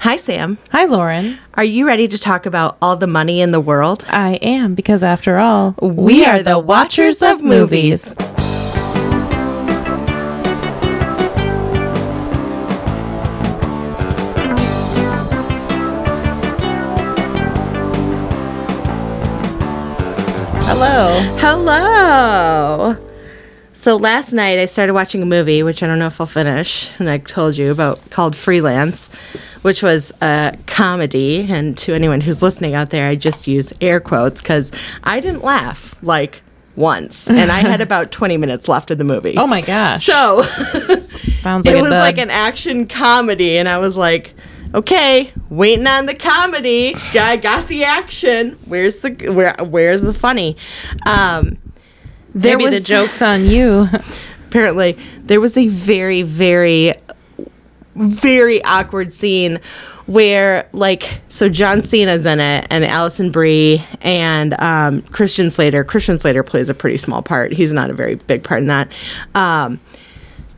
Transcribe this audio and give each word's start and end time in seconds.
Hi, 0.00 0.16
Sam. 0.16 0.56
Hi, 0.70 0.86
Lauren. 0.86 1.38
Are 1.54 1.64
you 1.64 1.86
ready 1.86 2.08
to 2.08 2.16
talk 2.18 2.46
about 2.46 2.78
all 2.80 2.96
the 2.96 3.06
money 3.06 3.40
in 3.42 3.50
the 3.50 3.60
world? 3.60 4.04
I 4.08 4.34
am 4.36 4.74
because, 4.74 5.02
after 5.02 5.38
all, 5.38 5.74
We 5.80 6.24
are 6.24 6.42
the 6.42 6.58
Watchers 6.58 7.22
of 7.22 7.42
Movies. 7.42 8.16
Hello. 20.66 21.20
Hello. 21.38 22.96
So 23.80 23.96
last 23.96 24.34
night 24.34 24.58
I 24.58 24.66
started 24.66 24.92
watching 24.92 25.22
a 25.22 25.26
movie, 25.26 25.62
which 25.62 25.82
I 25.82 25.86
don't 25.86 25.98
know 25.98 26.08
if 26.08 26.20
I'll 26.20 26.26
finish, 26.26 26.90
and 26.98 27.08
I 27.08 27.16
told 27.16 27.56
you 27.56 27.70
about 27.70 28.10
called 28.10 28.36
Freelance, 28.36 29.08
which 29.62 29.82
was 29.82 30.12
a 30.20 30.54
comedy. 30.66 31.50
And 31.50 31.78
to 31.78 31.94
anyone 31.94 32.20
who's 32.20 32.42
listening 32.42 32.74
out 32.74 32.90
there, 32.90 33.08
I 33.08 33.14
just 33.14 33.46
use 33.46 33.72
air 33.80 33.98
quotes 33.98 34.42
because 34.42 34.70
I 35.02 35.20
didn't 35.20 35.40
laugh 35.40 35.94
like 36.02 36.42
once, 36.76 37.30
and 37.30 37.50
I 37.50 37.60
had 37.60 37.80
about 37.90 38.12
20 38.12 38.36
minutes 38.36 38.68
left 38.68 38.90
of 38.90 38.98
the 38.98 39.04
movie. 39.04 39.36
Oh 39.38 39.46
my 39.46 39.62
gosh. 39.62 40.04
So 40.04 40.42
Sounds 40.42 41.64
like 41.64 41.74
it 41.74 41.80
was 41.80 41.90
dud. 41.90 42.02
like 42.02 42.18
an 42.18 42.28
action 42.28 42.86
comedy, 42.86 43.56
and 43.56 43.66
I 43.66 43.78
was 43.78 43.96
like, 43.96 44.34
okay, 44.74 45.32
waiting 45.48 45.86
on 45.86 46.04
the 46.04 46.14
comedy. 46.14 46.94
Yeah, 47.14 47.24
I 47.24 47.38
got 47.38 47.66
the 47.68 47.84
action. 47.84 48.58
Where's 48.66 48.98
the 48.98 49.32
where? 49.32 49.56
Where's 49.58 50.02
the 50.02 50.12
funny? 50.12 50.58
Um, 51.06 51.56
there 52.34 52.58
Maybe 52.58 52.70
the 52.70 52.80
joke's 52.80 53.22
on 53.22 53.44
you. 53.44 53.88
Apparently, 54.48 54.98
there 55.24 55.40
was 55.40 55.56
a 55.56 55.68
very, 55.68 56.22
very, 56.22 56.94
very 57.94 58.64
awkward 58.64 59.12
scene 59.12 59.60
where, 60.06 60.68
like, 60.72 61.20
so 61.28 61.48
John 61.48 61.82
Cena's 61.82 62.26
in 62.26 62.40
it, 62.40 62.66
and 62.68 62.84
Alison 62.84 63.30
Brie 63.30 63.84
and 64.00 64.60
um, 64.60 65.02
Christian 65.02 65.52
Slater. 65.52 65.84
Christian 65.84 66.18
Slater 66.18 66.42
plays 66.42 66.68
a 66.68 66.74
pretty 66.74 66.96
small 66.96 67.22
part. 67.22 67.52
He's 67.52 67.72
not 67.72 67.90
a 67.90 67.92
very 67.92 68.16
big 68.16 68.42
part 68.42 68.60
in 68.60 68.66
that. 68.66 68.90
Um, 69.36 69.78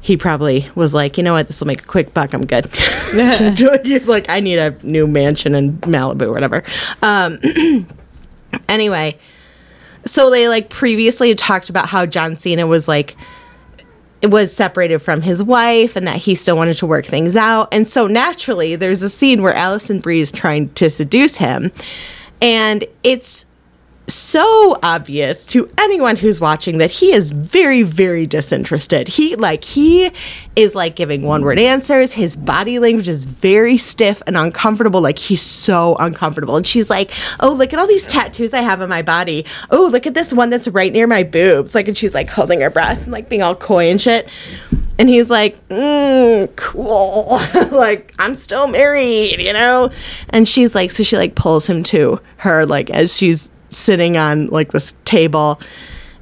he 0.02 0.16
probably 0.16 0.69
was 0.75 0.94
like, 0.94 1.16
you 1.16 1.22
know 1.22 1.34
what, 1.34 1.47
this 1.47 1.60
will 1.60 1.69
make 1.69 1.82
a 1.82 1.86
quick 1.86 2.12
buck. 2.12 2.32
I'm 2.34 2.44
good. 2.44 2.66
He's 3.84 4.06
like, 4.08 4.28
I 4.28 4.41
need 4.41 4.58
a 4.58 4.75
new 4.82 5.06
mansion 5.06 5.54
in 5.54 5.78
Malibu 5.78 6.22
or 6.22 6.32
whatever. 6.32 6.64
Um, 7.02 7.38
anyway, 8.69 9.16
so 10.05 10.31
they 10.31 10.48
like 10.48 10.69
previously 10.69 11.34
talked 11.34 11.69
about 11.69 11.89
how 11.89 12.06
John 12.06 12.36
Cena 12.36 12.67
was 12.67 12.89
like 12.89 13.17
was 14.22 14.55
separated 14.55 15.00
from 15.00 15.22
his 15.22 15.42
wife 15.42 15.97
and 15.97 16.06
that 16.06 16.17
he 16.17 16.34
still 16.34 16.56
wanted 16.56 16.77
to 16.78 16.86
work 16.86 17.05
things 17.06 17.34
out. 17.34 17.69
And 17.72 17.89
so 17.89 18.06
naturally, 18.06 18.77
there's 18.77 19.03
a 19.03 19.11
scene 19.11 19.42
where 19.42 19.55
Alison 19.55 20.00
Brie 20.00 20.20
is 20.20 20.31
trying 20.31 20.72
to 20.75 20.89
seduce 20.89 21.36
him. 21.36 21.72
And 22.41 22.84
it's 23.03 23.47
so 24.12 24.78
obvious 24.82 25.46
to 25.46 25.70
anyone 25.78 26.16
who's 26.16 26.41
watching 26.41 26.78
that 26.78 26.91
he 26.91 27.12
is 27.12 27.32
very 27.32 27.82
very 27.82 28.27
disinterested. 28.27 29.08
He 29.08 29.36
like 29.36 29.64
he 29.64 30.10
is 30.56 30.74
like 30.74 30.96
giving 30.96 31.22
one 31.22 31.42
word 31.42 31.58
answers. 31.58 32.12
His 32.12 32.36
body 32.36 32.78
language 32.78 33.08
is 33.08 33.24
very 33.24 33.77
stiff 33.77 34.22
and 34.27 34.36
uncomfortable. 34.36 35.00
Like 35.00 35.19
he's 35.19 35.42
so 35.42 35.96
uncomfortable. 35.96 36.56
And 36.56 36.66
she's 36.66 36.91
like 36.91 37.10
oh 37.41 37.52
look 37.52 37.72
at 37.72 37.78
all 37.78 37.86
these 37.86 38.06
tattoos 38.06 38.54
i 38.54 38.60
have 38.60 38.80
on 38.80 38.88
my 38.88 39.02
body. 39.02 39.44
Oh 39.70 39.86
look 39.86 40.06
at 40.06 40.14
this 40.14 40.32
one 40.32 40.50
that's 40.50 40.69
right 40.69 40.92
near 40.92 41.06
my 41.06 41.22
boobs. 41.22 41.74
Like 41.74 41.88
and 41.88 41.97
she's 41.97 42.14
like 42.14 42.28
holding 42.28 42.60
her 42.60 42.70
breast 42.70 43.04
and 43.04 43.12
like 43.12 43.28
being 43.28 43.42
all 43.42 43.54
coy 43.54 43.91
and 43.91 44.00
shit. 44.00 44.28
And 44.98 45.08
he's 45.08 45.30
like, 45.30 45.56
mm, 45.69 46.54
cool. 46.56 47.41
like, 47.76 48.14
I'm 48.19 48.36
still 48.36 48.69
married, 48.69 49.41
you 49.41 49.52
know? 49.52 49.91
And 50.30 50.47
she's 50.47 50.74
like, 50.74 50.91
so 50.91 51.02
she 51.02 51.16
like 51.16 51.34
pulls 51.34 51.66
him 51.66 51.82
to 51.84 52.20
her, 52.38 52.66
like, 52.66 52.91
as 52.91 53.16
she's 53.16 53.50
sitting 53.73 54.17
on 54.17 54.48
like 54.48 54.73
this 54.73 54.95
table. 55.05 55.61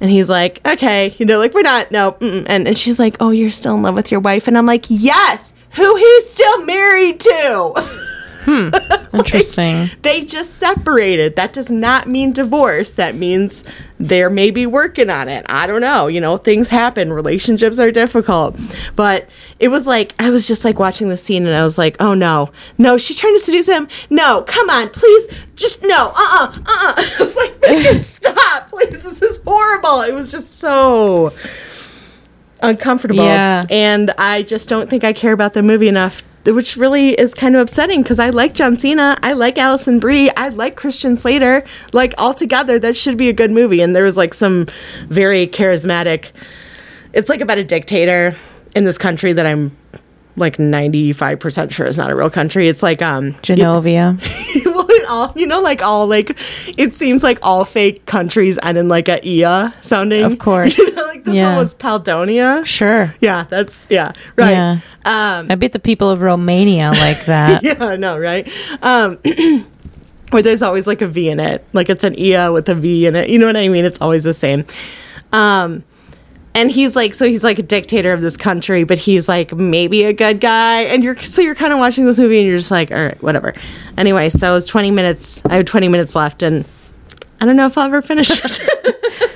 And 0.00 0.10
he's 0.10 0.30
like, 0.30 0.66
okay, 0.66 1.14
you 1.18 1.26
know, 1.26 1.38
like, 1.38 1.52
we're 1.52 1.60
not, 1.60 1.90
no. 1.90 2.16
And, 2.22 2.66
and 2.66 2.78
she's 2.78 2.98
like, 2.98 3.16
oh, 3.20 3.30
you're 3.30 3.50
still 3.50 3.74
in 3.74 3.82
love 3.82 3.94
with 3.94 4.10
your 4.10 4.20
wife. 4.20 4.48
And 4.48 4.56
I'm 4.56 4.64
like, 4.64 4.86
yes, 4.88 5.54
who 5.72 5.96
he's 5.96 6.30
still 6.30 6.64
married 6.64 7.20
to. 7.20 8.06
Interesting. 9.12 9.90
they 10.02 10.24
just 10.24 10.54
separated. 10.54 11.36
That 11.36 11.52
does 11.52 11.70
not 11.70 12.08
mean 12.08 12.32
divorce. 12.32 12.94
That 12.94 13.14
means 13.14 13.64
they're 13.98 14.30
maybe 14.30 14.66
working 14.66 15.10
on 15.10 15.28
it. 15.28 15.44
I 15.48 15.66
don't 15.66 15.80
know. 15.80 16.06
You 16.06 16.20
know, 16.20 16.36
things 16.36 16.68
happen. 16.68 17.12
Relationships 17.12 17.78
are 17.78 17.90
difficult. 17.90 18.56
But 18.96 19.28
it 19.58 19.68
was 19.68 19.86
like, 19.86 20.14
I 20.18 20.30
was 20.30 20.46
just 20.46 20.64
like 20.64 20.78
watching 20.78 21.08
the 21.08 21.16
scene 21.16 21.46
and 21.46 21.54
I 21.54 21.64
was 21.64 21.76
like, 21.76 21.96
oh 22.00 22.14
no, 22.14 22.50
no, 22.78 22.96
she's 22.98 23.16
trying 23.16 23.34
to 23.34 23.40
seduce 23.40 23.68
him. 23.68 23.88
No, 24.08 24.42
come 24.46 24.70
on, 24.70 24.88
please. 24.90 25.46
Just 25.54 25.82
no, 25.82 26.12
uh 26.14 26.14
uh-uh, 26.16 26.46
uh, 26.46 26.62
uh 26.66 26.94
I 26.96 27.16
was 27.18 27.36
like, 27.36 28.02
stop, 28.02 28.70
please. 28.70 29.02
This 29.02 29.22
is 29.22 29.42
horrible. 29.44 30.02
It 30.02 30.14
was 30.14 30.30
just 30.30 30.58
so 30.58 31.32
uncomfortable. 32.62 33.24
Yeah. 33.24 33.64
And 33.70 34.10
I 34.18 34.42
just 34.42 34.68
don't 34.68 34.88
think 34.88 35.04
I 35.04 35.12
care 35.12 35.32
about 35.32 35.52
the 35.52 35.62
movie 35.62 35.88
enough, 35.88 36.22
which 36.44 36.76
really 36.76 37.10
is 37.10 37.34
kind 37.34 37.54
of 37.54 37.62
upsetting 37.62 38.02
because 38.02 38.18
I 38.18 38.30
like 38.30 38.54
John 38.54 38.76
Cena, 38.76 39.16
I 39.22 39.32
like 39.32 39.58
Alison 39.58 40.00
Brie, 40.00 40.30
I 40.30 40.48
like 40.48 40.76
Christian 40.76 41.16
Slater. 41.16 41.64
Like 41.92 42.14
all 42.18 42.34
together, 42.34 42.78
that 42.78 42.96
should 42.96 43.16
be 43.16 43.28
a 43.28 43.32
good 43.32 43.50
movie. 43.50 43.80
And 43.80 43.94
there 43.94 44.04
was 44.04 44.16
like 44.16 44.34
some 44.34 44.66
very 45.08 45.46
charismatic. 45.46 46.30
It's 47.12 47.28
like 47.28 47.40
about 47.40 47.58
a 47.58 47.64
dictator 47.64 48.36
in 48.74 48.84
this 48.84 48.98
country 48.98 49.32
that 49.32 49.46
I'm 49.46 49.76
like 50.36 50.56
95% 50.56 51.70
sure 51.70 51.86
is 51.86 51.96
not 51.96 52.10
a 52.10 52.16
real 52.16 52.30
country. 52.30 52.68
It's 52.68 52.82
like 52.82 53.02
um 53.02 53.32
Genovia. 53.34 54.16
well, 54.64 54.86
all 55.10 55.32
you 55.36 55.46
know, 55.46 55.60
like 55.60 55.82
all 55.82 56.06
like 56.06 56.30
it 56.78 56.94
seems 56.94 57.22
like 57.22 57.38
all 57.42 57.64
fake 57.64 58.06
countries 58.06 58.58
end 58.62 58.78
in 58.78 58.88
like 58.88 59.08
a 59.08 59.18
ia 59.26 59.74
sounding. 59.82 60.22
Of 60.24 60.38
course. 60.38 60.78
You 60.78 60.94
know, 60.94 61.04
like 61.06 61.24
this 61.24 61.34
Yeah. 61.34 61.48
one 61.50 61.56
was 61.58 61.74
Paldonia. 61.74 62.64
Sure. 62.64 63.14
Yeah, 63.20 63.44
that's 63.50 63.86
yeah, 63.90 64.12
right. 64.36 64.50
Yeah. 64.50 64.80
Um 65.04 65.50
I 65.50 65.54
bet 65.56 65.72
the 65.72 65.80
people 65.80 66.08
of 66.10 66.20
Romania 66.20 66.90
like 66.92 67.24
that. 67.26 67.62
yeah, 67.66 67.76
I 67.84 67.96
know, 67.96 68.18
right? 68.18 68.48
Um 68.82 69.18
where 70.30 70.42
there's 70.42 70.62
always 70.62 70.86
like 70.86 71.02
a 71.02 71.08
V 71.08 71.28
in 71.28 71.40
it. 71.40 71.64
Like 71.72 71.90
it's 71.90 72.04
an 72.04 72.18
ia 72.18 72.52
with 72.52 72.68
a 72.68 72.74
V 72.74 73.06
in 73.06 73.16
it. 73.16 73.28
You 73.30 73.38
know 73.38 73.46
what 73.46 73.56
I 73.56 73.68
mean? 73.68 73.84
It's 73.84 74.00
always 74.00 74.22
the 74.24 74.32
same. 74.34 74.64
Um 75.32 75.84
and 76.54 76.70
he's 76.70 76.96
like 76.96 77.14
so 77.14 77.26
he's 77.26 77.44
like 77.44 77.58
a 77.58 77.62
dictator 77.62 78.12
of 78.12 78.20
this 78.20 78.36
country 78.36 78.84
but 78.84 78.98
he's 78.98 79.28
like 79.28 79.52
maybe 79.52 80.04
a 80.04 80.12
good 80.12 80.40
guy. 80.40 80.82
And 80.82 81.04
you're 81.04 81.18
so 81.22 81.42
you're 81.42 81.54
kind 81.54 81.72
of 81.72 81.78
watching 81.78 82.06
this 82.06 82.18
movie 82.18 82.38
and 82.38 82.48
you're 82.48 82.58
just 82.58 82.70
like 82.70 82.90
all 82.90 82.98
right 82.98 83.22
whatever. 83.22 83.54
Anyway 83.96 84.28
so 84.28 84.50
it 84.50 84.54
was 84.54 84.66
20 84.66 84.90
minutes 84.90 85.42
i 85.46 85.54
had 85.56 85.66
20 85.66 85.88
minutes 85.88 86.14
left 86.14 86.42
and 86.42 86.64
i 87.40 87.46
don't 87.46 87.56
know 87.56 87.66
if 87.66 87.78
i'll 87.78 87.86
ever 87.86 88.02
finish 88.02 88.30
it. 88.32 88.60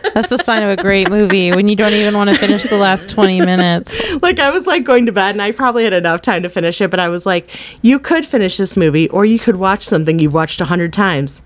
That's 0.15 0.31
a 0.31 0.39
sign 0.39 0.63
of 0.63 0.71
a 0.79 0.81
great 0.81 1.11
movie 1.11 1.51
when 1.51 1.67
you 1.67 1.75
don't 1.75 1.93
even 1.93 2.15
want 2.17 2.31
to 2.31 2.37
finish 2.37 2.63
the 2.63 2.77
last 2.77 3.09
20 3.09 3.41
minutes. 3.41 4.01
like 4.23 4.39
i 4.39 4.51
was 4.51 4.67
like 4.67 4.85
going 4.85 5.07
to 5.07 5.13
bed 5.13 5.31
and 5.35 5.43
i 5.43 5.53
probably 5.53 5.85
had 5.85 5.93
enough 5.93 6.23
time 6.23 6.43
to 6.43 6.49
finish 6.49 6.81
it 6.81 6.91
but 6.91 7.01
i 7.01 7.09
was 7.09 7.27
like 7.27 7.51
you 7.83 7.99
could 7.99 8.27
finish 8.27 8.57
this 8.57 8.77
movie 8.77 9.09
or 9.11 9.25
you 9.25 9.39
could 9.39 9.57
watch 9.57 9.85
something 9.85 10.19
you've 10.19 10.35
watched 10.35 10.61
a 10.61 10.67
hundred 10.67 10.93
times. 10.93 11.43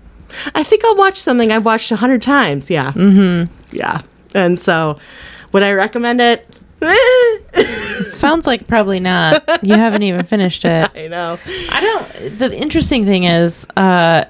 I 0.53 0.63
think 0.63 0.83
i'll 0.85 0.95
watch 0.95 1.19
something 1.19 1.51
i've 1.51 1.65
watched 1.65 1.91
a 1.91 1.95
hundred 1.95 2.21
times 2.21 2.69
yeah. 2.69 2.91
Mm-hmm. 2.91 3.53
Yeah. 3.75 4.01
And 4.35 4.59
so 4.59 4.99
would 5.51 5.63
i 5.63 5.71
recommend 5.71 6.21
it 6.21 6.47
Sounds 8.03 8.47
like 8.47 8.67
probably 8.67 8.99
not. 8.99 9.43
You 9.63 9.75
haven't 9.75 10.03
even 10.03 10.25
finished 10.25 10.63
it. 10.65 10.89
i 10.95 11.07
know 11.07 11.37
I 11.71 11.81
don't. 11.81 12.39
The 12.39 12.57
interesting 12.57 13.05
thing 13.05 13.25
is, 13.25 13.67
uh, 13.75 14.25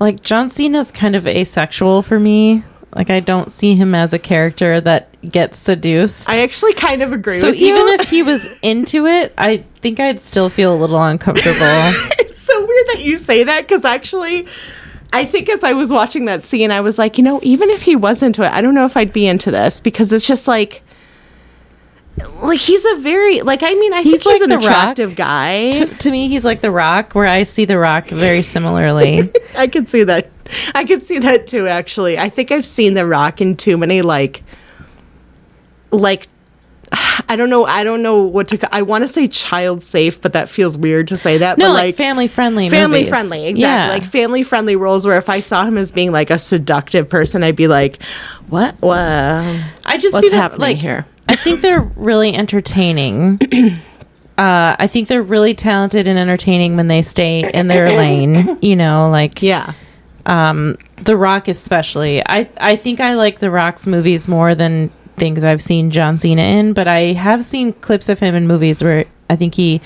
like 0.00 0.20
John 0.22 0.50
Cena's 0.50 0.90
kind 0.90 1.14
of 1.14 1.26
asexual 1.26 2.02
for 2.02 2.18
me. 2.18 2.64
Like 2.94 3.10
I 3.10 3.20
don't 3.20 3.52
see 3.52 3.74
him 3.74 3.94
as 3.94 4.12
a 4.12 4.18
character 4.18 4.80
that 4.80 5.08
gets 5.22 5.58
seduced. 5.58 6.28
I 6.28 6.42
actually 6.42 6.72
kind 6.72 7.02
of 7.02 7.12
agree 7.12 7.38
so 7.38 7.50
with 7.50 7.60
you. 7.60 7.68
even 7.68 8.00
if 8.00 8.08
he 8.08 8.22
was 8.24 8.48
into 8.62 9.06
it, 9.06 9.34
I 9.38 9.58
think 9.82 10.00
I'd 10.00 10.18
still 10.18 10.48
feel 10.48 10.74
a 10.74 10.78
little 10.78 11.00
uncomfortable. 11.02 11.52
it's 12.18 12.38
so 12.38 12.58
weird 12.58 12.86
that 12.88 13.00
you 13.00 13.18
say 13.18 13.44
that 13.44 13.62
because 13.62 13.84
actually, 13.84 14.46
I 15.12 15.24
think 15.24 15.48
as 15.48 15.64
I 15.64 15.72
was 15.72 15.92
watching 15.92 16.24
that 16.26 16.44
scene, 16.44 16.70
I 16.70 16.80
was 16.80 16.98
like, 16.98 17.16
you 17.16 17.24
know, 17.24 17.40
even 17.42 17.70
if 17.70 17.82
he 17.82 17.96
was 17.96 18.22
into 18.22 18.42
it, 18.42 18.52
I 18.52 18.60
don't 18.60 18.74
know 18.74 18.84
if 18.84 18.96
I'd 18.96 19.12
be 19.12 19.26
into 19.26 19.50
this 19.50 19.80
because 19.80 20.12
it's 20.12 20.26
just 20.26 20.46
like, 20.48 20.82
like 22.42 22.60
he's 22.60 22.84
a 22.86 22.96
very 22.96 23.42
like 23.42 23.62
I 23.62 23.74
mean 23.74 23.92
I 23.92 24.00
He's 24.02 24.22
think 24.22 24.34
he's 24.34 24.40
like 24.40 24.42
an 24.42 24.48
The 24.48 24.56
Rock. 24.56 24.64
attractive 24.64 25.16
guy. 25.16 25.72
to, 25.72 25.86
to 25.86 26.10
me, 26.10 26.28
he's 26.28 26.44
like 26.46 26.60
The 26.62 26.70
Rock, 26.70 27.14
where 27.14 27.26
I 27.26 27.44
see 27.44 27.66
The 27.66 27.78
Rock 27.78 28.08
very 28.08 28.40
similarly. 28.42 29.30
I 29.56 29.66
could 29.66 29.88
see 29.88 30.02
that. 30.04 30.30
I 30.74 30.84
could 30.84 31.04
see 31.04 31.18
that 31.18 31.46
too. 31.46 31.66
Actually, 31.66 32.18
I 32.18 32.28
think 32.30 32.50
I've 32.50 32.64
seen 32.66 32.94
The 32.94 33.06
Rock 33.06 33.40
in 33.40 33.56
too 33.56 33.76
many 33.76 34.00
like, 34.02 34.42
like. 35.90 36.28
I 37.28 37.34
don't 37.36 37.50
know. 37.50 37.64
I 37.64 37.82
don't 37.84 38.02
know 38.02 38.22
what 38.22 38.48
to. 38.48 38.74
I 38.74 38.82
want 38.82 39.02
to 39.04 39.08
say 39.08 39.26
child 39.28 39.82
safe, 39.82 40.20
but 40.20 40.32
that 40.34 40.48
feels 40.48 40.78
weird 40.78 41.08
to 41.08 41.16
say 41.16 41.38
that. 41.38 41.58
No, 41.58 41.66
but 41.68 41.72
like, 41.72 41.82
like 41.84 41.94
family 41.96 42.28
friendly. 42.28 42.70
family 42.70 42.98
movies. 43.00 43.08
friendly 43.08 43.46
exactly 43.46 43.60
Yeah. 43.60 43.88
like 43.88 44.04
family 44.04 44.42
friendly 44.42 44.76
roles 44.76 45.06
where 45.06 45.18
if 45.18 45.28
i 45.28 45.40
saw 45.40 45.64
him 45.64 45.76
as 45.78 45.90
being 45.90 46.12
like 46.12 46.30
a 46.30 46.38
seductive 46.38 47.08
person 47.08 47.42
i'd 47.42 47.56
be 47.56 47.66
like 47.68 48.00
what 48.48 48.76
what 48.80 48.98
I 48.98 49.98
just 49.98 50.12
what's 50.12 50.26
see 50.26 50.30
that 50.30 50.36
happening 50.36 50.60
like 50.60 50.78
here 50.78 51.06
I 51.28 51.34
think 51.34 51.60
they're 51.60 51.80
really 51.96 52.36
entertaining. 52.36 53.40
uh, 54.38 54.76
I 54.78 54.86
think 54.86 55.08
they're 55.08 55.22
really 55.24 55.54
talented 55.54 56.06
and 56.06 56.18
entertaining 56.20 56.76
when 56.76 56.86
they 56.86 57.02
stay 57.02 57.50
in 57.52 57.66
their 57.66 57.96
lane. 57.96 58.56
You 58.62 58.76
know, 58.76 59.08
like 59.10 59.42
Yeah. 59.42 59.72
um, 60.24 60.76
The 61.02 61.16
Rock 61.16 61.48
especially. 61.48 62.22
I 62.24 62.48
I 62.60 62.76
think 62.76 63.00
I 63.00 63.14
like 63.14 63.40
The 63.40 63.50
Rock's 63.50 63.88
movies 63.88 64.28
more 64.28 64.54
than 64.54 64.92
things 65.16 65.44
I've 65.44 65.62
seen 65.62 65.90
John 65.90 66.18
Cena 66.18 66.42
in, 66.42 66.72
but 66.72 66.88
I 66.88 67.12
have 67.12 67.44
seen 67.44 67.72
clips 67.72 68.08
of 68.08 68.18
him 68.18 68.34
in 68.34 68.46
movies 68.46 68.82
where 68.82 69.06
I 69.28 69.36
think 69.36 69.54
he 69.54 69.80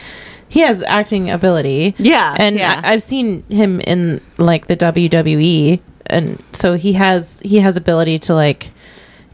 he 0.48 0.60
has 0.60 0.82
acting 0.82 1.30
ability. 1.30 1.94
Yeah, 1.98 2.34
and 2.38 2.56
yeah. 2.56 2.80
I, 2.84 2.92
I've 2.92 3.02
seen 3.02 3.42
him 3.44 3.80
in 3.80 4.20
like 4.36 4.66
the 4.66 4.76
WWE, 4.76 5.80
and 6.06 6.42
so 6.52 6.74
he 6.74 6.94
has 6.94 7.40
he 7.44 7.58
has 7.58 7.76
ability 7.76 8.18
to 8.20 8.34
like 8.34 8.70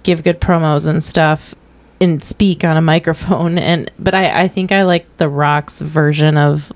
give 0.03 0.23
good 0.23 0.41
promos 0.41 0.89
and 0.89 1.03
stuff 1.03 1.55
and 2.01 2.23
speak 2.23 2.63
on 2.63 2.77
a 2.77 2.83
microphone 2.83 3.59
and 3.71 3.91
but 3.99 4.15
I, 4.15 4.43
I 4.43 4.49
think 4.49 4.71
I 4.73 4.83
like 4.83 5.17
the 5.17 5.29
Rock's 5.29 5.81
version 5.81 6.37
of 6.37 6.73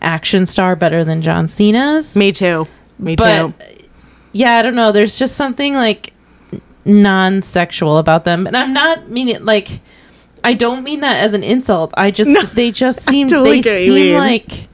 action 0.00 0.46
star 0.46 0.76
better 0.76 1.04
than 1.04 1.22
John 1.22 1.48
Cena's 1.48 2.16
Me 2.16 2.30
too. 2.30 2.68
Me 2.98 3.16
but 3.16 3.58
too. 3.58 3.86
yeah, 4.32 4.56
I 4.56 4.62
don't 4.62 4.74
know. 4.76 4.92
There's 4.92 5.18
just 5.18 5.36
something 5.36 5.74
like 5.74 6.12
non-sexual 6.88 7.98
about 7.98 8.24
them, 8.24 8.48
and 8.48 8.56
I'm 8.56 8.72
not 8.72 9.08
meaning 9.08 9.44
like. 9.44 9.80
I 10.44 10.54
don't 10.54 10.84
mean 10.84 11.00
that 11.00 11.16
as 11.16 11.34
an 11.34 11.42
insult. 11.42 11.92
I 11.96 12.12
just 12.12 12.54
they 12.54 12.70
just 12.70 13.00
seem 13.00 13.26
totally 13.26 13.60
they 13.60 13.62
get 13.62 13.72
what 13.72 13.82
you 13.82 13.94
seem 13.96 14.16
like 14.16 14.68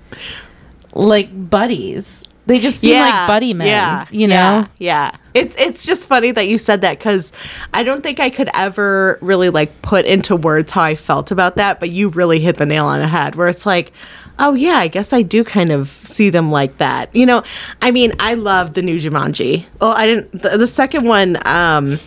like 0.93 1.51
buddies. 1.51 2.27
They 2.47 2.61
just 2.61 2.81
seem 2.81 3.01
like 3.01 3.27
buddy 3.27 3.55
men. 3.55 3.69
Yeah, 3.69 4.07
you 4.11 4.27
know. 4.27 4.35
Yeah, 4.35 4.67
yeah. 4.79 5.17
It's 5.33 5.57
it's 5.57 5.87
just 5.87 6.07
funny 6.07 6.33
that 6.33 6.47
you 6.49 6.59
said 6.59 6.83
that 6.83 6.99
because 6.99 7.33
I 7.73 7.83
don't 7.83 8.03
think 8.03 8.21
I 8.21 8.29
could 8.29 8.51
ever 8.53 9.19
really 9.23 9.49
like 9.49 9.81
put 9.81 10.05
into 10.05 10.37
words 10.37 10.71
how 10.71 10.83
I 10.83 10.97
felt 10.97 11.31
about 11.31 11.57
that, 11.57 11.81
but 11.81 11.89
you 11.89 12.11
really 12.11 12.41
hit 12.41 12.57
the 12.57 12.67
nail 12.67 12.85
on 12.85 12.99
the 12.99 13.09
head. 13.09 13.35
Where 13.35 13.49
it's 13.49 13.65
like, 13.65 13.91
oh 14.39 14.55
yeah, 14.55 14.77
I 14.77 14.89
guess 14.89 15.13
I 15.13 15.23
do 15.23 15.45
kind 15.45 15.71
of 15.71 15.89
see 16.05 16.31
them 16.31 16.51
like 16.51 16.79
that. 16.79 17.15
You 17.15 17.27
know, 17.27 17.43
I 17.83 17.91
mean, 17.91 18.13
I 18.21 18.35
love 18.35 18.75
the 18.75 18.83
new 18.83 18.99
Jumanji. 18.99 19.67
Oh, 19.81 19.91
I 19.91 20.07
didn't. 20.07 20.43
The, 20.43 20.59
the 20.59 20.69
second 20.69 21.07
one. 21.07 21.39
um 21.47 21.99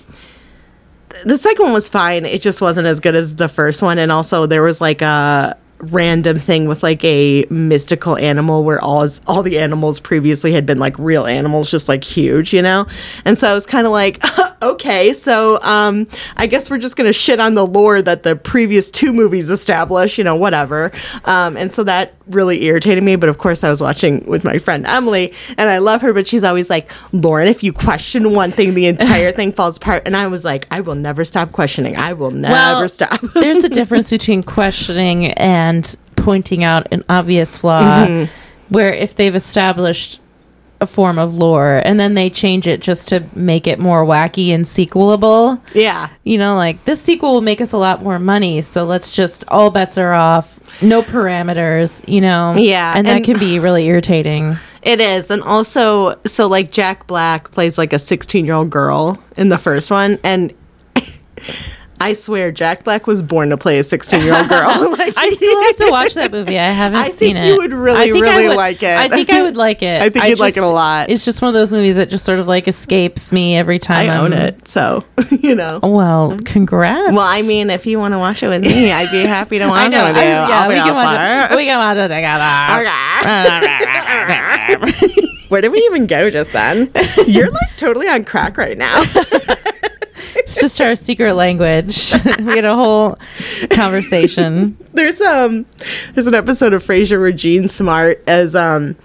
the 1.26 1.38
second 1.38 1.66
one 1.66 1.74
was 1.74 1.90
fine. 1.90 2.26
It 2.26 2.42
just 2.42 2.62
wasn't 2.62 2.88
as 2.88 3.00
good 3.00 3.16
as 3.16 3.36
the 3.36 3.50
first 3.50 3.82
one. 3.82 3.98
And 3.98 4.12
also, 4.12 4.46
there 4.46 4.62
was 4.62 4.82
like 4.82 5.02
a 5.02 5.58
random 5.80 6.40
thing 6.40 6.68
with 6.68 6.82
like 6.82 7.04
a 7.04 7.46
mystical 7.50 8.18
animal 8.18 8.64
where 8.64 8.84
all 8.84 9.08
all 9.28 9.44
the 9.44 9.60
animals 9.60 10.00
previously 10.00 10.52
had 10.52 10.66
been 10.66 10.80
like 10.80 10.98
real 10.98 11.26
animals, 11.26 11.72
just 11.72 11.88
like 11.90 12.04
huge, 12.04 12.54
you 12.54 12.62
know. 12.62 12.86
And 13.26 13.38
so 13.38 13.50
I 13.50 13.54
was 13.54 13.66
kind 13.66 13.86
of 13.88 13.94
like, 13.94 14.24
okay, 14.62 15.14
so 15.14 15.62
um, 15.62 16.08
I 16.36 16.48
guess 16.48 16.70
we're 16.70 16.78
just 16.78 16.96
gonna 16.96 17.14
shit 17.14 17.40
on 17.40 17.54
the 17.54 17.66
lore 17.66 18.02
that 18.02 18.24
the 18.24 18.36
previous 18.36 18.90
two 18.92 19.14
movies 19.14 19.50
established, 19.50 20.18
you 20.18 20.24
know, 20.24 20.36
whatever. 20.36 20.92
Um, 21.26 21.58
and 21.58 21.72
so 21.72 21.84
that 21.84 22.14
really 22.28 22.64
irritated 22.66 23.04
me. 23.04 23.16
But 23.16 23.30
of 23.30 23.38
course, 23.38 23.64
I 23.64 23.70
was 23.70 23.82
watching 23.82 24.26
with 24.28 24.44
my 24.44 24.58
friend 24.58 24.86
Emily, 24.86 25.34
and 25.58 25.70
I 25.70 25.78
love 25.78 26.02
her, 26.02 26.14
but 26.14 26.28
she's 26.28 26.44
always 26.44 26.70
like, 26.70 26.92
Lauren, 27.14 27.48
if 27.48 27.64
you 27.64 27.72
question 27.74 28.34
one 28.34 28.52
thing, 28.52 28.74
the 28.74 28.88
entire 28.88 29.32
thing 29.32 29.52
falls 29.52 29.78
apart. 29.78 30.04
And 30.06 30.16
I 30.16 30.28
was 30.28 30.44
like, 30.44 30.68
I 30.72 30.82
will 30.82 30.96
never 30.96 31.24
stop 31.26 31.52
questioning. 31.52 31.96
I 31.96 32.14
will 32.14 32.32
never 32.32 32.88
stop. 32.88 33.22
there's 33.34 33.64
a 33.64 33.70
difference 33.80 34.10
between 34.10 34.44
questioning 34.44 35.28
and 35.34 35.96
pointing 36.16 36.64
out 36.64 36.88
an 36.92 37.04
obvious 37.10 37.58
flaw, 37.58 38.06
Mm-hmm. 38.06 38.34
where 38.74 38.92
if 38.92 39.16
they've 39.16 39.36
established 39.36 40.20
a 40.80 40.88
form 40.88 41.18
of 41.18 41.38
lore 41.38 41.82
and 41.86 42.00
then 42.00 42.14
they 42.14 42.30
change 42.30 42.68
it 42.68 42.82
just 42.82 43.10
to 43.10 43.24
make 43.36 43.68
it 43.68 43.80
more 43.80 44.06
wacky 44.06 44.50
and 44.50 44.66
sequelable. 44.66 45.60
yeah. 45.74 46.10
You 46.24 46.38
know, 46.38 46.56
like 46.56 46.84
this 46.86 47.02
sequel 47.02 47.34
will 47.34 47.42
make 47.42 47.62
us 47.62 47.72
a 47.74 47.78
lot 47.78 48.04
more 48.04 48.20
money, 48.20 48.62
so 48.62 48.86
let's 48.86 49.12
just 49.12 49.44
all 49.48 49.72
bets 49.72 49.98
are 49.98 50.14
off, 50.14 50.60
no 50.82 51.02
parameters, 51.02 52.08
you 52.08 52.22
know. 52.22 52.54
Yeah, 52.56 52.94
and 52.96 53.08
that 53.08 53.24
can 53.24 53.40
be 53.40 53.60
really 53.60 53.86
irritating. 53.88 54.58
It 54.82 55.02
is. 55.02 55.30
And 55.32 55.42
also, 55.42 56.18
so 56.26 56.48
like 56.48 56.72
Jack 56.72 57.08
Black 57.08 57.52
plays 57.52 57.78
like 57.78 57.92
a 57.92 58.00
16 58.00 58.46
year 58.46 58.54
old 58.54 58.70
girl 58.70 59.22
in 59.36 59.50
the 59.50 59.58
first 59.58 59.92
one. 59.92 60.18
And 60.24 60.54
I 62.00 62.14
swear, 62.14 62.52
Jack 62.52 62.84
Black 62.84 63.08
was 63.08 63.24
born 63.24 63.50
to 63.50 63.58
play 63.58 63.80
a 63.80 63.84
16 63.84 64.22
year 64.24 64.36
old 64.36 64.48
girl. 64.50 64.68
like, 64.98 65.14
I 65.18 65.30
still 65.32 65.64
have 65.64 65.76
to 65.78 65.88
watch 65.90 66.14
that 66.14 66.32
movie. 66.32 66.60
I 66.60 66.64
haven't 66.72 67.00
I 67.00 67.10
seen 67.10 67.36
think 67.36 67.40
it. 67.40 67.48
you 67.48 67.58
would 67.58 67.74
really, 67.74 67.98
I 67.98 68.06
really 68.06 68.48
would- 68.50 68.56
like 68.58 68.84
it. 68.84 68.96
I 68.96 69.08
think 69.08 69.32
I 69.32 69.42
would 69.42 69.58
like 69.58 69.82
it. 69.82 70.00
I 70.02 70.10
think 70.10 70.26
you'd 70.26 70.38
like 70.40 70.58
it 70.58 70.64
a 70.64 70.68
lot. 70.68 71.10
It's 71.10 71.26
just 71.26 71.42
one 71.42 71.50
of 71.50 71.56
those 71.56 71.72
movies 71.72 71.96
that 71.96 72.10
just 72.10 72.24
sort 72.24 72.38
of 72.40 72.48
like 72.48 72.68
escapes 72.68 73.34
me 73.34 73.58
every 73.58 73.80
time 73.80 74.10
I 74.10 74.14
I'm- 74.14 74.26
own 74.26 74.34
it. 74.34 74.68
So, 74.68 75.06
you 75.32 75.56
know. 75.56 75.80
Well, 75.82 76.38
congrats. 76.46 77.14
Well, 77.14 77.22
I 77.22 77.42
mean, 77.42 77.70
if 77.72 77.86
you 77.88 77.98
want 78.00 78.14
to 78.14 78.20
watch 78.20 78.44
it 78.44 78.48
with 78.50 78.62
me, 78.62 78.92
I'd 78.92 79.10
be 79.12 79.24
happy 79.24 79.58
to 79.60 79.68
watch 79.68 79.82
I 79.82 79.88
know. 79.88 80.06
it 80.06 80.10
with 80.10 80.18
you. 80.18 80.22
I- 80.22 80.26
yeah, 80.26 80.48
I'll 80.50 80.70
we 80.70 80.76
can 80.76 80.94
watch 80.94 81.52
it. 81.52 81.56
We 81.58 81.66
can 81.66 81.80
watch 81.80 81.98
it 81.98 82.10
together. 82.10 82.44
Where 85.50 85.62
did 85.62 85.72
we 85.72 85.80
even 85.80 86.06
go 86.08 86.30
just 86.30 86.52
then? 86.52 86.92
You're 87.26 87.50
like 87.50 87.78
totally 87.78 88.08
on 88.08 88.24
crack 88.26 88.58
right 88.58 88.78
now. 88.78 89.04
It's 90.48 90.62
just 90.62 90.80
our 90.80 90.96
secret 90.96 91.34
language. 91.34 92.14
we 92.40 92.56
had 92.56 92.64
a 92.64 92.74
whole 92.74 93.18
conversation. 93.70 94.78
there's 94.94 95.20
um 95.20 95.66
there's 96.14 96.26
an 96.26 96.36
episode 96.36 96.72
of 96.72 96.82
Frasier 96.82 97.20
where 97.20 97.34
Jean 97.34 97.68
Smart 97.68 98.24
as 98.28 98.56
um 98.56 98.96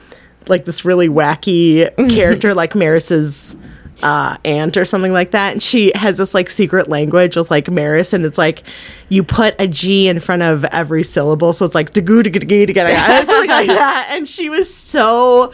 like 0.47 0.67
this 0.67 0.85
really 0.85 1.09
wacky 1.09 1.91
character 2.15 2.55
like 2.63 2.77
Maris's 2.77 3.57
uh, 4.05 4.37
aunt 4.45 4.77
or 4.77 4.85
something 4.85 5.13
like 5.13 5.33
that, 5.33 5.53
and 5.53 5.63
she 5.63 5.91
has 5.97 6.17
this 6.17 6.33
like 6.33 6.49
secret 6.49 6.89
language 6.89 7.37
with 7.37 7.51
like 7.51 7.69
Maris, 7.69 8.13
and 8.13 8.25
it's 8.25 8.39
like 8.39 8.63
you 9.09 9.25
put 9.25 9.55
a 9.61 9.67
G 9.67 10.09
in 10.09 10.21
front 10.21 10.43
of 10.43 10.65
every 10.67 11.03
syllable, 11.03 11.53
so 11.53 11.65
it's 11.65 11.75
like 11.75 11.93
"dagoo, 11.93 12.23
dagoo, 12.23 12.41
dagoo, 12.41 12.67
dagoo, 12.67 12.87
dagoo," 12.87 13.27
something 13.27 13.51
like 13.51 13.67
that. 13.67 14.09
And 14.13 14.29
she 14.29 14.49
was 14.49 14.73
so 14.73 15.53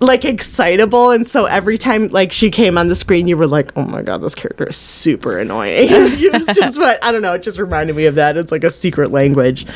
like 0.00 0.24
excitable, 0.24 1.10
and 1.10 1.26
so 1.26 1.44
every 1.44 1.78
time 1.78 2.08
like 2.08 2.32
she 2.32 2.50
came 2.50 2.78
on 2.78 2.88
the 2.88 2.94
screen, 2.94 3.28
you 3.28 3.36
were 3.36 3.46
like, 3.46 3.70
"Oh 3.76 3.82
my 3.82 4.02
god, 4.02 4.22
this 4.22 4.34
character 4.34 4.66
is 4.66 4.76
super 4.76 5.38
annoying." 5.38 5.88
it 5.90 6.32
was 6.32 6.46
just 6.56 6.78
what 6.78 7.02
I 7.04 7.12
don't 7.12 7.22
know. 7.22 7.34
It 7.34 7.42
just 7.42 7.58
reminded 7.58 7.94
me 7.94 8.06
of 8.06 8.14
that. 8.16 8.36
It's 8.36 8.50
like 8.50 8.64
a 8.64 8.70
secret 8.70 9.10
language. 9.12 9.66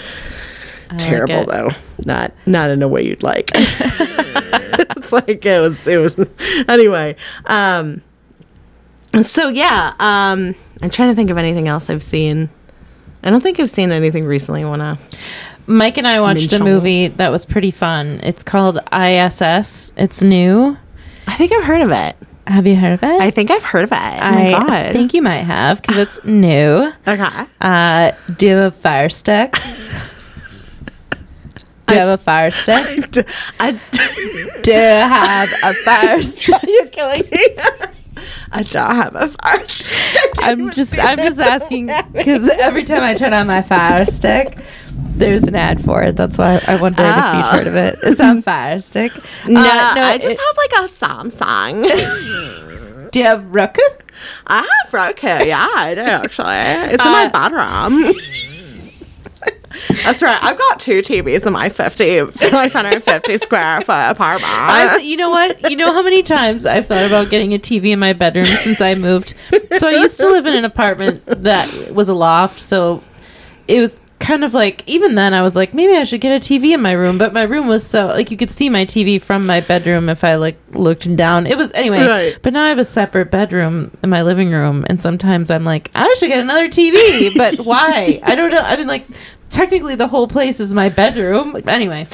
Terrible 0.98 1.42
it. 1.42 1.48
though, 1.48 1.70
not 2.06 2.32
not 2.46 2.70
in 2.70 2.82
a 2.82 2.88
way 2.88 3.04
you'd 3.04 3.22
like. 3.22 3.50
it's 3.54 5.12
like 5.12 5.44
it 5.44 5.60
was 5.60 5.86
it 5.86 5.98
was 5.98 6.18
anyway. 6.68 7.16
Um, 7.46 8.02
so 9.22 9.48
yeah, 9.48 9.94
um, 10.00 10.54
I'm 10.82 10.90
trying 10.90 11.10
to 11.10 11.14
think 11.14 11.30
of 11.30 11.38
anything 11.38 11.68
else 11.68 11.90
I've 11.90 12.02
seen. 12.02 12.48
I 13.22 13.30
don't 13.30 13.42
think 13.42 13.58
I've 13.58 13.70
seen 13.70 13.92
anything 13.92 14.24
recently. 14.24 14.62
I 14.62 14.68
wanna 14.68 14.98
Mike 15.66 15.96
and 15.98 16.06
I 16.06 16.20
watched 16.20 16.52
a 16.52 16.62
movie 16.62 17.08
that 17.08 17.30
was 17.30 17.44
pretty 17.44 17.70
fun. 17.70 18.20
It's 18.22 18.42
called 18.42 18.78
ISS. 18.92 19.92
It's 19.96 20.22
new. 20.22 20.76
I 21.26 21.34
think 21.36 21.52
I've 21.52 21.64
heard 21.64 21.80
of 21.82 21.90
it. 21.90 22.16
Have 22.46 22.66
you 22.66 22.76
heard 22.76 22.92
of 22.92 23.02
it? 23.02 23.22
I 23.22 23.30
think 23.30 23.50
I've 23.50 23.62
heard 23.62 23.84
of 23.84 23.92
it. 23.92 23.96
Oh 23.96 23.98
I 23.98 24.50
god. 24.52 24.92
think 24.92 25.14
you 25.14 25.22
might 25.22 25.38
have 25.44 25.80
because 25.80 25.96
it's 25.96 26.24
new. 26.26 26.92
okay. 27.08 27.46
Uh, 27.62 28.12
do 28.36 28.46
you 28.46 28.52
have 28.56 28.72
a 28.74 28.76
fire 28.76 29.08
stick? 29.08 29.54
Do 31.86 31.94
you 31.96 32.00
have 32.00 32.18
a 32.18 32.22
fire 32.22 32.50
stick? 32.50 33.10
D- 33.10 33.22
I, 33.60 33.72
Do 34.62 34.72
have 34.72 35.50
a 35.62 35.74
fire 35.84 36.22
stick? 36.22 36.62
you're 36.66 36.86
killing 36.86 37.22
me. 37.30 37.46
I 38.50 38.62
don't 38.62 38.96
have 38.96 39.14
a 39.14 39.28
fire 39.28 39.64
stick. 39.66 40.30
I'm 40.38 40.70
just 40.70 40.98
I'm 40.98 41.18
just 41.18 41.38
asking 41.38 41.86
because 42.12 42.48
every 42.62 42.84
time 42.84 43.02
I 43.02 43.12
turn 43.12 43.34
on 43.34 43.46
my 43.46 43.60
fire 43.60 44.06
stick, 44.06 44.56
there's 45.16 45.42
an 45.44 45.54
ad 45.54 45.82
for 45.84 46.02
it. 46.02 46.16
That's 46.16 46.38
why 46.38 46.60
I 46.66 46.76
wondered 46.76 47.06
if 47.06 47.14
Oh. 47.16 47.36
you'd 47.36 47.46
heard 47.46 47.66
of 47.66 47.76
it. 47.76 47.98
It's 48.02 48.20
on 48.20 48.42
Fire 48.42 48.80
Stick. 48.80 49.12
No, 49.46 49.60
Uh, 49.60 49.64
I 49.96 50.18
just 50.18 50.38
it- 50.38 50.38
have 50.38 50.56
like 50.56 50.72
a 50.72 50.88
Samsung. 50.92 51.82
do 53.12 53.18
you 53.18 53.24
have 53.24 53.44
Roku? 53.54 53.80
I 54.46 54.58
have 54.84 54.92
Roku. 54.92 55.26
Yeah, 55.44 55.68
I 55.74 55.94
do 55.94 56.00
actually. 56.00 56.92
It's 56.94 57.04
in 57.04 57.10
my 57.12 57.30
Uh, 57.32 57.48
bedroom. 57.48 58.12
That's 60.04 60.22
right. 60.22 60.38
I've 60.42 60.56
got 60.56 60.78
two 60.78 61.02
TVs 61.02 61.46
in 61.46 61.52
my 61.52 61.68
50, 61.68 62.26
550 62.26 63.38
square 63.38 63.80
foot 63.80 64.10
apartment. 64.10 64.52
I've, 64.56 65.02
you 65.02 65.16
know 65.16 65.30
what? 65.30 65.68
You 65.68 65.76
know 65.76 65.92
how 65.92 66.02
many 66.02 66.22
times 66.22 66.64
I've 66.64 66.86
thought 66.86 67.04
about 67.06 67.28
getting 67.28 67.52
a 67.54 67.58
TV 67.58 67.86
in 67.86 67.98
my 67.98 68.12
bedroom 68.12 68.46
since 68.46 68.80
I 68.80 68.94
moved. 68.94 69.34
So 69.72 69.88
I 69.88 69.92
used 69.92 70.20
to 70.20 70.28
live 70.28 70.46
in 70.46 70.54
an 70.54 70.64
apartment 70.64 71.24
that 71.26 71.90
was 71.92 72.08
a 72.08 72.14
loft, 72.14 72.60
so 72.60 73.02
it 73.66 73.80
was 73.80 73.98
kind 74.24 74.42
of 74.42 74.54
like 74.54 74.82
even 74.88 75.14
then 75.14 75.34
I 75.34 75.42
was 75.42 75.54
like 75.54 75.74
maybe 75.74 75.92
I 75.94 76.04
should 76.04 76.22
get 76.22 76.34
a 76.34 76.40
TV 76.40 76.72
in 76.72 76.80
my 76.80 76.92
room, 76.92 77.18
but 77.18 77.32
my 77.32 77.42
room 77.42 77.66
was 77.66 77.86
so 77.86 78.06
like 78.06 78.30
you 78.30 78.36
could 78.36 78.50
see 78.50 78.70
my 78.70 78.86
TV 78.86 79.20
from 79.20 79.44
my 79.44 79.60
bedroom 79.60 80.08
if 80.08 80.24
I 80.24 80.36
like 80.36 80.58
looked 80.72 81.14
down. 81.14 81.46
It 81.46 81.58
was 81.58 81.70
anyway. 81.72 82.06
Right. 82.06 82.38
But 82.42 82.54
now 82.54 82.64
I 82.64 82.70
have 82.70 82.78
a 82.78 82.84
separate 82.84 83.30
bedroom 83.30 83.90
in 84.02 84.08
my 84.10 84.22
living 84.22 84.50
room, 84.50 84.86
and 84.88 85.00
sometimes 85.00 85.50
I'm 85.50 85.64
like 85.64 85.90
I 85.94 86.12
should 86.18 86.28
get 86.28 86.40
another 86.40 86.68
TV, 86.68 87.36
but 87.36 87.56
why? 87.66 88.20
I 88.22 88.34
don't 88.34 88.50
know. 88.50 88.60
I 88.60 88.76
mean 88.76 88.88
like. 88.88 89.06
Technically, 89.54 89.94
the 89.94 90.08
whole 90.08 90.26
place 90.26 90.58
is 90.58 90.74
my 90.74 90.88
bedroom. 90.88 91.56
Anyway, 91.68 92.08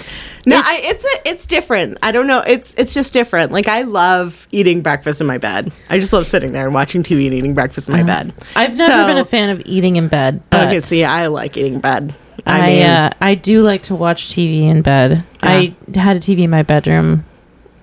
no, 0.44 0.60
I, 0.62 0.80
it's 0.84 1.04
a, 1.04 1.28
it's 1.28 1.46
different. 1.46 1.96
I 2.02 2.12
don't 2.12 2.26
know. 2.26 2.40
It's 2.46 2.74
it's 2.74 2.92
just 2.92 3.14
different. 3.14 3.50
Like 3.50 3.66
I 3.66 3.82
love 3.82 4.46
eating 4.52 4.82
breakfast 4.82 5.22
in 5.22 5.26
my 5.26 5.38
bed. 5.38 5.72
I 5.88 5.98
just 5.98 6.12
love 6.12 6.26
sitting 6.26 6.52
there 6.52 6.66
and 6.66 6.74
watching 6.74 7.02
TV 7.02 7.24
and 7.24 7.34
eating 7.34 7.54
breakfast 7.54 7.88
in 7.88 7.94
my 7.94 8.02
bed. 8.02 8.34
I've 8.54 8.76
never 8.76 8.92
So- 8.92 9.06
been 9.06 9.16
a 9.16 9.24
fan 9.24 9.48
of 9.48 9.62
eating 9.64 9.96
in 9.96 10.08
bed. 10.08 10.42
But 10.50 10.68
Okay, 10.68 10.80
see, 10.80 11.02
I 11.02 11.28
like 11.28 11.56
eating 11.56 11.74
in 11.76 11.80
bed. 11.80 12.14
I 12.46 12.60
I 12.60 12.66
mean- 12.70 12.82
uh, 12.86 13.10
I 13.22 13.34
do 13.36 13.62
like 13.62 13.84
to 13.84 13.94
watch 13.94 14.28
TV 14.28 14.68
in 14.68 14.82
bed. 14.82 15.24
I 15.42 15.74
had 15.94 16.18
a 16.18 16.20
TV 16.20 16.40
in 16.40 16.50
my 16.50 16.62
bedroom 16.62 17.24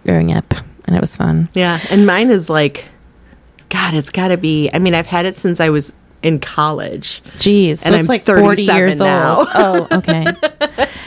growing 0.06 0.32
up, 0.34 0.54
and 0.86 0.96
it 0.96 1.02
was 1.02 1.16
fun. 1.16 1.50
Yeah, 1.56 1.80
and 1.90 2.06
mine 2.06 2.30
is 2.30 2.48
like, 2.50 2.86
God, 3.70 3.96
it's 3.96 4.10
got 4.12 4.28
to 4.30 4.38
be. 4.38 4.70
I 4.74 4.78
mean, 4.80 4.94
I've 4.94 5.08
had 5.08 5.26
it 5.26 5.36
since 5.36 5.60
I 5.60 5.70
was 5.70 5.94
in 6.24 6.40
college. 6.40 7.22
Jeez, 7.38 7.78
so 7.80 7.88
And 7.88 7.96
it's 7.96 8.08
I'm 8.10 8.14
like 8.14 8.26
forty 8.26 8.64
years 8.64 8.98
now. 9.00 9.40
old. 9.40 9.48
Oh, 9.56 9.88
okay. 9.92 10.26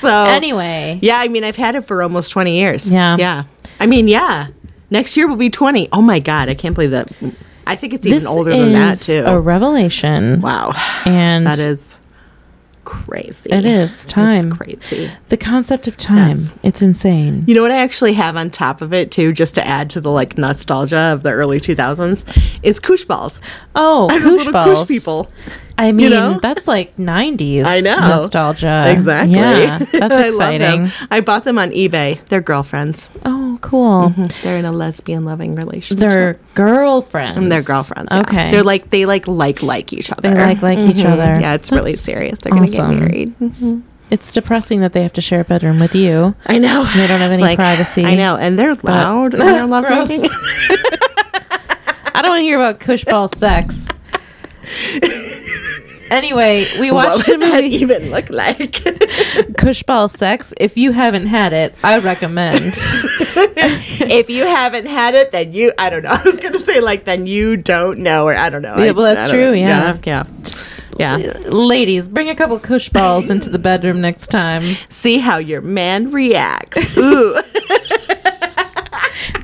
So 0.01 0.25
anyway, 0.25 0.99
yeah, 1.03 1.19
I 1.19 1.29
mean, 1.29 1.45
I've 1.45 1.57
had 1.57 1.75
it 1.75 1.83
for 1.85 2.03
almost 2.03 2.33
twenty 2.33 2.59
years. 2.59 2.89
Yeah. 2.89 3.19
yeah. 3.19 3.45
I 3.79 3.85
mean, 3.85 4.09
yeah. 4.09 4.47
Next 4.89 5.15
year 5.15 5.29
will 5.29 5.37
be 5.37 5.51
twenty. 5.51 5.91
Oh 5.93 6.01
my 6.01 6.21
God, 6.21 6.49
I 6.49 6.55
can't 6.55 6.75
believe 6.75 6.93
that. 6.93 7.13
I 7.67 7.77
think 7.77 7.93
it's 7.93 8.07
even 8.07 8.17
this 8.17 8.27
older 8.27 8.51
than 8.51 8.73
that 8.73 8.97
too. 8.99 9.23
a 9.27 9.39
revelation. 9.39 10.41
wow, 10.41 10.73
and 11.05 11.47
that 11.47 11.59
is 11.59 11.95
crazy. 12.91 13.51
It 13.51 13.65
is 13.65 14.05
time. 14.05 14.49
It's 14.49 14.57
crazy. 14.57 15.11
the 15.29 15.37
concept 15.37 15.87
of 15.87 15.97
time. 15.97 16.31
Yes. 16.31 16.53
It's 16.65 16.83
insane. 16.83 17.45
You 17.47 17.55
know 17.55 17.63
what 17.63 17.71
I 17.71 17.77
actually 17.77 18.15
have 18.15 18.37
on 18.37 18.51
top 18.51 18.83
of 18.83 18.93
it 18.93 19.13
too, 19.13 19.33
just 19.33 19.55
to 19.55 19.67
add 19.67 19.91
to 19.91 20.01
the 20.01 20.11
like 20.11 20.37
nostalgia 20.37 20.99
of 20.99 21.23
the 21.23 21.31
early 21.31 21.61
two 21.61 21.77
thousands, 21.77 22.25
is 22.65 22.81
koosh 22.81 23.05
balls. 23.05 23.41
Oh, 23.77 24.09
koosh 24.23 24.51
balls. 24.51 24.81
koosh 24.81 24.89
people. 24.89 25.31
I 25.81 25.93
mean, 25.93 26.11
know? 26.11 26.39
that's 26.41 26.69
like 26.69 26.97
'90s. 26.97 27.65
I 27.65 27.81
know. 27.81 27.97
nostalgia. 27.97 28.85
Exactly. 28.89 29.35
Yeah, 29.37 29.79
that's 29.93 30.15
I 30.15 30.27
exciting. 30.29 30.91
I 31.11 31.21
bought 31.21 31.45
them 31.45 31.59
on 31.59 31.71
eBay. 31.71 32.25
They're 32.29 32.41
girlfriends. 32.41 33.09
Oh, 33.25 33.59
cool. 33.63 34.15
They're 34.43 34.59
in 34.59 34.65
a 34.65 34.73
lesbian 34.73 35.25
loving 35.25 35.55
relationship. 35.55 35.99
They're 36.09 36.39
girlfriends. 36.55 37.39
and 37.39 37.51
they're 37.51 37.63
girlfriends. 37.63 38.13
yeah. 38.13 38.21
Okay. 38.21 38.51
They're 38.51 38.63
like 38.63 38.91
they 38.91 39.07
like 39.07 39.27
like 39.27 39.63
like 39.63 39.93
each 39.93 40.11
other. 40.13 40.21
They 40.29 40.35
like 40.35 40.63
like 40.63 40.79
each 40.79 40.97
Mhm. 41.05 41.13
other. 41.13 41.41
Yeah, 41.41 41.55
it's 41.55 41.73
really 41.73 41.95
serious. 41.95 42.39
They're 42.41 42.53
gonna 42.53 42.65
awesome. 42.65 42.91
get 42.93 43.01
married. 43.01 43.39
Mhm. 43.39 43.83
It's 44.11 44.33
depressing 44.33 44.81
that 44.81 44.93
they 44.93 45.03
have 45.03 45.13
to 45.15 45.21
share 45.21 45.41
a 45.41 45.45
bedroom 45.45 45.79
with 45.79 45.95
you. 45.95 46.35
I 46.47 46.59
know. 46.59 46.85
They 46.97 47.07
don't 47.07 47.21
have 47.21 47.31
It's 47.33 47.41
any 47.41 47.55
privacy. 47.57 48.05
I 48.05 48.17
know, 48.17 48.37
and 48.37 48.59
they're 48.59 48.75
loud. 48.83 49.35
and 49.39 49.43
they're 49.43 49.67
love 49.67 49.85
making. 49.89 50.29
I 52.13 52.23
don't 52.23 52.31
want 52.33 52.41
to 52.41 52.45
hear 52.45 52.57
about 52.59 52.81
koosh 52.81 53.05
ball 53.05 53.29
sex. 53.29 53.87
Anyway, 56.11 56.67
we 56.81 56.91
What 56.91 57.17
watched 57.17 57.27
that 57.29 57.39
movie 57.39 57.75
even 57.77 58.11
look 58.11 58.29
like? 58.31 58.83
Koosh 59.59 59.83
ball 59.85 60.09
Sex. 60.09 60.53
If 60.59 60.77
you 60.77 60.93
haven't 60.93 61.27
had 61.27 61.53
it, 61.53 61.75
I 61.85 61.99
recommend. 61.99 62.75
if 62.77 64.29
you 64.29 64.45
haven't 64.45 64.87
had 64.87 65.15
it, 65.15 65.31
then 65.33 65.53
you 65.53 65.73
I 65.79 65.89
don't 65.91 66.03
know. 66.03 66.11
I 66.13 66.23
was 66.23 66.39
gonna 66.39 66.59
say 66.59 66.81
like 66.81 67.05
then 67.05 67.27
you 67.27 67.57
don't 67.57 67.99
know, 68.01 68.27
or 68.27 68.35
I 68.35 68.51
don't 68.51 68.63
know. 68.63 68.77
Yeah, 68.77 68.87
I- 68.87 68.91
well, 68.93 69.15
that's 69.15 69.31
true, 69.31 69.53
yeah. 69.53 69.97
yeah, 70.05 70.25
yeah. 70.99 71.17
yeah. 71.19 71.33
Uh, 71.33 71.39
ladies, 71.51 72.09
bring 72.09 72.29
a 72.29 72.35
couple 72.35 72.59
koosh 72.59 72.89
balls 72.89 73.31
into 73.31 73.49
the 73.49 73.59
bedroom 73.59 74.01
next 74.01 74.27
time. 74.29 74.63
See 74.89 75.19
how 75.19 75.39
your 75.39 75.61
man 75.61 76.11
reacts. 76.11 76.97
Ooh, 76.99 77.41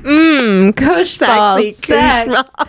Mmm, 0.03 0.75
koosh 0.75 1.17
balls. 1.17 1.77
sex. 1.77 2.29
balls. 2.29 2.67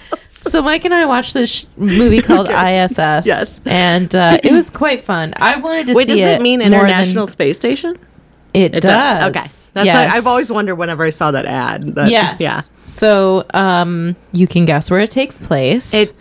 So 0.52 0.62
Mike 0.62 0.84
and 0.84 0.94
I 0.94 1.04
watched 1.06 1.34
this 1.34 1.50
sh- 1.50 1.64
movie 1.76 2.20
called 2.22 2.48
ISS. 2.50 3.26
Yes. 3.26 3.60
and 3.66 4.14
uh, 4.14 4.38
it 4.42 4.52
was 4.52 4.70
quite 4.70 5.04
fun. 5.04 5.34
I 5.36 5.58
wanted 5.58 5.86
to 5.88 5.92
see. 5.92 5.96
Wait, 5.96 6.06
see 6.08 6.12
does 6.20 6.30
it. 6.30 6.40
it 6.40 6.42
mean 6.42 6.60
more 6.60 6.68
than- 6.70 6.80
International 6.80 7.26
Space 7.26 7.56
Station? 7.56 7.96
It, 8.54 8.74
It 8.74 8.80
does. 8.80 8.82
does. 8.82 9.28
Okay, 9.30 9.46
that's 9.74 9.86
Yes. 9.86 10.14
I've 10.14 10.26
always 10.26 10.50
wondered 10.50 10.76
whenever 10.76 11.04
I 11.04 11.10
saw 11.10 11.30
that 11.32 11.44
ad. 11.44 11.82
That, 11.96 12.10
yes. 12.10 12.40
yeah. 12.40 12.62
So, 12.84 13.44
um, 13.52 14.16
you 14.32 14.46
can 14.46 14.64
guess 14.64 14.90
where 14.90 15.00
it 15.00 15.10
takes 15.10 15.36
place. 15.38 15.92
It 15.92 16.12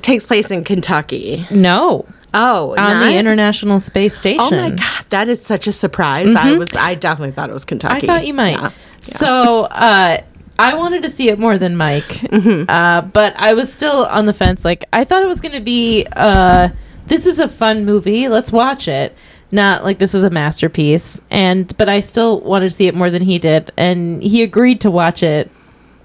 takes 0.00 0.24
place 0.26 0.50
in 0.50 0.64
Kentucky. 0.64 1.46
no 1.50 2.06
Oh, 2.36 2.70
on 2.70 2.76
not? 2.76 3.04
the 3.06 3.16
International 3.16 3.78
Space 3.78 4.16
Station. 4.18 4.40
Oh 4.40 4.50
my 4.50 4.70
god, 4.70 5.04
that 5.10 5.28
is 5.28 5.40
such 5.40 5.68
a 5.68 5.72
surprise! 5.72 6.34
I 6.34 6.52
was, 6.54 6.74
I 6.74 6.96
definitely 6.96 7.30
thought 7.32 7.48
it 7.48 7.52
was 7.52 7.64
Mm-hmm. 7.64 7.86
I 7.86 8.00
thought 8.00 8.26
you 8.26 8.34
might. 8.34 8.58
Yeah. 8.58 8.70
So, 9.02 9.68
uh, 9.70 10.18
I 10.58 10.74
wanted 10.74 11.02
to 11.02 11.08
see 11.10 11.28
it 11.28 11.38
more 11.38 11.58
than 11.58 11.76
Mike, 11.76 12.04
Mm-hmm. 12.04 12.70
uh, 12.70 13.02
but 13.02 13.34
I 13.36 13.54
was 13.54 13.72
still 13.72 14.06
on 14.06 14.26
the 14.26 14.32
fence. 14.32 14.64
Like, 14.64 14.84
I 14.92 15.04
thought 15.04 15.22
it 15.22 15.26
was 15.26 15.40
going 15.40 15.52
to 15.52 15.60
be, 15.60 16.06
uh, 16.14 16.68
this 17.06 17.26
is 17.26 17.40
a 17.40 17.48
fun 17.48 17.84
movie. 17.84 18.28
Let's 18.28 18.52
watch 18.52 18.86
it. 18.88 19.16
Not 19.50 19.84
like 19.84 19.98
this 19.98 20.14
is 20.14 20.24
a 20.24 20.30
masterpiece. 20.30 21.20
And, 21.30 21.76
but 21.76 21.88
I 21.88 22.00
still 22.00 22.40
wanted 22.40 22.70
to 22.70 22.74
see 22.74 22.86
it 22.86 22.94
more 22.94 23.10
than 23.10 23.22
he 23.22 23.38
did. 23.38 23.72
And 23.76 24.22
he 24.22 24.42
agreed 24.42 24.80
to 24.82 24.90
watch 24.90 25.22
it. 25.22 25.50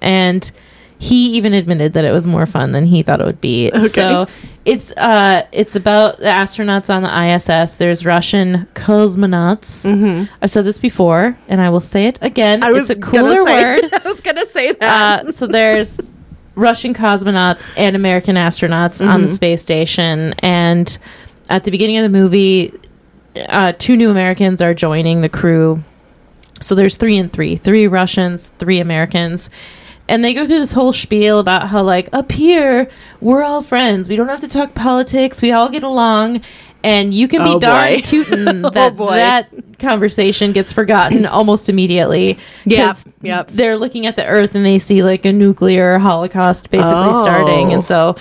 And 0.00 0.50
he 0.98 1.32
even 1.36 1.54
admitted 1.54 1.94
that 1.94 2.04
it 2.04 2.12
was 2.12 2.26
more 2.26 2.46
fun 2.46 2.72
than 2.72 2.86
he 2.86 3.02
thought 3.02 3.20
it 3.20 3.24
would 3.26 3.40
be. 3.40 3.70
So 3.88 4.26
it's 4.64 4.92
uh 4.92 5.46
it's 5.52 5.74
about 5.74 6.18
the 6.18 6.26
astronauts 6.26 6.94
on 6.94 7.02
the 7.02 7.34
ISS. 7.34 7.76
There's 7.76 8.04
Russian 8.04 8.66
cosmonauts. 8.74 10.28
I've 10.42 10.50
said 10.50 10.64
this 10.64 10.78
before, 10.78 11.36
and 11.48 11.60
I 11.60 11.70
will 11.70 11.80
say 11.80 12.06
it 12.06 12.18
again. 12.22 12.60
Mm-hmm. 12.60 12.74
I 12.74 12.78
it's 12.78 12.90
a 12.90 12.98
cooler 13.00 13.44
say- 13.44 13.80
word. 13.82 13.90
I 14.04 14.08
was 14.08 14.20
gonna 14.20 14.46
say 14.46 14.72
that. 14.72 15.24
Uh, 15.26 15.32
so 15.32 15.46
there's 15.46 16.00
Russian 16.54 16.94
cosmonauts 16.94 17.72
and 17.76 17.96
American 17.96 18.36
astronauts 18.36 19.00
on 19.06 19.22
the 19.22 19.26
Mm-hmm. 19.26 19.34
space 19.34 19.62
station, 19.62 20.34
and 20.40 20.98
at 21.48 21.64
the 21.64 21.70
beginning 21.70 21.96
of 21.98 22.02
the 22.02 22.08
movie, 22.18 22.72
uh, 23.48 23.72
two 23.78 23.96
new 23.96 24.10
Americans 24.10 24.60
are 24.60 24.74
joining 24.74 25.22
the 25.22 25.28
crew. 25.28 25.82
So 26.60 26.74
there's 26.74 26.96
three 26.98 27.16
and 27.16 27.32
three, 27.32 27.56
three 27.56 27.86
Russians, 27.86 28.48
three 28.58 28.80
Americans. 28.80 29.48
And 30.10 30.22
they 30.24 30.34
go 30.34 30.44
through 30.46 30.58
this 30.58 30.72
whole 30.72 30.92
spiel 30.92 31.38
about 31.38 31.68
how, 31.68 31.82
like, 31.82 32.08
up 32.12 32.32
here, 32.32 32.88
we're 33.20 33.42
all 33.44 33.62
friends. 33.62 34.08
We 34.08 34.16
don't 34.16 34.28
have 34.28 34.40
to 34.40 34.48
talk 34.48 34.74
politics. 34.74 35.40
We 35.40 35.52
all 35.52 35.68
get 35.70 35.82
along. 35.84 36.42
And 36.82 37.14
you 37.14 37.28
can 37.28 37.44
be 37.44 37.50
Oh, 37.50 37.58
darn 37.60 38.02
tootin' 38.02 38.64
Oh, 38.64 38.70
that 38.70 38.96
boy. 38.96 39.10
that 39.14 39.48
conversation 39.78 40.52
gets 40.52 40.72
forgotten 40.72 41.26
almost 41.38 41.68
immediately. 41.68 42.38
Yep, 42.64 42.96
yep. 43.22 43.48
They're 43.48 43.76
looking 43.76 44.06
at 44.06 44.16
the 44.16 44.26
Earth 44.26 44.54
and 44.54 44.64
they 44.64 44.78
see 44.78 45.02
like 45.02 45.24
a 45.26 45.32
nuclear 45.32 45.98
holocaust 45.98 46.70
basically 46.70 46.92
Oh. 46.94 47.22
starting, 47.22 47.72
and 47.74 47.84
so 47.84 48.16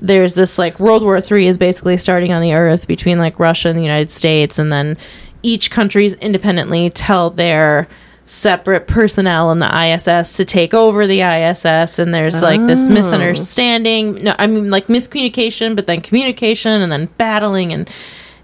there's 0.00 0.34
this 0.34 0.58
like 0.58 0.78
World 0.78 1.02
War 1.02 1.20
Three 1.22 1.46
is 1.46 1.56
basically 1.56 1.96
starting 1.96 2.32
on 2.34 2.42
the 2.42 2.52
Earth 2.52 2.86
between 2.86 3.18
like 3.18 3.38
Russia 3.38 3.68
and 3.70 3.78
the 3.78 3.82
United 3.82 4.10
States, 4.10 4.58
and 4.58 4.70
then 4.70 4.98
each 5.42 5.70
countries 5.70 6.12
independently 6.14 6.90
tell 6.90 7.30
their 7.30 7.88
separate 8.24 8.86
personnel 8.86 9.50
in 9.50 9.58
the 9.58 9.66
ISS 9.66 10.32
to 10.34 10.44
take 10.44 10.72
over 10.74 11.06
the 11.06 11.20
ISS 11.22 11.98
and 11.98 12.14
there's 12.14 12.40
like 12.40 12.60
Oh. 12.60 12.66
this 12.66 12.88
misunderstanding 12.88 14.22
no 14.22 14.34
I 14.38 14.46
mean 14.46 14.70
like 14.70 14.86
miscommunication 14.86 15.74
but 15.74 15.86
then 15.88 16.00
communication 16.00 16.80
and 16.82 16.92
then 16.92 17.06
battling 17.18 17.72
and 17.72 17.90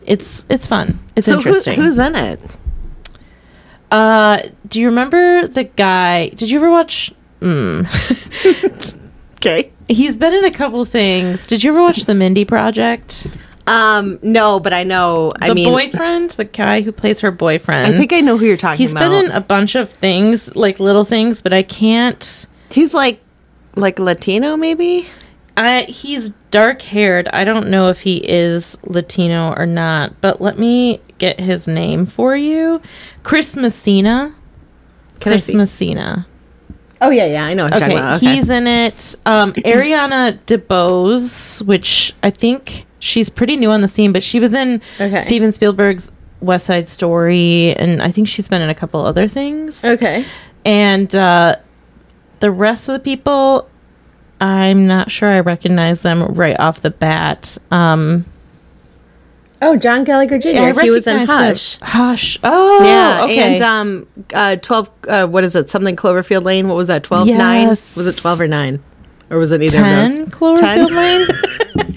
it's 0.04 0.44
it's 0.50 0.66
fun 0.66 0.99
it's 1.14 1.26
so 1.26 1.32
who- 1.35 1.38
interesting 1.38 1.76
who's 1.80 1.99
in 1.99 2.16
it? 2.16 2.40
uh, 3.92 4.38
do 4.66 4.80
you 4.80 4.87
remember 4.88 5.47
the 5.47 5.64
guy? 5.64 6.28
Did 6.30 6.50
you 6.50 6.58
ever 6.58 6.70
watch? 6.70 7.12
Okay. 9.40 9.70
He's 9.87 10.16
been 10.16 10.35
in 10.35 10.44
a 10.44 10.50
couple 10.50 10.85
things. 10.85 11.47
Did 11.47 11.62
you 11.62 11.70
ever 11.70 11.80
watch 11.80 12.06
the 12.06 12.14
Mindy 12.16 12.44
Project? 12.44 13.28
Um, 13.69 14.19
no, 14.23 14.61
but 14.61 14.73
I 14.73 14.83
know. 14.85 15.31
I 15.41 15.49
The 15.49 15.55
mean, 15.55 15.69
boyfriend, 15.73 16.31
the 16.31 16.47
guy 16.47 16.81
who 16.81 16.91
plays 16.91 17.21
her 17.21 17.31
boyfriend. 17.31 17.87
I 17.95 17.97
think 17.99 18.13
I 18.15 18.21
know 18.21 18.39
who 18.39 18.47
you're 18.47 18.57
talking 18.57 18.79
he's 18.79 18.93
about. 18.93 19.11
been 19.11 19.27
in 19.27 19.31
a 19.33 19.41
bunch 19.43 19.75
of 19.75 19.91
things, 19.91 20.57
like 20.57 20.81
little 20.81 21.05
things, 21.05 21.43
but 21.43 21.53
I 21.53 21.63
can't. 21.63 22.47
He's 22.71 22.95
like, 22.95 23.21
like 23.77 23.99
Latino, 23.99 24.57
maybe. 24.57 25.07
I 25.57 25.83
he's 25.83 26.31
dark 26.51 26.81
haired. 26.83 27.29
I 27.29 27.45
don't 27.45 27.69
know 27.69 27.89
if 27.89 28.01
he 28.01 28.17
is 28.27 28.79
Latino 28.85 29.53
or 29.57 29.67
not, 29.67 30.21
but 30.21 30.41
let 30.41 30.59
me 30.59 31.01
get 31.19 31.39
his 31.39 31.69
name 31.69 32.07
for 32.07 32.37
you. 32.37 32.81
Chris 33.23 33.55
Messina. 33.57 34.35
Can 35.21 35.33
Chris? 35.33 35.53
Messina. 35.53 36.27
Oh 37.01 37.11
yeah, 37.11 37.27
yeah, 37.27 37.45
I 37.45 37.55
know. 37.55 37.67
Okay. 37.67 38.01
Okay. 38.01 38.19
he's 38.19 38.51
in 38.51 38.67
it. 38.67 39.15
Um, 39.27 39.53
Ariana 39.53 40.39
DeBose, 40.47 41.63
which 41.67 42.15
I 42.23 42.31
think 42.31 42.87
she's 42.99 43.28
pretty 43.31 43.57
new 43.57 43.71
on 43.71 43.81
the 43.81 43.88
scene, 43.88 44.12
but 44.12 44.23
she 44.23 44.40
was 44.40 44.55
in 44.55 44.81
Okay. 45.00 45.21
Steven 45.21 45.52
Spielberg's 45.52 46.11
West 46.40 46.67
Side 46.67 46.88
Story, 46.88 47.75
and 47.76 48.02
I 48.02 48.11
think 48.12 48.28
she's 48.28 48.49
been 48.49 48.62
in 48.62 48.71
a 48.71 48.75
couple 48.75 49.05
other 49.05 49.26
things. 49.28 49.85
okay. 49.85 50.25
And 50.64 51.12
uh, 51.14 51.57
the 52.40 52.50
rest 52.50 52.88
of 52.88 52.93
the 52.95 53.00
people, 53.00 53.69
I'm 54.40 54.87
not 54.87 55.11
sure 55.11 55.28
I 55.31 55.40
recognize 55.40 56.02
them 56.02 56.23
right 56.35 56.59
off 56.61 56.81
the 56.83 56.90
bat. 56.90 57.57
Um, 57.71 58.25
Oh, 59.61 59.75
John 59.76 60.05
Gallagher 60.05 60.38
Jr. 60.38 60.49
I 60.50 60.83
he 60.83 60.90
was 60.90 61.09
in 61.09 61.19
him. 61.19 61.26
Hush. 61.26 61.78
Hush. 61.83 62.38
Oh, 62.45 62.85
Yeah, 62.85 63.25
okay. 63.25 63.55
and 63.55 63.62
um, 63.64 64.07
uh, 64.33 64.55
twelve. 64.55 64.88
Uh, 65.09 65.26
what 65.26 65.43
is 65.43 65.57
it? 65.57 65.69
Something 65.69 65.97
Cloverfield 65.97 66.45
Lane. 66.45 66.69
What 66.69 66.76
was 66.76 66.87
that? 66.87 67.02
Twelve 67.02 67.26
nine. 67.26 67.67
Yes. 67.67 67.97
Was 67.97 68.07
it 68.07 68.21
twelve 68.21 68.40
or 68.40 68.47
nine? 68.47 68.81
Or 69.30 69.38
was 69.38 69.50
it 69.52 69.62
either 69.62 69.78
Ten 69.78 70.23
of 70.23 70.30
those? 70.30 70.38
Cloverfield 70.38 70.90
Lane. 70.90 71.26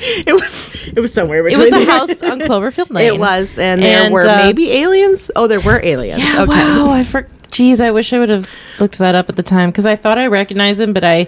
It 0.03 0.33
was. 0.33 0.88
It 0.88 1.00
was 1.00 1.13
somewhere 1.13 1.47
It 1.47 1.57
was 1.57 1.71
a 1.71 1.85
house 1.85 2.23
on 2.23 2.39
Cloverfield 2.39 2.89
Lane. 2.93 3.07
It 3.07 3.19
was, 3.19 3.59
and 3.59 3.81
there 3.83 4.03
And, 4.05 4.13
were 4.13 4.25
uh, 4.27 4.38
maybe 4.45 4.71
aliens. 4.71 5.29
Oh, 5.35 5.45
there 5.47 5.59
were 5.59 5.79
aliens. 5.83 6.21
Yeah, 6.21 6.41
okay. 6.41 6.47
wow. 6.50 6.89
I 6.91 7.03
for- 7.03 7.27
geez, 7.51 7.79
I 7.79 7.91
wish 7.91 8.11
I 8.11 8.17
would 8.19 8.29
have 8.29 8.50
looked 8.79 8.97
that 8.97 9.13
up 9.13 9.29
at 9.29 9.35
the 9.35 9.43
time 9.43 9.69
because 9.69 9.85
I 9.85 9.95
thought 9.95 10.17
I 10.17 10.25
recognized 10.27 10.79
him, 10.81 10.91
but 10.93 11.03
I, 11.03 11.27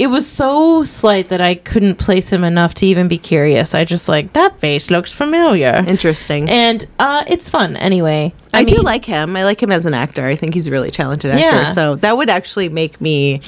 it 0.00 0.08
was 0.08 0.26
so 0.26 0.82
slight 0.82 1.28
that 1.28 1.40
I 1.40 1.54
couldn't 1.54 1.96
place 1.96 2.32
him 2.32 2.42
enough 2.42 2.74
to 2.74 2.86
even 2.86 3.06
be 3.06 3.18
curious. 3.18 3.72
I 3.74 3.84
just 3.84 4.08
like 4.08 4.32
that 4.32 4.58
face 4.58 4.90
looks 4.90 5.12
familiar, 5.12 5.84
Interesting. 5.86 6.48
and 6.50 6.84
uh, 6.98 7.22
it's 7.28 7.48
fun 7.48 7.76
anyway. 7.76 8.32
I, 8.52 8.64
do 8.64 8.76
mean, 8.76 8.84
like 8.84 9.04
him. 9.04 9.36
I 9.36 9.44
like 9.44 9.62
him 9.62 9.70
as 9.70 9.86
an 9.86 9.94
actor. 9.94 10.24
I 10.24 10.34
think 10.34 10.54
he's 10.54 10.66
a 10.66 10.70
really 10.72 10.90
talented 10.90 11.30
actor. 11.30 11.40
Yeah. 11.42 11.64
So 11.66 11.94
that 11.96 12.16
would 12.16 12.30
actually 12.30 12.68
make 12.68 13.00
me 13.00 13.40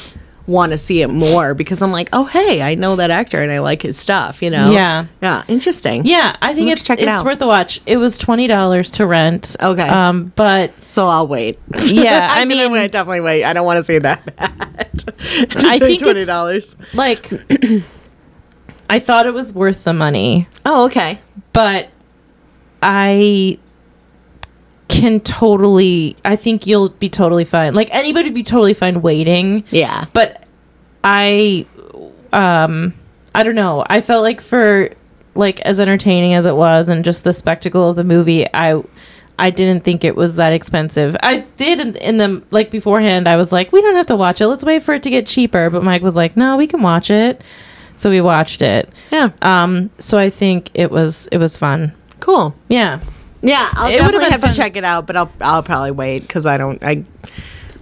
want 0.50 0.73
to 0.73 0.78
see 0.78 1.00
it 1.02 1.09
more 1.09 1.54
because 1.54 1.80
I'm 1.80 1.92
like, 1.92 2.09
oh 2.12 2.25
hey, 2.25 2.61
I 2.61 2.75
know 2.75 2.97
that 2.97 3.11
actor 3.11 3.40
and 3.40 3.50
I 3.52 3.61
like 3.61 3.83
his 3.83 3.97
stuff. 3.97 4.42
You 4.42 4.50
know? 4.50 4.71
Yeah. 4.71 5.07
Yeah. 5.23 5.45
Interesting. 5.49 6.04
Yeah, 6.04 6.37
I 6.42 6.52
think 6.54 6.71
it's 6.71 6.85
check 6.85 6.99
it 6.99 7.09
it's 7.09 7.19
out. 7.21 7.25
worth 7.25 7.40
a 7.40 7.47
watch. 7.47 7.80
It 7.87 7.97
was 7.99 8.19
twenty 8.19 8.47
dollars 8.47 8.90
to 8.92 9.07
rent. 9.07 9.57
Okay. 9.62 9.88
um, 9.88 10.33
but 10.37 10.73
So 10.87 11.07
I'll 11.07 11.28
wait. 11.28 11.59
Yeah, 11.78 12.28
I 12.33 12.40
I'm 12.42 12.49
mean- 12.49 12.73
wait, 12.73 12.92
definitely 12.92 13.21
wait. 13.21 13.45
I 13.45 13.52
don't 13.52 13.64
want 13.64 13.78
to 13.78 13.85
see 13.85 13.99
that 13.99 14.25
bad. 14.37 15.04
I 15.64 15.78
think 15.78 16.02
twenty 16.02 16.25
dollars. 16.25 16.76
like, 16.95 17.30
I 18.90 18.99
thought 18.99 19.26
it 19.26 19.35
was 19.35 19.52
worth 19.54 19.85
the 19.85 19.92
money. 19.92 20.49
Oh, 20.66 20.85
okay. 20.87 21.21
but 21.52 21.90
I 22.83 23.59
can 25.00 25.21
totally 25.21 26.16
I 26.25 26.37
think 26.37 26.66
you'll 26.66 26.90
be 26.90 27.09
totally 27.09 27.45
fine. 27.45 27.75
Like 27.75 27.88
anybody 27.92 28.28
would 28.28 28.35
be 28.35 28.42
totally 28.42 28.75
fine 28.75 29.02
waiting. 29.02 29.64
Yeah. 29.71 30.04
But 30.12 30.45
I 31.02 31.66
um 32.33 32.95
I 33.35 33.42
don't 33.42 33.54
know. 33.54 33.85
I 33.88 34.00
felt 34.00 34.23
like 34.23 34.40
for 34.40 34.90
like 35.35 35.61
as 35.61 35.80
entertaining 35.80 36.35
as 36.35 36.45
it 36.45 36.57
was 36.57 36.88
and 36.88 37.04
just 37.04 37.25
the 37.25 37.33
spectacle 37.33 37.88
of 37.88 37.97
the 37.97 38.04
movie, 38.04 38.47
I 38.52 38.83
I 39.38 39.49
didn't 39.49 39.85
think 39.85 40.04
it 40.04 40.16
was 40.16 40.37
that 40.37 40.52
expensive. 40.52 41.16
I 41.23 41.38
did 41.57 41.80
in, 41.80 41.97
in 41.97 42.19
the 42.19 42.42
like 42.50 42.71
beforehand. 42.71 43.26
I 43.26 43.37
was 43.37 43.52
like, 43.52 43.73
we 43.73 43.80
don't 43.80 43.97
have 43.97 44.09
to 44.09 44.16
watch 44.16 44.42
it. 44.42 44.49
Let's 44.49 44.64
wait 44.64 44.83
for 44.83 44.92
it 44.92 45.02
to 45.04 45.11
get 45.11 45.26
cheaper. 45.26 45.71
But 45.71 45.83
Mike 45.83 46.02
was 46.02 46.14
like, 46.14 46.37
no, 46.37 46.59
we 46.59 46.66
can 46.66 46.83
watch 46.83 47.11
it. 47.11 47.42
So 47.97 48.11
we 48.11 48.21
watched 48.21 48.61
it. 48.61 48.90
Yeah. 49.11 49.30
Um. 49.40 49.90
So 49.99 50.19
I 50.19 50.28
think 50.28 50.71
it 50.75 50.90
was 50.90 51.26
it 51.33 51.38
was 51.38 51.57
fun. 51.57 51.95
Cool. 52.21 52.54
Yeah. 52.69 53.00
Yeah, 53.43 53.67
I'll 53.75 53.89
It 53.91 53.99
definitely 53.99 54.31
have 54.31 54.41
fun. 54.41 54.51
to 54.51 54.57
check 54.57 54.77
it 54.77 54.85
out, 54.85 55.07
but 55.07 55.17
I'll 55.17 55.33
I'll 55.41 55.63
probably 55.63 55.93
wait 55.93 56.23
because 56.23 56.47
I 56.47 56.57
don't. 56.59 56.83
I 56.85 57.05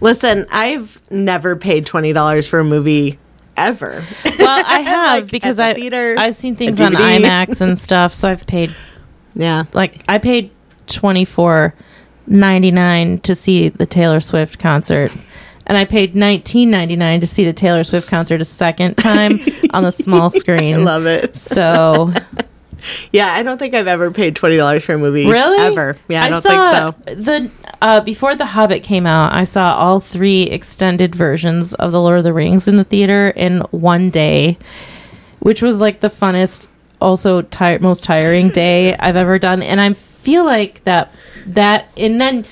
listen. 0.01 0.47
I've 0.51 1.01
never 1.11 1.57
paid 1.57 1.87
twenty 1.87 2.13
dollars 2.13 2.47
for 2.47 2.61
a 2.61 2.65
movie 2.65 3.19
ever. 3.57 4.05
Well, 4.25 4.65
I 4.67 4.81
have 4.83 5.23
Like, 5.25 5.31
because 5.33 5.59
I 5.59 5.75
theater, 5.75 6.15
I've 6.17 6.37
seen 6.37 6.55
things 6.57 6.81
on 6.81 6.93
IMAX 6.95 7.61
and 7.61 7.77
stuff, 7.89 8.15
so 8.15 8.29
I've 8.29 8.47
paid 8.47 8.75
yeah. 9.35 9.65
like 9.73 10.05
I 10.09 10.19
paid 10.19 10.51
twenty 10.87 11.25
four 11.25 11.75
ninety 12.27 12.71
nine 12.71 13.19
to 13.21 13.35
see 13.35 13.69
the 13.69 13.87
Taylor 13.87 14.21
Swift 14.21 14.59
concert. 14.59 15.11
And 15.67 15.77
I 15.77 15.85
paid 15.85 16.15
nineteen 16.17 16.71
ninety 16.71 16.95
nine 16.97 17.21
to 17.21 17.27
see 17.27 17.45
the 17.45 17.53
Taylor 17.53 17.83
Swift 17.85 18.09
concert 18.09 18.41
a 18.41 18.45
second 18.45 18.97
time 18.97 19.33
on 19.73 19.83
the 19.83 19.91
small 19.93 20.31
screen. 20.31 20.75
I 20.77 20.79
love 20.79 21.05
it. 21.07 21.37
so 21.37 22.13
Yeah, 23.13 23.33
I 23.33 23.43
don't 23.43 23.59
think 23.59 23.75
I've 23.75 23.87
ever 23.87 24.11
paid 24.11 24.37
twenty 24.37 24.57
dollars 24.57 24.85
for 24.85 24.95
a 24.95 24.99
movie. 24.99 25.27
really 25.27 25.59
Ever. 25.59 25.97
Yeah, 26.09 26.25
I, 26.25 26.31
don't 26.31 26.43
saw 26.43 26.93
think 26.93 27.09
so. 27.09 27.15
The 27.15 27.51
uh, 27.81 28.01
before 28.01 28.35
the 28.35 28.47
Hobbit 28.47 28.83
came 28.83 29.07
out, 29.07 29.33
I 29.33 29.45
saw 29.45 29.75
all 29.75 30.01
three 30.01 30.43
extended 30.43 31.15
versions 31.15 31.75
of 31.75 31.93
the 31.93 32.01
Lord 32.01 32.19
of 32.19 32.25
the 32.25 32.33
Rings 32.33 32.69
in 32.69 32.77
the 32.77 32.85
theater 32.85 33.31
in 33.31 33.61
one 33.71 34.11
day, 34.11 34.59
which 35.41 35.63
was 35.63 35.81
like 35.81 36.01
the 36.01 36.11
funnest, 36.11 36.67
also 37.01 37.47
most 37.81 38.05
tiring 38.05 38.49
day 38.49 38.97
I've 38.99 39.17
ever 39.17 39.39
done. 39.39 39.63
And 39.63 39.81
I 39.81 39.95
feel 39.95 40.45
like 40.45 40.85
that 40.85 41.13
that 41.47 41.89
and 41.97 42.21
then 42.21 42.45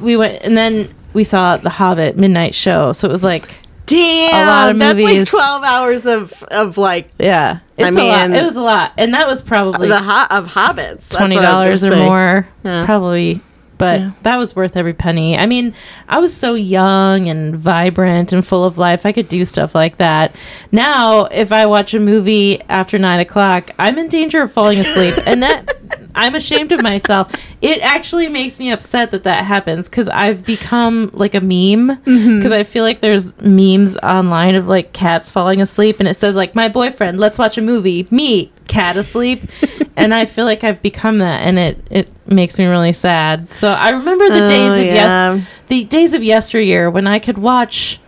we 0.00 0.16
went 0.16 0.42
and 0.44 0.56
then 0.56 0.94
we 1.12 1.24
saw 1.24 1.56
the 1.56 1.70
Hobbit 1.70 2.16
midnight 2.16 2.54
show, 2.54 2.92
so 2.92 3.08
it 3.08 3.12
was 3.12 3.24
like 3.24 3.63
Damn, 3.86 4.34
A 4.34 4.46
lot 4.50 4.70
of 4.70 4.78
that's 4.78 5.00
like 5.02 5.26
twelve 5.26 5.62
hours 5.62 6.06
of 6.06 6.42
of 6.44 6.78
like 6.78 7.08
yeah, 7.18 7.58
it's 7.76 7.96
I 7.96 8.00
a 8.00 8.04
lot. 8.08 8.30
mean- 8.30 8.40
It 8.40 8.44
was 8.44 8.56
a 8.56 8.60
lot, 8.62 8.92
and 8.96 9.12
that 9.14 9.26
was 9.26 9.42
probably 9.42 9.88
the 9.88 9.98
ho- 10.00 10.26
of 10.30 10.46
hobbits. 10.48 11.10
Twenty 11.14 11.36
what 11.36 11.44
I 11.44 11.68
was 11.70 11.82
dollars 11.82 11.84
or 11.84 11.90
say. 11.92 12.04
more, 12.06 12.48
Yeah. 12.64 12.84
probably. 12.86 13.40
But 13.76 14.00
Yeah. 14.00 14.10
that 14.22 14.36
was 14.36 14.54
worth 14.54 14.76
every 14.76 14.94
penny. 14.94 15.36
I 15.36 15.46
mean, 15.46 15.74
I 16.08 16.18
was 16.20 16.32
so 16.34 16.54
young 16.54 17.28
and 17.28 17.56
vibrant 17.56 18.32
and 18.32 18.46
full 18.46 18.64
of 18.64 18.78
life. 18.78 19.04
I 19.04 19.10
could 19.10 19.26
do 19.28 19.44
stuff 19.44 19.74
like 19.74 19.96
that. 19.96 20.34
Now, 20.70 21.24
if 21.24 21.50
I 21.50 21.66
watch 21.66 21.92
a 21.92 21.98
movie 21.98 22.62
after 22.68 23.00
nine 23.00 23.18
o'clock, 23.18 23.72
I'm 23.78 23.98
in 23.98 24.06
danger 24.08 24.40
of 24.42 24.52
falling 24.52 24.78
asleep, 24.78 25.14
and 25.26 25.42
that 25.42 25.74
I'm 26.14 26.34
ashamed 26.34 26.72
of 26.72 26.82
myself. 26.82 27.32
It 27.62 27.80
actually 27.82 28.28
makes 28.28 28.58
me 28.58 28.70
upset 28.70 29.10
that 29.12 29.24
that 29.24 29.44
happens 29.44 29.88
because 29.88 30.08
I've 30.08 30.44
become 30.44 31.10
like 31.12 31.34
a 31.34 31.40
meme. 31.40 31.96
Mm-hmm. 32.04 32.38
Because 32.38 32.52
I 32.52 32.62
feel 32.62 32.84
like 32.84 33.00
there's 33.00 33.38
memes 33.40 33.96
online 33.98 34.54
of 34.54 34.66
like 34.68 34.92
cats 34.92 35.30
falling 35.30 35.60
asleep, 35.60 35.96
and 35.98 36.08
it 36.08 36.14
says 36.14 36.36
like 36.36 36.54
my 36.54 36.68
boyfriend, 36.68 37.18
let's 37.18 37.38
watch 37.38 37.58
a 37.58 37.62
movie. 37.62 38.06
Me, 38.10 38.52
cat 38.68 38.96
asleep, 38.96 39.42
and 39.96 40.14
I 40.14 40.24
feel 40.24 40.44
like 40.44 40.64
I've 40.64 40.80
become 40.82 41.18
that, 41.18 41.40
and 41.42 41.58
it 41.58 41.78
it 41.90 42.08
makes 42.26 42.58
me 42.58 42.66
really 42.66 42.92
sad. 42.92 43.52
So 43.52 43.72
I 43.72 43.90
remember 43.90 44.28
the 44.28 44.44
Oh, 44.44 44.48
days 44.48 44.80
of 44.80 44.86
yeah. 44.86 45.34
yes, 45.34 45.46
the 45.68 45.84
days 45.84 46.12
of 46.12 46.22
yesteryear 46.22 46.90
when 46.90 47.06
I 47.06 47.18
could 47.18 47.38
watch. 47.38 47.98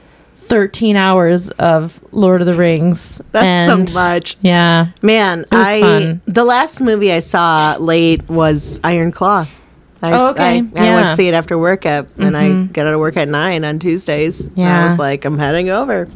13 0.47 0.97
hours 0.97 1.51
of 1.51 2.01
Lord 2.13 2.41
of 2.41 2.47
the 2.47 2.55
Rings. 2.55 3.21
That's 3.33 3.69
so 3.69 3.79
and- 3.79 3.95
much. 3.95 4.37
Yeah. 4.41 4.89
Man, 5.03 5.45
I 5.51 5.81
fun. 5.81 6.21
the 6.27 6.45
last 6.45 6.81
movie 6.81 7.13
I 7.13 7.21
saw 7.21 7.77
late 7.79 8.29
was 8.29 8.81
Iron 8.85 9.13
Claw. 9.13 9.47
I, 10.03 10.13
Oh, 10.13 10.31
okay. 10.31 10.43
I, 10.43 10.49
I 10.49 10.55
Yeah. 10.55 10.61
Mm-hmm. 10.63 10.95
went 10.95 11.09
to 11.09 11.17
see 11.17 11.29
it 11.29 11.35
after 11.35 11.59
work 11.59 11.87
at, 11.87 12.07
and 12.19 12.37
I 12.37 12.65
get 12.67 12.87
out 12.87 12.95
of 12.95 13.01
work 13.01 13.17
at 13.17 13.29
nine 13.29 13.65
on 13.65 13.79
Tuesdays. 13.79 14.47
And 14.47 14.61
I 14.63 14.89
was 14.89 14.99
like, 14.99 15.25
I'm 15.25 15.39
heading 15.39 15.71
over, 15.71 16.07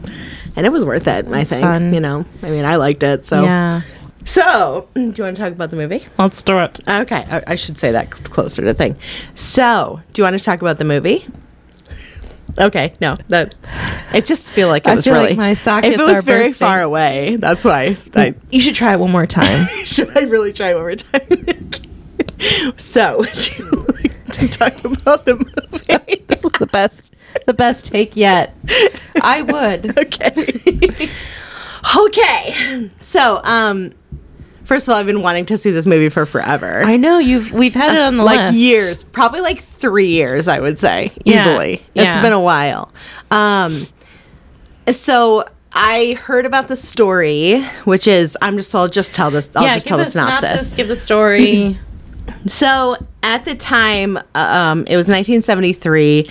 and 0.55 0.67
it 0.67 0.71
was 0.71 0.85
worth 0.85 1.09
it. 1.09 1.27
I 1.29 1.45
think 1.45 1.63
fun. 1.63 1.95
you 1.95 2.01
know. 2.01 2.25
I 2.43 2.51
mean, 2.51 2.65
I 2.67 2.77
liked 2.77 3.03
it. 3.03 3.25
So, 3.25 3.43
Yeah. 3.43 3.81
so 4.25 4.87
do 4.95 5.01
you 5.01 5.25
want 5.25 5.35
to 5.37 5.43
talk 5.43 5.53
about 5.53 5.71
the 5.71 5.77
movie? 5.77 6.07
Let's 6.19 6.43
do 6.43 6.59
it. 6.59 6.79
Okay, 6.87 7.25
I, 7.29 7.43
I 7.49 7.55
should 7.57 7.79
say 7.79 7.91
that 7.91 8.11
closer 8.11 8.63
to 8.63 8.67
the 8.67 8.75
thing. 8.75 8.97
So, 9.35 10.01
do 10.13 10.21
you 10.21 10.25
want 10.25 10.39
to 10.39 10.45
talk 10.45 10.61
about 10.61 10.77
the 10.79 10.85
movie? 10.85 11.27
Okay, 12.59 12.93
no, 13.01 13.17
that 13.29 13.55
I 14.13 14.21
just 14.21 14.53
feel 14.53 14.69
like 14.69 14.87
it 14.87 14.91
I 14.91 14.95
was 14.97 15.05
feel 15.05 15.15
like 15.15 15.25
really 15.25 15.37
my 15.37 15.55
sockets 15.55 15.95
If 15.95 16.01
it 16.01 16.05
was 16.05 16.19
are 16.19 16.23
very 16.23 16.49
bursting. 16.49 16.67
far 16.67 16.83
away, 16.83 17.37
that's 17.37 17.65
why 17.65 17.97
I 18.15 18.35
You 18.51 18.61
should 18.61 18.75
try 18.75 18.95
it 18.95 19.01
one 19.01 19.11
more 19.11 19.27
time. 19.27 19.67
should 19.85 20.17
I 20.17 20.23
really 20.23 20.53
try 20.53 20.71
it 20.71 20.75
one 20.75 20.85
more 20.85 20.95
time? 20.97 21.71
so, 22.77 23.19
would 23.19 23.59
you 23.59 23.71
like 24.03 24.27
to 24.33 24.49
talk 24.49 24.85
about 24.85 25.25
the 25.25 25.35
movie? 25.37 26.23
this 26.27 26.43
was 26.43 26.53
the 26.53 26.67
best 26.67 27.15
the 27.47 27.55
best 27.55 27.87
take 27.87 28.17
yet. 28.17 28.55
I 29.23 29.43
would. 29.43 29.99
okay. 29.99 31.11
okay. 31.97 32.91
So, 33.01 33.41
um, 33.45 33.93
first 34.71 34.87
of 34.87 34.93
all, 34.93 35.01
I've 35.01 35.07
been 35.07 35.21
wanting 35.21 35.47
to 35.47 35.59
see 35.59 35.73
this 35.73 35.85
movie 35.85 36.09
for 36.11 36.25
forever. 36.25 36.85
I 36.85 36.97
know 36.97 37.19
you've 37.19 37.51
we've 37.51 37.75
had 37.75 37.93
it 37.93 38.01
on 38.01 38.19
the 38.19 38.23
like 38.23 38.39
list. 38.39 38.57
years, 38.57 39.03
probably 39.03 39.41
like 39.41 39.65
three 39.65 40.07
years, 40.07 40.47
I 40.47 40.61
would 40.61 40.79
say 40.79 41.11
Yeah. 41.25 41.43
easily. 41.43 41.83
It's 41.97 42.17
been 42.19 42.33
a 42.33 42.41
while. 42.41 42.93
Um, 43.33 43.77
so 44.89 45.45
I 45.73 46.17
heard 46.23 46.47
about 46.47 46.69
the 46.69 46.77
story, 46.77 47.63
which 47.85 48.07
is 48.07 48.39
I'm 48.41 48.57
just 48.57 48.73
I'll 48.73 48.87
just 48.87 49.13
tell 49.13 49.33
this. 49.33 49.51
I'll 49.57 49.65
yeah, 49.65 49.75
just 49.75 49.89
tell 49.89 49.99
the 49.99 50.05
synopsis. 50.05 50.49
synopsis. 50.51 50.73
Give 50.75 50.87
the 50.89 50.97
story. 50.97 51.77
So 52.47 52.97
at 53.25 53.45
the 53.45 53.57
time, 53.57 54.17
um, 54.37 54.87
it 54.87 54.97
was 54.97 55.09
1973. 55.09 56.31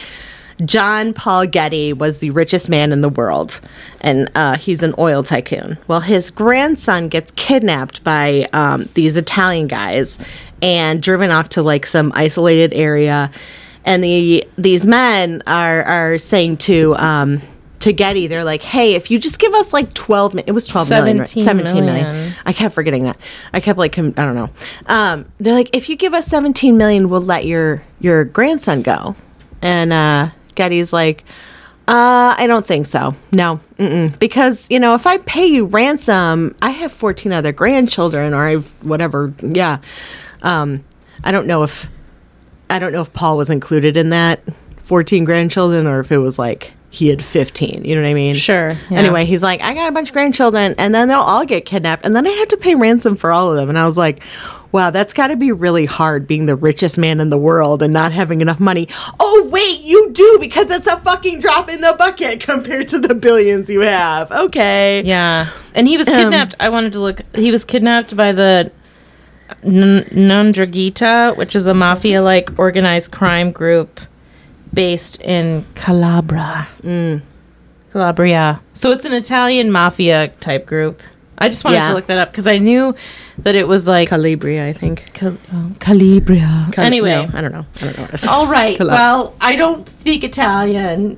John 0.66 1.14
Paul 1.14 1.48
Getty 1.48 1.94
was 1.94 2.20
the 2.20 2.32
richest 2.32 2.70
man 2.70 2.92
in 2.92 3.02
the 3.02 3.10
world, 3.10 3.62
and 4.02 4.30
uh, 4.36 4.58
he's 4.58 4.84
an 4.84 4.94
oil 4.98 5.24
tycoon. 5.24 5.78
Well, 5.88 6.02
his 6.02 6.30
grandson 6.32 7.08
gets 7.08 7.32
kidnapped 7.32 8.04
by 8.04 8.48
um, 8.52 8.90
these 8.94 9.16
Italian 9.16 9.68
guys 9.68 10.18
and 10.62 11.02
driven 11.02 11.32
off 11.32 11.50
to 11.50 11.62
like 11.64 11.86
some 11.86 12.12
isolated 12.16 12.74
area. 12.74 13.32
And 13.86 14.04
the 14.04 14.46
these 14.58 14.86
men 14.86 15.42
are 15.48 15.84
are 15.84 16.18
saying 16.18 16.58
to 16.58 16.96
um, 16.98 17.42
to 17.80 17.94
Getty, 17.94 18.28
they're 18.28 18.44
like, 18.44 18.62
"Hey, 18.62 18.96
if 18.96 19.10
you 19.10 19.18
just 19.18 19.40
give 19.40 19.54
us 19.54 19.72
like 19.72 19.94
twelve, 19.94 20.34
mi- 20.34 20.44
it 20.46 20.52
was 20.52 20.68
twelve 20.68 20.90
million, 20.90 21.20
right? 21.20 21.30
17 21.30 21.46
17 21.46 21.86
million. 21.86 22.04
million. 22.04 22.34
I 22.46 22.52
kept 22.52 22.76
forgetting 22.76 23.04
that. 23.04 23.18
I 23.54 23.62
kept 23.62 23.80
like, 23.80 23.94
com- 23.94 24.14
I 24.18 24.26
don't 24.26 24.36
know. 24.36 24.50
Um, 24.88 25.26
they're 25.40 25.54
like, 25.54 25.74
if 25.74 25.88
you 25.88 25.96
give 25.96 26.14
us 26.14 26.28
17 26.28 26.76
million, 26.76 27.10
we'll 27.10 27.22
let 27.22 27.46
your 27.46 27.82
your 28.02 28.26
grandson 28.26 28.82
go. 28.82 29.16
And 29.62 29.94
uh, 29.94 30.30
Getty's 30.60 30.92
like, 30.92 31.24
uh, 31.88 32.36
I 32.38 32.46
don't 32.46 32.68
think 32.68 32.86
so. 32.86 33.16
No, 33.32 33.62
mm-mm. 33.78 34.20
because 34.20 34.70
you 34.70 34.78
know, 34.78 34.94
if 34.94 35.08
I 35.08 35.18
pay 35.18 35.46
you 35.46 35.66
ransom, 35.66 36.54
I 36.62 36.70
have 36.70 36.92
14 36.92 37.32
other 37.32 37.52
grandchildren, 37.52 38.34
or 38.34 38.46
I've 38.46 38.68
whatever. 38.84 39.34
Yeah, 39.42 39.80
um, 40.44 40.84
I 41.24 41.32
don't 41.32 41.48
know 41.48 41.64
if 41.64 41.88
I 42.70 42.78
don't 42.78 42.92
know 42.92 43.02
if 43.02 43.12
Paul 43.14 43.38
was 43.38 43.50
included 43.50 43.98
in 43.98 44.10
that 44.10 44.42
14 44.84 45.24
grandchildren, 45.24 45.88
or 45.88 46.02
if 46.02 46.12
it 46.12 46.20
was 46.20 46.38
like 46.38 46.74
he 46.92 47.08
had 47.08 47.24
15. 47.24 47.86
You 47.86 47.96
know 47.96 48.02
what 48.02 48.10
I 48.10 48.14
mean? 48.14 48.36
Sure, 48.36 48.76
yeah. 48.92 49.00
Anyway, 49.00 49.26
he's 49.26 49.42
like, 49.42 49.62
I 49.62 49.74
got 49.74 49.88
a 49.88 49.92
bunch 49.92 50.10
of 50.10 50.14
grandchildren, 50.14 50.76
and 50.78 50.94
then 50.94 51.08
they'll 51.08 51.20
all 51.20 51.46
get 51.46 51.66
kidnapped, 51.66 52.06
and 52.06 52.16
then 52.16 52.28
I 52.28 52.32
have 52.32 52.50
to 52.50 52.58
pay 52.58 52.76
ransom 52.76 53.16
for 53.16 53.32
all 53.32 53.50
of 53.50 53.56
them. 53.56 53.70
And 53.70 53.80
I 53.80 53.86
was 53.86 53.98
like, 53.98 54.22
wow, 54.72 54.90
that's 54.92 55.14
got 55.14 55.28
to 55.28 55.36
be 55.36 55.52
really 55.52 55.86
hard 55.86 56.28
being 56.28 56.46
the 56.46 56.56
richest 56.56 56.98
man 56.98 57.20
in 57.20 57.30
the 57.30 57.38
world 57.38 57.82
and 57.82 57.92
not 57.94 58.12
having 58.12 58.42
enough 58.42 58.60
money. 58.60 58.88
Oh, 59.20 59.48
wait, 59.52 59.82
you 59.82 60.12
do 60.12 60.38
because 60.40 60.70
it's 60.72 60.88
a 60.88 60.98
fucking 60.98 61.40
drop 61.40 61.70
in 61.70 61.82
the 61.82 61.96
bucket 61.98 62.40
compared 62.42 62.88
to 62.90 63.00
the 63.00 63.16
billions 63.16 63.70
you 63.70 63.82
have. 63.82 64.32
Okay. 64.32 65.02
Yeah, 65.04 65.48
and 65.74 65.88
he 65.88 65.98
was 65.98 66.08
Um, 66.08 66.14
kidnapped. 66.16 66.56
I 66.60 66.70
wanted 66.70 66.94
to 66.94 67.00
look. 67.00 67.22
He 67.36 67.52
was 67.52 67.66
kidnapped 67.66 68.16
by 68.16 68.32
the 68.32 68.72
N- 69.64 70.06
'Ndrangheta, 70.12 71.36
which 71.38 71.56
is 71.56 71.66
a 71.68 71.74
mafia-like 71.74 72.52
organized 72.58 73.12
crime 73.12 73.52
group 73.52 74.00
based 74.74 75.20
in 75.24 75.66
Calabria. 75.76 76.68
Mm. 76.84 77.22
Calabria. 77.92 78.62
So 78.76 78.92
it's 78.92 79.06
an 79.06 79.14
Italian 79.14 79.72
mafia 79.72 80.28
type 80.40 80.68
group. 80.68 81.02
I 81.40 81.48
just 81.50 81.64
wanted 81.64 81.78
Yeah. 81.78 81.88
to 81.90 81.94
look 81.94 82.08
that 82.08 82.18
up 82.18 82.32
because 82.32 82.48
I 82.48 82.58
knew 82.58 82.94
that 83.40 83.56
it 83.56 83.68
was 83.68 83.88
like 83.88 84.10
Calabria, 84.10 84.68
I 84.68 84.74
think. 84.74 85.10
Cal- 85.14 85.38
oh, 85.54 85.72
Calabria. 85.80 86.68
Cal- 86.74 86.84
anyway. 86.84 87.26
no, 87.32 87.38
I 87.38 87.42
don't 87.42 87.52
know. 87.54 87.66
I 87.78 87.80
don't 87.86 87.98
know. 87.98 88.04
What 88.04 88.14
it 88.14 88.24
is. 88.24 88.28
All 88.28 88.48
right. 88.48 88.78
Calab- 88.78 88.90
Well, 88.92 89.34
I 89.40 89.56
don't 89.56 89.88
speak 89.88 90.24
Italian. 90.26 91.18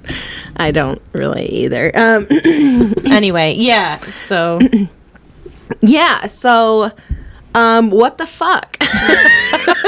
I 0.57 0.71
don't 0.71 1.01
really 1.13 1.47
either. 1.47 1.91
Um, 1.95 2.27
anyway, 3.12 3.55
yeah. 3.57 3.97
So 4.01 4.60
yeah. 5.81 6.27
So, 6.27 6.91
um, 7.55 7.89
what 7.89 8.17
the 8.19 8.27
fuck? 8.27 8.77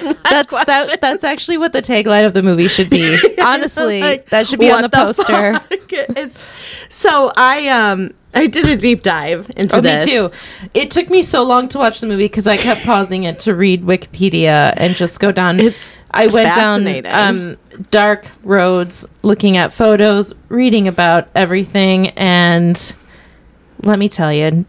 that's 0.00 0.64
that. 0.64 1.00
That's 1.00 1.24
actually 1.24 1.58
what 1.58 1.72
the 1.72 1.82
tagline 1.82 2.26
of 2.26 2.34
the 2.34 2.42
movie 2.42 2.68
should 2.68 2.90
be. 2.90 3.18
Honestly, 3.44 4.00
Like, 4.00 4.30
that 4.30 4.46
should 4.46 4.58
be 4.60 4.70
on 4.70 4.82
the 4.82 4.88
what 4.92 5.16
poster. 5.16 5.54
fuck? 5.54 5.72
It's 5.90 6.46
so 6.88 7.32
I 7.36 7.68
um 7.68 8.12
I 8.34 8.46
did 8.46 8.66
a 8.66 8.76
deep 8.76 9.02
dive 9.02 9.50
into 9.56 9.76
Oh, 9.76 9.80
this. 9.80 10.04
me 10.06 10.12
too. 10.12 10.30
It 10.74 10.90
took 10.90 11.08
me 11.10 11.22
so 11.22 11.42
long 11.42 11.68
to 11.70 11.78
watch 11.78 12.00
the 12.00 12.06
movie 12.06 12.24
because 12.26 12.46
I 12.46 12.56
kept 12.58 12.82
pausing 12.84 13.24
it 13.24 13.38
to 13.40 13.54
read 13.54 13.82
Wikipedia 13.84 14.74
and 14.76 14.94
just 14.94 15.18
go 15.18 15.32
down. 15.32 15.58
It's 15.60 15.94
I 16.10 16.26
went 16.26 16.54
down 16.54 17.06
um, 17.06 17.56
dark 17.90 18.30
roads, 18.44 19.06
looking 19.22 19.56
at 19.56 19.72
photos, 19.72 20.34
reading 20.50 20.88
about 20.88 21.28
everything, 21.34 22.08
and 22.10 22.94
let 23.82 23.98
me 23.98 24.08
tell 24.08 24.32
you, 24.32 24.66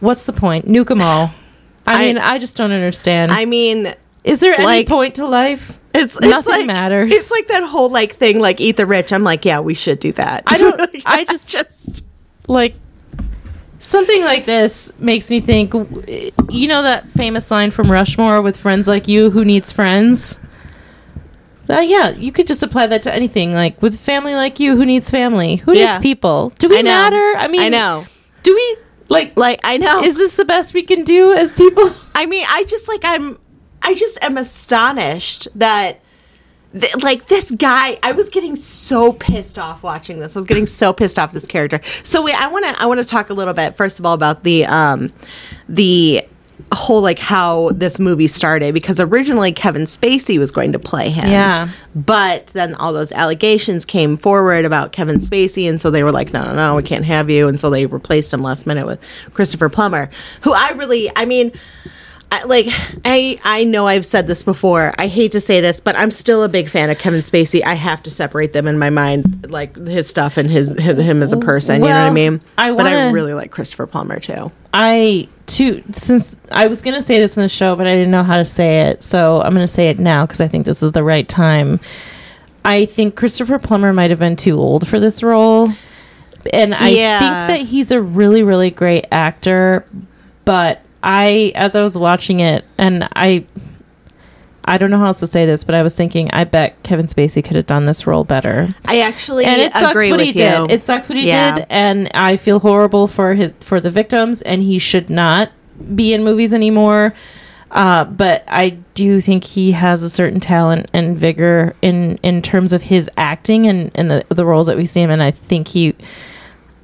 what's 0.00 0.24
the 0.24 0.32
point? 0.32 0.66
Nuke 0.66 0.90
'em 0.90 1.02
all. 1.02 1.32
I, 1.86 1.94
I- 1.94 2.06
mean, 2.06 2.18
I 2.18 2.38
just 2.38 2.56
don't 2.56 2.72
understand. 2.72 3.30
I 3.32 3.44
mean, 3.44 3.94
Is 4.24 4.40
there 4.40 4.54
any 4.54 4.64
like- 4.64 4.88
point 4.88 5.16
to 5.16 5.26
life? 5.26 5.78
it's, 5.94 6.16
it's 6.16 6.26
Nothing 6.26 6.52
like, 6.52 6.66
matters. 6.66 7.12
It's 7.12 7.30
like 7.30 7.48
that 7.48 7.64
whole 7.64 7.90
like 7.90 8.14
thing, 8.16 8.40
like 8.40 8.60
eat 8.60 8.76
the 8.78 8.86
rich. 8.86 9.12
I'm 9.12 9.24
like, 9.24 9.44
yeah, 9.44 9.60
we 9.60 9.74
should 9.74 9.98
do 10.00 10.12
that. 10.12 10.44
I 10.46 10.56
don't- 10.56 10.80
I 11.06 11.24
just- 11.24 11.50
just 11.58 12.02
like 12.48 12.74
something 13.78 14.22
like 14.22 14.44
this 14.46 14.92
makes 14.98 15.28
me 15.28 15.40
think 15.40 15.72
you 16.50 16.68
know 16.68 16.82
that 16.82 17.08
famous 17.10 17.50
line 17.50 17.70
from 17.72 17.90
rushmore 17.90 18.40
with 18.40 18.56
friends 18.56 18.86
like 18.86 19.08
you 19.08 19.28
who 19.30 19.44
needs 19.44 19.72
friends 19.72 20.38
uh, 21.68 21.80
yeah 21.80 22.10
you 22.10 22.30
could 22.30 22.46
just 22.46 22.62
apply 22.62 22.86
that 22.86 23.02
to 23.02 23.12
anything 23.12 23.52
like 23.52 23.80
with 23.82 23.98
family 23.98 24.34
like 24.36 24.60
you 24.60 24.76
who 24.76 24.84
needs 24.84 25.10
family 25.10 25.56
who 25.56 25.72
Yeah. 25.76 25.94
needs 25.94 26.02
people 26.02 26.50
do 26.60 26.68
we 26.68 26.78
I 26.78 26.82
matter 26.82 27.32
i 27.38 27.48
mean 27.48 27.60
I 27.62 27.68
know. 27.70 28.06
do 28.44 28.54
we 28.54 28.76
like 29.08 29.36
Like 29.36 29.60
I 29.64 29.78
know. 29.78 30.00
is 30.02 30.16
this 30.16 30.36
the 30.36 30.44
best 30.44 30.74
we 30.74 30.82
can 30.82 31.02
do 31.02 31.32
as 31.32 31.50
people 31.52 31.90
I 32.14 32.26
mean, 32.26 32.44
I 32.48 32.62
just 32.64 32.86
like 32.88 33.00
I'm 33.04 33.36
I 33.82 33.94
just 33.94 34.18
am 34.22 34.36
astonished 34.38 35.48
that 35.54 36.00
th- 36.72 37.02
like 37.02 37.28
this 37.28 37.50
guy 37.50 37.98
I 38.02 38.12
was 38.12 38.28
getting 38.28 38.56
so 38.56 39.12
pissed 39.12 39.58
off 39.58 39.82
watching 39.82 40.18
this. 40.20 40.36
I 40.36 40.38
was 40.38 40.46
getting 40.46 40.66
so 40.66 40.92
pissed 40.92 41.18
off 41.18 41.32
this 41.32 41.46
character. 41.46 41.80
So 42.02 42.22
wait, 42.22 42.40
I 42.40 42.48
want 42.48 42.64
to 42.66 42.80
I 42.80 42.86
want 42.86 42.98
to 43.00 43.06
talk 43.06 43.30
a 43.30 43.34
little 43.34 43.54
bit 43.54 43.76
first 43.76 43.98
of 43.98 44.06
all 44.06 44.14
about 44.14 44.44
the 44.44 44.64
um 44.66 45.12
the 45.68 46.26
whole 46.72 47.02
like 47.02 47.18
how 47.18 47.70
this 47.70 47.98
movie 47.98 48.26
started 48.26 48.72
because 48.72 49.00
originally 49.00 49.52
Kevin 49.52 49.82
Spacey 49.82 50.38
was 50.38 50.50
going 50.50 50.72
to 50.72 50.78
play 50.78 51.10
him. 51.10 51.28
Yeah. 51.30 51.68
But 51.94 52.48
then 52.48 52.74
all 52.76 52.92
those 52.92 53.12
allegations 53.12 53.84
came 53.84 54.16
forward 54.16 54.64
about 54.64 54.92
Kevin 54.92 55.18
Spacey, 55.18 55.68
and 55.68 55.80
so 55.80 55.90
they 55.90 56.02
were 56.02 56.12
like, 56.12 56.32
no, 56.32 56.42
no, 56.44 56.54
no, 56.54 56.76
we 56.76 56.82
can't 56.82 57.04
have 57.04 57.28
you. 57.28 57.48
And 57.48 57.60
so 57.60 57.68
they 57.68 57.86
replaced 57.86 58.32
him 58.32 58.42
last 58.42 58.66
minute 58.66 58.86
with 58.86 59.00
Christopher 59.34 59.68
Plummer, 59.68 60.08
who 60.42 60.52
I 60.52 60.70
really, 60.70 61.10
I 61.16 61.24
mean, 61.24 61.52
I, 62.32 62.44
like 62.44 62.66
I 63.04 63.38
I 63.44 63.64
know 63.64 63.86
I've 63.86 64.06
said 64.06 64.26
this 64.26 64.42
before. 64.42 64.94
I 64.96 65.06
hate 65.06 65.32
to 65.32 65.40
say 65.40 65.60
this, 65.60 65.80
but 65.80 65.94
I'm 65.96 66.10
still 66.10 66.42
a 66.42 66.48
big 66.48 66.70
fan 66.70 66.88
of 66.88 66.98
Kevin 66.98 67.20
Spacey. 67.20 67.62
I 67.62 67.74
have 67.74 68.02
to 68.04 68.10
separate 68.10 68.54
them 68.54 68.66
in 68.66 68.78
my 68.78 68.88
mind, 68.88 69.46
like 69.50 69.76
his 69.76 70.08
stuff 70.08 70.38
and 70.38 70.50
his, 70.50 70.72
him 70.78 71.22
as 71.22 71.34
a 71.34 71.36
person. 71.36 71.82
you 71.82 71.88
know 71.88 71.94
what 71.94 72.00
I 72.00 72.10
mean? 72.10 72.40
I 72.56 72.74
but 72.74 72.86
I 72.86 73.10
really 73.10 73.34
like 73.34 73.50
Christopher 73.50 73.86
Plummer 73.86 74.18
too. 74.18 74.50
I 74.72 75.28
too 75.46 75.82
since 75.94 76.38
I 76.50 76.68
was 76.68 76.80
gonna 76.80 77.02
say 77.02 77.18
this 77.18 77.36
in 77.36 77.42
the 77.42 77.48
show, 77.50 77.76
but 77.76 77.86
I 77.86 77.92
didn't 77.92 78.10
know 78.12 78.22
how 78.24 78.38
to 78.38 78.44
say 78.46 78.80
it, 78.88 79.04
so 79.04 79.42
I'm 79.42 79.52
gonna 79.52 79.66
say 79.68 79.90
it 79.90 79.98
now 79.98 80.24
because 80.24 80.40
I 80.40 80.48
think 80.48 80.64
this 80.64 80.82
is 80.82 80.92
the 80.92 81.04
right 81.04 81.28
time. 81.28 81.80
I 82.64 82.86
think 82.86 83.14
Christopher 83.14 83.58
Plummer 83.58 83.92
might 83.92 84.08
have 84.10 84.20
been 84.20 84.36
too 84.36 84.58
old 84.58 84.88
for 84.88 84.98
this 84.98 85.22
role, 85.22 85.70
and 86.50 86.74
I 86.74 86.88
Yeah. 86.88 87.18
think 87.18 87.32
that 87.60 87.66
he's 87.68 87.90
a 87.90 88.00
really, 88.00 88.42
really 88.42 88.70
great 88.70 89.06
actor. 89.12 89.84
But 90.46 90.80
I, 91.02 91.52
as 91.54 91.74
I 91.74 91.82
was 91.82 91.96
watching 91.98 92.40
it, 92.40 92.64
and 92.78 93.08
I, 93.16 93.44
I 94.64 94.78
don't 94.78 94.90
know 94.90 94.98
how 94.98 95.06
else 95.06 95.20
to 95.20 95.26
say 95.26 95.44
this, 95.46 95.64
but 95.64 95.74
I 95.74 95.82
was 95.82 95.96
thinking, 95.96 96.30
I 96.32 96.44
bet 96.44 96.80
Kevin 96.84 97.06
Spacey 97.06 97.44
could 97.44 97.56
have 97.56 97.66
done 97.66 97.86
this 97.86 98.06
role 98.06 98.22
better 98.22 98.72
I 98.84 99.00
actually 99.00 99.44
and 99.44 99.60
it 99.60 99.72
sucks 99.72 99.94
what 99.94 100.20
he 100.20 100.26
you. 100.28 100.32
did. 100.32 100.70
It 100.70 100.82
sucks 100.82 101.08
what 101.08 101.18
he 101.18 101.26
Yeah. 101.26 101.56
did, 101.56 101.66
and 101.70 102.08
I 102.14 102.36
feel 102.36 102.60
horrible 102.60 103.08
for 103.08 103.34
his, 103.34 103.52
for 103.60 103.80
the 103.80 103.90
victims, 103.90 104.40
and 104.42 104.62
he 104.62 104.78
should 104.78 105.10
not 105.10 105.50
be 105.94 106.14
in 106.14 106.22
movies 106.22 106.54
anymore. 106.54 107.14
Uh, 107.72 108.04
but 108.04 108.44
I 108.48 108.76
do 108.94 109.20
think 109.22 109.44
he 109.44 109.72
has 109.72 110.02
a 110.02 110.10
certain 110.10 110.40
talent 110.40 110.90
and 110.92 111.16
vigor 111.16 111.74
in 111.80 112.18
in 112.22 112.42
terms 112.42 112.72
of 112.74 112.82
his 112.82 113.10
acting 113.16 113.66
and, 113.66 113.90
and 113.94 114.10
the 114.10 114.24
the 114.28 114.44
roles 114.44 114.66
that 114.66 114.76
we 114.76 114.84
see 114.84 115.00
him 115.00 115.10
in. 115.10 115.20
I 115.22 115.30
think 115.30 115.68
he. 115.68 115.94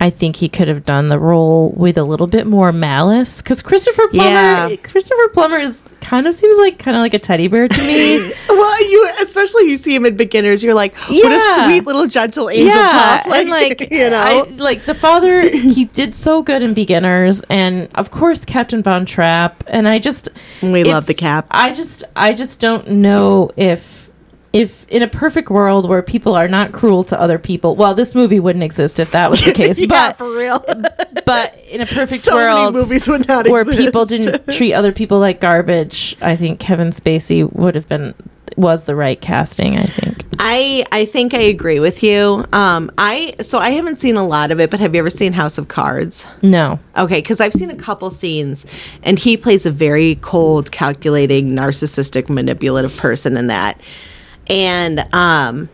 I 0.01 0.11
think 0.11 0.37
he 0.37 0.49
could 0.49 0.69
have 0.69 0.85
done 0.85 1.09
the 1.09 1.19
role 1.19 1.71
with 1.77 1.99
a 1.99 2.05
little 2.05 2.29
bit 2.29 2.47
more 2.47 2.71
malice 2.73 3.43
because 3.43 3.63
Christopher 3.63 4.07
Plummer, 4.09 4.31
Yeah. 4.31 4.77
Christopher 4.77 5.29
Plummer 5.33 5.59
is 5.59 5.83
kind 6.01 6.27
of 6.29 6.35
seems 6.35 6.57
like 6.59 6.79
kind 6.79 6.97
of 6.97 7.01
like 7.01 7.15
a 7.15 7.19
teddy 7.19 7.49
bear 7.49 7.67
to 7.69 7.83
me. 7.83 8.33
Well, 8.49 8.91
you 8.91 9.11
especially 9.21 9.69
you 9.69 9.77
see 9.77 9.95
him 9.95 10.05
in 10.07 10.17
beginners, 10.17 10.63
you're 10.65 10.75
like, 10.75 10.95
what 10.97 11.11
Yeah. 11.11 11.63
a 11.63 11.65
sweet 11.67 11.85
little 11.85 12.07
gentle 12.07 12.49
angel 12.51 12.73
pup. 12.81 13.27
and 13.27 13.51
like 13.51 13.91
you 13.91 14.11
know, 14.11 14.17
I, 14.21 14.43
like 14.57 14.85
the 14.85 14.95
father, 14.95 15.43
he 15.49 15.85
did 15.87 16.15
so 16.15 16.43
good 16.43 16.63
in 16.63 16.75
beginners, 16.75 17.41
and 17.51 17.89
of 17.95 18.11
course 18.11 18.45
Captain 18.45 18.83
Von 18.83 19.05
Trapp, 19.07 19.63
and 19.69 19.87
I 19.89 19.99
just 19.99 20.29
We 20.63 20.85
love 20.85 21.07
the 21.07 21.15
Cap. 21.15 21.47
I 21.51 21.73
just 21.73 22.05
I 22.17 22.33
just 22.35 22.61
don't 22.61 22.89
know 22.89 23.51
if 23.57 24.08
if 24.53 24.89
in 24.89 25.03
a 25.03 25.09
perfect 25.09 25.51
world 25.51 25.89
where 25.89 26.03
people 26.03 26.35
are 26.35 26.49
not 26.49 26.73
cruel 26.73 27.05
to 27.05 27.21
other 27.21 27.39
people, 27.39 27.77
well, 27.77 27.95
this 27.95 28.15
movie 28.15 28.41
wouldn't 28.41 28.63
exist 28.63 28.99
if 28.99 29.11
that 29.13 29.31
was 29.31 29.45
the 29.45 29.53
case, 29.55 29.81
yeah, 29.81 29.87
but 29.89 30.17
for 30.17 30.31
real. 30.31 30.65
but 31.27 31.57
in 31.71 31.81
a 31.81 31.87
perfect 31.87 32.23
so 32.23 32.35
world 32.35 32.75
movies 32.75 33.07
would 33.09 33.29
not 33.29 33.47
where 33.49 33.63
exist. 33.63 33.79
people 33.79 34.07
didn't 34.07 34.47
treat 34.53 34.73
other 34.73 34.93
people 34.93 35.19
like 35.19 35.41
garbage, 35.41 36.17
I 36.21 36.37
think 36.37 36.61
Kevin 36.61 36.89
Spacey 36.91 37.51
would 37.53 37.75
have 37.75 37.89
been 37.89 38.15
was 38.57 38.85
the 38.85 38.97
right 38.97 39.21
casting. 39.21 39.77
I 39.77 39.85
think. 39.85 40.25
I 40.39 40.85
I 40.91 41.05
think 41.05 41.35
I 41.35 41.41
agree 41.41 41.81
with 41.81 42.03
you. 42.03 42.47
Um, 42.53 42.91
I 42.97 43.35
so 43.43 43.59
I 43.59 43.71
haven't 43.71 43.97
seen 44.01 44.17
a 44.17 44.27
lot 44.27 44.51
of 44.51 44.61
it, 44.61 44.71
but 44.71 44.81
have 44.81 44.95
you 44.95 45.01
ever 45.01 45.11
seen 45.11 45.35
House 45.35 45.59
of 45.59 45.69
Cards? 45.69 46.27
No. 46.43 46.81
Okay, 46.97 47.21
because 47.21 47.41
I've 47.41 47.53
seen 47.53 47.71
a 47.71 47.77
couple 47.77 48.11
scenes, 48.11 48.67
and 49.03 49.19
he 49.19 49.37
plays 49.37 49.67
a 49.67 49.71
very 49.71 50.17
cold, 50.17 50.73
calculating, 50.73 51.51
narcissistic, 51.51 52.29
manipulative 52.29 52.97
person 52.97 53.37
in 53.37 53.49
that. 53.49 53.81
And 54.49 55.07
um, 55.15 55.69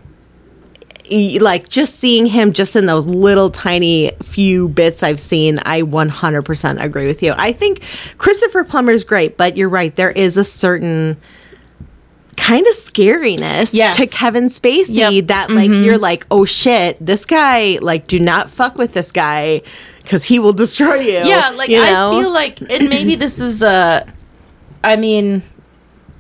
like 1.11 1.69
just 1.69 1.97
seeing 1.97 2.27
him 2.27 2.53
just 2.53 2.75
in 2.77 2.87
those 2.87 3.07
little 3.07 3.51
tiny 3.51 4.13
few 4.23 4.69
bits 4.69 5.03
I've 5.03 5.21
seen, 5.21 5.59
I 5.61 5.83
100% 5.83 6.83
agree 6.83 7.07
with 7.07 7.23
you. 7.23 7.35
I 7.37 7.53
think 7.53 7.83
Christopher 8.19 8.65
Plummer's 8.65 9.05
great, 9.05 9.37
but 9.37 9.57
you're 9.57 9.69
right. 9.69 9.95
There 9.95 10.11
is 10.11 10.37
a 10.37 10.45
certain 10.45 11.21
kind 12.37 12.67
of 12.67 12.75
scariness 12.75 13.73
Yes. 13.75 13.97
to 13.97 14.07
Kevin 14.09 14.49
Spacey 14.49 14.97
Yep. 14.97 15.13
Mm-hmm. 15.13 15.27
that 15.27 15.51
like 15.51 15.71
you're 15.71 15.99
like, 15.99 16.27
oh 16.31 16.45
shit, 16.45 16.97
this 17.05 17.25
guy 17.27 17.79
like 17.81 18.07
do 18.09 18.19
not 18.19 18.51
fuck 18.51 18.77
with 18.77 18.93
this 18.93 19.13
guy 19.13 19.63
because 20.03 20.25
he 20.25 20.39
will 20.39 20.53
destroy 20.53 20.97
you. 20.97 21.21
yeah 21.25 21.51
like 21.57 21.71
you 21.71 21.79
know? 21.81 22.11
i 22.13 22.21
feel 22.21 22.31
like 22.31 22.61
and 22.61 22.91
maybe 22.91 23.15
this 23.15 23.39
is 23.41 23.63
a 23.63 24.07
I 24.83 24.97
mean 24.97 25.43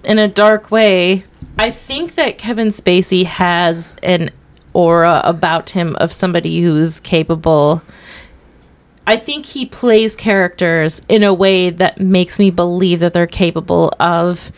in 0.05 0.19
a 0.19 0.27
dark 0.29 0.71
way 0.71 1.25
i 1.59 1.71
think 1.71 2.15
that 2.15 2.39
kevin 2.39 2.69
spacey 2.69 3.25
has 3.25 3.97
an 4.03 4.31
aura 4.73 5.21
about 5.25 5.71
him 5.71 5.95
of 5.97 6.13
somebody 6.13 6.61
who's 6.61 6.99
capable. 7.01 7.81
I 9.07 9.17
think 9.17 9.47
he 9.47 9.67
plays 9.67 10.17
characters 10.17 11.01
in 11.09 11.23
a 11.23 11.33
way 11.33 11.71
that 11.71 12.01
makes 12.01 12.39
me 12.39 12.51
believe 12.51 13.01
that 13.01 13.13
they're 13.13 13.27
capable 13.27 13.93
of 14.01 14.51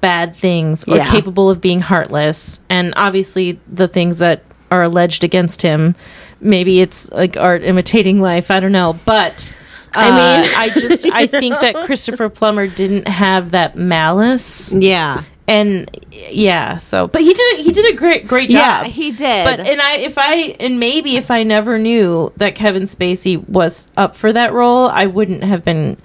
bad 0.00 0.34
things 0.34 0.84
or 0.88 0.96
Yeah. 0.96 1.04
capable 1.04 1.50
of 1.50 1.60
being 1.60 1.80
heartless. 1.80 2.60
And 2.68 2.92
obviously 2.96 3.60
the 3.70 3.86
things 3.86 4.18
that 4.18 4.42
are 4.72 4.82
alleged 4.82 5.22
against 5.22 5.62
him 5.62 5.94
maybe 6.40 6.80
it's 6.80 7.10
like 7.12 7.36
art 7.36 7.62
imitating 7.64 8.20
life. 8.20 8.50
I 8.50 8.60
don't 8.60 8.72
know. 8.72 8.98
But 9.04 9.54
I 9.94 10.08
uh, 10.08 10.12
mean, 10.42 10.52
I 10.56 10.68
just 10.70 11.04
I 11.06 11.26
think 11.40 11.60
that 11.60 11.74
Christopher 11.86 12.28
Plummer 12.28 12.66
didn't 12.66 13.08
have 13.08 13.52
that 13.52 13.76
malice, 13.76 14.72
yeah. 14.72 15.24
And 15.48 15.90
yeah. 16.12 16.76
So, 16.76 17.08
but 17.08 17.22
he 17.22 17.32
did 17.32 17.60
he 17.64 17.72
did 17.72 17.92
a 17.92 17.96
great 17.96 18.28
great 18.28 18.50
job. 18.50 18.84
Yeah, 18.84 18.84
he 18.84 19.10
did. 19.10 19.44
But 19.44 19.66
and 19.66 19.80
I 19.80 19.96
if 19.96 20.18
I 20.18 20.54
and 20.60 20.78
maybe 20.78 21.16
if 21.16 21.30
I 21.30 21.42
never 21.42 21.78
knew 21.78 22.32
that 22.36 22.54
Kevin 22.54 22.84
Spacey 22.84 23.46
was 23.48 23.88
up 23.96 24.14
for 24.14 24.32
that 24.32 24.52
role, 24.52 24.86
I 24.88 25.06
wouldn't 25.06 25.42
have 25.42 25.64
been 25.64 25.96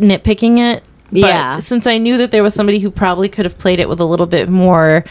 nitpicking 0.00 0.58
it. 0.58 0.84
But 1.10 1.20
Yeah. 1.20 1.58
since 1.58 1.86
I 1.86 1.98
knew 1.98 2.16
that 2.18 2.30
there 2.30 2.42
was 2.42 2.54
somebody 2.54 2.78
who 2.78 2.90
probably 2.90 3.28
could 3.28 3.44
have 3.44 3.58
played 3.58 3.80
it 3.80 3.88
with 3.88 4.00
a 4.00 4.04
little 4.04 4.26
bit 4.26 4.48
more 4.48 5.04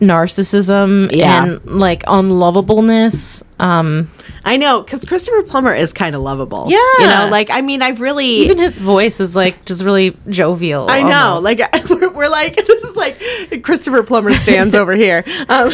narcissism 0.00 1.10
Yeah. 1.12 1.44
and 1.44 1.64
like 1.66 2.02
unlovableness, 2.04 3.42
um, 3.58 4.10
I 4.44 4.56
know 4.56 4.82
because 4.82 5.04
Christopher 5.04 5.42
Plummer 5.42 5.74
is 5.74 5.92
kind 5.92 6.14
of 6.16 6.22
lovable. 6.22 6.66
Yeah. 6.68 6.78
you 6.98 7.06
know, 7.06 7.28
like 7.30 7.50
I 7.50 7.60
mean, 7.60 7.82
I've 7.82 8.00
really 8.00 8.26
even 8.26 8.58
his 8.58 8.80
voice 8.80 9.20
is 9.20 9.36
like 9.36 9.64
just 9.66 9.84
really 9.84 10.16
jovial. 10.28 10.88
I 10.88 11.02
know, 11.02 11.34
almost. 11.36 11.44
like 11.44 11.60
we're, 11.90 12.10
we're 12.10 12.28
like 12.30 12.56
this 12.66 12.82
is 12.84 12.96
like 12.96 13.62
Christopher 13.62 14.02
Plummer 14.02 14.32
stands 14.32 14.74
over 14.74 14.94
here. 14.94 15.24
Um, 15.48 15.72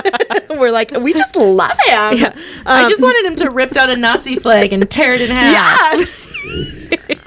we're 0.58 0.70
like 0.72 0.90
we 0.92 1.12
just 1.12 1.36
love 1.36 1.76
him. 1.86 2.12
Yeah. 2.18 2.34
I 2.64 2.84
Um, 2.84 2.90
just 2.90 3.02
wanted 3.02 3.30
him 3.30 3.36
to 3.36 3.50
rip 3.50 3.70
down 3.72 3.90
a 3.90 3.96
Nazi 3.96 4.36
flag 4.36 4.72
and 4.72 4.88
tear 4.90 5.12
it 5.14 5.20
in 5.20 5.30
half. 5.30 5.52
Yes. 5.98 6.32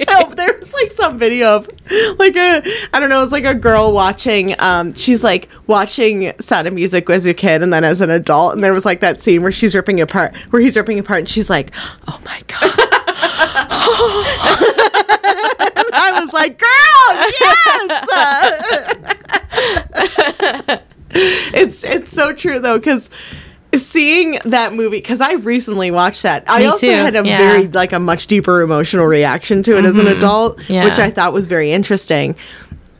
Oh, 0.07 0.33
there 0.35 0.57
was 0.59 0.73
like 0.73 0.91
some 0.91 1.17
video 1.17 1.57
of 1.57 1.69
like 2.19 2.35
a 2.35 2.61
I 2.93 2.99
don't 2.99 3.09
know, 3.09 3.19
it 3.19 3.23
was 3.23 3.31
like 3.31 3.45
a 3.45 3.55
girl 3.55 3.93
watching 3.93 4.59
um 4.59 4.93
she's 4.93 5.23
like 5.23 5.49
watching 5.67 6.33
Sound 6.39 6.67
of 6.67 6.73
Music 6.73 7.09
as 7.09 7.25
a 7.25 7.33
kid 7.33 7.61
and 7.61 7.71
then 7.73 7.83
as 7.83 8.01
an 8.01 8.09
adult 8.09 8.53
and 8.53 8.63
there 8.63 8.73
was 8.73 8.85
like 8.85 8.99
that 9.01 9.19
scene 9.19 9.41
where 9.41 9.51
she's 9.51 9.75
ripping 9.75 9.99
apart 10.01 10.35
where 10.49 10.61
he's 10.61 10.75
ripping 10.75 10.99
apart 10.99 11.19
and 11.19 11.29
she's 11.29 11.49
like, 11.49 11.71
Oh 12.07 12.19
my 12.25 12.41
god. 12.47 12.75
I 15.91 16.21
was 16.23 16.33
like, 16.33 16.59
girl, 16.59 16.69
yes. 20.69 20.81
it's 21.53 21.83
it's 21.83 22.09
so 22.09 22.33
true 22.33 22.59
though, 22.59 22.77
because 22.77 23.09
seeing 23.75 24.39
that 24.45 24.73
movie 24.73 24.97
because 24.97 25.21
I 25.21 25.33
recently 25.33 25.91
watched 25.91 26.23
that. 26.23 26.49
I 26.49 26.65
also 26.65 26.87
too, 26.87 26.93
had 26.93 27.15
a 27.15 27.23
yeah. 27.25 27.37
very 27.37 27.67
like 27.67 27.93
a 27.93 27.99
much 27.99 28.27
deeper 28.27 28.61
emotional 28.61 29.05
reaction 29.05 29.61
to 29.63 29.77
it 29.77 29.85
as 29.85 29.97
an 29.97 30.07
adult, 30.07 30.67
Yeah. 30.69 30.85
which 30.85 30.97
I 30.99 31.09
thought 31.11 31.33
was 31.33 31.45
very 31.45 31.71
interesting. 31.71 32.35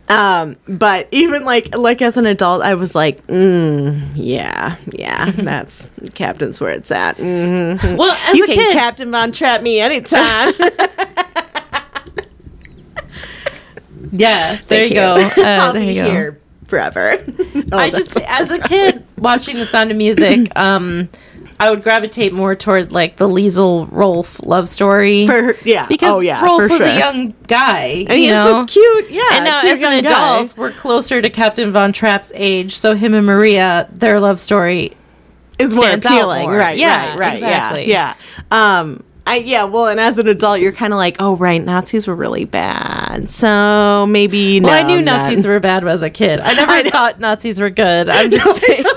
Um, 0.10 0.58
but 0.68 1.08
even 1.12 1.46
like 1.46 1.76
like 1.76 2.02
as 2.02 2.18
an 2.18 2.26
adult, 2.26 2.64
I 2.64 2.74
was 2.76 2.96
like, 2.96 3.26
mm, 3.28 4.12
yeah, 4.16 4.76
yeah, 4.92 5.30
that's 5.36 5.90
Captain's 6.14 6.60
where 6.60 6.72
it's 6.72 6.92
at. 6.92 7.18
Mhm. 7.18 7.98
Well, 7.98 8.18
as 8.28 8.36
You 8.36 8.44
a 8.46 8.48
can 8.48 8.56
kid, 8.56 8.74
Captain 8.74 9.12
Von 9.12 9.32
Trapp 9.32 9.62
me 9.62 9.80
anytime. 9.80 10.54
yeah, 14.12 14.58
there 14.68 14.86
you 14.86 14.94
go. 14.94 15.14
Uh, 15.38 15.72
there 15.74 15.84
you 15.84 15.94
go. 16.04 16.10
here 16.10 16.39
forever. 16.70 17.12
I 17.74 17.90
just, 17.90 18.18
as 18.18 18.52
a 18.52 18.60
kid, 18.60 19.04
watching 19.18 19.58
The 19.58 19.66
Sound 19.66 19.92
of 19.92 19.98
Music, 19.98 20.48
um, 20.58 21.10
I 21.60 21.70
would 21.70 21.84
gravitate 21.84 22.32
more 22.32 22.56
toward 22.56 22.92
like 22.94 23.18
the 23.18 23.28
Liesl 23.28 23.90
Rolf 23.92 24.40
love 24.44 24.70
story. 24.70 25.28
For- 25.28 25.58
yeah. 25.66 25.88
because 25.88 26.10
Oh, 26.16 26.20
yeah, 26.22 26.44
Rolf 26.44 26.70
was 26.70 26.78
sure. 26.78 26.88
a 26.88 26.98
young 26.98 27.34
guy, 27.48 28.06
and 28.08 28.22
you 28.22 28.32
know. 28.32 28.62
this 28.64 28.74
cute, 28.74 29.10
yeah. 29.12 29.28
and 29.34 29.46
now, 29.46 29.62
as 29.66 29.82
an 29.82 29.92
young 29.92 30.04
guy. 30.04 30.36
adult, 30.38 30.58
we're 30.58 30.72
closer 30.72 31.22
to 31.22 31.30
Captain 31.30 31.72
Von 31.72 31.92
Trapp's 31.92 32.32
age. 32.36 32.78
So 32.78 32.96
him 32.96 33.14
and 33.14 33.26
Maria, 33.26 33.90
their 33.92 34.20
love 34.20 34.40
story 34.40 34.94
is 35.58 35.76
more 35.76 35.90
appealing, 35.90 36.44
more. 36.50 36.58
right? 36.58 36.78
Yeah, 36.78 37.10
right, 37.10 37.20
right, 37.20 37.34
exactly. 37.34 37.90
Yeah, 37.90 38.16
yeah. 38.52 38.80
Um, 38.80 39.04
I 39.30 39.36
yeah. 39.36 39.66
Well, 39.66 39.86
and 39.86 40.00
as 40.00 40.18
an 40.18 40.28
adult, 40.28 40.60
you're 40.60 40.72
kind 40.72 40.92
of 40.92 40.98
like, 40.98 41.18
oh, 41.20 41.36
right, 41.36 41.64
Nazis 41.64 42.08
were 42.08 42.16
really 42.16 42.46
bad, 42.46 43.30
so 43.30 44.08
maybe. 44.10 44.60
Well, 44.60 44.74
I 44.74 44.82
no, 44.82 44.88
knew 44.96 45.02
not- 45.04 45.22
Nazis 45.30 45.46
were 45.46 45.60
bad 45.60 45.88
as 45.88 46.02
a 46.02 46.10
kid. 46.10 46.40
I 46.40 46.54
never 46.56 46.72
I 46.72 46.90
thought 46.90 47.20
Nazis 47.20 47.60
were 47.62 47.70
good. 47.70 48.10
I'm 48.10 48.32
just 48.32 48.60
saying. 48.60 48.84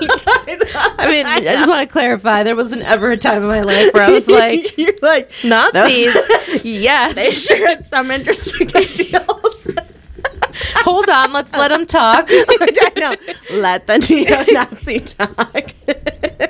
I 0.75 1.05
mean, 1.07 1.27
I 1.27 1.39
just 1.39 1.69
want 1.69 1.87
to 1.87 1.91
clarify. 1.91 2.41
There 2.41 2.55
wasn't 2.55 2.81
ever 2.81 3.11
a 3.11 3.17
time 3.17 3.43
in 3.43 3.47
my 3.47 3.61
life 3.61 3.93
where 3.93 4.01
I 4.01 4.09
was 4.09 4.27
like, 4.27 4.75
you're 4.75 4.93
like 5.03 5.29
Nazis, 5.43 6.15
yes. 6.63 7.13
They 7.13 7.31
sure 7.31 7.67
had 7.67 7.85
some 7.85 8.09
interesting 8.09 8.75
ideals. 8.75 9.67
Hold 10.77 11.09
on, 11.09 11.31
let's 11.31 11.53
let 11.53 11.67
them 11.67 11.85
talk. 11.85 12.25
I 12.29 12.91
know. 12.97 13.15
Let 13.59 13.85
the 13.85 13.99
neo-Nazi 13.99 14.99
talk. 14.99 16.49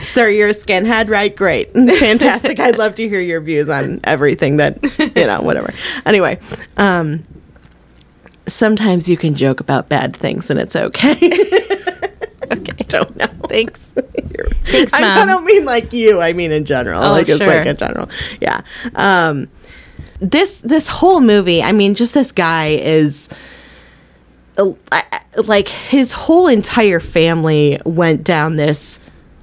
Sir, 0.00 0.28
you're 0.28 0.48
a 0.48 0.54
skinhead, 0.54 1.08
right? 1.08 1.34
Great. 1.34 1.72
Fantastic. 1.98 2.60
I'd 2.60 2.78
love 2.78 2.94
to 2.96 3.08
hear 3.08 3.20
your 3.20 3.40
views 3.40 3.68
on 3.68 4.00
everything 4.04 4.56
that, 4.58 4.78
you 4.98 5.26
know, 5.26 5.40
whatever. 5.42 5.72
Anyway, 6.06 6.38
um, 6.76 7.24
sometimes 8.46 9.08
you 9.08 9.16
can 9.16 9.34
joke 9.34 9.60
about 9.60 9.88
bad 9.88 10.16
things 10.16 10.50
and 10.50 10.58
it's 10.58 10.76
okay. 10.76 11.12
okay. 12.52 12.84
Don't 12.88 13.14
know. 13.16 13.28
Thanks. 13.48 13.94
Thanks, 14.64 14.92
I, 14.92 15.22
I 15.22 15.26
don't 15.26 15.44
mean 15.44 15.64
like 15.64 15.92
you. 15.92 16.20
I 16.20 16.32
mean 16.32 16.52
in 16.52 16.64
general. 16.64 17.02
Oh, 17.02 17.10
like 17.12 17.28
it's 17.28 17.42
sure. 17.42 17.54
like 17.54 17.66
in 17.66 17.76
general. 17.76 18.08
Yeah. 18.40 18.62
Um, 18.94 19.48
this 20.20 20.60
this 20.60 20.86
whole 20.86 21.20
movie. 21.20 21.62
I 21.62 21.72
mean, 21.72 21.94
just 21.94 22.14
this 22.14 22.30
guy 22.30 22.68
is 22.68 23.28
uh, 24.58 24.72
like 25.44 25.68
his 25.68 26.12
whole 26.12 26.46
entire 26.46 27.00
family 27.00 27.80
went 27.84 28.24
down 28.24 28.56
this 28.56 29.00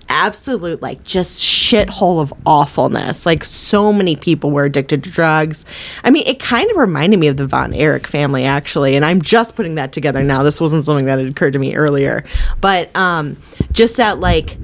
absolute 0.10 0.82
like 0.82 1.04
just 1.04 1.42
shithole 1.42 2.22
of 2.22 2.34
awfulness. 2.46 3.26
Like 3.26 3.44
so 3.44 3.92
many 3.92 4.16
people 4.16 4.52
were 4.52 4.66
addicted 4.66 5.04
to 5.04 5.10
drugs. 5.10 5.66
I 6.04 6.10
mean, 6.10 6.24
it 6.26 6.40
kind 6.40 6.70
of 6.72 6.78
reminded 6.78 7.20
me 7.20 7.28
of 7.28 7.38
the 7.38 7.48
Von 7.48 7.74
Erich 7.74 8.08
family 8.08 8.46
actually, 8.46 8.96
and 8.96 9.06
I'm 9.06 9.22
just 9.22 9.56
putting 9.56 9.76
that 9.76 9.92
together 9.94 10.24
now. 10.24 10.44
This 10.44 10.62
wasn't 10.62 10.86
something 10.86 11.06
that 11.06 11.20
had 11.20 11.28
occurred 11.28 11.54
to 11.54 11.60
me 11.60 11.76
earlier, 11.76 12.24
but 12.62 12.96
um, 12.96 13.38
just 13.72 13.98
that 13.98 14.20
like 14.20 14.58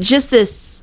just 0.00 0.30
this 0.30 0.76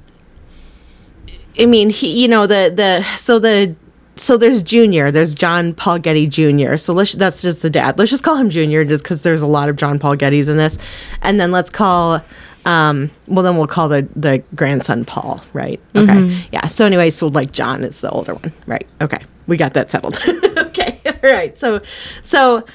I 1.59 1.65
mean, 1.65 1.89
he, 1.89 2.21
you 2.21 2.27
know, 2.27 2.47
the 2.47 2.71
the 2.75 3.03
so 3.17 3.39
the 3.39 3.75
so 4.15 4.37
there's 4.37 4.61
Junior, 4.61 5.11
there's 5.11 5.33
John 5.33 5.73
Paul 5.73 5.99
Getty 5.99 6.27
Jr. 6.27 6.77
So 6.77 6.93
let's 6.93 7.13
that's 7.13 7.41
just 7.41 7.61
the 7.61 7.69
dad. 7.69 7.97
Let's 7.97 8.11
just 8.11 8.23
call 8.23 8.35
him 8.35 8.49
Junior, 8.49 8.85
just 8.85 9.03
because 9.03 9.21
there's 9.21 9.41
a 9.41 9.47
lot 9.47 9.69
of 9.69 9.75
John 9.75 9.99
Paul 9.99 10.15
Gettys 10.15 10.49
in 10.49 10.57
this, 10.57 10.77
and 11.21 11.39
then 11.39 11.51
let's 11.51 11.69
call. 11.69 12.23
Um, 12.65 13.11
well, 13.27 13.43
then 13.43 13.57
we'll 13.57 13.67
call 13.67 13.89
the 13.89 14.07
the 14.15 14.43
grandson 14.55 15.05
Paul, 15.05 15.43
right? 15.53 15.79
Okay, 15.95 16.45
yeah. 16.51 16.67
So 16.67 16.85
anyway, 16.85 17.11
so 17.11 17.27
like 17.27 17.51
John 17.51 17.83
is 17.83 18.01
the 18.01 18.09
older 18.09 18.35
one, 18.35 18.53
right? 18.65 18.87
Okay, 19.01 19.21
we 19.47 19.57
got 19.57 19.73
that 19.73 19.91
settled. 19.91 20.17
okay, 20.57 20.99
all 21.05 21.31
right. 21.31 21.57
So, 21.57 21.81
so 22.21 22.65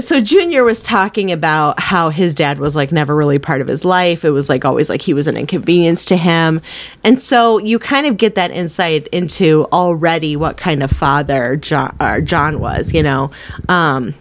so 0.00 0.20
junior 0.20 0.64
was 0.64 0.82
talking 0.82 1.30
about 1.30 1.78
how 1.78 2.08
his 2.08 2.34
dad 2.34 2.58
was 2.58 2.74
like 2.74 2.90
never 2.90 3.14
really 3.14 3.38
part 3.38 3.60
of 3.60 3.68
his 3.68 3.84
life 3.84 4.24
it 4.24 4.30
was 4.30 4.48
like 4.48 4.64
always 4.64 4.88
like 4.88 5.02
he 5.02 5.14
was 5.14 5.28
an 5.28 5.36
inconvenience 5.36 6.04
to 6.04 6.16
him 6.16 6.60
and 7.04 7.20
so 7.20 7.58
you 7.58 7.78
kind 7.78 8.06
of 8.06 8.16
get 8.16 8.34
that 8.34 8.50
insight 8.50 9.06
into 9.08 9.66
already 9.72 10.36
what 10.36 10.56
kind 10.56 10.82
of 10.82 10.90
father 10.90 11.56
john, 11.56 11.94
or 12.00 12.20
john 12.20 12.58
was 12.60 12.92
you 12.92 13.02
know 13.02 13.30
um 13.68 14.14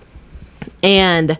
and 0.84 1.38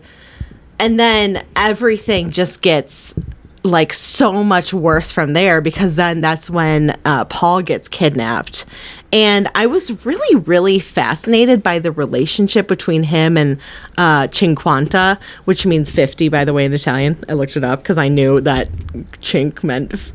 and 0.78 0.98
then 0.98 1.44
everything 1.56 2.30
just 2.30 2.62
gets 2.62 3.18
like 3.64 3.94
so 3.94 4.44
much 4.44 4.74
worse 4.74 5.10
from 5.10 5.32
there 5.32 5.62
because 5.62 5.96
then 5.96 6.20
that's 6.20 6.50
when 6.50 6.96
uh, 7.06 7.24
Paul 7.24 7.62
gets 7.62 7.88
kidnapped. 7.88 8.66
And 9.10 9.48
I 9.54 9.66
was 9.66 10.04
really, 10.04 10.36
really 10.40 10.80
fascinated 10.80 11.62
by 11.62 11.78
the 11.78 11.90
relationship 11.90 12.68
between 12.68 13.04
him 13.04 13.36
and 13.36 13.58
uh, 13.96 14.26
Cinquanta, 14.26 15.18
which 15.44 15.64
means 15.64 15.90
50, 15.90 16.28
by 16.28 16.44
the 16.44 16.52
way, 16.52 16.64
in 16.64 16.72
Italian. 16.72 17.24
I 17.28 17.32
looked 17.34 17.56
it 17.56 17.64
up 17.64 17.80
because 17.80 17.96
I 17.96 18.08
knew 18.08 18.40
that 18.42 18.68
Cinque 19.22 19.64
meant, 19.64 20.12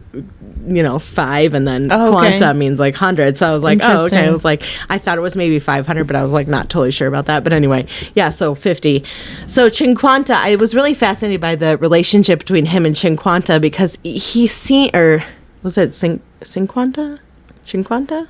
you 0.70 0.84
know, 0.84 1.00
five, 1.00 1.54
and 1.54 1.68
then 1.68 1.90
Oh, 1.92 2.18
okay. 2.18 2.38
Quanta 2.38 2.54
means 2.54 2.80
like 2.80 2.94
100. 2.94 3.38
So 3.38 3.50
I 3.50 3.54
was 3.54 3.64
like, 3.64 3.80
oh, 3.82 4.06
okay. 4.06 4.28
I 4.28 4.32
was 4.32 4.46
like, 4.46 4.64
I 4.90 4.98
thought 4.98 5.18
it 5.18 5.22
was 5.22 5.36
maybe 5.36 5.60
500, 5.60 6.06
but 6.08 6.16
I 6.16 6.24
was 6.24 6.34
like, 6.34 6.48
not 6.48 6.70
totally 6.70 6.92
sure 6.92 7.08
about 7.08 7.26
that. 7.26 7.44
But 7.44 7.54
anyway, 7.54 7.86
yeah, 8.16 8.30
so 8.30 8.56
50. 8.56 9.04
So 9.48 9.70
Cinquanta, 9.70 10.36
I 10.36 10.56
was 10.56 10.76
really 10.76 10.94
fascinated 10.94 11.42
by 11.42 11.56
the 11.56 11.78
relationship 11.78 12.40
between 12.40 12.66
him 12.66 12.86
and 12.86 12.96
Cinquanta 12.96 13.60
because 13.60 13.98
he 14.04 14.48
seen, 14.48 14.92
or 14.96 15.24
was 15.64 15.78
it 15.78 15.96
Cin- 15.96 16.22
Cinquanta? 16.42 17.20
Cinquanta? 17.66 18.28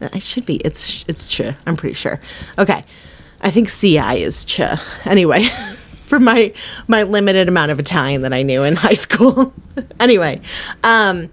It 0.00 0.22
should 0.22 0.46
be. 0.46 0.56
It's 0.58 1.04
it's 1.08 1.26
Ch. 1.28 1.40
I'm 1.66 1.76
pretty 1.76 1.94
sure. 1.94 2.20
Okay, 2.56 2.84
I 3.40 3.50
think 3.50 3.68
Ci 3.68 3.98
is 3.98 4.44
Ch. 4.44 4.60
Anyway, 5.04 5.44
for 6.06 6.20
my 6.20 6.52
my 6.86 7.02
limited 7.02 7.48
amount 7.48 7.72
of 7.72 7.78
Italian 7.80 8.22
that 8.22 8.32
I 8.32 8.42
knew 8.42 8.62
in 8.62 8.76
high 8.76 8.94
school. 8.94 9.52
anyway, 10.00 10.40
um, 10.84 11.30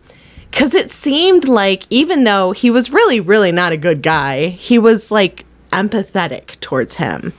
because 0.55 0.73
it 0.73 0.89
seemed 0.89 1.49
like 1.49 1.85
even 1.89 2.23
though 2.23 2.53
he 2.53 2.71
was 2.71 2.89
really 2.89 3.19
really 3.19 3.51
not 3.51 3.73
a 3.73 3.77
good 3.77 4.01
guy, 4.01 4.47
he 4.47 4.79
was 4.79 5.11
like 5.11 5.43
empathetic 5.73 6.57
towards 6.61 6.95
him. 6.95 7.33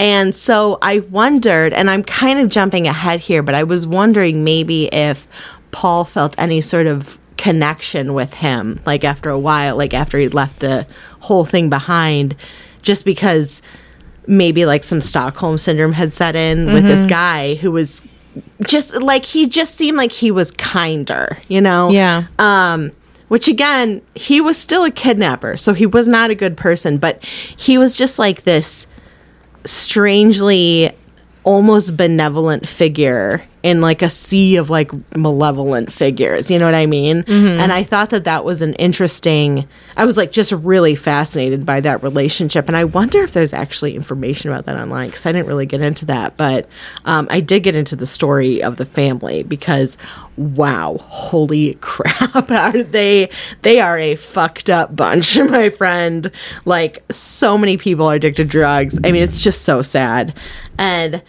And 0.00 0.34
so 0.34 0.78
I 0.80 1.00
wondered, 1.00 1.74
and 1.74 1.90
I'm 1.90 2.02
kind 2.02 2.40
of 2.40 2.48
jumping 2.48 2.88
ahead 2.88 3.20
here, 3.20 3.42
but 3.42 3.54
I 3.54 3.62
was 3.62 3.86
wondering 3.86 4.42
maybe 4.42 4.86
if 4.86 5.28
Paul 5.70 6.06
felt 6.06 6.34
any 6.38 6.62
sort 6.62 6.86
of 6.86 7.18
connection 7.36 8.14
with 8.14 8.34
him 8.34 8.80
like 8.86 9.04
after 9.04 9.28
a 9.28 9.38
while 9.38 9.76
like 9.76 9.92
after 9.94 10.18
he 10.18 10.28
left 10.28 10.60
the 10.60 10.86
whole 11.20 11.44
thing 11.44 11.68
behind 11.68 12.36
just 12.82 13.04
because 13.04 13.60
maybe 14.26 14.64
like 14.64 14.84
some 14.84 15.00
stockholm 15.00 15.58
syndrome 15.58 15.92
had 15.92 16.12
set 16.12 16.36
in 16.36 16.66
with 16.66 16.76
Mm-hmm. 16.76 16.86
this 16.86 17.06
guy 17.06 17.54
who 17.56 17.70
was 17.72 18.06
just 18.62 18.94
like 18.96 19.24
he 19.24 19.46
just 19.46 19.74
seemed 19.74 19.96
like 19.98 20.12
he 20.12 20.30
was 20.30 20.50
kinder 20.52 21.36
you 21.48 21.60
know 21.60 21.90
Yeah. 21.90 22.24
um 22.38 22.90
which 23.28 23.48
again 23.48 24.00
he 24.14 24.40
was 24.40 24.56
still 24.56 24.84
a 24.84 24.90
kidnapper 24.90 25.56
so 25.56 25.74
he 25.74 25.86
was 25.86 26.06
not 26.08 26.30
a 26.30 26.34
good 26.34 26.56
person 26.56 26.98
but 26.98 27.22
he 27.24 27.76
was 27.78 27.96
just 27.96 28.18
like 28.18 28.42
this 28.44 28.86
strangely 29.64 30.90
almost 31.44 31.96
benevolent 31.96 32.68
figure 32.68 33.42
in 33.62 33.80
like 33.80 34.02
a 34.02 34.10
sea 34.10 34.56
of 34.56 34.70
like 34.70 34.90
malevolent 35.16 35.92
figures 35.92 36.50
you 36.50 36.58
know 36.58 36.66
what 36.66 36.74
i 36.74 36.86
mean? 36.86 37.24
And 37.28 37.72
i 37.72 37.82
thought 37.82 38.10
that 38.10 38.24
that 38.24 38.44
was 38.44 38.60
an 38.62 38.74
interesting 38.74 39.66
i 39.96 40.04
was 40.04 40.16
like 40.16 40.32
just 40.32 40.52
really 40.52 40.94
fascinated 40.94 41.64
by 41.64 41.80
that 41.80 42.02
relationship. 42.02 42.68
And 42.68 42.76
i 42.76 42.84
wonder 42.84 43.22
if 43.22 43.32
there's 43.32 43.52
actually 43.52 43.94
information 43.94 44.50
about 44.50 44.66
that 44.66 44.76
online 44.76 45.08
because 45.08 45.26
i 45.26 45.32
didn't 45.32 45.46
really 45.46 45.66
get 45.66 45.80
into 45.80 46.04
that. 46.06 46.36
But 46.36 46.68
um, 47.04 47.26
i 47.30 47.40
did 47.40 47.62
get 47.62 47.74
into 47.74 47.96
the 47.96 48.06
story 48.06 48.62
of 48.62 48.76
the 48.76 48.86
family 48.86 49.42
because 49.42 49.96
wow 50.36 50.96
holy 50.98 51.74
crap 51.80 52.50
are 52.50 52.82
they 52.82 53.28
they 53.62 53.80
are 53.80 53.98
a 53.98 54.16
fucked 54.16 54.68
up 54.70 54.94
bunch 54.94 55.38
my 55.38 55.70
friend. 55.70 56.30
Like 56.64 57.04
so 57.10 57.56
many 57.56 57.76
people 57.76 58.06
are 58.06 58.14
addicted 58.14 58.42
to 58.44 58.44
drugs. 58.48 58.98
I 59.04 59.12
mean 59.12 59.22
it's 59.22 59.42
just 59.42 59.62
so 59.62 59.82
sad. 59.82 60.34
And 60.78 61.22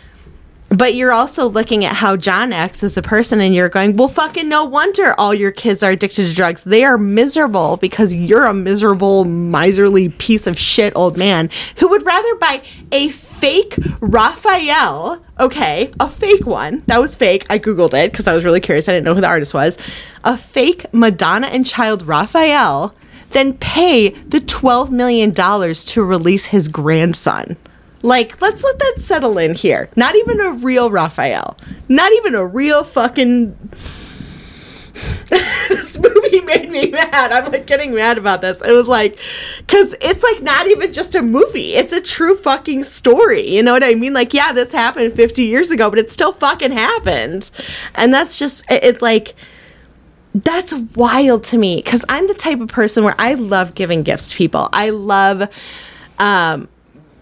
but 0.73 0.95
you're 0.95 1.11
also 1.11 1.47
looking 1.47 1.85
at 1.85 1.95
how 1.95 2.17
John 2.17 2.51
acts 2.51 2.83
as 2.83 2.97
a 2.97 3.01
person, 3.01 3.39
and 3.39 3.53
you're 3.53 3.69
going, 3.69 3.95
well, 3.95 4.07
fucking 4.07 4.49
no 4.49 4.65
wonder 4.65 5.13
all 5.19 5.33
your 5.33 5.51
kids 5.51 5.83
are 5.83 5.91
addicted 5.91 6.27
to 6.27 6.33
drugs. 6.33 6.63
They 6.63 6.83
are 6.83 6.97
miserable 6.97 7.77
because 7.77 8.13
you're 8.15 8.45
a 8.45 8.53
miserable, 8.53 9.23
miserly 9.23 10.09
piece 10.09 10.47
of 10.47 10.57
shit 10.57 10.91
old 10.95 11.15
man 11.15 11.51
who 11.77 11.89
would 11.89 12.03
rather 12.05 12.35
buy 12.35 12.63
a 12.91 13.09
fake 13.09 13.77
Raphael, 14.01 15.23
okay, 15.39 15.91
a 15.99 16.09
fake 16.09 16.47
one. 16.47 16.81
That 16.87 17.01
was 17.01 17.15
fake. 17.15 17.45
I 17.49 17.59
Googled 17.59 17.93
it 17.93 18.11
because 18.11 18.25
I 18.25 18.33
was 18.33 18.43
really 18.43 18.61
curious. 18.61 18.89
I 18.89 18.93
didn't 18.93 19.05
know 19.05 19.13
who 19.13 19.21
the 19.21 19.27
artist 19.27 19.53
was. 19.53 19.77
A 20.23 20.37
fake 20.37 20.91
Madonna 20.91 21.47
and 21.47 21.67
Child 21.67 22.03
Raphael, 22.07 22.95
then 23.29 23.57
pay 23.57 24.09
the 24.09 24.39
$12 24.39 24.89
million 24.89 25.33
to 25.33 26.03
release 26.03 26.45
his 26.45 26.67
grandson. 26.67 27.57
Like, 28.03 28.41
let's 28.41 28.63
let 28.63 28.77
that 28.79 28.95
settle 28.97 29.37
in 29.37 29.55
here. 29.55 29.89
Not 29.95 30.15
even 30.15 30.41
a 30.41 30.51
real 30.51 30.91
Raphael. 30.91 31.57
Not 31.87 32.11
even 32.11 32.35
a 32.35 32.45
real 32.45 32.83
fucking. 32.83 33.57
this 35.29 35.97
movie 35.97 36.41
made 36.41 36.69
me 36.69 36.91
mad. 36.91 37.31
I'm 37.31 37.49
like 37.49 37.65
getting 37.65 37.95
mad 37.95 38.17
about 38.17 38.41
this. 38.41 38.61
It 38.61 38.73
was 38.73 38.89
like, 38.89 39.17
because 39.59 39.95
it's 40.01 40.21
like 40.21 40.41
not 40.41 40.67
even 40.67 40.93
just 40.93 41.15
a 41.15 41.21
movie, 41.21 41.75
it's 41.75 41.93
a 41.93 42.01
true 42.01 42.35
fucking 42.37 42.83
story. 42.83 43.49
You 43.49 43.63
know 43.63 43.71
what 43.71 43.85
I 43.85 43.95
mean? 43.95 44.13
Like, 44.13 44.33
yeah, 44.33 44.51
this 44.51 44.73
happened 44.73 45.13
50 45.13 45.43
years 45.43 45.71
ago, 45.71 45.89
but 45.89 45.97
it 45.97 46.11
still 46.11 46.33
fucking 46.33 46.73
happened. 46.73 47.49
And 47.95 48.13
that's 48.13 48.37
just, 48.37 48.69
it, 48.69 48.83
it 48.83 49.01
like, 49.01 49.33
that's 50.35 50.73
wild 50.73 51.45
to 51.45 51.57
me 51.57 51.77
because 51.77 52.03
I'm 52.09 52.27
the 52.27 52.33
type 52.33 52.59
of 52.59 52.67
person 52.67 53.03
where 53.03 53.15
I 53.17 53.35
love 53.35 53.75
giving 53.75 54.03
gifts 54.03 54.31
to 54.31 54.35
people. 54.35 54.67
I 54.73 54.89
love 54.89 55.49
um, 56.19 56.67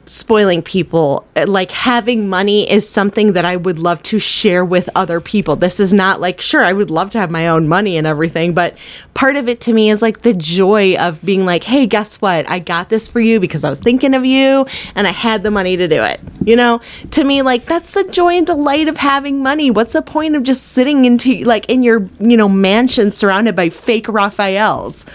spoiling 0.06 0.62
people. 0.62 1.28
Like 1.36 1.72
having 1.72 2.30
money 2.30 2.70
is 2.70 2.88
something 2.90 3.34
that 3.34 3.46
I 3.46 3.56
would 3.56 3.80
love 3.80 4.02
to 4.04 4.20
share 4.20 4.66
with 4.66 4.90
other 4.96 5.22
people. 5.22 5.56
This 5.56 5.80
is 5.80 5.94
not 5.94 6.20
like, 6.20 6.42
sure, 6.42 6.64
I 6.64 6.74
would 6.74 6.90
love 6.90 7.12
to 7.12 7.20
have 7.20 7.32
my 7.32 7.48
own 7.48 7.68
money 7.68 7.98
and 7.98 8.06
everything, 8.06 8.54
but 8.54 8.76
part 9.14 9.36
of 9.36 9.48
it 9.48 9.62
to 9.62 9.74
me 9.74 9.90
is 9.90 10.02
like 10.02 10.22
the 10.22 10.34
joy 10.34 10.96
of 10.96 11.22
being 11.24 11.46
like, 11.46 11.64
hey, 11.64 11.86
guess 11.86 12.22
what? 12.22 12.50
I 12.50 12.60
got 12.60 12.90
this 12.90 13.08
for 13.08 13.20
you 13.20 13.40
because 13.40 13.64
I 13.64 13.70
was 13.70 13.80
thinking 13.80 14.14
of 14.14 14.26
you 14.26 14.66
and 14.96 15.08
I 15.08 15.12
had 15.12 15.44
the 15.44 15.52
money 15.52 15.78
to 15.78 15.88
do 15.88 16.04
it. 16.04 16.20
You 16.44 16.56
know, 16.56 16.82
to 17.12 17.24
me, 17.24 17.42
like 17.42 17.66
that's 17.66 17.92
the 17.92 18.04
joy 18.06 18.34
and 18.34 18.46
delight 18.46 18.88
of 18.88 18.98
having 18.98 19.44
money. 19.44 19.72
What's 19.72 19.94
the 19.94 20.02
point 20.02 20.36
of 20.36 20.44
just 20.44 20.68
sitting 20.68 21.06
into 21.06 21.40
like 21.44 21.70
in 21.70 21.84
your, 21.84 22.08
you 22.20 22.38
know, 22.38 22.50
mansion 22.50 23.12
surrounded 23.12 23.56
by 23.56 23.70
fake 23.70 24.08
Raphaels? 24.08 25.06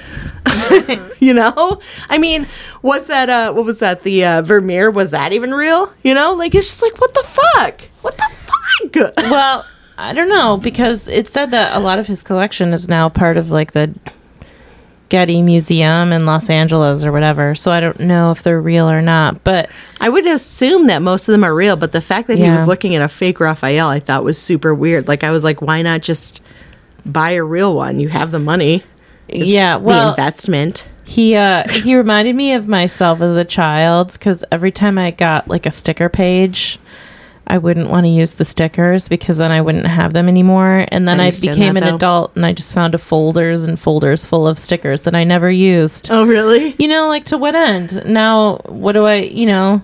you 1.20 1.32
know 1.32 1.80
i 2.08 2.18
mean 2.18 2.46
was 2.82 3.06
that 3.06 3.28
uh 3.28 3.52
what 3.52 3.64
was 3.64 3.80
that? 3.80 4.02
The 4.02 4.24
uh 4.24 4.42
vermeer 4.42 4.90
was 4.90 5.10
that 5.10 5.32
even 5.32 5.52
real? 5.52 5.92
You 6.02 6.14
know 6.14 6.32
like 6.34 6.54
it's 6.54 6.68
just 6.68 6.82
like 6.82 7.00
what 7.00 7.14
the 7.14 7.24
fuck? 7.24 7.82
What 8.02 8.16
the 8.16 8.22
fuck? 8.22 9.14
Well, 9.16 9.64
I 9.98 10.12
don't 10.12 10.28
know 10.28 10.58
because 10.58 11.08
it 11.08 11.28
said 11.28 11.50
that 11.50 11.74
a 11.74 11.80
lot 11.80 11.98
of 11.98 12.06
his 12.06 12.22
collection 12.22 12.72
is 12.72 12.88
now 12.88 13.08
part 13.08 13.36
of 13.36 13.50
like 13.50 13.72
the 13.72 13.94
Getty 15.08 15.40
Museum 15.40 16.12
in 16.12 16.26
Los 16.26 16.50
Angeles 16.50 17.04
or 17.04 17.12
whatever. 17.12 17.54
So 17.54 17.70
I 17.70 17.80
don't 17.80 18.00
know 18.00 18.30
if 18.32 18.42
they're 18.42 18.60
real 18.60 18.88
or 18.90 19.02
not. 19.02 19.44
But 19.44 19.70
i 20.00 20.08
would 20.08 20.26
assume 20.26 20.86
that 20.88 21.00
most 21.00 21.26
of 21.26 21.32
them 21.32 21.42
are 21.42 21.54
real 21.54 21.76
but 21.76 21.92
the 21.92 22.00
fact 22.00 22.28
that 22.28 22.38
he 22.38 22.48
was 22.50 22.68
looking 22.68 22.94
at 22.94 23.02
a 23.02 23.08
fake 23.08 23.40
raphael 23.40 23.88
i 23.88 23.98
thought 23.98 24.24
was 24.24 24.38
super 24.38 24.74
weird. 24.74 25.08
Like 25.08 25.24
i 25.24 25.30
was 25.30 25.42
like 25.42 25.62
why 25.62 25.82
not 25.82 26.02
just 26.02 26.42
buy 27.04 27.30
a 27.30 27.44
real 27.44 27.74
one? 27.74 28.00
You 28.00 28.08
have 28.08 28.32
the 28.32 28.38
money. 28.38 28.82
It's 29.28 29.46
yeah, 29.46 29.78
the 29.78 29.84
well, 29.84 30.10
investment 30.10 30.88
he 31.06 31.36
uh 31.36 31.62
he 31.70 31.94
reminded 31.96 32.34
me 32.36 32.52
of 32.54 32.66
myself 32.68 33.20
as 33.20 33.36
a 33.36 33.44
child 33.44 34.12
because 34.12 34.44
every 34.50 34.72
time 34.72 34.98
I 34.98 35.12
got 35.12 35.48
like 35.48 35.64
a 35.66 35.70
sticker 35.70 36.08
page. 36.08 36.78
I 37.48 37.58
wouldn't 37.58 37.90
want 37.90 38.06
to 38.06 38.10
use 38.10 38.32
the 38.34 38.44
stickers 38.44 39.08
because 39.08 39.38
then 39.38 39.52
I 39.52 39.60
wouldn't 39.60 39.86
have 39.86 40.12
them 40.12 40.26
anymore. 40.28 40.84
And 40.88 41.06
then 41.06 41.20
I 41.20 41.28
I, 41.28 41.30
became 41.30 41.74
that, 41.74 41.84
an 41.84 41.90
though. 41.90 41.94
adult 41.94 42.34
and 42.34 42.44
I 42.44 42.52
just 42.52 42.74
found 42.74 42.92
a 42.96 42.98
folders 42.98 43.62
and 43.62 43.78
folders 43.78 44.26
full 44.26 44.48
of 44.48 44.58
stickers 44.58 45.02
that 45.02 45.14
I 45.14 45.22
never 45.22 45.48
used. 45.48 46.10
oh 46.10 46.26
really 46.26 46.74
you 46.76 46.88
know 46.88 47.06
like 47.06 47.26
to 47.26 47.38
what 47.38 47.54
end 47.54 48.04
now 48.04 48.56
what 48.66 48.92
do 48.94 49.04
i 49.04 49.14
you 49.18 49.46
know 49.46 49.80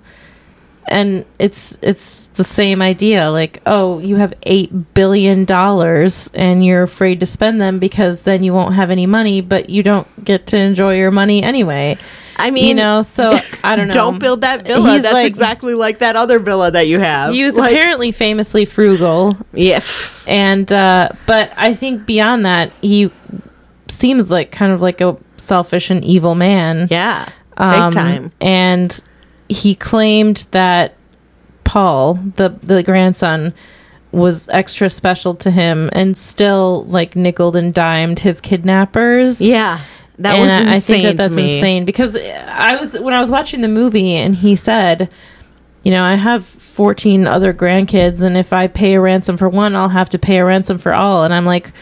and 0.88 1.24
it's 1.38 1.78
it's 1.82 2.26
the 2.28 2.44
same 2.44 2.82
idea 2.82 3.30
like 3.30 3.62
oh 3.66 3.98
you 4.00 4.16
have 4.16 4.34
8 4.42 4.94
billion 4.94 5.44
dollars 5.44 6.30
and 6.34 6.64
you're 6.64 6.82
afraid 6.82 7.20
to 7.20 7.26
spend 7.26 7.60
them 7.60 7.78
because 7.78 8.22
then 8.22 8.42
you 8.42 8.52
won't 8.52 8.74
have 8.74 8.90
any 8.90 9.06
money 9.06 9.40
but 9.40 9.70
you 9.70 9.82
don't 9.82 10.06
get 10.24 10.46
to 10.48 10.58
enjoy 10.58 10.96
your 10.96 11.10
money 11.10 11.42
anyway. 11.42 11.96
I 12.36 12.50
mean 12.50 12.66
you 12.66 12.74
know 12.74 13.02
so 13.02 13.38
i 13.64 13.76
don't 13.76 13.88
know. 13.88 13.94
don't 13.94 14.18
build 14.18 14.40
that 14.40 14.66
villa. 14.66 14.90
He's 14.92 15.02
that's 15.02 15.14
like- 15.14 15.26
exactly 15.26 15.74
like 15.74 15.98
that 16.00 16.16
other 16.16 16.38
villa 16.38 16.70
that 16.70 16.86
you 16.88 16.98
have. 16.98 17.32
He 17.32 17.44
was 17.44 17.56
like, 17.56 17.70
apparently 17.70 18.10
famously 18.10 18.64
frugal. 18.64 19.36
Yeah. 19.52 19.82
And 20.26 20.70
uh 20.72 21.10
but 21.26 21.52
i 21.56 21.74
think 21.74 22.06
beyond 22.06 22.44
that 22.46 22.72
he 22.80 23.10
seems 23.88 24.30
like 24.30 24.50
kind 24.50 24.72
of 24.72 24.82
like 24.82 25.00
a 25.00 25.16
selfish 25.36 25.90
and 25.90 26.04
evil 26.04 26.34
man. 26.34 26.88
Yeah. 26.90 27.28
Um, 27.56 27.90
big 27.90 27.98
time. 28.00 28.32
And 28.40 29.02
he 29.52 29.74
claimed 29.74 30.46
that 30.50 30.94
Paul, 31.64 32.14
the 32.36 32.50
the 32.62 32.82
grandson, 32.82 33.54
was 34.10 34.48
extra 34.50 34.90
special 34.90 35.34
to 35.36 35.50
him 35.50 35.88
and 35.92 36.16
still 36.16 36.84
like 36.84 37.16
nickled 37.16 37.56
and 37.56 37.72
dimed 37.72 38.18
his 38.20 38.40
kidnappers. 38.40 39.40
yeah 39.40 39.80
that 40.18 40.34
and 40.34 40.42
was 40.42 40.50
I- 40.50 40.60
insane 40.60 40.68
I 40.74 40.80
think 40.80 41.02
that 41.04 41.16
that's 41.16 41.36
insane 41.36 41.84
because 41.86 42.16
I 42.16 42.76
was 42.76 42.98
when 43.00 43.14
I 43.14 43.20
was 43.20 43.30
watching 43.30 43.62
the 43.62 43.68
movie 43.68 44.14
and 44.14 44.34
he 44.34 44.54
said, 44.56 45.08
you 45.82 45.90
know, 45.90 46.04
I 46.04 46.14
have 46.16 46.44
14 46.44 47.26
other 47.26 47.54
grandkids 47.54 48.22
and 48.22 48.36
if 48.36 48.52
I 48.52 48.66
pay 48.68 48.94
a 48.94 49.00
ransom 49.00 49.36
for 49.38 49.48
one, 49.48 49.74
I'll 49.74 49.88
have 49.88 50.10
to 50.10 50.18
pay 50.18 50.38
a 50.38 50.44
ransom 50.44 50.78
for 50.78 50.92
all. 50.92 51.24
And 51.24 51.32
I'm 51.32 51.46
like, 51.46 51.72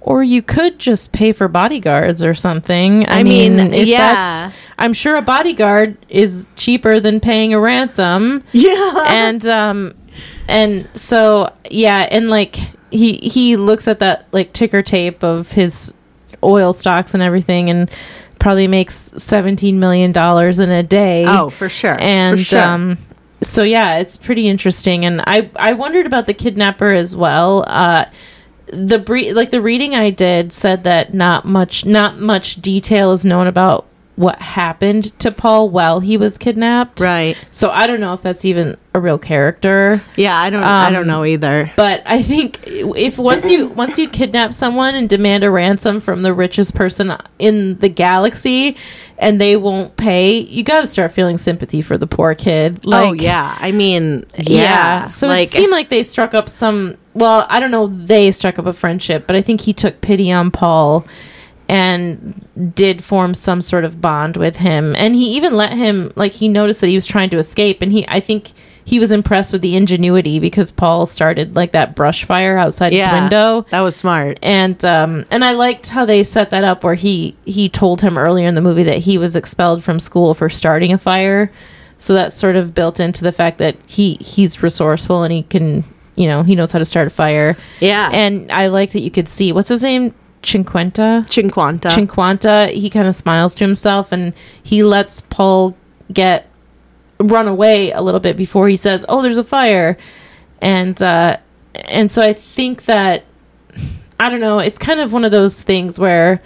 or 0.00 0.22
you 0.22 0.42
could 0.42 0.78
just 0.78 1.12
pay 1.12 1.32
for 1.32 1.48
bodyguards 1.48 2.22
or 2.22 2.34
something. 2.34 3.06
I, 3.06 3.20
I 3.20 3.22
mean, 3.22 3.56
mean, 3.56 3.74
if 3.74 3.86
yeah. 3.86 4.44
that's, 4.44 4.56
I'm 4.78 4.92
sure 4.92 5.16
a 5.16 5.22
bodyguard 5.22 5.96
is 6.08 6.46
cheaper 6.56 7.00
than 7.00 7.20
paying 7.20 7.52
a 7.54 7.60
ransom. 7.60 8.42
yeah 8.52 9.04
and 9.08 9.46
um, 9.46 9.94
and 10.48 10.88
so 10.94 11.52
yeah, 11.70 12.08
and 12.10 12.30
like 12.30 12.56
he 12.90 13.14
he 13.16 13.56
looks 13.56 13.86
at 13.86 13.98
that 13.98 14.26
like 14.32 14.52
ticker 14.52 14.82
tape 14.82 15.22
of 15.22 15.52
his 15.52 15.94
oil 16.42 16.72
stocks 16.72 17.12
and 17.14 17.22
everything, 17.22 17.68
and 17.68 17.90
probably 18.38 18.66
makes 18.66 19.12
17 19.18 19.78
million 19.78 20.12
dollars 20.12 20.58
in 20.58 20.70
a 20.70 20.82
day. 20.82 21.24
Oh, 21.28 21.50
for 21.50 21.68
sure. 21.68 21.96
and 22.00 22.38
for 22.38 22.44
sure. 22.44 22.60
um 22.60 22.98
so 23.42 23.62
yeah 23.62 23.98
it's 23.98 24.18
pretty 24.18 24.48
interesting 24.48 25.04
and 25.06 25.22
i 25.26 25.50
i 25.56 25.72
wondered 25.72 26.04
about 26.04 26.26
the 26.26 26.34
kidnapper 26.34 26.92
as 26.92 27.16
well 27.16 27.64
uh 27.68 28.04
the 28.72 28.98
bre- 28.98 29.32
like 29.32 29.50
the 29.50 29.60
reading 29.60 29.94
i 29.94 30.10
did 30.10 30.52
said 30.52 30.84
that 30.84 31.12
not 31.14 31.44
much 31.44 31.84
not 31.84 32.18
much 32.18 32.56
detail 32.56 33.12
is 33.12 33.24
known 33.24 33.46
about 33.46 33.86
what 34.20 34.40
happened 34.42 35.18
to 35.18 35.30
paul 35.32 35.70
while 35.70 36.00
he 36.00 36.16
was 36.16 36.36
kidnapped 36.36 37.00
right. 37.00 37.36
so 37.50 37.70
i 37.70 37.86
don't 37.86 38.00
know 38.00 38.12
if 38.12 38.20
that's 38.22 38.44
even 38.44 38.76
a 38.92 39.00
real 39.00 39.18
character 39.18 40.02
Yeah, 40.16 40.36
I 40.36 40.50
don't. 40.50 40.64
I 40.64 40.90
don't 40.90 41.02
Um, 41.02 41.06
know 41.06 41.24
either. 41.24 41.70
but 41.76 42.02
I 42.06 42.22
think 42.22 42.58
if 42.66 43.18
once 43.18 43.48
you 43.48 43.68
once 43.68 43.96
you 43.98 44.08
kidnap 44.08 44.52
someone 44.52 44.96
and 44.96 45.08
demand 45.08 45.44
a 45.44 45.50
ransom 45.50 46.00
from 46.00 46.22
the 46.22 46.34
richest 46.34 46.74
person 46.74 47.12
in 47.38 47.78
the 47.78 47.88
galaxy, 47.88 48.76
and 49.16 49.40
they 49.40 49.56
won't 49.56 49.96
pay, 49.96 50.40
you 50.40 50.64
got 50.64 50.80
to 50.80 50.88
start 50.88 51.12
feeling 51.12 51.38
sympathy 51.38 51.82
for 51.82 51.96
the 51.96 52.08
poor 52.08 52.34
kid. 52.34 52.84
Like, 52.84 53.08
oh 53.10 53.12
yeah, 53.12 53.56
I 53.60 53.70
mean, 53.70 54.24
yeah. 54.36 54.54
yeah. 54.62 55.06
So 55.06 55.28
like, 55.28 55.46
it 55.46 55.50
seemed 55.52 55.70
like 55.70 55.88
they 55.88 56.02
struck 56.02 56.34
up 56.34 56.48
some. 56.48 56.96
Well, 57.14 57.46
I 57.48 57.60
don't 57.60 57.70
know. 57.70 57.86
They 57.86 58.32
struck 58.32 58.58
up 58.58 58.66
a 58.66 58.72
friendship, 58.72 59.28
but 59.28 59.36
I 59.36 59.40
think 59.40 59.60
he 59.60 59.72
took 59.72 60.00
pity 60.00 60.32
on 60.32 60.50
Paul 60.50 61.06
and 61.70 62.74
did 62.74 63.02
form 63.02 63.32
some 63.32 63.62
sort 63.62 63.84
of 63.84 64.00
bond 64.00 64.36
with 64.36 64.56
him. 64.56 64.96
And 64.96 65.14
he 65.14 65.36
even 65.36 65.54
let 65.54 65.72
him 65.72 66.12
like 66.16 66.32
he 66.32 66.48
noticed 66.48 66.80
that 66.80 66.88
he 66.88 66.96
was 66.96 67.06
trying 67.06 67.30
to 67.30 67.38
escape 67.38 67.80
and 67.80 67.92
he 67.92 68.04
I 68.08 68.18
think 68.18 68.50
he 68.84 68.98
was 68.98 69.12
impressed 69.12 69.52
with 69.52 69.62
the 69.62 69.76
ingenuity 69.76 70.40
because 70.40 70.72
Paul 70.72 71.06
started 71.06 71.54
like 71.54 71.70
that 71.70 71.94
brush 71.94 72.24
fire 72.24 72.58
outside 72.58 72.92
his 72.92 73.06
window. 73.12 73.66
That 73.70 73.82
was 73.82 73.94
smart. 73.94 74.40
And 74.42 74.84
um 74.84 75.24
and 75.30 75.44
I 75.44 75.52
liked 75.52 75.90
how 75.90 76.04
they 76.04 76.24
set 76.24 76.50
that 76.50 76.64
up 76.64 76.82
where 76.82 76.96
he 76.96 77.36
he 77.44 77.68
told 77.68 78.00
him 78.00 78.18
earlier 78.18 78.48
in 78.48 78.56
the 78.56 78.60
movie 78.60 78.82
that 78.82 78.98
he 78.98 79.16
was 79.16 79.36
expelled 79.36 79.84
from 79.84 80.00
school 80.00 80.34
for 80.34 80.48
starting 80.48 80.92
a 80.92 80.98
fire. 80.98 81.52
So 81.98 82.14
that's 82.14 82.34
sort 82.34 82.56
of 82.56 82.74
built 82.74 82.98
into 82.98 83.22
the 83.22 83.30
fact 83.30 83.58
that 83.58 83.76
he 83.86 84.14
he's 84.14 84.60
resourceful 84.60 85.22
and 85.22 85.32
he 85.32 85.44
can 85.44 85.84
you 86.16 86.26
know 86.26 86.42
he 86.42 86.56
knows 86.56 86.72
how 86.72 86.80
to 86.80 86.84
start 86.84 87.06
a 87.06 87.10
fire. 87.10 87.56
Yeah. 87.78 88.10
And 88.12 88.50
I 88.50 88.66
like 88.66 88.90
that 88.90 89.02
you 89.02 89.10
could 89.12 89.28
see 89.28 89.52
what's 89.52 89.68
his 89.68 89.84
name 89.84 90.14
Cinquenta. 90.42 91.26
Cinquanta. 91.28 91.90
Cinquanta, 91.90 92.70
he 92.70 92.88
kind 92.90 93.06
of 93.06 93.14
smiles 93.14 93.54
to 93.56 93.64
himself 93.64 94.12
and 94.12 94.32
he 94.62 94.82
lets 94.82 95.20
Paul 95.20 95.76
get 96.12 96.46
run 97.18 97.46
away 97.46 97.92
a 97.92 98.00
little 98.00 98.20
bit 98.20 98.36
before 98.36 98.68
he 98.68 98.76
says, 98.76 99.04
"Oh, 99.08 99.22
there's 99.22 99.36
a 99.36 99.44
fire," 99.44 99.96
and 100.60 101.00
uh, 101.02 101.36
and 101.86 102.10
so 102.10 102.22
I 102.22 102.32
think 102.32 102.86
that 102.86 103.24
I 104.18 104.30
don't 104.30 104.40
know. 104.40 104.58
It's 104.58 104.78
kind 104.78 105.00
of 105.00 105.12
one 105.12 105.24
of 105.24 105.30
those 105.30 105.62
things 105.62 105.98
where 105.98 106.40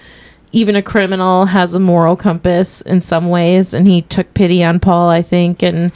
even 0.53 0.77
a 0.77 0.83
criminal 0.83 1.47
has 1.47 1.75
a 1.75 1.81
moral 1.81 2.17
compass 2.17 2.81
in 2.83 3.01
some 3.01 3.29
ways, 3.29 3.75
and 3.75 3.87
he 3.87 4.03
took 4.03 4.33
pity 4.35 4.63
on 4.63 4.81
Paul, 4.81 5.09
I 5.09 5.23
think, 5.23 5.63
and 5.63 5.93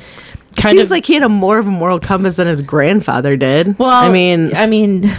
kind 0.57 0.77
Seems 0.77 0.85
of 0.85 0.91
like 0.91 1.07
he 1.07 1.15
had 1.15 1.23
a 1.23 1.29
more 1.29 1.59
of 1.59 1.67
a 1.67 1.71
moral 1.71 2.01
compass 2.01 2.37
than 2.37 2.47
his 2.47 2.63
grandfather 2.63 3.37
did. 3.37 3.79
well, 3.79 3.91
I 3.91 4.11
mean, 4.11 4.55
I 4.55 4.67
mean, 4.67 5.11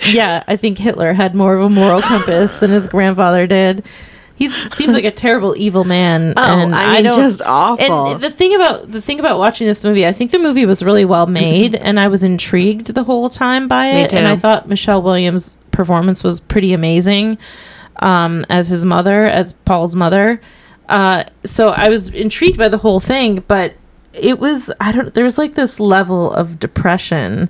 yeah, 0.00 0.44
I 0.46 0.56
think 0.56 0.78
Hitler 0.78 1.12
had 1.12 1.34
more 1.34 1.54
of 1.56 1.64
a 1.64 1.68
moral 1.68 2.00
compass 2.02 2.58
than 2.58 2.70
his 2.70 2.86
grandfather 2.86 3.46
did. 3.46 3.84
He 4.36 4.50
seems 4.50 4.92
like 4.92 5.04
a 5.04 5.10
terrible, 5.10 5.54
evil 5.56 5.84
man. 5.84 6.34
Oh, 6.36 6.42
I 6.42 7.02
mean, 7.02 7.04
just 7.14 7.40
awful. 7.42 8.12
And 8.12 8.20
the 8.20 8.30
thing 8.30 8.54
about 8.54 8.90
the 8.90 9.00
thing 9.00 9.18
about 9.18 9.38
watching 9.38 9.66
this 9.66 9.82
movie, 9.82 10.06
I 10.06 10.12
think 10.12 10.30
the 10.30 10.38
movie 10.38 10.66
was 10.66 10.82
really 10.82 11.04
well 11.04 11.26
made, 11.26 11.74
and 11.86 11.98
I 11.98 12.08
was 12.08 12.22
intrigued 12.22 12.94
the 12.94 13.04
whole 13.04 13.28
time 13.28 13.66
by 13.68 13.86
it. 13.88 14.12
And. 14.12 14.26
I 14.26 14.36
thought 14.36 14.68
Michelle 14.68 15.00
Williams' 15.02 15.56
performance 15.70 16.22
was 16.22 16.40
pretty 16.40 16.72
amazing 16.74 17.38
um, 18.00 18.44
as 18.50 18.68
his 18.68 18.84
mother, 18.84 19.24
as 19.24 19.54
Paul's 19.54 19.96
mother. 19.96 20.40
Uh, 20.88 21.24
so 21.44 21.70
I 21.70 21.88
was 21.88 22.08
intrigued 22.10 22.58
by 22.58 22.68
the 22.68 22.78
whole 22.78 23.00
thing, 23.00 23.42
but 23.48 23.74
it 24.12 24.38
was 24.38 24.70
I 24.80 24.92
don't. 24.92 25.14
There 25.14 25.24
was 25.24 25.38
like 25.38 25.54
this 25.54 25.80
level 25.80 26.32
of 26.32 26.58
depression 26.60 27.48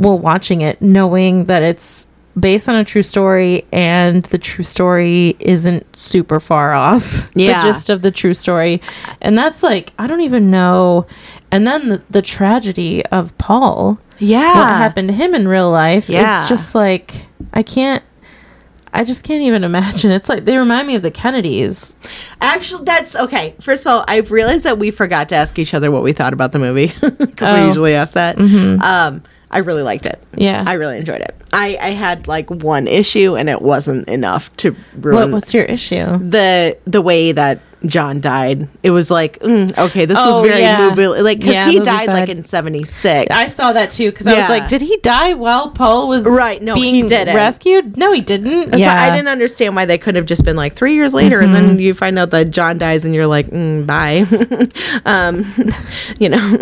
while 0.00 0.18
watching 0.18 0.62
it, 0.62 0.80
knowing 0.80 1.44
that 1.44 1.62
it's 1.62 2.06
based 2.38 2.68
on 2.68 2.76
a 2.76 2.84
true 2.84 3.02
story 3.02 3.66
and 3.72 4.22
the 4.26 4.38
true 4.38 4.64
story 4.64 5.36
isn't 5.40 5.84
super 5.96 6.38
far 6.40 6.72
off 6.72 7.28
Yeah. 7.34 7.60
the 7.60 7.68
gist 7.68 7.90
of 7.90 8.02
the 8.02 8.12
true 8.12 8.34
story 8.34 8.80
and 9.20 9.36
that's 9.36 9.64
like 9.64 9.92
i 9.98 10.06
don't 10.06 10.20
even 10.20 10.48
know 10.48 11.06
and 11.50 11.66
then 11.66 11.88
the, 11.88 12.02
the 12.08 12.22
tragedy 12.22 13.04
of 13.06 13.36
paul 13.36 13.98
yeah. 14.20 14.54
what 14.54 14.66
happened 14.68 15.08
to 15.08 15.14
him 15.14 15.34
in 15.34 15.48
real 15.48 15.70
life 15.72 16.08
Yeah. 16.08 16.44
is 16.44 16.48
just 16.48 16.72
like 16.72 17.26
i 17.52 17.64
can't 17.64 18.04
i 18.94 19.02
just 19.02 19.24
can't 19.24 19.42
even 19.42 19.64
imagine 19.64 20.12
it's 20.12 20.28
like 20.28 20.44
they 20.44 20.56
remind 20.56 20.86
me 20.86 20.94
of 20.94 21.02
the 21.02 21.10
kennedys 21.10 21.96
Actually, 22.40 22.84
that's 22.84 23.14
okay. 23.16 23.54
First 23.60 23.84
of 23.84 23.92
all, 23.92 24.04
I've 24.08 24.30
realized 24.30 24.64
that 24.64 24.78
we 24.78 24.90
forgot 24.92 25.28
to 25.28 25.34
ask 25.34 25.58
each 25.58 25.74
other 25.74 25.90
what 25.90 26.02
we 26.02 26.12
thought 26.14 26.32
about 26.32 26.52
the 26.52 26.58
movie 26.58 26.86
because 27.18 27.54
we 27.54 27.60
Oh. 27.60 27.66
usually 27.68 27.94
ask 27.94 28.14
that. 28.14 28.38
Um, 28.40 29.22
I 29.50 29.58
really 29.58 29.82
liked 29.82 30.06
it. 30.06 30.22
Yeah. 30.36 30.62
I 30.66 30.74
really 30.74 30.96
enjoyed 30.98 31.20
it. 31.22 31.34
I, 31.52 31.76
I 31.80 31.88
had 31.90 32.28
like 32.28 32.48
one 32.50 32.86
issue, 32.86 33.36
and 33.36 33.48
it 33.48 33.60
wasn't 33.60 34.08
enough 34.08 34.54
to 34.58 34.70
what, 34.70 35.04
ruin 35.04 35.32
what's 35.32 35.52
your 35.52 35.64
issue 35.64 36.04
the 36.18 36.76
the 36.86 37.02
way 37.02 37.32
that 37.32 37.60
John 37.86 38.20
died. 38.20 38.68
It 38.84 38.90
was 38.92 39.10
like, 39.10 39.40
mm, 39.40 39.76
okay, 39.76 40.04
this 40.04 40.18
Oh, 40.20 40.44
is 40.44 40.48
very 40.48 40.60
yeah. 40.60 40.78
movie 40.90 41.06
like 41.08 41.38
because 41.38 41.54
Yeah, 41.54 41.68
he 41.70 41.80
died 41.80 42.06
like 42.08 42.28
in 42.28 42.44
'76. 42.44 43.34
I 43.34 43.44
saw 43.46 43.72
that 43.72 43.90
too 43.90 44.10
because 44.12 44.28
I 44.28 44.34
was 44.38 44.48
like, 44.48 44.68
did 44.68 44.82
he 44.82 44.98
die 44.98 45.34
while 45.34 45.70
Paul 45.70 46.06
was 46.08 46.24
Right, 46.26 46.62
no, 46.62 46.74
he 46.76 46.82
being 46.82 47.08
didn't. 47.08 47.34
rescued? 47.34 47.96
No, 47.96 48.12
he 48.12 48.20
didn't. 48.20 48.72
So 48.72 48.84
I 48.84 49.10
didn't 49.10 49.28
understand 49.28 49.74
why 49.74 49.84
they 49.86 49.98
couldn't 49.98 50.16
have 50.16 50.26
just 50.26 50.44
been 50.44 50.56
like 50.56 50.74
three 50.74 50.94
years 50.94 51.12
later, 51.12 51.40
and 51.40 51.52
Mm-hmm. 51.52 51.66
then 51.66 51.78
you 51.80 51.94
find 51.94 52.16
out 52.20 52.30
that 52.30 52.50
John 52.50 52.78
dies, 52.78 53.04
and 53.04 53.12
you're 53.14 53.26
like, 53.26 53.46
mm, 53.48 53.84
bye. 53.86 54.26
um, 55.10 55.44
you 56.20 56.28
know, 56.28 56.58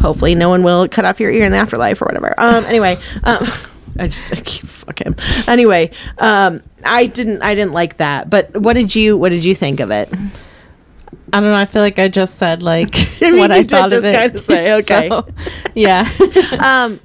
hopefully 0.00 0.34
no 0.34 0.48
one 0.48 0.62
will 0.62 0.88
cut 0.88 1.04
off 1.04 1.20
your 1.20 1.30
ear 1.30 1.44
in 1.44 1.52
the 1.52 1.58
afterlife 1.58 2.00
or 2.02 2.06
whatever. 2.06 2.34
Um, 2.38 2.64
anyway, 2.64 2.96
um, 3.22 3.46
I 3.98 4.08
just 4.08 4.32
I 4.32 4.40
keep 4.40 4.66
fuck 4.66 4.98
him. 5.00 5.14
Anyway, 5.46 5.90
um, 6.18 6.62
I 6.84 7.06
didn't 7.06 7.42
I 7.42 7.54
didn't 7.54 7.72
like 7.72 7.98
that. 7.98 8.28
But 8.28 8.56
what 8.56 8.74
did 8.74 8.94
you 8.94 9.16
what 9.16 9.28
did 9.30 9.44
you 9.44 9.54
think 9.54 9.80
of 9.80 9.90
it? 9.90 10.12
I 11.32 11.40
don't 11.40 11.50
know. 11.50 11.56
I 11.56 11.64
feel 11.64 11.82
like 11.82 11.98
I 11.98 12.08
just 12.08 12.36
said 12.36 12.62
like 12.62 12.94
I 13.22 13.30
mean, 13.30 13.38
what 13.38 13.50
you 13.50 13.56
I 13.56 13.58
did 13.60 13.70
thought 13.70 13.92
of 13.92 14.04
it. 14.04 14.14
kinda 14.14 14.40
say, 14.40 14.74
okay. 14.80 15.08
So, 15.08 15.26
yeah. 15.74 16.08
um, 16.60 17.00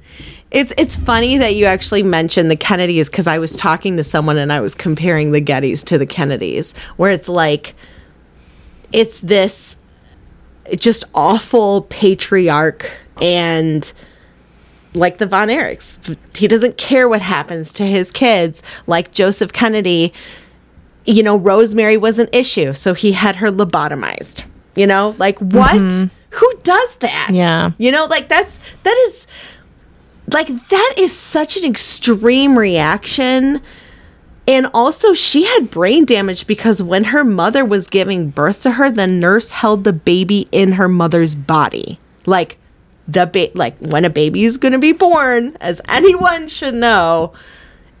it's 0.50 0.72
it's 0.76 0.96
funny 0.96 1.38
that 1.38 1.54
you 1.54 1.66
actually 1.66 2.02
mentioned 2.02 2.50
the 2.50 2.56
Kennedys 2.56 3.08
because 3.08 3.26
I 3.26 3.38
was 3.38 3.54
talking 3.54 3.96
to 3.96 4.04
someone 4.04 4.36
and 4.36 4.52
I 4.52 4.60
was 4.60 4.74
comparing 4.74 5.30
the 5.30 5.40
Gettys 5.40 5.84
to 5.86 5.98
the 5.98 6.06
Kennedys, 6.06 6.74
where 6.96 7.10
it's 7.10 7.28
like 7.28 7.74
it's 8.92 9.20
this 9.20 9.76
just 10.76 11.04
awful 11.14 11.82
patriarch 11.82 12.90
and 13.20 13.92
like 14.94 15.18
the 15.18 15.26
Von 15.26 15.48
Erichs. 15.48 16.16
He 16.36 16.48
doesn't 16.48 16.76
care 16.76 17.08
what 17.08 17.22
happens 17.22 17.72
to 17.74 17.84
his 17.84 18.10
kids. 18.10 18.62
Like 18.86 19.12
Joseph 19.12 19.52
Kennedy, 19.52 20.12
you 21.04 21.22
know, 21.22 21.36
Rosemary 21.36 21.96
was 21.96 22.18
an 22.18 22.28
issue, 22.32 22.72
so 22.72 22.94
he 22.94 23.12
had 23.12 23.36
her 23.36 23.48
lobotomized. 23.50 24.44
You 24.76 24.86
know, 24.86 25.14
like 25.18 25.38
what? 25.38 25.74
Mm-hmm. 25.74 26.06
Who 26.30 26.52
does 26.62 26.96
that? 26.96 27.30
Yeah. 27.32 27.72
You 27.78 27.90
know, 27.90 28.06
like 28.06 28.28
that's 28.28 28.60
that 28.84 28.96
is 29.06 29.26
like 30.32 30.48
that 30.68 30.94
is 30.96 31.16
such 31.16 31.56
an 31.56 31.64
extreme 31.64 32.58
reaction. 32.58 33.60
And 34.46 34.68
also, 34.74 35.14
she 35.14 35.44
had 35.44 35.70
brain 35.70 36.04
damage 36.04 36.46
because 36.46 36.82
when 36.82 37.04
her 37.04 37.24
mother 37.24 37.64
was 37.64 37.86
giving 37.86 38.30
birth 38.30 38.62
to 38.62 38.72
her, 38.72 38.90
the 38.90 39.06
nurse 39.06 39.52
held 39.52 39.84
the 39.84 39.92
baby 39.92 40.48
in 40.50 40.72
her 40.72 40.88
mother's 40.88 41.34
body. 41.34 41.98
Like 42.26 42.58
the 43.06 43.26
ba- 43.26 43.50
like 43.54 43.78
when 43.78 44.04
a 44.04 44.10
baby 44.10 44.44
is 44.44 44.56
going 44.56 44.72
to 44.72 44.78
be 44.78 44.92
born, 44.92 45.56
as 45.60 45.80
anyone 45.88 46.48
should 46.48 46.74
know, 46.74 47.32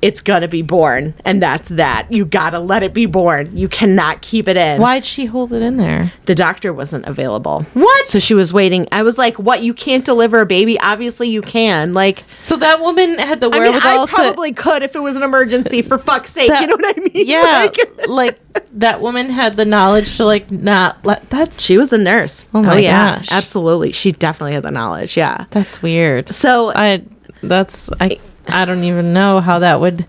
it's 0.02 0.20
going 0.20 0.42
to 0.42 0.48
be 0.48 0.62
born, 0.62 1.14
and 1.24 1.42
that's 1.42 1.68
that. 1.70 2.10
You 2.10 2.24
got 2.24 2.50
to 2.50 2.58
let 2.58 2.82
it 2.82 2.94
be 2.94 3.06
born. 3.06 3.54
You 3.56 3.68
cannot 3.68 4.22
keep 4.22 4.48
it 4.48 4.56
in. 4.56 4.80
Why'd 4.80 5.04
she 5.04 5.26
hold 5.26 5.52
it 5.52 5.62
in 5.62 5.76
there? 5.76 6.12
The 6.26 6.34
doctor 6.34 6.72
wasn't 6.72 7.04
available. 7.06 7.62
What? 7.74 8.06
So 8.06 8.18
she 8.18 8.34
was 8.34 8.52
waiting. 8.52 8.88
I 8.92 9.02
was 9.02 9.18
like, 9.18 9.38
"What? 9.38 9.62
You 9.62 9.74
can't 9.74 10.04
deliver 10.04 10.40
a 10.40 10.46
baby? 10.46 10.78
Obviously, 10.80 11.28
you 11.28 11.42
can." 11.42 11.92
Like, 11.92 12.24
So 12.36 12.56
that 12.56 12.80
woman 12.80 13.18
had 13.18 13.40
the 13.40 13.50
I 13.50 13.60
mean, 13.60 13.74
I 13.74 14.06
probably 14.08 14.52
could 14.52 14.82
if 14.82 14.96
it 14.96 15.00
was 15.00 15.16
an 15.16 15.22
emergency. 15.22 15.82
For 15.82 15.98
fuck's 15.98 16.30
sake, 16.30 16.50
to. 16.50 16.60
you 16.60 16.66
know 16.66 16.76
what 16.76 16.96
I 16.96 17.00
mean? 17.00 17.10
Yeah, 17.30 17.42
Like- 17.42 18.08
like, 18.08 18.40
that 18.72 19.00
woman 19.00 19.30
had 19.30 19.56
the 19.56 19.64
knowledge 19.64 20.16
to 20.16 20.24
like 20.24 20.50
not 20.50 21.04
let. 21.04 21.28
That's 21.30 21.60
she 21.62 21.76
was 21.78 21.92
a 21.92 21.98
nurse. 21.98 22.46
Oh 22.54 22.62
my 22.62 22.74
oh, 22.74 22.78
yeah, 22.78 23.16
gosh. 23.16 23.30
absolutely. 23.30 23.92
She 23.92 24.12
definitely 24.12 24.54
had 24.54 24.62
the 24.62 24.70
knowledge. 24.70 25.16
Yeah. 25.16 25.44
that's 25.50 25.82
weird. 25.82 26.28
So 26.30 26.72
I 26.74 27.04
that's 27.42 27.90
I 28.00 28.18
I 28.52 28.64
don't 28.64 28.84
even 28.84 29.12
know 29.12 29.40
how 29.40 29.58
that 29.60 29.80
would. 29.80 30.06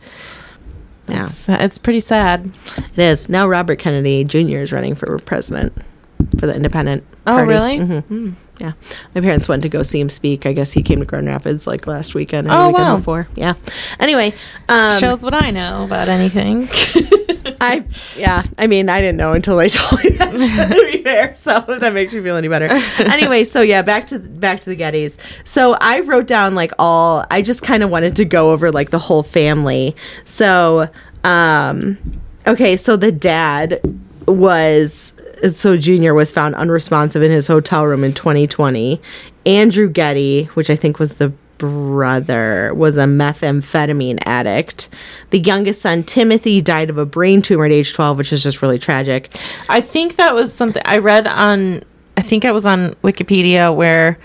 yeah, 1.07 1.25
It's, 1.25 1.47
it's 1.49 1.77
pretty 1.77 1.99
sad. 1.99 2.51
it 2.77 2.99
is 2.99 3.29
now. 3.29 3.47
Robert 3.47 3.77
Kennedy 3.79 4.23
Jr. 4.23 4.57
is 4.57 4.71
running 4.71 4.95
for 4.95 5.17
president 5.19 5.73
for 6.39 6.47
the 6.47 6.55
Independent. 6.55 7.03
Oh, 7.27 7.33
Party. 7.37 7.47
really? 7.47 7.77
Mhm. 7.79 8.33
Yeah, 8.59 8.73
my 9.15 9.21
parents 9.21 9.47
went 9.47 9.63
to 9.63 9.69
go 9.69 9.81
see 9.81 9.99
him 9.99 10.09
speak. 10.11 10.45
I 10.45 10.53
guess 10.53 10.71
he 10.71 10.83
came 10.83 10.99
to 10.99 11.05
Grand 11.05 11.25
Rapids 11.27 11.65
like 11.65 11.87
last 11.87 12.13
weekend 12.13 12.47
or 12.47 12.51
Oh, 12.53 12.61
the 12.63 12.67
weekend 12.69 12.87
wow. 12.89 12.97
before. 12.97 13.27
Yeah. 13.35 13.53
Anyway, 13.99 14.33
um, 14.69 14.99
Shows 14.99 15.23
what 15.23 15.33
I 15.33 15.49
know 15.49 15.83
about 15.83 16.07
anything. 16.09 16.69
I 17.59 17.85
yeah, 18.15 18.43
I 18.57 18.67
mean, 18.67 18.89
I 18.89 19.01
didn't 19.01 19.17
know 19.17 19.33
until 19.33 19.57
they 19.57 19.69
told 19.69 20.03
me 20.03 20.11
that. 20.11 20.31
To 20.31 20.91
be 20.91 21.03
fair, 21.03 21.35
so 21.35 21.63
if 21.67 21.79
that 21.79 21.93
makes 21.93 22.13
you 22.13 22.23
feel 22.23 22.35
any 22.35 22.47
better. 22.47 22.67
anyway, 22.99 23.43
so 23.43 23.61
yeah, 23.61 23.81
back 23.81 24.07
to 24.07 24.19
back 24.19 24.61
to 24.61 24.69
the 24.69 24.75
Gettys. 24.75 25.17
So 25.43 25.77
I 25.79 26.01
wrote 26.01 26.27
down 26.27 26.55
like 26.55 26.71
all. 26.79 27.25
I 27.31 27.41
just 27.41 27.63
kind 27.63 27.83
of 27.83 27.89
wanted 27.89 28.15
to 28.17 28.25
go 28.25 28.51
over 28.51 28.71
like 28.71 28.89
the 28.89 28.99
whole 28.99 29.23
family. 29.23 29.95
So, 30.25 30.89
um, 31.23 31.97
okay, 32.47 32.77
so 32.77 32.95
the 32.95 33.11
dad 33.11 33.81
was 34.27 35.13
so 35.49 35.77
Junior 35.77 36.13
was 36.13 36.31
found 36.31 36.55
unresponsive 36.55 37.23
in 37.23 37.31
his 37.31 37.47
hotel 37.47 37.85
room 37.85 38.03
in 38.03 38.13
2020. 38.13 39.01
Andrew 39.45 39.89
Getty, 39.89 40.45
which 40.53 40.69
I 40.69 40.75
think 40.75 40.99
was 40.99 41.15
the 41.15 41.33
brother 41.61 42.73
was 42.73 42.97
a 42.97 43.03
methamphetamine 43.05 44.17
addict. 44.25 44.89
The 45.29 45.37
youngest 45.37 45.79
son, 45.79 46.03
Timothy, 46.03 46.59
died 46.59 46.89
of 46.89 46.97
a 46.97 47.05
brain 47.05 47.43
tumor 47.43 47.65
at 47.65 47.71
age 47.71 47.93
12, 47.93 48.17
which 48.17 48.33
is 48.33 48.41
just 48.41 48.63
really 48.63 48.79
tragic. 48.79 49.29
I 49.69 49.79
think 49.79 50.15
that 50.15 50.33
was 50.33 50.51
something 50.51 50.81
I 50.85 50.97
read 50.97 51.27
on. 51.27 51.83
I 52.17 52.23
think 52.23 52.45
I 52.45 52.51
was 52.51 52.65
on 52.65 52.95
Wikipedia 53.03 53.73
where 53.75 54.17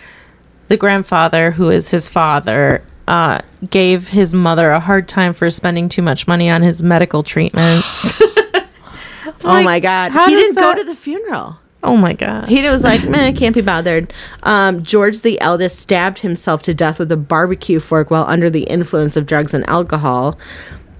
the 0.68 0.78
grandfather, 0.78 1.50
who 1.50 1.68
is 1.68 1.90
his 1.90 2.08
father, 2.08 2.82
uh, 3.06 3.40
gave 3.68 4.08
his 4.08 4.32
mother 4.32 4.70
a 4.70 4.80
hard 4.80 5.06
time 5.06 5.34
for 5.34 5.50
spending 5.50 5.90
too 5.90 6.02
much 6.02 6.26
money 6.26 6.48
on 6.48 6.62
his 6.62 6.82
medical 6.82 7.22
treatments. 7.22 8.18
oh 8.22 9.62
my 9.62 9.78
god, 9.78 10.10
he 10.12 10.34
didn't 10.34 10.54
that- 10.54 10.74
go 10.74 10.82
to 10.82 10.88
the 10.88 10.96
funeral. 10.96 11.58
Oh 11.82 11.96
my 11.96 12.14
god. 12.14 12.48
He 12.48 12.68
was 12.68 12.82
like, 12.82 13.08
man, 13.08 13.36
can't 13.36 13.54
be 13.54 13.62
bothered. 13.62 14.12
Um, 14.42 14.82
George 14.82 15.20
the 15.20 15.40
eldest 15.40 15.78
stabbed 15.78 16.18
himself 16.18 16.62
to 16.62 16.74
death 16.74 16.98
with 16.98 17.12
a 17.12 17.16
barbecue 17.16 17.80
fork 17.80 18.10
while 18.10 18.24
under 18.24 18.50
the 18.50 18.64
influence 18.64 19.16
of 19.16 19.26
drugs 19.26 19.54
and 19.54 19.68
alcohol. 19.68 20.38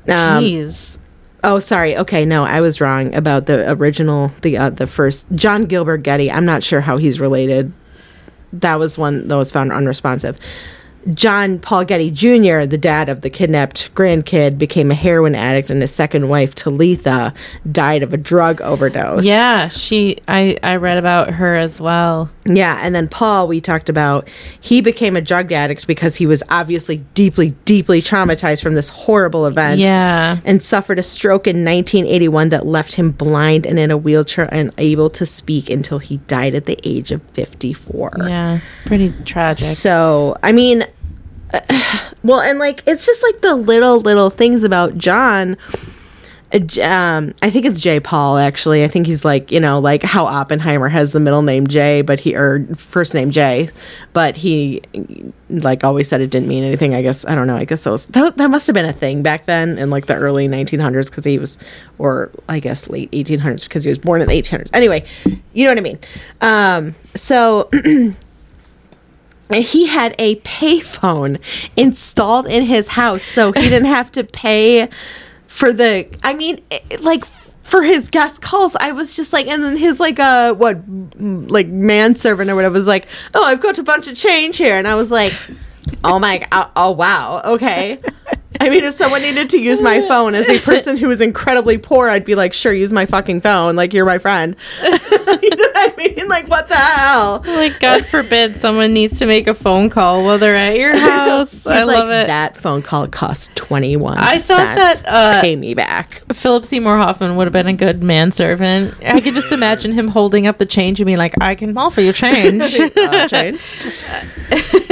Um, 0.09 0.45
Jeez. 0.45 0.99
oh, 1.43 1.59
sorry. 1.59 1.97
Okay, 1.97 2.25
no, 2.25 2.45
I 2.45 2.61
was 2.61 2.81
wrong 2.81 3.15
about 3.15 3.47
the 3.47 3.73
original, 3.73 4.31
the 4.43 4.57
uh, 4.59 4.71
the 4.71 4.87
first 4.87 5.27
John 5.33 5.65
Gilbert 5.65 5.99
Getty. 5.99 6.31
I'm 6.31 6.45
not 6.45 6.63
sure 6.63 6.81
how 6.81 6.99
he's 6.99 7.19
related. 7.21 7.73
That 8.53 8.79
was 8.79 8.97
one 8.97 9.27
that 9.29 9.37
was 9.37 9.51
found 9.51 9.73
unresponsive. 9.73 10.39
John 11.15 11.59
Paul 11.59 11.85
Getty 11.85 12.11
Jr., 12.11 12.65
the 12.65 12.79
dad 12.79 13.09
of 13.09 13.21
the 13.21 13.31
kidnapped 13.31 13.95
grandkid, 13.95 14.59
became 14.59 14.91
a 14.91 14.95
heroin 14.95 15.35
addict, 15.35 15.71
and 15.71 15.81
his 15.81 15.95
second 15.95 16.29
wife, 16.29 16.55
Talitha, 16.55 17.33
died 17.71 18.03
of 18.03 18.13
a 18.13 18.17
drug 18.17 18.61
overdose. 18.61 19.25
Yeah, 19.25 19.69
she. 19.69 20.19
I 20.29 20.59
I 20.63 20.77
read 20.77 20.99
about 20.99 21.31
her 21.31 21.55
as 21.55 21.81
well. 21.81 22.31
Yeah, 22.45 22.79
and 22.83 22.95
then 22.95 23.09
Paul, 23.09 23.49
we 23.49 23.61
talked 23.61 23.89
about, 23.89 24.29
he 24.61 24.81
became 24.81 25.17
a 25.17 25.21
drug 25.21 25.53
addict 25.53 25.87
because 25.87 26.17
he 26.17 26.27
was 26.27 26.43
obviously 26.49 26.99
deeply, 27.15 27.51
deeply 27.65 28.01
traumatized 28.01 28.63
from 28.63 28.75
this 28.75 28.89
horrible 28.89 29.47
event. 29.47 29.81
Yeah. 29.81 30.39
And 30.45 30.63
suffered 30.63 30.99
a 30.99 31.03
stroke 31.03 31.47
in 31.47 31.65
1981 31.65 32.51
that 32.51 32.67
left 32.67 32.95
him 32.95 33.11
blind 33.11 33.67
and 33.67 33.79
in 33.79 33.91
a 33.91 33.97
wheelchair 33.97 34.53
and 34.53 34.73
unable 34.77 35.11
to 35.11 35.27
speak 35.27 35.71
until 35.71 35.99
he 35.99 36.19
died 36.19 36.55
at 36.55 36.67
the 36.67 36.79
age 36.85 37.11
of 37.13 37.23
54. 37.33 38.13
Yeah. 38.19 38.61
Pretty 38.85 39.13
tragic. 39.25 39.67
So, 39.67 40.37
I 40.43 40.53
mean, 40.53 40.85
well, 42.23 42.41
and 42.41 42.59
like, 42.59 42.83
it's 42.87 43.07
just 43.07 43.23
like 43.23 43.41
the 43.41 43.55
little, 43.55 44.01
little 44.01 44.31
things 44.31 44.65
about 44.65 44.99
John. 44.99 45.57
Uh, 46.53 46.61
Um, 46.81 47.35
I 47.43 47.51
think 47.51 47.67
it's 47.67 47.81
J. 47.81 47.99
Paul. 47.99 48.39
Actually, 48.39 48.85
I 48.85 48.89
think 48.89 49.07
he's 49.07 49.25
like 49.25 49.51
you 49.51 49.59
know 49.59 49.81
like 49.81 50.03
how 50.03 50.27
Oppenheimer 50.27 50.89
has 50.89 51.13
the 51.13 51.21
middle 51.21 51.43
name 51.43 51.67
J, 51.67 52.03
but 52.03 52.21
he 52.21 52.37
or 52.37 52.63
first 52.77 53.15
name 53.15 53.33
J, 53.33 53.69
but 54.13 54.37
he 54.37 54.81
like 55.51 55.83
always 55.83 56.09
said 56.09 56.21
it 56.21 56.31
didn't 56.31 56.49
mean 56.49 56.63
anything. 56.63 56.95
I 56.95 57.03
guess 57.03 57.25
I 57.25 57.35
don't 57.35 57.49
know. 57.49 57.57
I 57.57 57.65
guess 57.65 57.83
that 57.85 57.91
was 57.91 58.07
that, 58.07 58.37
that 58.37 58.49
must 58.49 58.67
have 58.69 58.75
been 58.75 58.87
a 58.87 58.93
thing 58.93 59.23
back 59.23 59.47
then 59.47 59.77
in 59.77 59.91
like 59.91 60.07
the 60.07 60.15
early 60.15 60.49
1900s 60.49 61.11
because 61.11 61.25
he 61.25 61.39
was, 61.39 61.59
or 61.99 62.31
I 62.49 62.61
guess 62.61 62.89
late 62.89 63.11
1800s 63.11 63.65
because 63.65 63.83
he 63.83 63.91
was 63.91 63.99
born 63.99 64.21
in 64.21 64.29
the 64.29 64.41
1800s. 64.41 64.71
Anyway, 64.73 65.05
you 65.53 65.65
know 65.65 65.73
what 65.73 65.79
I 65.79 65.81
mean. 65.81 65.99
Um, 66.41 66.95
so. 67.15 67.69
And 69.49 69.63
he 69.65 69.87
had 69.87 70.15
a 70.19 70.37
payphone 70.37 71.39
installed 71.77 72.47
in 72.47 72.65
his 72.65 72.89
house 72.89 73.23
so 73.23 73.53
he 73.53 73.63
didn't 73.69 73.85
have 73.87 74.11
to 74.13 74.25
pay 74.25 74.89
for 75.47 75.73
the 75.73 76.09
I 76.23 76.35
mean 76.35 76.61
it- 76.71 77.03
like 77.03 77.25
for 77.63 77.83
his 77.83 78.11
guest 78.11 78.43
calls 78.43 78.77
I 78.77 78.93
was 78.93 79.15
just 79.17 79.33
like 79.33 79.47
and 79.49 79.63
then 79.65 79.77
his 79.77 79.99
like 80.01 80.19
uh 80.21 80.53
what 80.55 80.79
like 81.19 81.67
manservant 81.69 82.51
or 82.51 82.55
whatever 82.55 82.75
was 82.75 82.87
like 82.87 83.07
oh 83.35 83.45
I've 83.45 83.61
got 83.61 83.79
a 83.79 83.83
bunch 83.83 84.09
of 84.09 84.17
change 84.17 84.57
here. 84.57 84.77
And 84.77 84.87
I 84.87 84.95
was 84.97 85.11
like 85.11 85.33
oh 86.05 86.19
my 86.19 86.47
oh, 86.53 86.71
oh 86.77 86.91
wow 86.93 87.43
okay 87.45 88.01
I 88.61 88.69
mean 88.69 88.85
if 88.85 88.95
someone 88.95 89.23
needed 89.23 89.51
to 89.51 89.61
use 89.61 89.81
my 89.83 90.01
phone 90.03 90.35
as 90.35 90.49
a 90.49 90.59
person 90.61 90.97
who 90.97 91.11
is 91.11 91.21
incredibly 91.21 91.79
poor 91.79 92.09
I'd 92.09 92.25
be 92.25 92.35
like 92.35 92.53
sure 92.53 92.73
use 92.73 92.93
my 92.93 93.07
fucking 93.07 93.41
phone 93.41 93.77
like 93.77 93.93
you're 93.93 94.05
my 94.05 94.19
friend 94.19 94.57
you 94.83 94.91
know 94.91 94.97
what 95.01 95.77
I 95.77 95.95
mean 95.97 96.29
like 96.29 96.49
what 96.49 96.69
the 96.69 96.77
hell 96.77 97.43
like 97.47 97.81
God 97.81 98.07
forbid 98.07 98.57
someone 98.57 98.93
needs 98.93 99.19
to 99.19 99.27
make 99.27 99.47
a 99.47 99.55
phone 99.55 99.91
call 99.91 100.25
while 100.25 100.39
they're 100.39 100.57
at 100.57 100.79
your 100.79 100.97
house. 100.99 101.67
I 101.67 101.83
like, 101.85 101.97
love 101.97 102.11
it. 102.11 102.27
That 102.27 102.57
phone 102.57 102.83
call 102.83 103.09
cost 103.09 103.55
twenty 103.57 103.97
one. 103.97 104.19
I 104.19 104.39
thought 104.39 104.77
that, 104.77 105.03
uh, 105.07 105.41
pay 105.41 105.57
me 105.57 105.75
back. 105.75 106.23
Philip 106.33 106.65
Seymour 106.65 106.97
Hoffman 106.97 107.37
would 107.37 107.47
have 107.47 107.53
been 107.53 107.67
a 107.67 107.73
good 107.73 108.03
manservant. 108.03 108.95
I 109.05 109.21
could 109.21 109.35
just 109.35 109.53
imagine 109.53 109.93
him 109.93 110.09
holding 110.09 110.47
up 110.47 110.59
the 110.59 110.67
change 110.67 111.01
and 111.01 111.07
being 111.07 111.19
like, 111.19 111.35
"I 111.41 111.55
can 111.55 111.77
offer 111.77 112.01
you 112.01 112.13
change." 112.13 112.79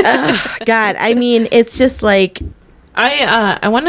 Ugh, 0.06 0.50
God, 0.66 0.96
I 0.98 1.14
mean, 1.14 1.48
it's 1.50 1.78
just 1.78 2.02
like 2.02 2.40
I 2.94 3.24
uh, 3.24 3.58
I 3.62 3.68
want 3.68 3.86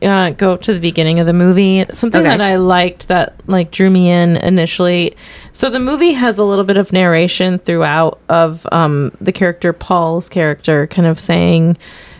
to 0.00 0.08
uh, 0.08 0.30
go 0.30 0.56
to 0.56 0.72
the 0.74 0.80
beginning 0.80 1.18
of 1.18 1.26
the 1.26 1.32
movie. 1.32 1.84
Something 1.92 2.22
Okay. 2.22 2.30
that 2.30 2.40
I 2.40 2.56
liked 2.56 3.08
that 3.08 3.34
like 3.46 3.70
drew 3.70 3.90
me 3.90 4.10
in 4.10 4.36
initially. 4.38 5.14
So 5.52 5.68
the 5.70 5.80
movie 5.80 6.12
has 6.12 6.38
a 6.38 6.44
little 6.44 6.64
bit 6.64 6.76
of 6.76 6.92
narration 6.92 7.58
throughout 7.58 8.18
of 8.28 8.66
um, 8.72 9.12
the 9.20 9.32
character 9.32 9.72
Paul's 9.72 10.28
character, 10.28 10.86
kind 10.86 11.06
of 11.06 11.20
saying, 11.20 11.76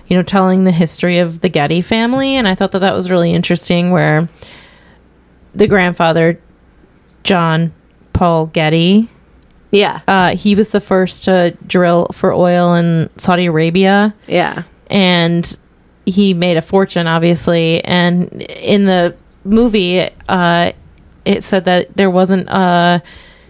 you 0.08 0.16
know, 0.16 0.22
telling 0.22 0.64
the 0.64 0.72
history 0.72 1.18
of 1.18 1.40
the 1.40 1.48
Getty 1.48 1.80
family, 1.80 2.36
and 2.36 2.46
I 2.46 2.54
thought 2.54 2.72
that 2.72 2.80
that 2.80 2.94
was 2.94 3.10
really 3.10 3.32
interesting. 3.32 3.90
Where 3.90 4.28
the 5.54 5.66
grandfather, 5.66 6.40
John 7.24 7.72
Paul 8.12 8.46
Getty, 8.46 9.08
yeah, 9.70 10.00
uh, 10.06 10.36
he 10.36 10.54
was 10.54 10.70
the 10.70 10.80
first 10.80 11.24
to 11.24 11.56
drill 11.66 12.08
for 12.12 12.32
oil 12.32 12.74
in 12.74 13.08
Saudi 13.16 13.46
Arabia 13.46 14.14
yeah, 14.26 14.64
and 14.88 15.56
he 16.07 16.34
made 16.34 16.57
a 16.57 16.62
fortune 16.62 17.07
obviously. 17.07 17.82
And 17.84 18.42
in 18.42 18.86
the 18.86 19.14
movie 19.44 20.09
uh 20.28 20.72
it 21.24 21.44
said 21.44 21.64
that 21.66 21.96
there 21.96 22.11
wasn't 22.11 22.48
a 22.48 23.03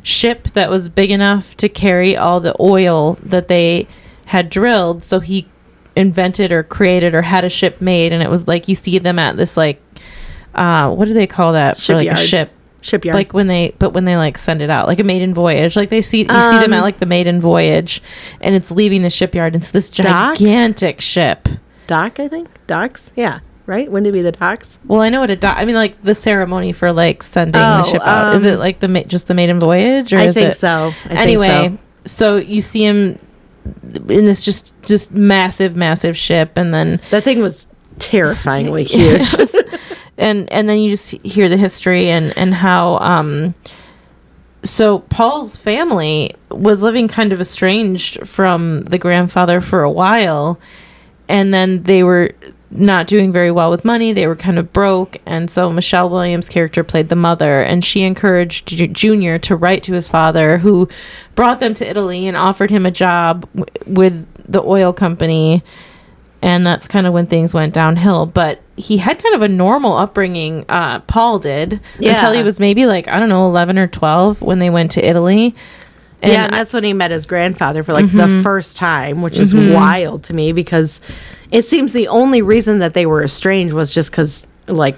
ship 0.02 0.44
that 0.54 0.70
was 0.70 0.88
big 0.88 1.10
enough 1.10 1.56
to 1.58 1.68
carry 1.68 2.16
all 2.16 2.40
the 2.40 2.54
oil 2.60 3.14
that 3.22 3.48
they 3.48 3.86
had 4.26 4.50
drilled. 4.50 5.04
So 5.04 5.20
he 5.20 5.48
invented 5.96 6.52
or 6.52 6.62
created 6.62 7.14
or 7.14 7.22
had 7.22 7.44
a 7.44 7.48
ship 7.50 7.80
made. 7.80 8.12
And 8.12 8.22
it 8.22 8.30
was 8.30 8.46
like 8.48 8.68
you 8.68 8.74
see 8.74 8.98
them 8.98 9.18
at 9.18 9.36
this 9.36 9.56
like 9.56 9.80
uh 10.54 10.90
what 10.90 11.04
do 11.06 11.14
they 11.14 11.26
call 11.26 11.52
that? 11.52 11.78
For 11.78 11.94
like 11.94 12.08
a 12.08 12.16
Shipyard. 12.16 12.28
ship. 12.28 12.52
Shipyard. 12.82 13.14
like 13.14 13.34
when 13.34 13.46
they 13.46 13.74
but 13.78 13.90
when 13.90 14.04
they 14.06 14.16
like 14.16 14.38
send 14.38 14.62
it 14.62 14.70
out 14.70 14.86
like 14.86 14.98
a 14.98 15.04
maiden 15.04 15.34
voyage. 15.34 15.76
Like 15.76 15.90
they 15.90 16.02
see 16.02 16.20
you 16.22 16.24
see 16.24 16.58
them 16.58 16.72
at 16.72 16.78
Um, 16.78 16.82
like 16.82 16.98
the 16.98 17.06
maiden 17.06 17.40
voyage. 17.40 18.02
And 18.40 18.54
it's 18.54 18.70
leaving 18.70 19.02
the 19.02 19.10
shipyard. 19.10 19.54
It's 19.54 19.70
this 19.70 19.90
Dock? 19.90 20.36
gigantic 20.38 21.00
ship 21.00 21.48
dock, 21.90 22.20
I 22.20 22.28
think 22.28 22.48
docks. 22.66 23.10
Yeah, 23.16 23.40
right. 23.66 23.90
Wouldn't 23.90 24.06
it 24.06 24.12
be 24.12 24.22
the 24.22 24.32
docks? 24.32 24.78
well 24.86 25.00
i 25.00 25.08
know 25.10 25.20
what 25.20 25.30
a 25.30 25.36
dock 25.36 25.56
i 25.58 25.64
mean 25.64 25.74
like 25.74 26.00
the 26.02 26.14
ceremony 26.14 26.72
for 26.72 26.92
like 26.92 27.22
sending 27.22 27.52
the 27.52 27.80
Oh, 27.80 27.90
ship 27.90 28.02
out 28.02 28.34
is 28.36 28.46
um, 28.46 28.52
it 28.52 28.56
like 28.58 28.78
the 28.80 28.88
ma- 28.88 29.02
just 29.02 29.26
the 29.28 29.34
maiden 29.34 29.58
voyage 29.60 30.12
or 30.12 30.18
I 30.18 30.24
is 30.26 30.34
think 30.34 30.52
it 30.52 30.56
so. 30.56 30.88
I 31.04 31.08
think 31.08 31.20
anyway 31.20 31.78
so. 32.04 32.06
so. 32.06 32.36
you 32.36 32.60
see 32.60 32.84
him 32.84 33.18
in 34.08 34.24
this 34.24 34.44
just 34.44 34.72
just 34.82 35.12
massive 35.12 35.76
massive 35.76 36.16
ship 36.16 36.56
and 36.56 36.72
then 36.72 37.00
that 37.10 37.24
thing 37.24 37.40
was 37.42 37.66
terrifyingly 37.98 38.84
huge. 38.96 39.34
and 40.18 40.50
and 40.52 40.68
then 40.68 40.78
you 40.78 40.90
just 40.90 41.10
hear 41.24 41.48
the 41.48 41.56
history 41.58 42.08
and 42.08 42.36
and 42.38 42.54
how 42.54 42.96
um 42.98 43.54
so 44.62 44.98
Paul's 45.00 45.56
family 45.56 46.34
was 46.50 46.82
living 46.82 47.08
kind 47.08 47.32
of 47.32 47.40
estranged 47.40 48.26
from 48.28 48.82
the 48.84 48.98
grandfather 48.98 49.60
for 49.60 49.82
a 49.82 49.90
while 49.90 50.58
and 51.30 51.54
then 51.54 51.82
they 51.84 52.02
were 52.02 52.32
not 52.72 53.06
doing 53.06 53.32
very 53.32 53.50
well 53.50 53.70
with 53.70 53.84
money 53.84 54.12
they 54.12 54.26
were 54.28 54.36
kind 54.36 54.58
of 54.58 54.72
broke 54.72 55.16
and 55.26 55.50
so 55.50 55.70
Michelle 55.70 56.08
Williams 56.10 56.48
character 56.48 56.84
played 56.84 57.08
the 57.08 57.16
mother 57.16 57.62
and 57.62 57.84
she 57.84 58.02
encouraged 58.02 58.68
Ju- 58.68 58.86
Junior 58.86 59.38
to 59.40 59.56
write 59.56 59.82
to 59.84 59.92
his 59.94 60.06
father 60.06 60.58
who 60.58 60.88
brought 61.34 61.58
them 61.60 61.74
to 61.74 61.88
Italy 61.88 62.26
and 62.28 62.36
offered 62.36 62.70
him 62.70 62.86
a 62.86 62.90
job 62.90 63.48
w- 63.54 63.66
with 63.86 64.26
the 64.52 64.62
oil 64.62 64.92
company 64.92 65.62
and 66.42 66.66
that's 66.66 66.86
kind 66.88 67.06
of 67.06 67.12
when 67.12 67.26
things 67.26 67.52
went 67.52 67.74
downhill. 67.74 68.24
But 68.24 68.62
he 68.76 68.96
had 68.96 69.22
kind 69.22 69.34
of 69.34 69.42
a 69.42 69.48
normal 69.48 69.98
upbringing. 69.98 70.64
Uh, 70.70 71.00
Paul 71.00 71.38
did 71.38 71.80
Yeah. 71.98 72.12
until 72.12 72.32
he 72.32 72.42
was 72.42 72.58
maybe 72.58 72.86
like 72.86 73.08
I 73.08 73.18
don't 73.20 73.28
know, 73.28 73.44
eleven 73.44 73.78
or 73.78 73.86
twelve 73.86 74.40
when 74.40 74.58
they 74.58 74.70
went 74.70 74.92
to 74.92 75.06
Italy. 75.06 75.54
And 76.22 76.32
yeah, 76.32 76.44
and 76.44 76.52
that's 76.54 76.72
when 76.74 76.84
he 76.84 76.92
met 76.92 77.10
his 77.10 77.26
grandfather 77.26 77.82
for 77.82 77.92
like 77.92 78.04
Mm-hmm. 78.06 78.18
the 78.36 78.42
first 78.42 78.76
time, 78.76 79.22
which 79.22 79.38
is 79.38 79.54
wild 79.54 80.24
to 80.24 80.34
me 80.34 80.52
because 80.52 81.00
it 81.50 81.64
seems 81.64 81.92
the 81.92 82.08
only 82.08 82.42
reason 82.42 82.78
that 82.80 82.94
they 82.94 83.06
were 83.06 83.22
estranged 83.24 83.72
was 83.74 83.90
just 83.90 84.10
because 84.10 84.46
like 84.68 84.96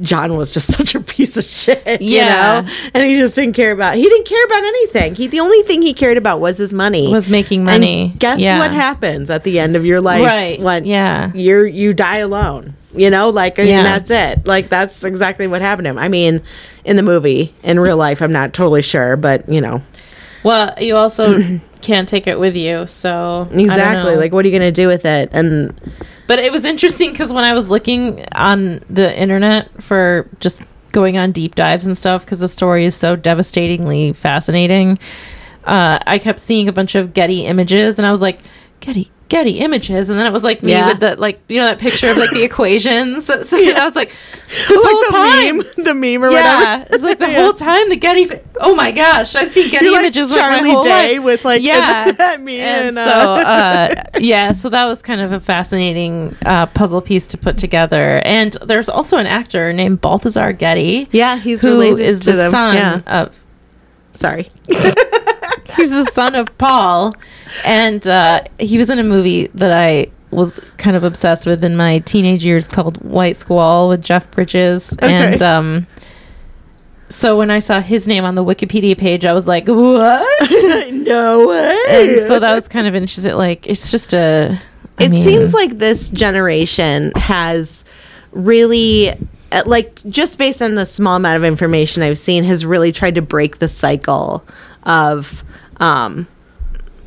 John 0.00 0.36
was 0.36 0.50
just 0.50 0.72
such 0.76 0.94
a 0.94 1.00
piece 1.00 1.36
of 1.36 1.44
shit, 1.44 2.00
you 2.00 2.16
Yeah. 2.16 2.62
know, 2.62 2.72
and 2.94 3.04
he 3.04 3.16
just 3.16 3.34
didn't 3.34 3.54
care 3.54 3.72
about. 3.72 3.96
He 3.96 4.02
didn't 4.04 4.26
care 4.26 4.44
about 4.46 4.62
anything. 4.64 5.14
He 5.16 5.26
the 5.26 5.40
only 5.40 5.62
thing 5.62 5.82
he 5.82 5.92
cared 5.92 6.16
about 6.16 6.40
was 6.40 6.56
his 6.56 6.72
money. 6.72 7.08
was 7.12 7.28
making 7.28 7.60
And 7.60 7.66
money. 7.66 8.14
guess 8.18 8.38
Yeah. 8.38 8.58
what 8.60 8.70
happens 8.70 9.28
at 9.28 9.42
the 9.44 9.58
end 9.58 9.76
of 9.76 9.84
your 9.84 10.00
life? 10.00 10.24
Right. 10.24 10.60
When 10.60 10.84
Yeah. 10.84 11.30
you're 11.34 11.66
you 11.66 11.92
die 11.92 12.18
alone. 12.18 12.74
You 12.94 13.10
know, 13.10 13.28
like 13.28 13.58
Yeah. 13.58 13.82
that's 13.82 14.10
it. 14.10 14.46
Like 14.46 14.68
that's 14.70 15.04
exactly 15.04 15.46
what 15.46 15.60
happened 15.60 15.84
to 15.84 15.90
him. 15.90 15.98
I 15.98 16.08
mean, 16.08 16.40
in 16.84 16.96
the 16.96 17.02
movie, 17.02 17.54
in 17.62 17.78
real 17.78 17.96
life, 17.98 18.22
I'm 18.22 18.32
not 18.32 18.52
totally 18.54 18.82
sure, 18.82 19.16
but 19.16 19.46
you 19.48 19.60
know, 19.60 19.82
Well, 20.42 20.74
you 20.80 20.96
also 20.96 21.40
can't 21.82 22.08
take 22.08 22.26
it 22.26 22.38
with 22.38 22.56
you, 22.56 22.86
so 22.86 23.46
I 23.50 23.50
don't 23.50 23.60
exactly. 23.60 24.16
Like, 24.16 24.32
what 24.32 24.44
are 24.44 24.48
you 24.48 24.58
gonna 24.58 24.72
do 24.72 24.86
with 24.86 25.04
it? 25.04 25.30
And 25.32 25.78
But 26.26 26.38
it 26.38 26.52
was 26.52 26.64
interesting 26.64 27.10
because 27.12 27.32
when 27.32 27.44
I 27.44 27.54
was 27.54 27.70
looking 27.70 28.24
on 28.34 28.80
the 28.90 29.16
internet 29.18 29.70
for 29.82 30.28
just 30.40 30.62
going 30.92 31.18
on 31.18 31.32
deep 31.32 31.54
dives 31.54 31.86
and 31.86 31.96
stuff, 31.96 32.24
because 32.24 32.40
the 32.40 32.48
story 32.48 32.84
is 32.84 32.94
so 32.94 33.16
devastatingly 33.16 34.12
fascinating, 34.12 34.98
uh, 35.64 35.98
I 36.06 36.18
kept 36.18 36.40
seeing 36.40 36.68
a 36.68 36.72
bunch 36.72 36.94
of 36.94 37.12
Getty 37.12 37.44
images, 37.46 37.98
and 37.98 38.06
I 38.06 38.10
was 38.10 38.22
like, 38.22 38.40
Getty, 38.80 39.10
Getty 39.28 39.58
Images, 39.58 40.08
and 40.08 40.18
then 40.18 40.24
it 40.26 40.32
was 40.32 40.44
like 40.44 40.62
me 40.62 40.72
Yeah. 40.72 40.88
with 40.88 41.00
the 41.00 41.16
like 41.16 41.40
you 41.48 41.58
know 41.58 41.66
that 41.66 41.78
picture 41.78 42.08
of 42.10 42.16
like 42.16 42.30
the 42.30 42.42
equations. 42.50 43.26
So, 43.28 43.42
so 43.42 43.56
I 43.58 43.84
was 43.84 43.96
like, 43.96 44.10
this 44.46 44.68
Like 44.70 44.78
whole 44.92 45.02
the 45.02 45.10
time, 45.10 45.56
meme, 45.58 45.84
the 45.84 45.94
meme 45.94 46.24
or 46.24 46.30
yeah, 46.30 46.78
whatever. 46.78 46.94
it's 46.94 47.04
like 47.04 47.18
the 47.18 47.26
Yeah. 47.30 47.42
whole 47.42 47.52
time 47.52 47.88
the 47.90 47.96
Getty. 47.96 48.30
Oh 48.60 48.74
my 48.74 48.92
gosh, 48.92 49.34
I've 49.34 49.48
seen 49.50 49.70
Getty 49.70 49.86
You're 49.86 49.98
Images 49.98 50.30
like 50.30 50.38
Charlie 50.40 50.68
my 50.68 50.74
whole 50.74 50.82
Day 50.84 51.16
life. 51.18 51.24
with 51.24 51.44
like 51.44 51.62
yeah, 51.62 52.10
that 52.12 52.40
meme 52.40 52.54
and 52.60 52.86
and, 52.86 52.94
so 52.96 53.02
uh, 53.02 53.94
uh, 54.14 54.18
yeah, 54.20 54.52
so 54.52 54.68
that 54.70 54.86
was 54.86 55.02
kind 55.02 55.20
of 55.20 55.32
a 55.32 55.40
fascinating 55.40 56.34
uh, 56.46 56.66
puzzle 56.66 57.00
piece 57.02 57.26
to 57.28 57.38
put 57.38 57.56
together. 57.58 58.22
And 58.24 58.52
there's 58.64 58.88
also 58.88 59.18
an 59.18 59.26
actor 59.26 59.72
named 59.72 60.00
Balthazar 60.00 60.52
Getty. 60.52 61.08
Yeah, 61.12 61.36
he's 61.38 61.60
who 61.60 61.80
is 61.96 62.20
the 62.20 62.32
them. 62.32 62.50
son 62.50 62.74
Yeah. 62.76 63.00
of 63.24 63.40
Sorry. 64.14 64.50
He's 65.78 65.90
the 65.90 66.04
son 66.12 66.34
of 66.34 66.56
Paul, 66.58 67.14
and 67.64 68.06
uh, 68.06 68.42
he 68.58 68.76
was 68.76 68.90
in 68.90 68.98
a 68.98 69.02
movie 69.04 69.46
that 69.54 69.72
I 69.72 70.08
was 70.30 70.60
kind 70.76 70.94
of 70.94 71.04
obsessed 71.04 71.46
with 71.46 71.64
in 71.64 71.74
my 71.74 72.00
teenage 72.00 72.44
years 72.44 72.66
called 72.68 72.98
White 73.02 73.36
Squall 73.38 73.88
with 73.88 74.02
Jeff 74.02 74.30
Bridges, 74.30 74.92
Okay. 75.02 75.06
and 75.10 75.40
um, 75.40 75.86
so 77.08 77.38
when 77.38 77.50
I 77.50 77.60
saw 77.60 77.80
his 77.80 78.06
name 78.06 78.24
on 78.26 78.34
the 78.34 78.44
Wikipedia 78.44 78.96
page, 78.96 79.24
I 79.24 79.32
was 79.32 79.48
like, 79.48 79.66
"What?" 79.66 80.50
no 80.92 81.48
way. 81.48 81.78
and 81.88 82.26
so 82.28 82.38
that 82.38 82.54
was 82.54 82.68
kind 82.68 82.86
of 82.86 82.94
interesting. 82.94 83.34
Like, 83.34 83.66
it's 83.66 83.90
just 83.90 84.12
a. 84.12 84.58
I 84.98 85.04
it 85.04 85.10
mean, 85.12 85.22
seems 85.22 85.54
like 85.54 85.78
this 85.78 86.10
generation 86.10 87.12
has 87.16 87.84
really 88.32 89.10
uh, 89.52 89.62
like 89.64 89.94
just 90.10 90.36
based 90.38 90.60
on 90.60 90.74
the 90.74 90.84
small 90.84 91.16
amount 91.16 91.36
of 91.38 91.44
information 91.44 92.02
i've 92.02 92.18
seen 92.18 92.44
has 92.44 92.66
really 92.66 92.92
tried 92.92 93.14
to 93.14 93.22
break 93.22 93.58
the 93.58 93.68
cycle 93.68 94.44
of 94.82 95.42
um 95.80 96.26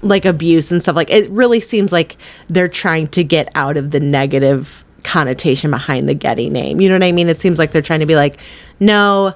like 0.04 0.26
abuse 0.26 0.72
and 0.72 0.82
stuff. 0.82 0.96
Like 0.96 1.10
it 1.10 1.30
really 1.30 1.60
seems 1.60 1.92
like 1.92 2.18
they're 2.50 2.68
trying 2.68 3.08
to 3.10 3.24
get 3.24 3.50
out 3.56 3.78
of 3.78 3.92
the 3.92 4.00
negative 4.00 4.84
connotation 5.04 5.72
behind 5.72 6.08
the 6.08 6.14
getty 6.14 6.50
name. 6.50 6.82
You 6.82 6.90
know 6.90 6.96
what 6.96 7.04
i 7.04 7.12
mean? 7.12 7.30
It 7.30 7.40
seems 7.40 7.60
like 7.60 7.72
they're 7.72 7.82
trying 7.82 8.02
to 8.02 8.06
be 8.06 8.16
like 8.16 8.38
no 8.80 9.34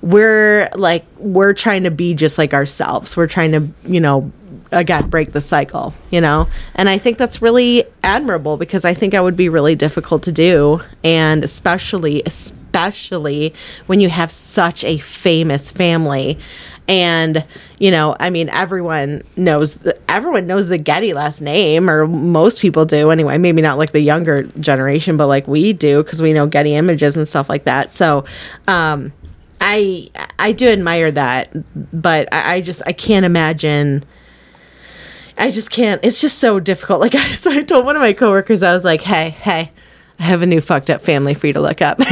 we're 0.00 0.68
like 0.74 1.04
we're 1.18 1.54
trying 1.54 1.84
to 1.84 1.90
be 1.90 2.14
just 2.14 2.36
like 2.36 2.52
ourselves. 2.52 3.16
We're 3.16 3.28
trying 3.28 3.52
to 3.52 3.68
you 3.90 4.00
know 4.00 4.32
again 4.70 5.08
break 5.10 5.32
the 5.32 5.40
cycle 5.40 5.94
you 6.10 6.20
know? 6.20 6.48
And 6.74 6.88
i 6.88 6.96
think 6.96 7.18
that's 7.18 7.42
really 7.42 7.84
admirable 8.02 8.56
because 8.56 8.86
i 8.86 8.94
think 8.94 9.12
that 9.12 9.22
would 9.22 9.36
be 9.36 9.48
really 9.48 9.74
difficult 9.74 10.22
to 10.24 10.32
do. 10.32 10.80
And 11.04 11.44
especially 11.44 12.22
especially 12.26 13.54
when 13.86 14.00
you 14.00 14.08
have 14.08 14.30
such 14.30 14.82
a 14.84 14.98
famous 14.98 15.70
family 15.70 16.38
and 16.88 17.44
you 17.78 17.90
know 17.90 18.16
i 18.18 18.28
mean 18.28 18.48
everyone 18.48 19.22
knows 19.36 19.74
the, 19.76 19.96
everyone 20.10 20.46
knows 20.46 20.68
the 20.68 20.78
getty 20.78 21.12
last 21.12 21.40
name 21.40 21.88
or 21.88 22.06
most 22.06 22.60
people 22.60 22.84
do 22.84 23.10
anyway 23.10 23.38
maybe 23.38 23.62
not 23.62 23.78
like 23.78 23.92
the 23.92 24.00
younger 24.00 24.42
generation 24.60 25.16
but 25.16 25.26
like 25.26 25.46
we 25.46 25.72
do 25.72 26.02
because 26.02 26.20
we 26.20 26.32
know 26.32 26.46
getty 26.46 26.74
images 26.74 27.16
and 27.16 27.26
stuff 27.28 27.48
like 27.48 27.64
that 27.64 27.92
so 27.92 28.24
um 28.66 29.12
i 29.60 30.10
i 30.38 30.50
do 30.50 30.68
admire 30.68 31.10
that 31.10 31.52
but 32.00 32.32
i, 32.32 32.54
I 32.54 32.60
just 32.60 32.82
i 32.86 32.92
can't 32.92 33.24
imagine 33.24 34.04
I 35.38 35.50
just 35.50 35.70
can't. 35.70 36.04
It's 36.04 36.20
just 36.20 36.38
so 36.38 36.60
difficult. 36.60 37.00
Like 37.00 37.14
I, 37.14 37.32
so 37.32 37.50
I 37.50 37.62
told 37.62 37.86
one 37.86 37.96
of 37.96 38.02
my 38.02 38.12
coworkers, 38.12 38.62
I 38.62 38.74
was 38.74 38.84
like, 38.84 39.00
"Hey, 39.00 39.30
hey, 39.30 39.72
I 40.22 40.26
have 40.26 40.40
a 40.42 40.46
new 40.46 40.60
fucked 40.60 40.88
up 40.88 41.02
family 41.02 41.34
for 41.34 41.48
you 41.48 41.52
to 41.54 41.60
look 41.60 41.82
up." 41.82 41.98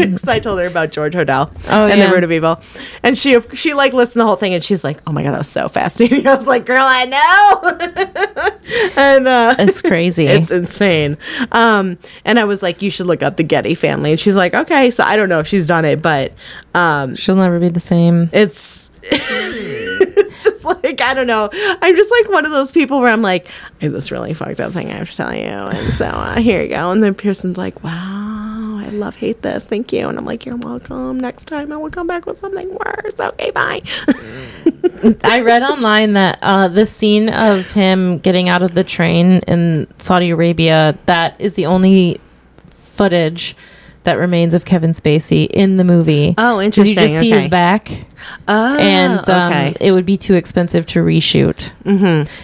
Because 0.00 0.26
I 0.26 0.38
told 0.40 0.58
her 0.60 0.66
about 0.66 0.90
George 0.92 1.12
Hodel 1.14 1.50
Oh, 1.68 1.86
and 1.86 1.98
yeah. 1.98 2.06
the 2.08 2.14
Root 2.14 2.24
of 2.24 2.32
Evil, 2.32 2.58
and 3.02 3.18
she 3.18 3.38
she 3.54 3.74
like 3.74 3.92
listened 3.92 4.14
to 4.14 4.18
the 4.20 4.26
whole 4.26 4.36
thing, 4.36 4.54
and 4.54 4.64
she's 4.64 4.82
like, 4.82 4.98
"Oh 5.06 5.12
my 5.12 5.22
god, 5.22 5.32
that 5.32 5.38
was 5.38 5.48
so 5.48 5.68
fascinating." 5.68 6.26
I 6.26 6.34
was 6.36 6.46
like, 6.46 6.64
"Girl, 6.64 6.82
I 6.84 7.04
know," 7.04 8.90
and 8.96 9.28
uh, 9.28 9.54
It's 9.58 9.82
crazy. 9.82 10.26
it's 10.26 10.50
insane. 10.50 11.18
Um, 11.52 11.98
and 12.24 12.38
I 12.38 12.44
was 12.44 12.62
like, 12.62 12.80
"You 12.82 12.90
should 12.90 13.06
look 13.06 13.22
up 13.22 13.36
the 13.36 13.44
Getty 13.44 13.74
family," 13.74 14.12
and 14.12 14.18
she's 14.20 14.36
like, 14.36 14.54
"Okay." 14.54 14.90
So 14.90 15.04
I 15.04 15.16
don't 15.16 15.28
know 15.28 15.40
if 15.40 15.46
she's 15.46 15.66
done 15.66 15.84
it, 15.84 16.00
but 16.00 16.32
um, 16.74 17.14
She'll 17.16 17.36
never 17.36 17.58
be 17.60 17.68
the 17.68 17.80
same. 17.80 18.30
it's 18.32 18.90
it's 20.30 20.44
just 20.44 20.64
like 20.64 21.00
I 21.00 21.12
don't 21.12 21.26
know. 21.26 21.50
I'm 21.52 21.96
just 21.96 22.10
like 22.10 22.30
one 22.30 22.46
of 22.46 22.52
those 22.52 22.70
people 22.70 23.00
where 23.00 23.12
I'm 23.12 23.22
like, 23.22 23.48
I 23.80 23.84
have 23.84 23.92
this 23.92 24.10
really 24.12 24.32
fucked 24.32 24.60
up 24.60 24.72
thing 24.72 24.90
I 24.90 24.96
have 24.96 25.10
to 25.10 25.16
tell 25.16 25.34
you, 25.34 25.42
and 25.42 25.92
so 25.92 26.06
uh, 26.06 26.36
here 26.36 26.62
you 26.62 26.68
go. 26.68 26.90
And 26.92 27.02
then 27.02 27.14
Pearson's 27.14 27.58
like, 27.58 27.82
Wow, 27.82 28.78
I 28.80 28.88
love 28.90 29.16
hate 29.16 29.42
this, 29.42 29.66
thank 29.66 29.92
you. 29.92 30.08
And 30.08 30.16
I'm 30.16 30.24
like, 30.24 30.46
You're 30.46 30.56
welcome. 30.56 31.18
Next 31.18 31.46
time 31.46 31.72
I 31.72 31.76
will 31.76 31.90
come 31.90 32.06
back 32.06 32.26
with 32.26 32.38
something 32.38 32.70
worse. 32.72 33.18
Okay, 33.18 33.50
bye. 33.50 33.82
I 35.24 35.40
read 35.40 35.62
online 35.62 36.12
that 36.12 36.38
uh, 36.42 36.68
the 36.68 36.86
scene 36.86 37.28
of 37.28 37.70
him 37.72 38.18
getting 38.18 38.48
out 38.48 38.62
of 38.62 38.74
the 38.74 38.84
train 38.84 39.40
in 39.48 39.86
Saudi 39.98 40.30
Arabia 40.30 40.96
that 41.06 41.40
is 41.40 41.54
the 41.54 41.66
only 41.66 42.20
footage 42.68 43.56
that 44.04 44.18
remains 44.18 44.54
of 44.54 44.64
Kevin 44.64 44.92
Spacey 44.92 45.46
in 45.48 45.76
the 45.76 45.84
movie. 45.84 46.34
Oh, 46.38 46.56
'Cause 46.56 46.64
You 46.64 46.70
just 46.70 46.88
interesting, 46.88 47.18
see 47.20 47.30
his 47.30 47.48
back, 47.48 47.90
oh, 48.48 48.78
and 48.78 49.28
um, 49.28 49.52
okay, 49.52 49.74
it 49.80 49.92
would 49.92 50.06
be 50.06 50.16
too 50.16 50.34
expensive 50.34 50.86
to 50.86 51.00
reshoot. 51.04 51.72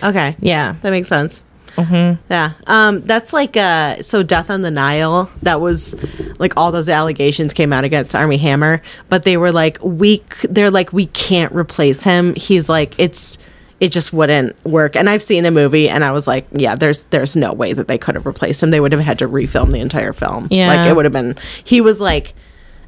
okay, 0.02 0.36
Yeah, 0.40 0.74
that 0.82 0.90
makes 0.90 1.08
sense. 1.08 1.42
Mm-hmm. 1.76 2.22
Yeah. 2.30 2.52
Um, 2.66 3.02
that's 3.02 3.34
like 3.34 3.54
uh 3.54 4.00
so 4.02 4.22
Death 4.22 4.48
on 4.50 4.62
the 4.62 4.70
Nile, 4.70 5.30
that 5.42 5.60
was 5.60 5.94
like 6.38 6.56
all 6.56 6.72
those 6.72 6.88
allegations 6.88 7.52
came 7.52 7.70
out 7.70 7.84
against 7.84 8.14
Armie 8.14 8.38
Hammer, 8.38 8.80
but 9.10 9.24
they 9.24 9.36
were 9.36 9.52
like 9.52 9.78
we 9.82 10.22
c- 10.40 10.48
they're 10.48 10.70
like 10.70 10.94
we 10.94 11.04
can't 11.08 11.52
replace 11.54 12.02
him. 12.02 12.34
He's 12.34 12.70
like 12.70 12.98
it's 12.98 13.36
it 13.80 13.90
just 13.92 14.12
wouldn't 14.12 14.56
work. 14.64 14.96
And 14.96 15.08
I've 15.08 15.22
seen 15.22 15.44
the 15.44 15.50
movie 15.50 15.88
and 15.88 16.02
I 16.04 16.10
was 16.10 16.26
like, 16.26 16.46
yeah, 16.52 16.74
there's 16.74 17.04
there's 17.04 17.36
no 17.36 17.52
way 17.52 17.72
that 17.74 17.88
they 17.88 17.98
could 17.98 18.14
have 18.14 18.24
replaced 18.26 18.62
him. 18.62 18.70
They 18.70 18.80
would 18.80 18.92
have 18.92 19.00
had 19.02 19.18
to 19.20 19.28
refilm 19.28 19.70
the 19.72 19.80
entire 19.80 20.12
film. 20.12 20.48
Yeah. 20.50 20.68
Like 20.68 20.88
it 20.90 20.96
would 20.96 21.04
have 21.04 21.12
been 21.12 21.36
he 21.64 21.80
was 21.80 22.00
like 22.00 22.34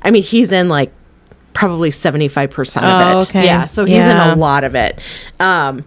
I 0.03 0.11
mean, 0.11 0.23
he's 0.23 0.51
in 0.53 0.69
like 0.69 0.93
probably 1.53 1.91
75% 1.91 2.77
of 2.77 2.83
Oh, 2.85 3.19
it. 3.19 3.23
okay. 3.29 3.45
Yeah, 3.45 3.67
so 3.67 3.85
he's 3.85 3.97
Yeah. 3.97 4.33
in 4.33 4.39
a 4.39 4.41
lot 4.41 4.65
of 4.65 4.75
it. 4.75 4.99
Um 5.41 5.85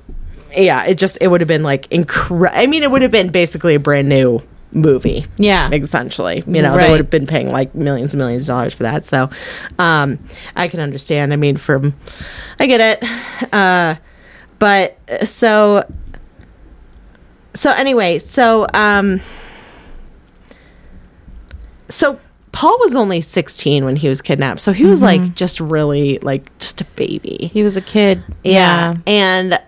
yeah, 0.56 0.84
it 0.86 0.96
just 1.00 1.18
it 1.22 1.28
would 1.28 1.42
have 1.42 1.48
been 1.48 1.64
like 1.64 1.88
incredible. 1.92 2.50
I 2.60 2.68
mean, 2.68 2.84
it 2.84 2.92
would 2.92 3.02
have 3.02 3.12
been 3.12 3.32
basically 3.32 3.74
a 3.76 3.80
brand 3.80 4.08
new 4.10 4.42
movie. 4.74 5.26
Yeah. 5.38 5.70
essentially. 5.72 6.44
You 6.46 6.62
know, 6.62 6.76
Right. 6.76 6.84
they 6.86 6.92
would 6.92 7.00
have 7.00 7.10
been 7.10 7.26
paying 7.28 7.52
like 7.52 7.74
millions 7.74 8.14
and 8.14 8.20
millions 8.20 8.44
of 8.44 8.48
dollars 8.54 8.74
for 8.74 8.84
that. 8.84 9.06
So, 9.06 9.30
um, 9.80 10.20
I 10.56 10.68
can 10.68 10.80
understand. 10.80 11.34
I 11.34 11.38
mean, 11.38 11.58
from 11.58 11.94
I 12.60 12.68
get 12.68 12.80
it. 13.02 13.54
Uh, 13.54 13.96
but 14.62 14.96
uh, 15.10 15.26
so 15.26 15.84
so 17.56 17.72
anyway, 17.72 18.20
so 18.20 18.68
um, 18.76 19.20
so 21.90 22.20
Paul 22.52 22.78
was 22.80 22.96
only 22.96 23.22
16 23.22 23.84
when 23.84 23.96
he 23.96 24.08
was 24.08 24.22
kidnapped. 24.22 24.62
So 24.62 24.72
he 24.72 24.86
was 24.86 25.02
like 25.02 25.34
just 25.34 25.60
really 25.60 26.20
like 26.20 26.56
just 26.60 26.80
a 26.80 26.86
baby. 26.86 27.50
he 27.52 27.64
was 27.64 27.76
a 27.76 27.82
kid. 27.82 28.24
Yeah. 28.44 28.98
And 29.08 29.60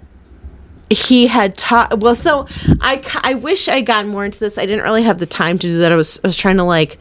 he 0.91 1.25
had 1.25 1.57
taught, 1.57 1.99
well, 1.99 2.13
so 2.13 2.47
I, 2.79 3.03
I 3.23 3.33
wish 3.33 3.67
I 3.67 3.81
got 3.81 4.05
more 4.05 4.25
into 4.25 4.39
this. 4.39 4.59
I 4.59 4.67
didn't 4.67 4.83
really 4.83 5.01
have 5.01 5.17
the 5.17 5.25
time 5.25 5.57
to 5.57 5.67
do 5.67 5.79
that. 5.79 5.91
I 5.91 5.95
was, 5.95 6.19
I 6.23 6.27
was 6.27 6.37
trying 6.37 6.57
to 6.57 6.63
like, 6.63 6.99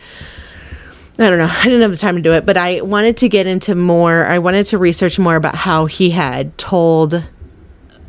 I 1.18 1.28
don't 1.28 1.38
know. 1.38 1.50
I 1.50 1.64
didn't 1.64 1.82
have 1.82 1.90
the 1.90 1.98
time 1.98 2.16
to 2.16 2.22
do 2.22 2.32
it, 2.32 2.46
but 2.46 2.56
I 2.56 2.80
wanted 2.80 3.18
to 3.18 3.28
get 3.28 3.46
into 3.46 3.74
more. 3.74 4.24
I 4.24 4.38
wanted 4.38 4.64
to 4.66 4.78
research 4.78 5.18
more 5.18 5.36
about 5.36 5.56
how 5.56 5.84
he 5.84 6.10
had 6.10 6.56
told, 6.56 7.22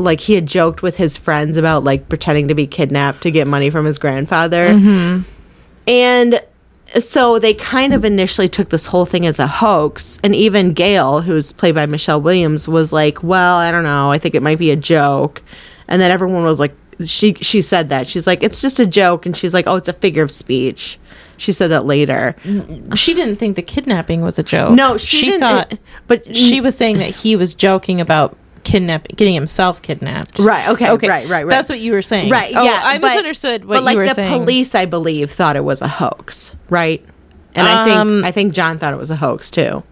like, 0.03 0.19
he 0.19 0.33
had 0.33 0.45
joked 0.45 0.81
with 0.81 0.97
his 0.97 1.17
friends 1.17 1.57
about 1.57 1.83
like 1.83 2.09
pretending 2.09 2.47
to 2.49 2.55
be 2.55 2.67
kidnapped 2.67 3.21
to 3.21 3.31
get 3.31 3.47
money 3.47 3.69
from 3.69 3.85
his 3.85 3.97
grandfather. 3.97 4.69
Mm-hmm. 4.69 5.21
And 5.87 6.43
so 6.99 7.39
they 7.39 7.53
kind 7.53 7.93
of 7.93 8.05
initially 8.05 8.47
took 8.47 8.69
this 8.69 8.87
whole 8.87 9.05
thing 9.05 9.25
as 9.25 9.39
a 9.39 9.47
hoax. 9.47 10.19
And 10.23 10.35
even 10.35 10.73
Gail, 10.73 11.21
who's 11.21 11.51
played 11.51 11.75
by 11.75 11.85
Michelle 11.85 12.21
Williams, 12.21 12.67
was 12.67 12.93
like, 12.93 13.23
well, 13.23 13.57
I 13.57 13.71
don't 13.71 13.83
know. 13.83 14.11
I 14.11 14.19
think 14.19 14.35
it 14.35 14.43
might 14.43 14.59
be 14.59 14.71
a 14.71 14.75
joke. 14.75 15.41
And 15.87 16.01
then 16.01 16.11
everyone 16.11 16.43
was 16.43 16.59
like, 16.59 16.73
she 17.03 17.33
she 17.35 17.61
said 17.61 17.89
that. 17.89 18.07
She's 18.07 18.27
like, 18.27 18.43
it's 18.43 18.61
just 18.61 18.79
a 18.79 18.85
joke. 18.85 19.25
And 19.25 19.35
she's 19.35 19.53
like, 19.53 19.65
oh, 19.67 19.75
it's 19.75 19.89
a 19.89 19.93
figure 19.93 20.21
of 20.23 20.29
speech. 20.31 20.99
She 21.37 21.51
said 21.51 21.69
that 21.71 21.85
later. 21.85 22.35
Mm, 22.43 22.95
she 22.95 23.13
didn't 23.13 23.37
think 23.37 23.55
the 23.55 23.63
kidnapping 23.63 24.21
was 24.21 24.37
a 24.37 24.43
joke. 24.43 24.71
No, 24.71 24.97
she, 24.97 25.25
didn't, 25.25 25.39
thought, 25.41 25.79
but 26.07 26.35
she 26.35 26.61
was 26.61 26.77
saying 26.77 26.99
that 26.99 27.09
he 27.09 27.35
was 27.35 27.53
joking 27.55 27.99
about 27.99 28.37
kidnap 28.63 29.07
getting 29.09 29.33
himself 29.33 29.81
kidnapped. 29.81 30.39
Right, 30.39 30.67
okay, 30.69 30.89
Okay. 30.91 31.07
right, 31.09 31.27
right, 31.27 31.45
right. 31.45 31.49
That's 31.49 31.69
what 31.69 31.79
you 31.79 31.91
were 31.93 32.01
saying. 32.01 32.29
Right. 32.31 32.53
Oh, 32.55 32.63
yeah. 32.63 32.81
I 32.83 32.97
but- 32.97 33.07
misunderstood 33.09 33.65
what 33.65 33.75
you 33.75 33.83
were 33.83 33.83
saying. 33.83 33.83
but 33.83 33.85
like 33.85 33.93
you 33.93 33.99
were 33.99 34.07
the 34.07 34.13
saying. 34.13 34.39
police, 34.41 34.75
I 34.75 34.85
believe, 34.85 35.31
thought 35.31 35.55
it 35.55 35.63
was 35.63 35.81
a 35.81 35.87
hoax. 35.87 36.55
Right. 36.69 37.03
And 37.55 37.67
I 37.67 37.85
think 37.85 37.97
Um, 37.97 38.25
I 38.25 38.31
think 38.31 38.53
John 38.53 38.77
thought 38.79 38.93
it 38.93 38.99
was 38.99 39.11
a 39.11 39.15
hoax 39.15 39.51
too. 39.51 39.83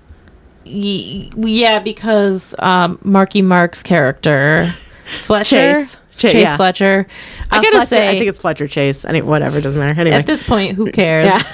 Y- 0.65 1.29
yeah, 1.37 1.79
because 1.79 2.55
um, 2.59 2.97
Marky 3.03 3.41
Mark's 3.41 3.83
character, 3.83 4.73
Fletcher, 5.23 5.73
Chase. 5.75 5.97
Chase, 6.17 6.31
Chase 6.31 6.41
yeah. 6.43 6.55
Fletcher. 6.55 7.07
I 7.51 7.57
Uh, 7.57 7.61
gotta 7.61 7.71
Fletcher- 7.77 7.85
say, 7.87 8.09
I 8.09 8.11
think 8.13 8.27
it's 8.27 8.39
Fletcher 8.39 8.67
Chase. 8.67 9.05
I 9.05 9.11
mean, 9.11 9.25
whatever, 9.25 9.59
doesn't 9.61 9.79
matter. 9.79 9.99
Anyway, 9.99 10.15
at 10.15 10.25
this 10.25 10.43
point, 10.43 10.75
who 10.75 10.91
cares? 10.91 11.27
Yeah. 11.27 11.41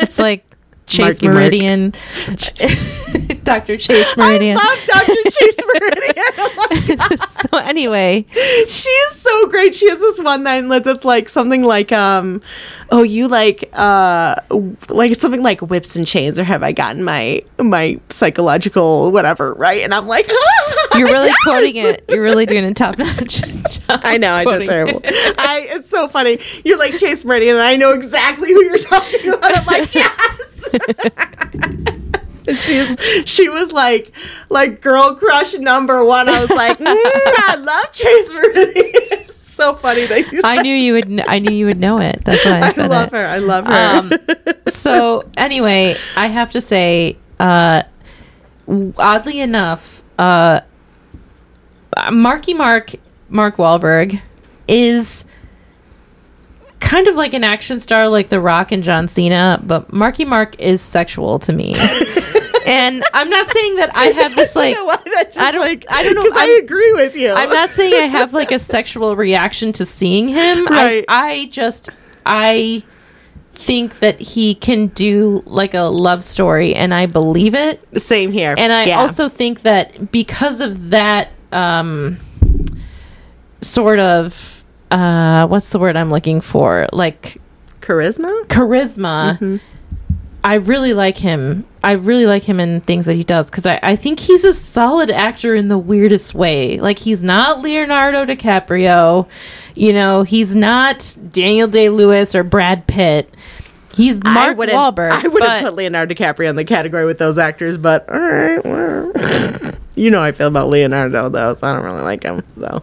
it's 0.00 0.18
like 0.18 0.44
Chase 0.86 1.22
Marky 1.22 1.60
Mark. 1.60 1.94
Dr. 3.48 3.78
Chase 3.78 4.14
Meridian. 4.14 4.58
I 4.60 4.62
love 4.62 5.06
Dr. 5.06 5.22
Chase 5.30 5.56
Meridian. 5.66 6.24
Oh 6.36 7.08
so 7.50 7.56
anyway, 7.58 8.26
She 8.30 8.90
is 8.90 9.14
so 9.14 9.48
great. 9.48 9.74
She 9.74 9.88
has 9.88 10.00
this 10.00 10.20
one 10.20 10.44
line 10.44 10.68
that's 10.68 11.06
like 11.06 11.30
something 11.30 11.62
like, 11.62 11.90
um, 11.90 12.42
"Oh, 12.90 13.02
you 13.02 13.26
like, 13.26 13.70
uh, 13.72 14.36
like 14.90 15.14
something 15.14 15.42
like 15.42 15.62
whips 15.62 15.96
and 15.96 16.06
chains, 16.06 16.38
or 16.38 16.44
have 16.44 16.62
I 16.62 16.72
gotten 16.72 17.02
my 17.02 17.42
my 17.58 17.98
psychological 18.10 19.10
whatever 19.12 19.54
right?" 19.54 19.82
And 19.82 19.94
I'm 19.94 20.06
like, 20.06 20.28
you're 20.94 21.06
really 21.06 21.28
yes! 21.28 21.42
quoting 21.42 21.76
it. 21.76 22.04
You're 22.08 22.22
really 22.22 22.44
doing 22.44 22.64
a 22.64 22.74
top 22.74 22.98
notch. 22.98 23.40
I 23.88 24.18
know 24.18 24.34
I 24.34 24.44
did 24.44 24.66
terrible. 24.66 25.00
it. 25.02 25.14
I 25.38 25.68
it's 25.70 25.88
so 25.88 26.06
funny. 26.08 26.38
You're 26.66 26.78
like 26.78 26.98
Chase 26.98 27.24
Meridian, 27.24 27.56
and 27.56 27.64
I 27.64 27.76
know 27.76 27.94
exactly 27.94 28.52
who 28.52 28.62
you're 28.62 28.76
talking 28.76 29.30
about. 29.30 29.56
I'm 29.56 29.64
like, 29.64 29.94
yes. 29.94 31.94
She's 32.56 32.96
she 33.26 33.48
was 33.48 33.72
like 33.72 34.12
like 34.48 34.80
girl 34.80 35.14
crush 35.16 35.54
number 35.54 36.04
one. 36.04 36.28
I 36.28 36.40
was 36.40 36.50
like, 36.50 36.78
mm, 36.78 36.84
I 36.86 37.56
love 37.56 37.92
Chase 37.92 38.32
Meridian. 38.32 38.94
It's 39.28 39.64
so 39.64 39.74
funny 39.74 40.06
that 40.06 40.30
you. 40.32 40.40
I 40.44 40.62
knew 40.62 40.72
you 40.74 40.92
would. 40.92 41.06
kn- 41.06 41.24
I 41.26 41.40
knew 41.40 41.52
you 41.52 41.66
would 41.66 41.80
know 41.80 41.98
it. 41.98 42.22
That's 42.24 42.44
why 42.44 42.60
I 42.60 42.84
I 42.84 42.86
love 42.86 43.08
it. 43.08 43.12
her. 43.16 43.26
I 43.26 43.38
love 43.38 43.66
her. 43.66 43.98
Um, 43.98 44.12
so 44.68 45.28
anyway, 45.36 45.96
I 46.16 46.28
have 46.28 46.52
to 46.52 46.60
say, 46.60 47.18
uh, 47.40 47.82
oddly 48.98 49.40
enough, 49.40 50.04
uh, 50.16 50.60
Marky 52.12 52.54
Mark 52.54 52.92
Mark 53.28 53.56
Wahlberg 53.56 54.20
is 54.68 55.24
kind 56.78 57.08
of 57.08 57.16
like 57.16 57.34
an 57.34 57.42
action 57.42 57.80
star 57.80 58.06
like 58.08 58.28
The 58.28 58.40
Rock 58.40 58.70
and 58.70 58.84
John 58.84 59.08
Cena, 59.08 59.60
but 59.66 59.92
Marky 59.92 60.24
Mark 60.24 60.54
is 60.60 60.80
sexual 60.80 61.40
to 61.40 61.52
me. 61.52 61.74
And 62.68 63.02
I'm 63.14 63.30
not 63.30 63.48
saying 63.50 63.76
that 63.76 63.90
I 63.96 64.06
have 64.06 64.36
this 64.36 64.54
like 64.56 64.72
I 64.72 64.74
don't 64.74 64.80
know 64.80 64.84
why 64.86 64.96
that 65.14 65.32
just, 65.32 65.38
I 65.38 65.50
don't- 65.52 65.60
like, 65.60 65.84
I 65.90 66.02
don't 66.04 66.14
know, 66.14 66.30
I 66.34 66.60
agree 66.62 66.92
with 66.92 67.16
you. 67.16 67.32
I'm 67.32 67.50
not 67.50 67.70
saying 67.70 67.94
I 67.94 68.06
have 68.06 68.32
like 68.32 68.52
a 68.52 68.58
sexual 68.58 69.16
reaction 69.16 69.72
to 69.74 69.84
seeing 69.86 70.28
him. 70.28 70.66
Right. 70.66 71.04
I, 71.08 71.30
I 71.30 71.46
just 71.46 71.88
I 72.26 72.82
think 73.52 73.98
that 73.98 74.20
he 74.20 74.54
can 74.54 74.86
do 74.88 75.42
like 75.46 75.74
a 75.74 75.80
love 75.82 76.22
story 76.22 76.74
and 76.74 76.94
I 76.94 77.06
believe 77.06 77.54
it. 77.56 77.80
Same 78.00 78.30
here. 78.30 78.54
And 78.56 78.72
I 78.72 78.84
Yeah. 78.84 78.98
also 79.00 79.28
think 79.28 79.62
that 79.62 80.12
because 80.12 80.60
of 80.60 80.90
that 80.90 81.30
um 81.50 82.18
sort 83.60 83.98
of 83.98 84.64
uh 84.90 85.46
what's 85.48 85.70
the 85.70 85.78
word 85.78 85.96
I'm 85.96 86.10
looking 86.10 86.40
for? 86.40 86.86
Like 86.92 87.38
charisma. 87.80 88.44
charisma. 88.44 89.38
Mm-hmm. 89.38 89.56
I 90.48 90.54
really 90.54 90.94
like 90.94 91.18
him. 91.18 91.66
I 91.84 91.92
really 91.92 92.24
like 92.24 92.42
him 92.42 92.58
in 92.58 92.80
things 92.80 93.04
that 93.04 93.12
he 93.12 93.22
does 93.22 93.50
because 93.50 93.66
I, 93.66 93.78
I 93.82 93.96
think 93.96 94.18
he's 94.18 94.44
a 94.44 94.54
solid 94.54 95.10
actor 95.10 95.54
in 95.54 95.68
the 95.68 95.76
weirdest 95.76 96.34
way. 96.34 96.80
Like 96.80 96.98
he's 96.98 97.22
not 97.22 97.60
Leonardo 97.60 98.24
DiCaprio, 98.24 99.28
you 99.74 99.92
know, 99.92 100.22
he's 100.22 100.54
not 100.54 101.14
Daniel 101.32 101.68
Day 101.68 101.90
Lewis 101.90 102.34
or 102.34 102.44
Brad 102.44 102.86
Pitt. 102.86 103.28
He's 103.94 104.22
I 104.24 104.32
Mark 104.32 104.56
wouldn't. 104.56 104.78
Wahlberg. 104.78 105.10
I 105.10 105.28
would 105.28 105.42
have 105.42 105.64
put 105.64 105.74
Leonardo 105.74 106.14
DiCaprio 106.14 106.48
in 106.48 106.56
the 106.56 106.64
category 106.64 107.04
with 107.04 107.18
those 107.18 107.36
actors, 107.36 107.76
but 107.76 108.08
all 108.08 108.18
right. 108.18 108.64
well. 108.64 109.12
you 109.96 110.10
know 110.10 110.22
I 110.22 110.32
feel 110.32 110.48
about 110.48 110.70
Leonardo 110.70 111.28
though, 111.28 111.56
so 111.56 111.66
I 111.66 111.74
don't 111.74 111.84
really 111.84 112.00
like 112.00 112.22
him. 112.22 112.42
So 112.58 112.80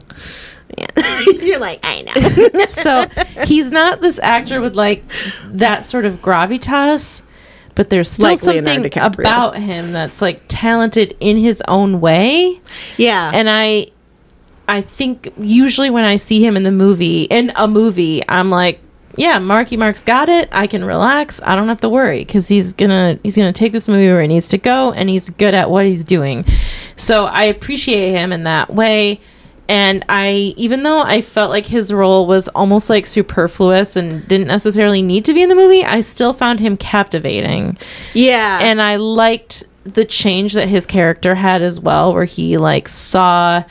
yeah, 0.78 1.20
you're 1.41 1.57
like 1.57 1.80
I 1.82 2.01
know. 2.03 2.66
so 2.68 3.07
he's 3.43 3.72
not 3.72 4.01
this 4.01 4.20
actor 4.20 4.61
with 4.61 4.76
like 4.76 5.03
that 5.47 5.84
sort 5.88 6.05
of 6.05 6.22
gravitas, 6.22 7.24
but 7.76 7.89
there's 7.89 8.09
still 8.09 8.30
Like 8.30 8.39
something 8.39 8.97
about 8.97 9.57
him 9.57 9.91
that's 9.91 10.21
like 10.21 10.41
talented 10.47 11.15
in 11.19 11.38
his 11.38 11.61
own 11.67 12.01
way. 12.01 12.59
yeah, 12.97 13.32
and 13.34 13.49
I 13.49 13.88
I 14.67 14.82
think 14.82 15.32
usually 15.38 15.89
when 15.89 16.05
I 16.05 16.15
see 16.15 16.43
him 16.45 16.57
in 16.57 16.63
the 16.63 16.71
movie 16.71 17.23
in 17.23 17.51
a 17.55 17.67
movie, 17.67 18.23
I'm 18.28 18.49
like, 18.49 18.80
yeah, 19.17 19.38
Marky 19.39 19.78
Mark's 19.78 20.03
got 20.03 20.28
it. 20.28 20.49
I 20.51 20.67
can 20.67 20.84
relax. 20.84 21.39
I 21.43 21.55
don't 21.55 21.67
have 21.67 21.82
to 21.82 21.89
worry 21.89 22.19
because 22.19 22.47
he's 22.47 22.73
gonna 22.73 23.19
he's 23.23 23.36
gonna 23.38 23.53
take 23.53 23.71
this 23.71 23.88
movie 23.88 24.07
where 24.07 24.21
he 24.21 24.28
needs 24.28 24.47
to 24.49 24.57
go, 24.57 24.91
and 24.91 25.07
he's 25.09 25.30
good 25.30 25.53
at 25.53 25.69
what 25.69 25.86
he's 25.86 26.03
doing. 26.03 26.45
So 26.95 27.26
I 27.26 27.43
appreciate 27.43 28.11
him 28.11 28.32
in 28.34 28.43
that 28.45 28.73
way. 28.73 29.19
And 29.68 30.03
I, 30.09 30.53
even 30.57 30.84
though 30.84 31.01
I 31.01 31.22
felt 31.22 31.49
like 31.49 31.66
his 31.66 31.91
role 31.91 32.28
was 32.28 32.47
almost 32.49 32.89
like 32.89 33.05
superfluous 33.05 33.95
and 33.95 34.28
didn't 34.28 34.47
necessarily 34.47 35.01
need 35.01 35.26
to 35.26 35.34
be 35.34 35.41
in 35.41 35.49
the 35.49 35.55
movie, 35.55 35.84
I 35.84 36.01
still 36.01 36.34
found 36.34 36.59
him 36.59 36.78
captivating. 36.78 37.78
Yeah, 38.13 38.59
and 38.61 38.82
I 38.82 38.97
liked 38.97 39.63
the 39.84 40.05
change 40.05 40.53
that 40.53 40.68
his 40.68 40.86
character 40.86 41.36
had 41.36 41.61
as 41.61 41.80
well, 41.80 42.13
where 42.13 42.26
he 42.26 42.57
like 42.57 42.88
saw 42.88 43.63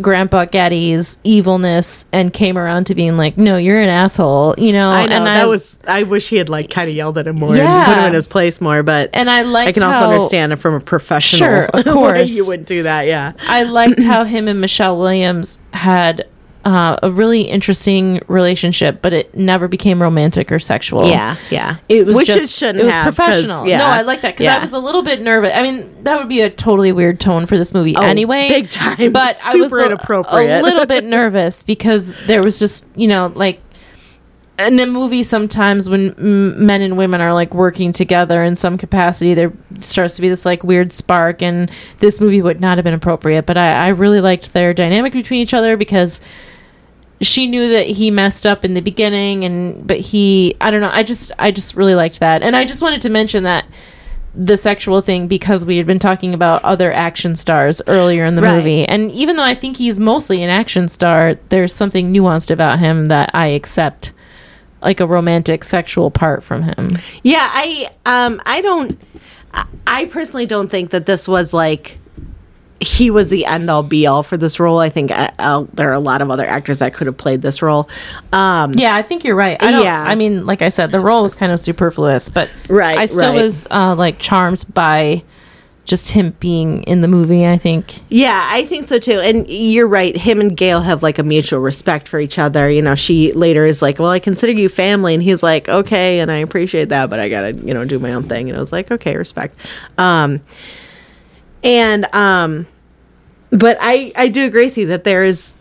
Grandpa 0.00 0.46
Getty's 0.46 1.18
evilness 1.24 2.06
and 2.12 2.32
came 2.32 2.56
around 2.56 2.84
to 2.84 2.94
being 2.94 3.16
like, 3.16 3.36
"No, 3.36 3.56
you're 3.56 3.78
an 3.78 3.88
asshole," 3.88 4.54
you 4.56 4.72
know. 4.72 4.90
I 4.90 5.06
know 5.06 5.16
and 5.16 5.26
that 5.26 5.46
was. 5.48 5.78
I 5.86 6.04
wish 6.04 6.28
he 6.28 6.36
had 6.36 6.48
like 6.48 6.70
kind 6.70 6.88
of 6.88 6.96
yelled 6.96 7.18
at 7.18 7.26
him 7.26 7.36
more 7.36 7.54
Yeah. 7.56 7.76
and 7.76 7.86
put 7.86 7.98
him 8.00 8.04
in 8.08 8.14
his 8.14 8.26
place 8.26 8.60
more. 8.60 8.82
But 8.82 9.10
and 9.12 9.28
I 9.28 9.42
like. 9.42 9.68
I 9.68 9.72
can 9.72 9.82
also 9.82 10.10
understand 10.10 10.52
it 10.52 10.56
from 10.56 10.74
a 10.74 10.80
professional. 10.80 11.38
Sure, 11.48 11.64
of 11.66 11.84
course. 11.92 12.30
you 12.34 12.46
wouldn't 12.46 12.68
do 12.68 12.84
that. 12.84 13.06
Yeah, 13.06 13.32
I 13.48 13.64
liked 13.64 14.02
how 14.02 14.24
him 14.24 14.48
and 14.48 14.60
Michelle 14.60 14.98
Williams 14.98 15.58
had 15.74 16.26
uh, 16.64 16.96
a 17.02 17.10
really 17.10 17.42
interesting 17.42 18.20
relationship, 18.28 19.02
but 19.02 19.12
it 19.12 19.34
never 19.36 19.66
became 19.68 20.00
romantic 20.00 20.52
or 20.52 20.58
sexual. 20.58 21.08
yeah, 21.08 21.36
yeah. 21.50 21.76
It 21.88 22.06
was 22.06 22.14
Which 22.16 22.26
just 22.28 22.38
it 22.44 22.50
shouldn't 22.50 22.80
it 22.80 22.84
was 22.84 22.92
have, 22.92 23.14
professional. 23.14 23.66
yeah. 23.66 23.78
No, 23.78 23.86
I 23.86 24.02
like 24.02 24.20
that 24.22 24.36
because 24.36 24.46
I 24.46 24.60
was 24.60 24.72
a 24.72 24.78
little 24.78 25.02
bit 25.02 25.20
nervous. 25.22 25.52
I 25.54 25.62
mean, 25.62 26.04
that 26.04 26.18
would 26.18 26.28
be 26.28 26.40
a 26.40 26.50
totally 26.50 26.92
weird 26.92 27.18
tone 27.18 27.46
for 27.46 27.56
this 27.58 27.74
movie 27.74 27.96
Oh, 27.96 28.02
anyway, 28.02 28.48
big 28.48 28.68
time. 28.68 29.12
But 29.12 29.36
I 29.44 29.56
was 29.56 29.70
Super 29.70 29.82
a, 29.82 29.86
inappropriate. 29.86 30.60
a 30.60 30.62
little 30.62 30.86
bit 30.86 31.04
nervous 31.18 31.62
because 31.62 32.14
there 32.26 32.42
was 32.42 32.58
just 32.58 32.86
you 32.94 33.08
know 33.08 33.32
like 33.34 33.60
in 34.58 34.78
a 34.78 34.86
movie 34.86 35.22
sometimes 35.22 35.88
when 35.90 36.10
m- 36.18 36.64
men 36.64 36.82
and 36.82 36.96
women 36.96 37.20
are 37.20 37.32
like 37.34 37.52
working 37.54 37.90
together 37.90 38.44
in 38.44 38.54
some 38.54 38.76
capacity 38.78 39.32
there 39.34 39.50
starts 39.78 40.14
to 40.14 40.20
be 40.22 40.28
this 40.28 40.44
like 40.44 40.62
weird 40.62 40.92
spark 40.92 41.42
and 41.42 41.70
this 42.00 42.20
movie 42.20 42.42
would 42.42 42.60
not 42.60 42.76
have 42.78 42.84
been 42.84 42.94
appropriate 42.94 43.46
but 43.46 43.56
I, 43.56 43.86
I 43.86 43.88
really 43.88 44.20
liked 44.20 44.52
their 44.52 44.72
dynamic 44.74 45.14
between 45.14 45.40
each 45.40 45.54
other 45.54 45.76
because 45.76 46.20
she 47.22 47.46
knew 47.46 47.68
that 47.70 47.86
he 47.86 48.10
messed 48.10 48.44
up 48.46 48.64
in 48.64 48.74
the 48.74 48.80
beginning 48.82 49.44
and 49.44 49.86
but 49.86 49.98
he 49.98 50.54
i 50.60 50.70
don't 50.70 50.80
know 50.80 50.90
i 50.92 51.02
just 51.02 51.30
i 51.38 51.50
just 51.50 51.74
really 51.76 51.94
liked 51.94 52.20
that. 52.20 52.42
And 52.42 52.54
i 52.56 52.64
just 52.64 52.82
wanted 52.82 53.00
to 53.02 53.08
mention 53.10 53.44
that 53.44 53.64
the 54.34 54.56
sexual 54.56 55.02
thing 55.02 55.28
because 55.28 55.62
we 55.64 55.76
had 55.76 55.86
been 55.86 55.98
talking 55.98 56.32
about 56.32 56.64
other 56.64 56.90
action 56.90 57.36
stars 57.36 57.82
earlier 57.86 58.24
in 58.24 58.34
the 58.34 58.40
Right. 58.42 58.56
movie. 58.56 58.88
And 58.88 59.10
even 59.12 59.36
though 59.36 59.44
i 59.44 59.54
think 59.54 59.76
he's 59.76 59.98
mostly 59.98 60.42
an 60.42 60.50
action 60.50 60.88
star 60.88 61.36
there's 61.50 61.74
something 61.74 62.12
nuanced 62.12 62.50
about 62.50 62.78
him 62.78 63.06
that 63.06 63.30
i 63.34 63.46
accept 63.48 64.12
like 64.80 64.98
a 65.00 65.06
romantic 65.06 65.62
sexual 65.64 66.10
part 66.10 66.42
from 66.42 66.62
him. 66.64 66.98
Yeah, 67.22 67.48
I 67.52 67.90
um 68.06 68.40
I 68.46 68.60
don't 68.62 69.00
I- 69.54 69.64
I 69.86 70.04
personally 70.06 70.46
don't 70.46 70.70
think 70.70 70.90
that 70.90 71.06
this 71.06 71.28
was 71.28 71.52
like 71.52 71.98
he 72.82 73.10
was 73.10 73.30
the 73.30 73.46
end 73.46 73.70
all 73.70 73.82
be 73.82 74.06
all 74.06 74.22
for 74.22 74.36
this 74.36 74.58
role. 74.60 74.78
I 74.78 74.88
think 74.88 75.10
uh, 75.10 75.30
uh, 75.38 75.64
there 75.72 75.88
are 75.90 75.94
a 75.94 76.00
lot 76.00 76.20
of 76.22 76.30
other 76.30 76.44
actors 76.46 76.80
that 76.80 76.94
could 76.94 77.06
have 77.06 77.16
played 77.16 77.40
this 77.42 77.62
role. 77.62 77.88
Um 78.32 78.72
yeah 78.74 78.94
i 78.94 79.02
think 79.02 79.24
you're 79.24 79.36
right 79.36 79.62
i 79.62 79.70
don't 79.70 79.84
Yeah. 79.84 80.02
i 80.06 80.14
mean 80.14 80.46
like 80.46 80.62
i 80.62 80.68
said 80.68 80.90
the 80.92 81.00
role 81.00 81.22
was 81.22 81.34
kind 81.34 81.52
of 81.52 81.60
superfluous 81.60 82.28
but 82.28 82.48
Right, 82.68 82.96
i 82.98 83.06
still 83.06 83.32
right. 83.32 83.42
was 83.42 83.66
uh 83.70 83.94
like 83.94 84.18
charmed 84.18 84.64
by 84.72 85.22
just 85.84 86.10
him 86.12 86.30
being 86.40 86.82
in 86.84 87.00
the 87.02 87.08
movie 87.08 87.46
i 87.46 87.56
think 87.58 88.00
yeah, 88.08 88.48
I 88.50 88.64
think 88.66 88.86
so 88.86 88.98
too. 88.98 89.18
And 89.20 89.48
you're 89.48 89.88
right. 89.88 90.16
Him 90.16 90.40
and 90.40 90.56
Gail 90.56 90.80
have 90.82 91.02
like 91.02 91.18
a 91.18 91.22
mutual 91.22 91.60
respect 91.60 92.06
for 92.08 92.20
each 92.20 92.38
other. 92.38 92.68
You 92.70 92.82
know, 92.82 92.94
she 92.94 93.32
later 93.32 93.64
is 93.64 93.80
like, 93.82 93.98
"Well, 93.98 94.10
I 94.10 94.18
consider 94.18 94.52
you 94.52 94.68
family," 94.68 95.14
and 95.14 95.22
he's 95.22 95.42
like, 95.42 95.68
"Okay," 95.68 96.20
and 96.20 96.30
I 96.30 96.36
appreciate 96.36 96.90
that, 96.90 97.08
but 97.10 97.18
I 97.18 97.28
gotta, 97.30 97.54
you 97.54 97.72
know, 97.74 97.84
do 97.86 97.98
my 97.98 98.12
own 98.12 98.28
thing. 98.28 98.48
And 98.50 98.56
I 98.56 98.60
was 98.60 98.70
like, 98.70 98.90
"Okay, 98.92 99.16
respect." 99.16 99.56
Um, 99.98 100.40
and 101.64 102.04
um, 102.14 102.66
but 103.52 103.76
I 103.80 104.12
I 104.16 104.28
do 104.28 104.44
agree 104.44 104.64
with 104.64 104.76
you 104.78 104.86
that 104.88 105.04
there 105.04 105.22
is 105.22 105.54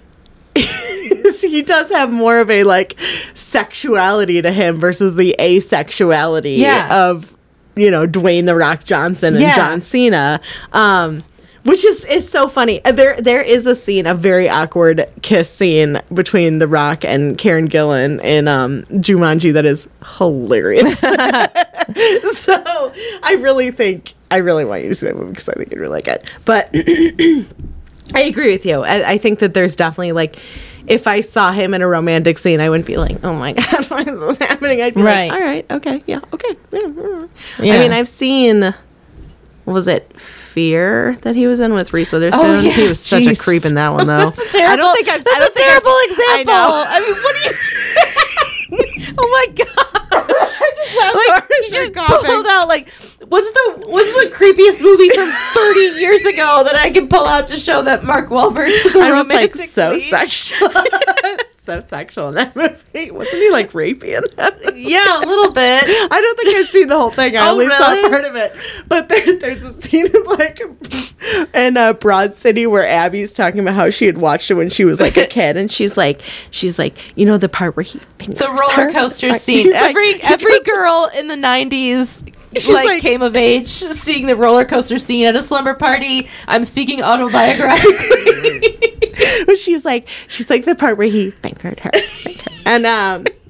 he 0.55 1.61
does 1.61 1.89
have 1.91 2.11
more 2.11 2.39
of 2.39 2.49
a 2.49 2.63
like 2.63 2.99
sexuality 3.33 4.41
to 4.41 4.51
him 4.51 4.77
versus 4.79 5.15
the 5.15 5.35
asexuality 5.39 6.57
Yeah. 6.57 7.09
of 7.09 7.35
you 7.75 7.89
know 7.91 8.05
Dwayne 8.07 8.45
the 8.45 8.55
Rock 8.55 8.83
Johnson 8.83 9.35
and 9.35 9.41
Yeah. 9.43 9.55
John 9.55 9.81
Cena. 9.81 10.41
Um 10.73 11.23
which 11.63 11.85
is 11.85 12.05
is 12.05 12.27
so 12.27 12.47
funny. 12.47 12.83
Uh, 12.83 12.91
There 12.91 13.21
there 13.21 13.41
is 13.41 13.67
a 13.67 13.75
scene, 13.75 14.07
a 14.07 14.15
very 14.15 14.49
awkward 14.49 15.07
kiss 15.21 15.47
scene 15.47 16.01
between 16.11 16.57
The 16.57 16.67
Rock 16.67 17.05
and 17.05 17.37
Karen 17.37 17.69
Gillan 17.69 18.19
in 18.23 18.47
um 18.47 18.81
Jumanji 18.93 19.53
that 19.53 19.65
is 19.65 19.87
hilarious. 20.17 20.99
so 22.37 22.93
I 23.23 23.33
really 23.39 23.69
think 23.71 24.15
I 24.31 24.37
really 24.37 24.65
want 24.65 24.83
you 24.83 24.89
to 24.89 24.95
see 24.95 25.05
that 25.05 25.15
movie 25.15 25.29
because 25.31 25.49
I 25.49 25.53
think 25.53 25.69
you'd 25.71 25.79
really 25.79 25.91
like 26.01 26.07
it. 26.07 26.25
But 26.45 26.73
I 28.15 28.21
agree 28.23 28.51
with 28.51 28.65
you. 28.65 28.83
I, 28.83 29.11
I 29.11 29.17
think 29.17 29.39
that 29.39 29.53
there's 29.53 29.75
definitely 29.75 30.11
like, 30.11 30.37
if 30.87 31.07
I 31.07 31.21
saw 31.21 31.51
him 31.51 31.73
in 31.73 31.81
a 31.81 31.87
romantic 31.87 32.37
scene, 32.39 32.59
I 32.59 32.69
wouldn't 32.69 32.87
be 32.87 32.97
like, 32.97 33.23
"Oh 33.23 33.33
my 33.33 33.53
god, 33.53 33.85
why 33.89 34.01
is 34.01 34.19
this 34.19 34.37
happening?" 34.39 34.81
I'd 34.81 34.95
be 34.95 35.01
Right. 35.01 35.29
like, 35.29 35.33
"All 35.39 35.45
right, 35.47 35.65
okay, 35.71 36.03
yeah, 36.07 36.19
okay." 36.33 36.57
yeah, 36.71 37.25
yeah." 37.59 37.75
I 37.75 37.79
mean, 37.79 37.91
I've 37.93 38.07
seen 38.09 38.73
was 39.65 39.87
it 39.87 40.11
Fear 40.19 41.17
that 41.21 41.33
he 41.35 41.47
was 41.47 41.61
in 41.61 41.73
with 41.73 41.93
Reese 41.93 42.11
Witherspoon? 42.11 42.43
Oh, 42.43 42.59
yeah. 42.59 42.71
He 42.71 42.87
was 42.89 42.99
such 42.99 43.25
a 43.25 43.35
creep 43.37 43.63
in 43.63 43.75
that 43.75 43.89
one 43.93 44.05
though. 44.07 44.17
That's 44.17 44.39
a 44.39 44.49
terrible. 44.51 44.73
I 44.73 44.75
don't 44.75 44.95
think 44.95 45.07
I've. 45.07 45.23
That's 45.23 45.35
I 45.35 45.39
don't 45.39 45.51
a 45.51 45.59
terrible 45.61 45.91
I've- 45.91 46.11
example. 46.11 46.53
I. 46.53 46.85
I 46.89 46.99
mean, 46.99 47.23
what 47.23 47.35
do 47.37 47.49
you? 47.49 47.55
oh 49.17 49.29
my 49.31 49.47
god! 49.53 49.91
like 51.31 51.49
you 51.61 51.71
just 51.71 51.93
pulled 51.93 52.47
out 52.47 52.67
like 52.67 52.89
what's 53.27 53.51
the 53.51 53.83
what's 53.87 54.11
the 54.23 54.31
creepiest 54.33 54.81
movie 54.81 55.09
from 55.09 55.29
30 55.29 55.79
years 55.99 56.25
ago 56.25 56.63
that 56.63 56.75
I 56.75 56.89
can 56.89 57.07
pull 57.07 57.25
out 57.25 57.47
to 57.49 57.57
show 57.57 57.81
that 57.81 58.03
Mark 58.03 58.29
Wahlberg 58.29 58.67
is 58.67 58.95
a 58.95 58.99
I 58.99 59.11
was 59.11 59.27
like 59.27 59.55
so 59.55 59.99
sexual, 59.99 60.69
so 61.71 61.79
sexual 61.87 62.29
in 62.29 62.35
that 62.35 62.55
movie. 62.93 63.11
Wasn't 63.11 63.37
he 63.41 63.51
like 63.51 63.71
rapey 63.71 64.17
in 64.17 64.23
that? 64.37 64.55
movie? 64.65 64.81
Yeah, 64.91 65.19
a 65.19 65.25
little 65.25 65.53
bit. 65.53 65.83
I 66.11 66.19
don't 66.21 66.39
think 66.39 66.55
I've 66.57 66.67
seen 66.67 66.87
the 66.87 66.97
whole 66.97 67.11
thing. 67.11 67.37
I 67.37 67.47
Oh, 67.47 67.51
only 67.51 67.67
really? 67.67 67.77
saw 68.01 68.09
part 68.09 68.25
of 68.25 68.35
it. 68.35 68.55
But 68.87 69.09
there, 69.09 69.37
there's 69.37 69.63
a 69.63 69.71
scene 69.73 70.07
in 70.07 70.23
like 70.23 70.59
in 71.53 71.77
uh, 71.77 71.93
Broad 71.93 72.35
City 72.35 72.65
where 72.65 72.87
Abby's 72.87 73.31
talking 73.33 73.59
about 73.59 73.75
how 73.75 73.89
she 73.91 74.05
had 74.07 74.17
watched 74.17 74.49
it 74.49 74.55
when 74.55 74.69
she 74.69 74.85
was 74.85 74.99
like 74.99 75.17
a 75.17 75.27
kid, 75.27 75.55
and 75.57 75.71
she's 75.71 75.97
like, 75.97 76.21
she's 76.49 76.79
like, 76.79 76.97
you 77.15 77.25
know, 77.25 77.37
the 77.37 77.49
part 77.49 77.75
where 77.75 77.83
he 77.83 77.99
The 78.19 78.47
roller 78.49 78.91
coaster 78.91 79.29
Like, 79.29 79.41
scene. 79.41 79.71
like- 79.71 79.81
every 79.89 80.13
every 80.23 80.59
girl 80.61 81.09
in 81.17 81.27
the 81.27 81.35
90s 81.35 82.27
She's 82.55 82.69
like, 82.69 82.85
like- 82.85 83.01
came 83.01 83.21
of 83.21 83.35
age 83.35 83.67
seeing 83.69 84.25
the 84.25 84.35
roller 84.35 84.65
coaster 84.65 84.97
scene 84.99 85.25
at 85.27 85.35
a 85.35 85.41
slumber 85.43 85.73
party. 85.75 86.27
I'm 86.47 86.63
speaking 86.65 86.99
autobiographically. 86.99 88.97
But 89.45 89.57
she's 89.57 89.85
like, 89.85 90.07
she's 90.27 90.49
like 90.49 90.65
the 90.65 90.75
part 90.75 90.97
where 90.97 91.07
he 91.07 91.31
fingered 91.31 91.79
her, 91.79 91.91
her. 91.93 92.31
and 92.65 92.85
um, 92.85 93.25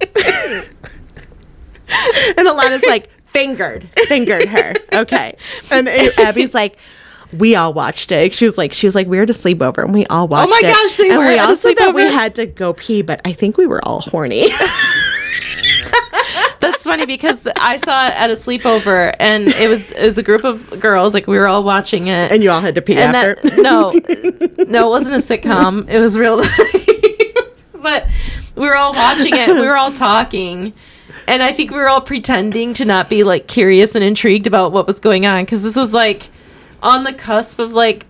and 2.36 2.48
Ilana's 2.48 2.84
like 2.86 3.10
fingered, 3.26 3.88
fingered 4.08 4.48
her. 4.48 4.74
Okay, 4.92 5.36
and 5.70 5.88
Abby's 5.88 6.54
like. 6.54 6.78
We 7.34 7.56
all 7.56 7.72
watched 7.72 8.12
it. 8.12 8.34
She 8.34 8.44
was 8.44 8.58
like, 8.58 8.74
she 8.74 8.86
was 8.86 8.94
like, 8.94 9.06
we 9.06 9.16
were 9.16 9.22
a 9.22 9.26
sleepover 9.28 9.82
and 9.84 9.94
we 9.94 10.04
all 10.08 10.28
watched 10.28 10.48
Oh 10.48 10.50
my 10.50 10.60
gosh, 10.60 10.98
they 10.98 11.08
and 11.08 11.18
were 11.18 11.28
we 11.28 11.38
all 11.38 11.56
said 11.56 11.78
that 11.78 11.94
we 11.94 12.02
had 12.02 12.34
to 12.34 12.44
go 12.44 12.74
pee, 12.74 13.00
but 13.00 13.22
I 13.24 13.32
think 13.32 13.56
we 13.56 13.64
were 13.64 13.82
all 13.82 14.00
horny. 14.00 14.50
That's 16.62 16.84
funny 16.84 17.04
because 17.04 17.46
I 17.56 17.76
saw 17.76 18.06
it 18.08 18.14
at 18.14 18.30
a 18.30 18.34
sleepover 18.34 19.14
and 19.20 19.48
it 19.48 19.68
was 19.68 19.92
it 19.92 20.02
was 20.06 20.16
a 20.16 20.22
group 20.22 20.44
of 20.44 20.80
girls 20.80 21.12
like 21.12 21.26
we 21.26 21.36
were 21.36 21.46
all 21.46 21.62
watching 21.62 22.06
it. 22.06 22.32
And 22.32 22.42
you 22.42 22.50
all 22.50 22.60
had 22.62 22.74
to 22.76 22.82
pee 22.82 22.96
and 22.96 23.14
after. 23.14 23.34
that 23.48 23.58
no 23.60 23.90
no 24.64 24.86
it 24.86 24.90
wasn't 24.90 25.14
a 25.16 25.18
sitcom. 25.18 25.90
It 25.90 26.00
was 26.00 26.16
real 26.16 26.36
but 27.82 28.08
we 28.56 28.66
were 28.66 28.76
all 28.76 28.92
watching 28.92 29.32
it. 29.34 29.48
We 29.48 29.66
were 29.66 29.76
all 29.76 29.92
talking. 29.92 30.72
And 31.28 31.42
I 31.42 31.52
think 31.52 31.70
we 31.70 31.76
were 31.76 31.88
all 31.88 32.00
pretending 32.00 32.74
to 32.74 32.84
not 32.84 33.08
be 33.08 33.22
like 33.24 33.46
curious 33.48 33.94
and 33.94 34.02
intrigued 34.04 34.46
about 34.46 34.72
what 34.72 34.86
was 34.86 34.98
going 35.00 35.26
on 35.26 35.44
because 35.44 35.62
this 35.62 35.76
was 35.76 35.92
like 35.94 36.28
on 36.82 37.04
the 37.04 37.12
cusp 37.12 37.58
of 37.58 37.72
like 37.72 38.06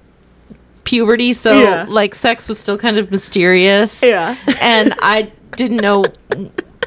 puberty. 0.85 1.33
So 1.35 1.61
Yeah. 1.63 1.87
like 1.89 2.15
sex 2.15 2.49
was 2.49 2.59
still 2.59 2.79
kind 2.79 2.99
of 2.99 3.11
mysterious. 3.11 4.03
Yeah. 4.03 4.37
and 4.61 4.95
I 5.01 5.31
didn't 5.57 5.79
know 5.79 6.05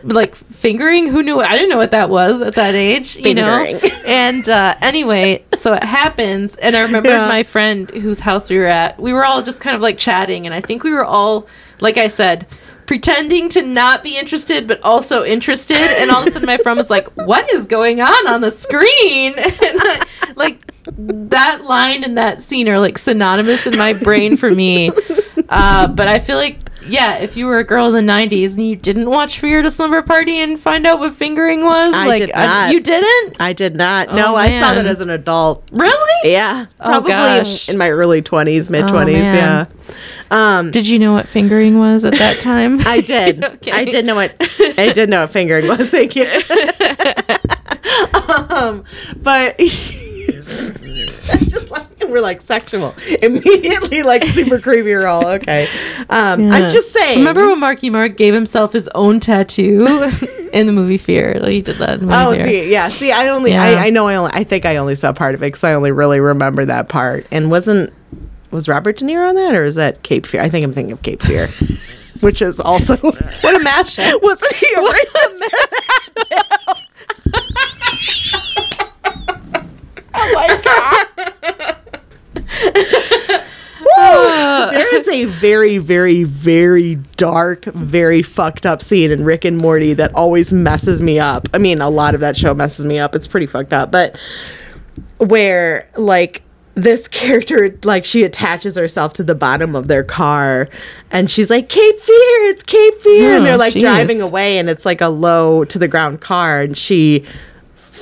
like 0.05 0.35
fingering? 0.35 1.07
Who 1.07 1.23
knew? 1.23 1.39
I 1.41 1.53
didn't 1.53 1.69
know 1.69 1.77
what 1.77 1.91
that 1.91 2.09
was 2.09 2.41
at 2.41 2.55
that 2.55 2.75
age 2.75 3.15
you 3.17 3.33
know? 3.33 3.79
And 4.05 4.47
uh 4.47 4.75
anyway 4.81 5.43
so 5.55 5.73
it 5.73 5.83
happens 5.83 6.55
and 6.57 6.75
i 6.75 6.81
remember 6.83 7.09
Yeah. 7.09 7.27
my 7.27 7.41
friend 7.43 7.89
whose 7.89 8.19
house 8.19 8.49
we 8.49 8.57
were 8.57 8.65
at 8.65 8.99
we 8.99 9.13
were 9.13 9.25
all 9.25 9.41
just 9.41 9.59
kind 9.59 9.75
of 9.75 9.81
like 9.81 9.97
chatting 9.97 10.45
and 10.45 10.53
i 10.53 10.61
think 10.61 10.83
we 10.83 10.93
were 10.93 11.03
all 11.05 11.47
like 11.79 11.97
i 11.97 12.07
said 12.07 12.45
pretending 12.85 13.49
to 13.49 13.63
not 13.63 14.03
be 14.03 14.15
interested 14.15 14.67
but 14.67 14.79
also 14.83 15.23
interested 15.23 15.75
and 15.99 16.11
all 16.11 16.21
of 16.21 16.27
a 16.27 16.31
sudden 16.31 16.45
my 16.45 16.57
friend 16.57 16.77
was 16.77 16.89
like 16.91 17.07
what 17.25 17.51
is 17.51 17.65
going 17.65 17.99
on 17.99 18.27
on 18.27 18.41
the 18.41 18.51
screen? 18.51 19.33
And 19.37 19.79
I, 19.81 20.05
like 20.35 20.59
that 20.97 21.63
line 21.63 22.03
and 22.03 22.17
that 22.19 22.43
scene 22.43 22.69
are 22.69 22.79
like 22.79 22.97
synonymous 22.99 23.65
in 23.65 23.75
my 23.77 23.93
brain 24.03 24.37
for 24.37 24.51
me. 24.51 24.91
Uh, 25.49 25.87
but 25.87 26.07
i 26.07 26.19
feel 26.19 26.37
like 26.37 26.59
yeah 26.88 27.17
if 27.17 27.36
you 27.38 27.45
were 27.47 27.57
a 27.57 27.63
girl 27.63 27.93
in 27.93 28.05
the 28.05 28.11
90s 28.13 28.55
and 28.55 28.65
you 28.67 28.75
didn't 28.75 29.09
watch 29.09 29.39
fear 29.39 29.61
to 29.61 29.71
slumber 29.71 30.01
party 30.01 30.39
and 30.39 30.59
find 30.59 30.86
out 30.86 30.99
what 30.99 31.15
fingering 31.15 31.63
was 31.63 31.93
I 31.93 32.07
like 32.07 32.21
did 32.25 32.36
not. 32.36 32.73
you 32.73 32.79
didn't 32.79 33.38
I 33.39 33.53
did 33.53 33.75
not. 33.75 34.09
Oh, 34.09 34.15
no, 34.15 34.36
I 34.36 34.59
saw 34.59 34.73
that 34.75 34.86
as 34.86 35.01
an 35.01 35.09
adult. 35.09 35.63
really 35.71 36.31
Yeah, 36.31 36.67
Oh, 36.79 36.83
probably 36.86 37.11
in- 37.11 37.17
gosh. 37.17 37.69
in, 37.69 37.77
my 37.77 37.89
early 37.89 38.21
twenties, 38.21 38.69
mid 38.69 38.86
Oh, 38.86 38.88
twenties. 38.88 39.23
yeah, 39.23 39.65
um, 40.31 40.71
did 40.71 40.88
you 40.88 40.99
know 40.99 41.13
what 41.13 41.27
fingering 41.27 41.77
was 41.77 42.05
at 42.05 42.13
that 42.13 42.39
time 42.41 42.79
I 42.86 43.01
did. 43.01 43.43
Okay. 43.55 43.71
I 43.71 43.86
did 43.86 44.05
know 44.05 44.15
what 44.15 44.36
I 44.77 44.91
did 44.93 45.09
know 45.09 45.21
what 45.21 45.31
fingering 45.31 45.67
was. 45.67 45.89
Thank 45.89 46.15
you. 46.15 46.25
um, 48.49 48.83
but 49.17 49.59
we're 52.11 52.21
like 52.21 52.41
sexual 52.41 52.93
immediately, 53.21 54.03
like 54.03 54.23
super 54.25 54.59
creepy. 54.59 54.83
We're 54.93 55.07
all 55.07 55.25
okay. 55.27 55.67
Um, 56.09 56.41
Yeah. 56.41 56.53
I'm 56.53 56.71
just 56.71 56.91
saying. 56.91 57.19
Remember 57.19 57.47
when 57.47 57.59
Marky 57.59 57.89
Mark 57.89 58.17
gave 58.17 58.33
himself 58.33 58.73
his 58.73 58.87
own 58.95 59.19
tattoo 59.19 59.85
in 60.53 60.67
the 60.67 60.73
movie 60.73 60.97
Fear? 60.97 61.37
Like 61.39 61.51
he 61.51 61.61
did 61.61 61.77
that. 61.77 61.95
In 61.95 61.99
the 62.01 62.05
movie 62.07 62.17
Oh, 62.17 62.33
Fear. 62.33 62.47
see, 62.47 62.71
yeah, 62.71 62.87
see, 62.89 63.11
I 63.11 63.29
only, 63.29 63.51
Yeah. 63.51 63.63
I, 63.63 63.87
I 63.87 63.89
know, 63.89 64.07
I 64.07 64.15
only, 64.15 64.31
I 64.33 64.43
think 64.43 64.65
I 64.65 64.77
only 64.77 64.95
saw 64.95 65.11
part 65.13 65.35
of 65.35 65.41
it 65.43 65.47
because 65.47 65.63
I 65.63 65.73
only 65.73 65.91
really 65.91 66.19
remember 66.19 66.65
that 66.65 66.89
part. 66.89 67.25
And 67.31 67.49
wasn't 67.51 67.93
was 68.51 68.69
Robert 68.69 68.95
De 68.97 69.03
Niro 69.05 69.27
on 69.27 69.35
that, 69.35 69.53
or 69.53 69.65
is 69.65 69.75
that 69.75 70.01
Cape 70.03 70.25
Fear? 70.25 70.41
I 70.41 70.49
think 70.49 70.63
I'm 70.63 70.71
thinking 70.71 70.93
of 70.93 71.01
Cape 71.01 71.21
Fear, 71.21 71.47
which 72.21 72.41
is 72.41 72.59
also 72.61 72.95
What 72.97 73.55
a 73.55 73.59
mashup! 73.59 74.21
wasn't 74.23 74.53
he 74.55 74.73
a 74.73 74.79
racist? 74.81 75.41
oh 80.17 80.31
my 80.33 80.59
god! 80.63 81.07
There 83.97 84.95
is 84.95 85.07
a 85.07 85.25
very, 85.25 85.77
very, 85.77 86.23
very 86.23 86.95
dark, 87.17 87.65
very 87.65 88.21
fucked 88.23 88.65
up 88.65 88.81
scene 88.81 89.11
in 89.11 89.23
Rick 89.23 89.45
and 89.45 89.57
Morty 89.57 89.93
that 89.93 90.13
always 90.13 90.51
messes 90.53 91.01
me 91.01 91.19
up. 91.19 91.47
I 91.53 91.57
mean, 91.57 91.79
a 91.81 91.89
lot 91.89 92.15
of 92.15 92.21
that 92.21 92.35
show 92.37 92.53
messes 92.53 92.85
me 92.85 92.99
up. 92.99 93.15
It's 93.15 93.27
pretty 93.27 93.47
fucked 93.47 93.73
up, 93.73 93.91
but 93.91 94.19
where 95.17 95.89
like 95.95 96.41
this 96.75 97.07
character 97.07 97.77
like 97.83 98.03
she 98.03 98.23
attaches 98.23 98.75
herself 98.75 99.13
to 99.13 99.23
the 99.23 99.35
bottom 99.35 99.75
of 99.75 99.87
their 99.87 100.03
car 100.03 100.67
and 101.09 101.31
she's 101.31 101.49
like 101.49 101.69
cape 101.69 101.99
fear 102.01 102.49
it's 102.49 102.63
cape 102.63 102.99
fear 103.01 103.31
and 103.35 103.41
oh, 103.41 103.45
they're 103.45 103.53
Oh, 103.53 103.57
like 103.57 103.73
jeez. 103.73 103.79
driving 103.81 104.19
away 104.21 104.57
and 104.57 104.69
it's 104.69 104.85
like 104.85 104.99
a 104.99 105.07
low 105.07 105.63
to 105.63 105.79
the 105.79 105.87
ground 105.87 106.19
car 106.19 106.59
and 106.59 106.77
she 106.77 107.23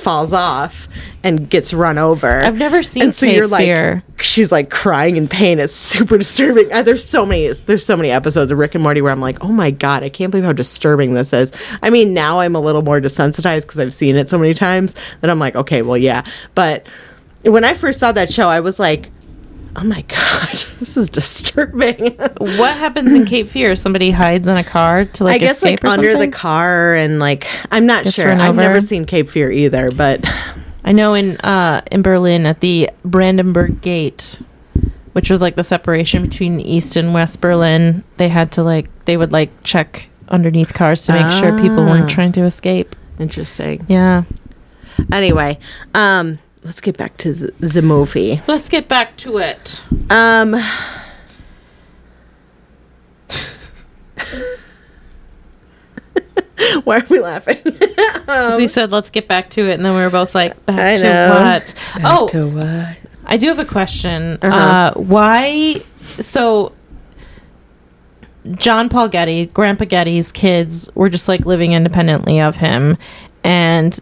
falls 0.04 0.32
off 0.32 0.86
and 1.24 1.48
gets 1.50 1.72
run 1.72 1.98
over. 1.98 2.42
I've 2.42 2.56
never 2.58 2.82
seen 2.82 3.04
and 3.04 3.14
so 3.14 3.26
you're 3.26 3.48
like 3.48 3.64
Fear. 3.64 4.04
she's 4.20 4.52
like 4.52 4.70
crying 4.70 5.16
in 5.16 5.26
pain. 5.26 5.58
It's 5.58 5.74
super 5.74 6.18
disturbing. 6.24 6.72
Uh, 6.72 6.82
there's 6.82 7.04
so 7.04 7.24
many 7.26 7.50
there's 7.50 7.84
so 7.84 7.96
many 7.96 8.10
episodes 8.10 8.52
of 8.52 8.58
rick 8.58 8.74
and 8.74 8.82
morty 8.82 9.00
where 9.00 9.10
i'm 9.10 9.20
like 9.20 9.42
oh 9.42 9.48
my 9.48 9.70
god 9.70 10.02
i 10.04 10.08
can't 10.08 10.30
believe 10.30 10.44
how 10.44 10.52
disturbing 10.52 11.14
this 11.14 11.32
is. 11.32 11.50
I 11.82 11.90
mean 11.90 12.12
now 12.14 12.40
i'm 12.40 12.54
a 12.54 12.60
little 12.60 12.82
more 12.82 13.00
desensitized 13.00 13.62
because 13.62 13.78
i've 13.80 13.94
seen 13.94 14.14
it 14.16 14.28
so 14.28 14.38
many 14.38 14.54
times 14.54 14.94
that 15.22 15.30
i'm 15.30 15.38
like 15.40 15.56
okay 15.56 15.82
well 15.82 15.98
yeah. 15.98 16.22
But 16.54 16.86
when 17.42 17.64
i 17.64 17.74
first 17.74 17.98
saw 17.98 18.12
that 18.12 18.32
show 18.32 18.48
i 18.48 18.60
was 18.60 18.78
like 18.78 19.10
oh 19.76 19.84
my 19.84 20.02
god 20.02 20.48
this 20.80 20.96
is 20.96 21.08
disturbing 21.08 22.16
What 22.38 22.76
happens 22.76 23.12
in 23.14 23.24
Cape 23.32 23.48
Fear? 23.48 23.76
Somebody 23.76 24.10
hides 24.10 24.46
in 24.48 24.56
a 24.56 24.64
car 24.64 25.04
to 25.04 25.24
like 25.24 25.34
i 25.36 25.38
guess 25.38 25.56
escape 25.56 25.82
like 25.82 25.92
under 25.98 26.16
the 26.16 26.28
car 26.28 26.94
and 26.94 27.18
like 27.18 27.46
i'm 27.72 27.86
not 27.86 28.04
Gets 28.04 28.16
sure 28.16 28.30
i've 28.30 28.56
never 28.56 28.80
seen 28.80 29.04
cape 29.04 29.28
fear 29.28 29.50
either 29.50 29.90
but 29.90 30.24
I 30.86 30.92
know 30.92 31.14
in 31.14 31.38
uh, 31.38 31.80
in 31.90 32.02
Berlin 32.02 32.44
at 32.44 32.60
the 32.60 32.90
Brandenburg 33.06 33.80
Gate, 33.80 34.42
which 35.14 35.30
was 35.30 35.40
like 35.40 35.54
the 35.56 35.64
separation 35.64 36.20
between 36.22 36.60
East 36.60 36.96
and 36.96 37.14
West 37.14 37.40
Berlin, 37.40 38.04
they 38.18 38.28
had 38.28 38.52
to 38.52 38.62
like 38.62 38.90
they 39.06 39.16
would 39.16 39.32
like 39.32 39.48
check 39.62 40.10
underneath 40.28 40.74
cars 40.74 41.06
to 41.06 41.14
make 41.14 41.30
sure 41.32 41.58
people 41.58 41.80
Ah. 41.80 41.86
weren't 41.90 42.10
trying 42.10 42.32
to 42.32 42.42
escape. 42.42 42.94
interesting 43.18 43.86
Yeah. 43.88 44.24
anyway 45.10 45.58
um 45.94 46.38
let's 46.64 46.80
get 46.80 46.96
back 46.96 47.16
to 47.18 47.32
the, 47.32 47.52
the 47.66 47.82
movie 47.82 48.40
Let's 48.46 48.68
get 48.68 48.88
back 48.88 49.16
to 49.18 49.38
it. 49.38 49.82
Um. 50.10 50.56
Why 56.84 56.98
are 56.98 57.06
we 57.10 57.20
laughing? 57.20 57.58
As 58.28 58.58
he 58.58 58.68
said, 58.68 58.90
let's 58.90 59.10
get 59.10 59.28
back 59.28 59.50
to 59.50 59.68
it, 59.68 59.74
and 59.74 59.84
then 59.84 59.94
we 59.94 60.00
were 60.00 60.10
both 60.10 60.34
like, 60.34 60.64
back 60.66 60.78
I 60.78 60.96
to 60.96 61.02
know. 61.02 61.28
what? 61.30 61.74
oh, 62.04 62.28
to 62.28 62.48
what? 62.48 62.96
I 63.26 63.36
do 63.36 63.48
have 63.48 63.58
a 63.58 63.64
question. 63.64 64.38
Uh-huh. 64.40 64.56
Uh, 64.56 64.92
why? 64.94 65.82
So, 66.20 66.72
John 68.52 68.88
Paul 68.88 69.08
Getty, 69.08 69.46
Grandpa 69.46 69.84
Getty's 69.84 70.32
kids 70.32 70.88
were 70.94 71.08
just 71.08 71.28
like 71.28 71.46
living 71.46 71.72
independently 71.72 72.40
of 72.40 72.56
him, 72.56 72.96
and 73.42 73.98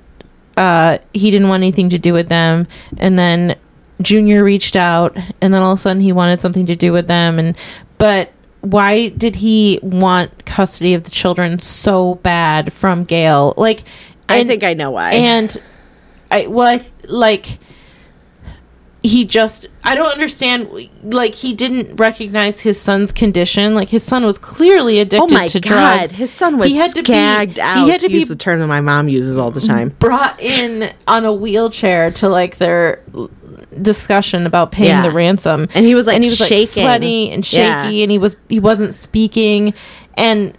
uh, 0.57 0.99
he 1.13 1.31
didn't 1.31 1.49
want 1.49 1.63
anything 1.63 1.89
to 1.91 1.99
do 1.99 2.13
with 2.13 2.29
them. 2.29 2.67
And 2.99 3.19
then 3.19 3.57
Junior 4.01 4.45
reached 4.45 4.77
out, 4.77 5.17
and 5.41 5.55
then 5.55 5.63
all 5.63 5.73
of 5.73 5.79
a 5.79 5.81
sudden 5.81 6.03
he 6.03 6.13
wanted 6.13 6.41
something 6.41 6.67
to 6.67 6.77
do 6.77 6.93
with 6.93 7.07
them. 7.07 7.39
And 7.39 7.57
but 7.99 8.33
why 8.61 9.09
did 9.09 9.37
he 9.37 9.79
want 9.83 10.45
custody 10.45 10.95
of 10.95 11.05
the 11.05 11.11
children 11.11 11.59
so 11.59 12.17
bad 12.17 12.73
from 12.73 13.05
Gail? 13.05 13.55
Like, 13.57 13.85
I 14.29 14.45
think 14.45 14.65
I 14.65 14.75
know 14.75 14.91
why. 14.91 15.13
and 15.13 15.57
I 16.31 16.47
well, 16.47 16.67
I 16.67 16.79
th- 16.79 16.91
like 17.09 17.59
he 19.05 19.25
just 19.25 19.67
I 19.83 19.95
don't 19.97 20.13
understand 20.13 20.69
like 21.03 21.35
he 21.35 21.53
didn't 21.55 21.97
recognize 21.97 22.61
his 22.61 22.81
son's 22.81 23.11
condition. 23.11 23.75
Like 23.75 23.89
his 23.89 24.05
son 24.05 24.25
was 24.25 24.39
clearly 24.39 24.99
Oh 24.99 25.03
addicted 25.03 25.35
my 25.35 25.47
to 25.49 25.61
god, 25.61 25.69
drugs. 25.99 26.15
his 26.15 26.31
son 26.33 26.57
was 26.59 26.71
He 26.71 26.77
had 26.77 26.93
to 26.93 27.03
be- 27.03 27.13
out. 27.61 27.85
He 27.85 27.91
had 27.91 28.01
to 28.01 28.11
use 28.11 28.25
be 28.29 28.29
the 28.29 28.37
term 28.37 28.61
that 28.61 28.69
my 28.69 28.81
mom 28.81 29.09
uses 29.09 29.37
all 29.37 29.51
the 29.51 29.61
time. 29.61 29.89
brought 29.99 30.41
in 30.41 30.93
on 31.09 31.25
a 31.25 31.33
wheelchair 31.33 32.13
to 32.13 32.29
like 32.29 32.59
their 32.59 33.03
discussion 33.81 34.47
about 34.47 34.71
paying 34.73 34.89
Yeah. 34.91 35.03
the 35.03 35.11
ransom 35.11 35.69
And 35.75 35.85
he 35.87 35.95
was, 35.95 36.07
like, 36.07 36.15
and 36.17 36.25
he 36.25 36.31
was 36.31 36.41
like 36.41 36.69
sweaty 36.69 37.31
and 37.31 37.45
shaky 37.45 37.97
Yeah. 37.97 38.03
and 38.03 38.11
he 38.11 38.19
was 38.19 38.37
he 38.49 38.61
wasn't 38.61 38.95
speaking 38.95 39.75
and 40.17 40.57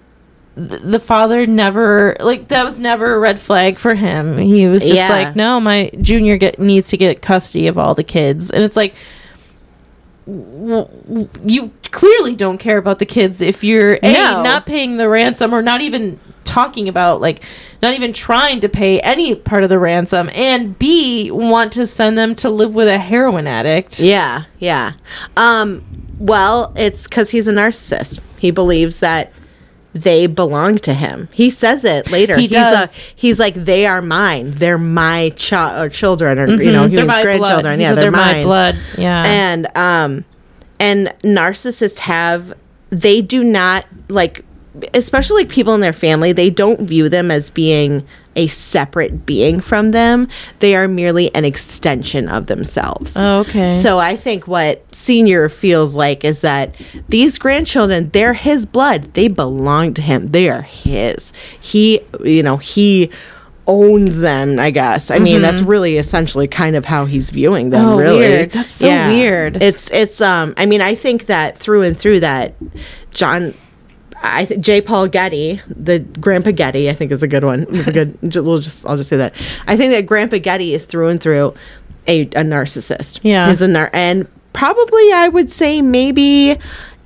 the 0.56 1.00
father 1.00 1.48
never 1.48 2.16
like 2.20 2.50
that 2.50 2.64
was 2.64 2.80
never 2.80 3.16
a 3.16 3.20
red 3.20 3.40
flag 3.40 3.80
for 3.80 3.96
him 3.96 4.38
he 4.38 4.68
was 4.68 4.84
just 4.84 4.96
Yeah. 4.96 5.10
like 5.10 5.36
no 5.36 5.60
my 5.60 5.90
junior 6.02 6.38
get 6.38 6.60
needs 6.60 6.90
to 6.90 6.98
get 6.98 7.22
custody 7.24 7.66
of 7.68 7.78
all 7.80 7.96
the 7.96 8.04
kids 8.04 8.52
and 8.52 8.64
it's 8.64 8.76
like 8.76 8.94
w- 10.28 10.88
you 11.44 11.72
clearly 11.92 12.36
don't 12.36 12.58
care 12.58 12.78
about 12.78 13.00
the 13.00 13.06
kids 13.06 13.42
if 13.42 13.64
you're 13.64 13.96
a 14.04 14.14
No. 14.14 14.44
not 14.44 14.66
paying 14.66 14.98
the 14.98 15.10
ransom 15.10 15.54
or 15.54 15.62
not 15.62 15.82
even 15.82 16.20
talking 16.44 16.88
about 16.88 17.22
like 17.22 17.44
not 17.82 17.94
even 17.96 18.14
trying 18.14 18.60
to 18.62 18.70
pay 18.70 19.00
any 19.00 19.34
part 19.36 19.64
of 19.64 19.70
the 19.70 19.80
ransom 19.80 20.30
and 20.36 20.78
b 20.78 21.32
want 21.32 21.72
to 21.74 21.88
send 21.88 22.18
them 22.18 22.36
to 22.36 22.50
live 22.50 22.76
with 22.76 22.88
a 22.88 22.98
heroin 23.00 23.48
addict 23.48 24.00
Yeah, 24.00 24.44
yeah. 24.60 24.94
Um, 25.38 25.84
well, 26.20 26.74
it's 26.78 27.04
because 27.06 27.32
he's 27.32 27.48
a 27.48 27.52
narcissist. 27.54 28.20
He 28.38 28.52
believes 28.52 29.00
that 29.00 29.34
they 29.94 30.26
belong 30.28 30.80
to 30.80 30.94
him. 30.94 31.30
He 31.32 31.50
says 31.50 31.86
it 31.86 32.10
later. 32.12 32.36
He 32.36 32.44
he's 32.44 32.52
does. 32.52 32.98
A, 32.98 33.02
he's 33.16 33.40
like, 33.40 33.54
they 33.54 33.86
are 33.86 34.02
mine. 34.02 34.52
They're 34.52 34.78
my 34.80 35.32
chi- 35.38 35.82
or 35.84 35.90
children, 35.90 36.40
or 36.40 36.48
you 36.50 36.72
know, 36.72 36.86
Mhm. 36.88 36.92
human 36.92 37.22
grandchildren. 37.24 37.40
blood. 37.40 37.80
Yeah, 37.80 37.90
said 37.90 37.98
they're, 37.98 38.12
my 38.12 38.44
blood 38.44 38.76
yeah 38.98 39.24
and 39.26 39.68
um 39.78 40.26
and 40.80 41.14
narcissists 41.24 42.00
have 42.00 42.54
they 42.90 43.22
do 43.22 43.44
not 43.44 43.86
like 44.10 44.44
especially 44.94 45.44
like 45.44 45.50
people 45.52 45.74
in 45.76 45.82
their 45.82 45.94
family 45.94 46.32
they 46.32 46.50
don't 46.50 46.82
view 46.82 47.08
them 47.10 47.30
as 47.30 47.50
being 47.50 48.06
a 48.36 48.48
separate 48.48 49.26
being 49.26 49.60
from 49.60 49.92
them 49.92 50.28
they 50.60 50.76
are 50.76 50.88
merely 50.88 51.34
an 51.36 51.46
extension 51.46 52.28
of 52.28 52.48
themselves 52.48 53.16
Oh, 53.16 53.42
okay. 53.42 53.70
so 53.70 54.00
i 54.00 54.16
think 54.16 54.48
what 54.48 54.84
senior 54.94 55.48
feels 55.50 55.96
like 55.96 56.24
is 56.26 56.42
that 56.42 56.74
these 57.10 57.38
grandchildren 57.38 58.10
they're 58.10 58.34
his 58.34 58.66
blood 58.66 59.14
they 59.14 59.28
belong 59.28 59.94
to 59.94 60.02
him 60.02 60.28
they 60.30 60.50
are 60.50 60.64
his 60.64 61.34
he 61.62 62.00
you 62.24 62.42
know 62.42 62.58
he 62.58 63.12
owns 63.66 64.20
them 64.20 64.60
i 64.60 64.70
guess 64.72 65.10
i 65.10 65.18
mean 65.20 65.42
that's 65.42 65.62
really 65.62 65.98
essentially 65.98 66.48
kind 66.50 66.76
of 66.76 66.84
how 66.84 67.06
he's 67.06 67.30
viewing 67.30 67.70
them 67.70 67.86
Mm-hmm. 67.86 67.94
Oh, 67.94 67.98
really 67.98 68.18
weird. 68.18 68.52
That's 68.52 68.72
so 68.72 68.88
weird. 68.88 69.62
it's 69.64 69.90
it's 69.92 70.20
um 70.20 70.54
i 70.58 70.66
mean 70.66 70.82
i 70.82 70.96
think 70.96 71.28
that 71.28 71.58
through 71.60 71.84
and 71.84 71.98
through 71.98 72.20
that 72.22 72.56
john 73.12 73.54
I 74.26 74.46
th- 74.46 74.60
J. 74.62 74.82
Paul 74.82 75.08
Getty, 75.10 75.62
the 75.68 76.00
Grandpa 76.00 76.52
Getty, 76.52 76.90
I 76.90 76.94
think 76.94 77.12
is 77.12 77.22
a 77.24 77.28
good 77.28 77.44
one. 77.44 77.64
Is 77.76 77.88
a 77.88 77.92
good. 77.92 78.18
Just, 78.28 78.48
we'll 78.48 78.60
just 78.60 78.86
I'll 78.86 78.98
just 78.98 79.10
say 79.10 79.18
that. 79.18 79.34
I 79.68 79.76
think 79.78 79.92
that 79.92 80.06
Grandpa 80.06 80.38
Getty 80.38 80.74
is 80.74 80.86
through 80.86 81.10
and 81.10 81.22
through 81.22 81.54
a, 82.08 82.22
a 82.22 82.28
narcissist. 82.44 83.20
Yeah. 83.24 83.48
he's 83.50 83.62
a 83.62 83.68
nar- 83.68 83.90
and 83.94 84.28
probably 84.54 85.12
I 85.14 85.28
would 85.28 85.50
say 85.52 85.82
maybe 85.82 86.58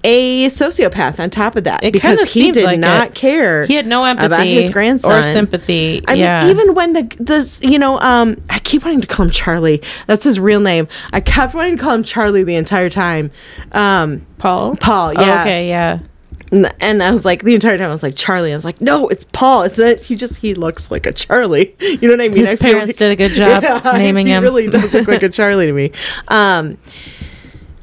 a 0.04 0.46
sociopath 0.48 1.20
on 1.20 1.30
top 1.32 1.56
of 1.56 1.64
that 1.66 1.84
It 1.84 1.92
because 1.92 2.32
he 2.32 2.52
did 2.52 2.64
like 2.66 2.80
not 2.80 3.08
it. 3.08 3.16
care. 3.16 3.66
he 3.66 3.74
had 3.74 3.88
no 3.88 4.06
empathy 4.06 4.26
about 4.28 4.46
his 4.46 4.70
grandson 4.70 5.12
or 5.12 5.24
sympathy 5.24 6.04
I 6.08 6.14
yeah 6.14 6.42
mean, 6.42 6.52
even 6.52 6.76
when 6.76 6.94
the 6.94 7.16
this, 7.20 7.60
you 7.64 7.80
know, 7.80 8.00
um, 8.00 8.40
I 8.50 8.60
keep 8.60 8.84
wanting 8.86 9.02
to 9.02 9.08
call 9.08 9.26
him 9.26 9.32
Charlie. 9.32 9.82
That's 10.06 10.24
his 10.24 10.40
real 10.40 10.60
name. 10.62 10.88
I 11.12 11.20
kept 11.20 11.54
wanting 11.56 11.78
to 11.78 11.84
call 11.84 11.94
him 11.96 12.04
Charlie 12.04 12.44
the 12.44 12.56
entire 12.56 12.90
time. 12.92 13.32
Um, 13.72 14.26
paul 14.38 14.76
Paul, 14.76 15.14
Oh, 15.18 15.22
yeah. 15.22 15.42
okay 15.42 15.68
yeah 15.68 16.00
And 16.52 17.04
I 17.04 17.12
was 17.12 17.26
like, 17.26 17.44
the 17.44 17.54
entire 17.56 17.78
time 17.78 17.90
I 17.90 17.92
was 17.92 18.04
like, 18.04 18.16
Charlie. 18.16 18.54
I 18.54 18.56
was 18.56 18.64
like, 18.64 18.80
no, 18.80 19.08
it's 19.10 19.26
Paul. 19.34 19.64
It's 19.64 19.80
it. 19.80 20.00
He 20.02 20.16
just 20.16 20.38
he 20.38 20.54
looks 20.54 20.90
like 20.90 21.06
a 21.06 21.12
Charlie. 21.12 21.76
You 21.82 22.08
know 22.08 22.14
what 22.14 22.22
I 22.22 22.28
mean? 22.30 22.38
His 22.38 22.52
I 22.52 22.56
parents 22.56 22.98
did 22.98 23.12
a 23.12 23.16
good 23.16 23.32
job 23.32 23.64
naming 23.98 24.28
he 24.28 24.34
him. 24.34 24.44
really 24.44 24.68
does 24.70 24.94
look 24.94 25.08
like 25.08 25.24
a 25.24 25.30
Charlie 25.38 25.66
to 25.68 25.74
me. 25.74 25.92
Um, 26.28 26.78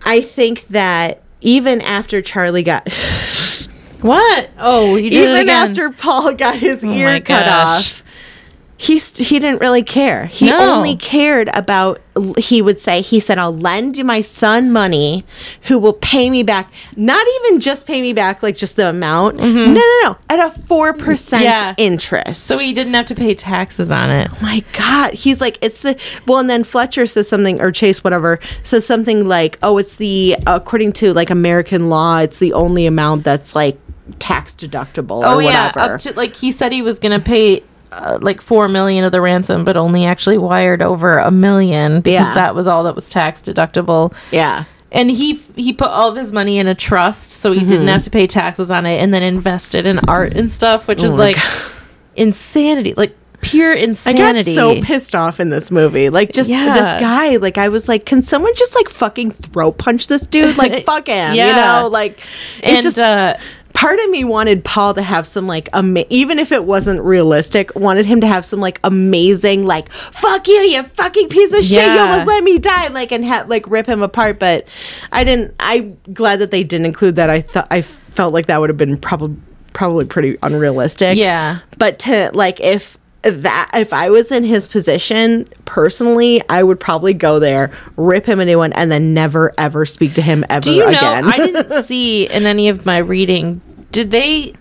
I 0.02 0.20
think 0.20 0.68
that 0.68 1.22
even 1.40 1.80
after 1.82 2.22
Charlie 2.22 2.62
got, 2.62 2.88
what 4.00 4.50
oh 4.58 4.96
you 4.96 5.10
did 5.10 5.30
even 5.30 5.48
after 5.48 5.90
Paul 5.90 6.34
got 6.34 6.56
his 6.56 6.84
Oh 6.84 6.92
ear 6.92 7.20
cut 7.20 7.48
off, 7.48 8.02
he 8.84 8.98
st- 8.98 9.28
he 9.28 9.38
didn't 9.38 9.60
really 9.60 9.82
care. 9.82 10.26
He 10.26 10.46
No. 10.46 10.58
only 10.76 10.96
cared 10.96 11.48
about. 11.54 12.00
He 12.38 12.62
would 12.62 12.80
say, 12.80 13.00
he 13.00 13.18
said, 13.18 13.38
"I'll 13.38 13.56
lend 13.56 13.96
you 13.96 14.04
my 14.04 14.20
son 14.20 14.70
money, 14.70 15.24
who 15.62 15.78
will 15.78 15.94
pay 15.94 16.30
me 16.30 16.44
back. 16.44 16.72
Not 16.96 17.26
even 17.40 17.58
just 17.60 17.86
pay 17.88 18.00
me 18.00 18.12
back, 18.12 18.40
like 18.42 18.56
just 18.56 18.76
the 18.76 18.88
amount. 18.88 19.38
No, 19.38 19.46
no, 19.50 19.82
no, 20.04 20.16
at 20.30 20.38
a 20.38 20.50
four 20.68 20.92
percent 20.92 21.42
Mm-hmm. 21.44 21.44
Yeah. 21.44 21.74
interest. 21.76 22.46
so 22.46 22.56
he 22.58 22.72
didn't 22.72 22.94
have 22.94 23.06
to 23.06 23.14
pay 23.14 23.34
taxes 23.34 23.90
on 23.90 24.10
it 24.10 24.28
Oh 24.32 24.36
my 24.40 24.62
god 24.76 25.14
he's 25.14 25.40
like 25.40 25.58
it's 25.60 25.82
the 25.82 25.96
well 26.26 26.38
and 26.38 26.48
then 26.48 26.62
fletcher 26.64 27.06
says 27.06 27.28
something 27.28 27.60
or 27.60 27.70
chase 27.72 28.04
whatever 28.04 28.38
says 28.62 28.86
something 28.86 29.26
like 29.26 29.58
oh 29.62 29.78
it's 29.78 29.96
the 29.96 30.36
according 30.46 30.92
to 30.92 31.12
like 31.12 31.30
american 31.30 31.88
law 31.90 32.18
it's 32.18 32.38
the 32.38 32.52
only 32.52 32.86
amount 32.86 33.24
that's 33.24 33.54
like 33.54 33.78
tax 34.18 34.54
deductible 34.54 35.18
or 35.22 35.26
oh 35.26 35.38
yeah 35.38 35.68
whatever 35.72 35.94
up 35.94 36.00
to 36.00 36.12
like 36.14 36.36
he 36.36 36.50
said 36.52 36.72
he 36.72 36.82
was 36.82 36.98
gonna 36.98 37.18
pay 37.20 37.62
uh, 37.94 38.18
like 38.20 38.40
four 38.40 38.68
million 38.68 39.04
of 39.04 39.12
the 39.12 39.20
ransom 39.20 39.64
but 39.64 39.76
only 39.76 40.04
actually 40.04 40.38
wired 40.38 40.82
over 40.82 41.18
a 41.18 41.30
million 41.30 42.00
because 42.00 42.26
Yeah. 42.26 42.34
that 42.34 42.54
was 42.54 42.66
all 42.66 42.84
that 42.84 42.94
was 42.94 43.08
tax 43.08 43.40
deductible 43.42 44.12
yeah 44.32 44.64
and 44.92 45.10
he 45.10 45.34
he 45.56 45.72
put 45.72 45.88
all 45.88 46.08
of 46.10 46.16
his 46.16 46.32
money 46.32 46.58
in 46.58 46.66
a 46.66 46.74
trust 46.74 47.30
so 47.32 47.52
he 47.52 47.60
Mm-hmm. 47.60 47.68
didn't 47.68 47.88
have 47.88 48.02
to 48.04 48.10
pay 48.10 48.26
taxes 48.26 48.70
on 48.70 48.86
it 48.86 48.98
and 49.02 49.12
then 49.14 49.22
invested 49.22 49.86
in 49.86 49.98
art 50.08 50.34
and 50.34 50.50
stuff 50.52 50.86
which 50.88 51.02
is 51.02 51.12
Oh 51.12 51.16
my 51.16 51.32
like 51.32 51.36
insanity 52.16 52.94
like 52.96 53.16
pure 53.40 53.74
insanity. 53.74 54.52
I 54.52 54.54
got 54.54 54.76
so 54.78 54.82
pissed 54.82 55.14
off 55.14 55.38
in 55.38 55.50
this 55.50 55.70
movie. 55.70 56.08
Like, 56.08 56.32
just 56.32 56.48
Yeah. 56.48 56.72
this 56.72 56.98
guy. 56.98 57.36
Like, 57.36 57.58
I 57.58 57.68
was 57.68 57.90
like, 57.90 58.06
can 58.06 58.22
someone 58.22 58.54
just 58.56 58.74
like 58.74 58.88
fucking 58.88 59.32
throw 59.32 59.70
punch 59.70 60.06
this 60.08 60.26
dude? 60.26 60.56
Like, 60.56 60.82
fuck 60.86 61.08
him. 61.08 61.34
You 61.34 61.52
know, 61.52 61.90
like, 61.92 62.20
it's 62.62 62.66
and 62.66 62.82
just. 62.82 62.98
uh 62.98 63.36
part 63.74 63.98
of 63.98 64.08
me 64.08 64.24
wanted 64.24 64.64
Paul 64.64 64.94
to 64.94 65.02
have 65.02 65.26
some 65.26 65.46
like 65.46 65.68
ama- 65.74 66.06
even 66.08 66.38
if 66.38 66.50
it 66.52 66.64
wasn't 66.64 67.02
realistic, 67.02 67.74
wanted 67.74 68.06
him 68.06 68.22
to 68.22 68.26
have 68.26 68.44
some 68.46 68.60
like 68.60 68.80
amazing 68.82 69.66
like 69.66 69.92
fuck 69.92 70.48
you, 70.48 70.54
you 70.54 70.82
fucking 70.82 71.28
piece 71.28 71.52
of 71.52 71.62
shit, 71.64 71.84
you 71.84 72.00
almost 72.00 72.26
let 72.26 72.42
me 72.42 72.58
die, 72.58 72.88
like 72.88 73.12
and 73.12 73.24
have 73.24 73.48
like 73.50 73.66
rip 73.68 73.86
him 73.86 74.02
apart. 74.02 74.38
But 74.38 74.66
I 75.12 75.24
didn't. 75.24 75.54
I'm 75.60 75.98
glad 76.12 76.36
that 76.38 76.50
they 76.50 76.64
didn't 76.64 76.86
include 76.86 77.16
that. 77.16 77.28
I 77.28 77.42
thought 77.42 77.68
I 77.70 77.82
felt 77.82 78.32
like 78.32 78.46
that 78.46 78.58
would 78.60 78.70
have 78.70 78.78
been 78.78 78.96
probably 78.96 79.36
probably 79.74 80.04
pretty 80.04 80.38
unrealistic. 80.42 81.18
Yeah. 81.18 81.58
but 81.76 81.98
to 82.00 82.30
like 82.32 82.60
if 82.60 82.96
that 83.24 83.70
if 83.74 83.92
I 83.92 84.10
was 84.10 84.30
in 84.30 84.44
his 84.44 84.68
position 84.68 85.48
personally, 85.64 86.42
I 86.48 86.62
would 86.62 86.78
probably 86.78 87.14
go 87.14 87.38
there, 87.38 87.70
rip 87.96 88.26
him 88.26 88.38
a 88.40 88.44
new 88.44 88.58
one, 88.58 88.72
and 88.74 88.90
then 88.92 89.14
never 89.14 89.52
ever 89.58 89.86
speak 89.86 90.14
to 90.14 90.22
him 90.22 90.44
ever 90.50 90.62
do 90.64 90.72
you 90.72 90.80
know 90.82 90.88
again. 90.88 91.24
i 91.24 91.36
didn't 91.46 91.82
see 91.84 92.26
in 92.26 92.44
any 92.46 92.68
of 92.68 92.84
my 92.86 92.98
reading 92.98 93.60
did 93.92 94.10
they 94.10 94.52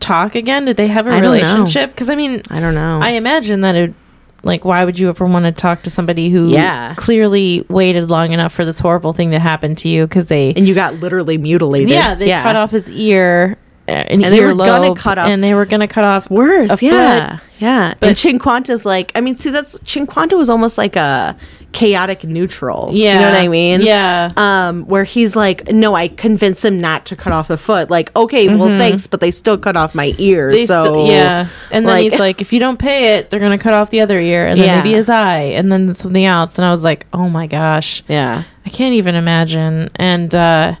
talk 0.00 0.34
again 0.34 0.64
did 0.66 0.76
they 0.76 0.86
have 0.86 1.06
a 1.06 1.10
I 1.10 1.18
relationship 1.20 1.90
because 1.90 2.08
i 2.10 2.14
mean 2.14 2.42
I 2.50 2.60
don't 2.60 2.74
know. 2.74 3.00
I 3.02 3.10
imagine 3.10 3.62
that 3.62 3.74
it 3.74 3.94
like 4.42 4.64
why 4.64 4.84
would 4.84 4.98
you 4.98 5.08
ever 5.08 5.24
want 5.24 5.44
to 5.46 5.52
talk 5.52 5.82
to 5.82 5.90
somebody 5.90 6.30
who 6.30 6.48
Yeah. 6.50 6.94
clearly 6.96 7.64
waited 7.68 8.10
long 8.10 8.32
enough 8.32 8.52
for 8.52 8.64
this 8.64 8.78
horrible 8.78 9.12
thing 9.12 9.32
to 9.32 9.38
happen 9.38 9.74
to 9.76 9.88
you 9.88 10.06
because 10.06 10.26
they 10.26 10.52
and 10.54 10.68
you 10.68 10.74
got 10.74 10.94
literally 10.94 11.36
mutilated. 11.38 11.90
yeah 11.90 12.14
they 12.14 12.28
cut 12.28 12.54
off 12.56 12.70
his 12.70 12.88
ear 12.90 13.56
an 13.88 14.22
And 14.22 14.22
they 14.34 14.44
were 14.44 14.54
gonna 14.54 14.94
cut 14.94 15.18
off- 15.18 15.28
and 15.28 15.42
they 15.42 15.54
were 15.54 15.64
gonna 15.66 15.88
cut 15.88 16.04
off 16.04 16.30
Worse, 16.30 16.80
yeah, 16.82 17.36
foot. 17.36 17.40
yeah. 17.58 17.94
But- 18.00 18.08
and 18.08 18.16
Cinquanta's 18.16 18.84
like, 18.86 19.12
I 19.14 19.20
mean, 19.20 19.36
see, 19.36 19.50
that's 19.50 19.78
Chinquanta 19.80 20.36
was 20.36 20.48
almost 20.50 20.76
like 20.78 20.96
a 20.96 21.36
chaotic 21.72 22.24
neutral. 22.24 22.88
yeah 22.94 23.14
you 23.14 23.20
know 23.20 23.30
what 23.32 23.38
I 23.40 23.48
mean? 23.48 23.82
yeah 23.82 24.32
Um, 24.38 24.84
where 24.86 25.04
he's 25.04 25.36
like, 25.36 25.70
no, 25.70 25.94
I 25.94 26.08
convinced 26.08 26.64
him 26.64 26.80
not 26.80 27.04
to 27.06 27.16
cut 27.16 27.32
off 27.34 27.48
the 27.48 27.58
foot. 27.58 27.90
Like, 27.90 28.14
okay, 28.16 28.48
well, 28.48 28.68
thanks, 28.78 29.06
but 29.06 29.20
they 29.20 29.30
still 29.30 29.58
cut 29.58 29.76
off 29.76 29.94
my 29.94 30.14
ear. 30.16 30.46
Mm-hmm. 30.46 30.52
They 30.52 30.66
so 30.66 30.94
st- 30.94 31.08
yeah 31.10 31.48
and 31.70 31.86
then 31.86 32.02
he's 32.02 32.18
like 32.18 32.40
if 32.40 32.52
you 32.52 32.60
don't 32.60 32.78
pay 32.78 33.16
it 33.18 33.28
they're 33.30 33.40
gonna 33.40 33.58
cut 33.58 33.74
off 33.74 33.90
the 33.90 34.00
other 34.00 34.18
ear 34.18 34.46
and 34.46 34.58
then 34.58 34.66
Yeah. 34.66 34.76
maybe 34.82 34.94
his 34.94 35.10
eye 35.10 35.52
and 35.58 35.70
then 35.70 35.92
something 35.94 36.24
else 36.24 36.58
and 36.58 36.64
i 36.64 36.70
was 36.70 36.82
like 36.84 37.06
oh 37.12 37.28
my 37.28 37.46
gosh 37.46 38.02
yeah, 38.08 38.44
I 38.64 38.68
can't 38.70 38.94
even 38.94 39.14
imagine. 39.14 39.90
And 39.96 40.34
uh, 40.34 40.74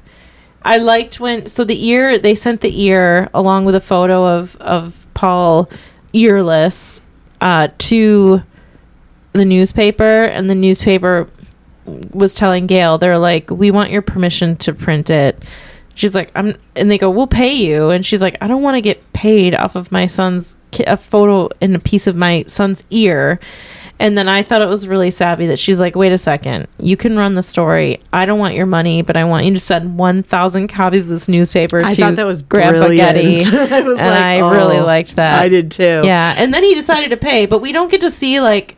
I 0.66 0.78
liked 0.78 1.20
when 1.20 1.46
so 1.46 1.62
the 1.62 1.86
ear 1.86 2.18
they 2.18 2.34
sent 2.34 2.60
the 2.60 2.82
ear 2.82 3.30
along 3.32 3.66
with 3.66 3.76
a 3.76 3.80
photo 3.80 4.26
of 4.26 4.56
of 4.56 5.06
Paul 5.14 5.70
earless 6.12 7.00
uh, 7.40 7.68
to 7.78 8.42
the 9.32 9.44
newspaper, 9.44 10.24
and 10.24 10.50
the 10.50 10.56
newspaper 10.56 11.28
was 12.12 12.34
telling 12.34 12.66
Gail 12.66 12.98
they're 12.98 13.16
like, 13.16 13.48
"We 13.48 13.70
want 13.70 13.90
your 13.90 14.02
permission 14.02 14.56
to 14.56 14.74
print 14.74 15.08
it." 15.08 15.44
She's 15.94 16.16
like, 16.16 16.32
"I'm," 16.34 16.56
and 16.74 16.90
they 16.90 16.98
go, 16.98 17.10
"We'll 17.10 17.28
pay 17.28 17.54
you," 17.54 17.90
and 17.90 18.04
she's 18.04 18.20
like, 18.20 18.36
"I 18.40 18.48
don't 18.48 18.62
want 18.62 18.74
to 18.74 18.80
get 18.80 19.12
paid 19.12 19.54
off 19.54 19.76
of 19.76 19.92
my 19.92 20.06
son's 20.06 20.56
ki- 20.72 20.84
a 20.84 20.96
photo 20.96 21.48
and 21.60 21.76
a 21.76 21.78
piece 21.78 22.08
of 22.08 22.16
my 22.16 22.44
son's 22.48 22.82
ear." 22.90 23.38
And 23.98 24.16
then 24.16 24.28
I 24.28 24.42
thought 24.42 24.60
it 24.60 24.68
was 24.68 24.86
really 24.86 25.10
savvy 25.10 25.46
that 25.46 25.58
she's 25.58 25.80
like, 25.80 25.96
wait 25.96 26.12
a 26.12 26.18
second, 26.18 26.68
you 26.78 26.98
can 26.98 27.16
run 27.16 27.32
the 27.32 27.42
story. 27.42 28.00
I 28.12 28.26
don't 28.26 28.38
want 28.38 28.54
your 28.54 28.66
money, 28.66 29.00
but 29.00 29.16
I 29.16 29.24
want 29.24 29.46
you 29.46 29.54
to 29.54 29.60
send 29.60 29.98
1,000 29.98 30.68
copies 30.68 31.02
of 31.02 31.08
this 31.08 31.28
newspaper 31.28 31.80
I 31.80 31.90
to 31.90 31.96
thought 31.96 32.16
that 32.16 32.26
was 32.26 32.42
Grandpa 32.42 32.72
brilliant. 32.88 33.14
Getty. 33.16 33.36
I 33.74 33.80
was 33.80 33.98
and 33.98 34.10
like, 34.10 34.24
I 34.24 34.54
really 34.54 34.78
oh, 34.78 34.84
liked 34.84 35.16
that. 35.16 35.42
I 35.42 35.48
did 35.48 35.70
too. 35.70 36.02
Yeah. 36.04 36.34
And 36.36 36.52
then 36.52 36.62
he 36.62 36.74
decided 36.74 37.08
to 37.10 37.16
pay, 37.16 37.46
but 37.46 37.60
we 37.62 37.72
don't 37.72 37.90
get 37.90 38.02
to 38.02 38.10
see, 38.10 38.38
like, 38.40 38.76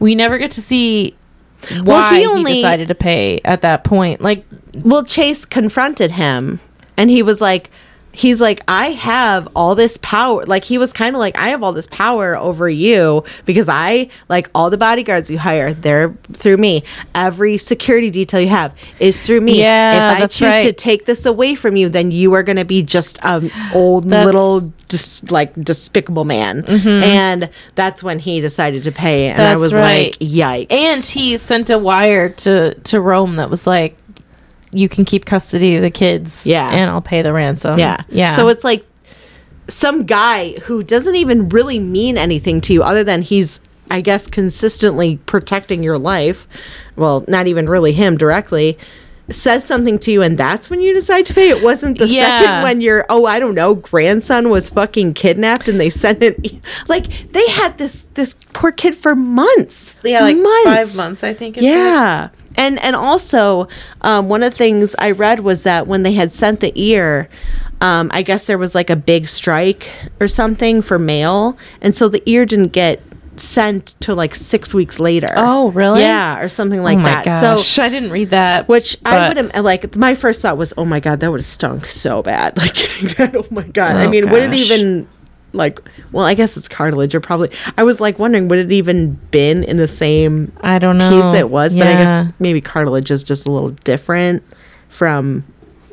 we 0.00 0.14
never 0.14 0.36
get 0.36 0.50
to 0.52 0.60
see 0.60 1.16
why 1.82 2.14
he 2.14 2.20
he, 2.20 2.26
only- 2.26 2.54
decided 2.54 2.88
to 2.88 2.94
pay 2.94 3.40
at 3.42 3.62
that 3.62 3.84
point. 3.84 4.20
Like, 4.20 4.44
Well, 4.84 5.04
Chase 5.04 5.46
confronted 5.46 6.10
him 6.12 6.60
and 6.98 7.08
he 7.08 7.22
was 7.22 7.40
like, 7.40 7.70
he's 8.16 8.40
like, 8.40 8.62
I 8.66 8.92
have 8.92 9.46
all 9.54 9.74
this 9.74 9.98
power. 9.98 10.44
Like, 10.46 10.64
he 10.64 10.78
was 10.78 10.92
kind 10.92 11.14
of 11.14 11.20
like, 11.20 11.36
I 11.36 11.48
have 11.48 11.62
all 11.62 11.72
this 11.72 11.86
power 11.88 12.36
over 12.36 12.68
you 12.68 13.24
because 13.44 13.68
I, 13.68 14.08
like, 14.30 14.48
all 14.54 14.70
the 14.70 14.78
bodyguards 14.78 15.30
you 15.30 15.38
hire, 15.38 15.74
they're 15.74 16.14
through 16.32 16.56
me. 16.56 16.82
Every 17.14 17.58
security 17.58 18.10
detail 18.10 18.40
you 18.40 18.48
have 18.48 18.74
is 18.98 19.22
through 19.22 19.42
me. 19.42 19.60
Yeah, 19.60 20.12
if 20.12 20.16
I 20.16 20.20
that's 20.20 20.38
choose 20.38 20.64
to 20.64 20.72
take 20.72 21.04
this 21.04 21.26
away 21.26 21.54
from 21.54 21.76
you, 21.76 21.90
then 21.90 22.10
you 22.10 22.32
are 22.32 22.42
going 22.42 22.56
to 22.56 22.64
be 22.64 22.82
just 22.82 23.18
an 23.22 23.50
old 23.74 24.04
That's- 24.08 24.24
little, 24.24 24.72
just 24.88 25.30
like 25.30 25.52
despicable 25.56 26.24
man. 26.24 26.62
Mm-hmm. 26.62 26.88
And 26.88 27.50
that's 27.74 28.02
when 28.02 28.18
he 28.18 28.40
decided 28.40 28.84
to 28.84 28.92
pay. 28.92 29.28
And 29.28 29.42
I 29.42 29.56
was 29.56 29.74
right. 29.74 30.12
like, 30.12 30.18
yikes. 30.20 30.72
and 30.72 31.04
he 31.04 31.36
sent 31.36 31.68
a 31.68 31.78
wire 31.78 32.30
to, 32.30 32.74
to 32.74 33.00
Rome 33.00 33.36
that 33.36 33.50
was 33.50 33.66
like, 33.66 33.98
you 34.76 34.88
can 34.88 35.04
keep 35.04 35.24
custody 35.24 35.76
of 35.76 35.82
the 35.82 35.90
kids. 35.90 36.46
Yeah. 36.46 36.70
And 36.70 36.90
I'll 36.90 37.00
pay 37.02 37.22
the 37.22 37.32
ransom. 37.32 37.78
Yeah. 37.78 38.02
Yeah. 38.08 38.36
So 38.36 38.48
it's 38.48 38.64
like 38.64 38.84
some 39.68 40.04
guy 40.04 40.52
who 40.60 40.82
doesn't 40.82 41.16
even 41.16 41.48
really 41.48 41.78
mean 41.78 42.16
anything 42.16 42.60
to 42.62 42.72
you 42.72 42.82
other 42.82 43.02
than 43.04 43.22
he's 43.22 43.60
I 43.90 44.00
guess 44.00 44.26
consistently 44.26 45.18
protecting 45.26 45.82
your 45.82 45.96
life. 45.98 46.46
Well, 46.96 47.24
not 47.28 47.46
even 47.46 47.68
really 47.68 47.92
him 47.92 48.16
directly. 48.16 48.76
Says 49.28 49.64
something 49.64 49.98
to 50.00 50.12
you, 50.12 50.22
and 50.22 50.38
that's 50.38 50.70
when 50.70 50.80
you 50.80 50.94
decide 50.94 51.26
to 51.26 51.34
pay. 51.34 51.48
It 51.50 51.60
wasn't 51.62 51.98
the 51.98 52.06
Yeah. 52.08 52.40
second 52.40 52.62
when 52.62 52.80
your 52.80 53.06
oh 53.08 53.26
I 53.26 53.40
don't 53.40 53.54
know 53.56 53.74
grandson 53.74 54.50
was 54.50 54.68
fucking 54.68 55.14
kidnapped, 55.14 55.68
and 55.68 55.80
they 55.80 55.90
sent 55.90 56.22
it 56.22 56.60
like 56.88 57.32
they 57.32 57.44
had 57.48 57.76
this 57.78 58.06
this 58.14 58.34
poor 58.52 58.70
kid 58.70 58.94
for 58.94 59.16
months. 59.16 59.94
yeah, 60.04 60.20
like 60.20 60.36
months. 60.36 60.64
five 60.64 60.96
months, 60.96 61.24
I 61.24 61.34
think. 61.34 61.56
It's 61.56 61.64
Yeah. 61.64 62.28
And 62.56 62.78
and 62.82 62.96
also, 62.96 63.68
um, 64.02 64.28
one 64.28 64.42
of 64.42 64.52
the 64.52 64.56
things 64.58 64.94
I 64.98 65.10
read 65.10 65.40
was 65.40 65.62
that 65.64 65.86
when 65.86 66.02
they 66.02 66.12
had 66.14 66.32
sent 66.32 66.60
the 66.60 66.72
ear, 66.74 67.28
um, 67.80 68.10
I 68.12 68.22
guess 68.22 68.46
there 68.46 68.58
was 68.58 68.74
like 68.74 68.90
a 68.90 68.96
big 68.96 69.28
strike 69.28 69.90
or 70.20 70.28
something 70.28 70.82
for 70.82 70.98
mail, 70.98 71.56
and 71.80 71.94
so 71.94 72.08
the 72.08 72.22
ear 72.26 72.46
didn't 72.46 72.72
get 72.72 73.02
sent 73.38 73.88
to 74.00 74.14
like 74.14 74.34
six 74.34 74.72
weeks 74.72 74.98
later. 74.98 75.28
Oh, 75.36 75.70
really? 75.72 76.00
Yeah, 76.00 76.40
or 76.40 76.48
something 76.48 76.82
like 76.82 76.96
oh 76.96 77.02
my 77.02 77.10
that. 77.10 77.24
gosh, 77.26 77.66
So. 77.66 77.82
I 77.82 77.90
didn't 77.90 78.10
read 78.10 78.30
that. 78.30 78.66
Which 78.66 78.96
I 79.04 79.28
would 79.28 79.36
have 79.36 79.62
like. 79.64 79.94
My 79.94 80.14
first 80.14 80.40
thought 80.40 80.56
was, 80.56 80.72
"Oh 80.78 80.86
my 80.86 81.00
god, 81.00 81.20
that 81.20 81.30
would 81.30 81.40
have 81.40 81.44
stunk 81.44 81.86
so 81.86 82.22
bad." 82.22 82.56
Like 82.66 82.74
getting 82.74 83.08
that. 83.18 83.36
Oh 83.36 83.46
my 83.50 83.62
god. 83.64 83.96
I 83.96 84.06
Oh, 84.06 84.10
mean, 84.10 84.30
would 84.30 84.42
it 84.42 84.54
even 84.54 85.06
like? 85.56 85.80
Well, 86.12 86.24
I 86.24 86.34
guess 86.34 86.56
it's 86.56 86.68
cartilage. 86.68 87.14
Or 87.14 87.20
probably. 87.20 87.50
I 87.76 87.82
was 87.82 88.00
like 88.00 88.18
wondering, 88.18 88.48
would 88.48 88.58
it 88.58 88.72
even 88.72 89.14
been 89.30 89.64
in 89.64 89.76
the 89.76 89.88
same 89.88 90.52
I 90.60 90.78
don't 90.78 90.98
know. 90.98 91.10
piece 91.10 91.38
it 91.40 91.50
was, 91.50 91.76
but 91.76 91.86
I 91.86 91.92
guess 91.94 92.32
maybe 92.38 92.60
cartilage 92.60 93.10
is 93.10 93.24
just 93.24 93.46
a 93.46 93.50
little 93.50 93.70
different 93.70 94.42
from 94.88 95.44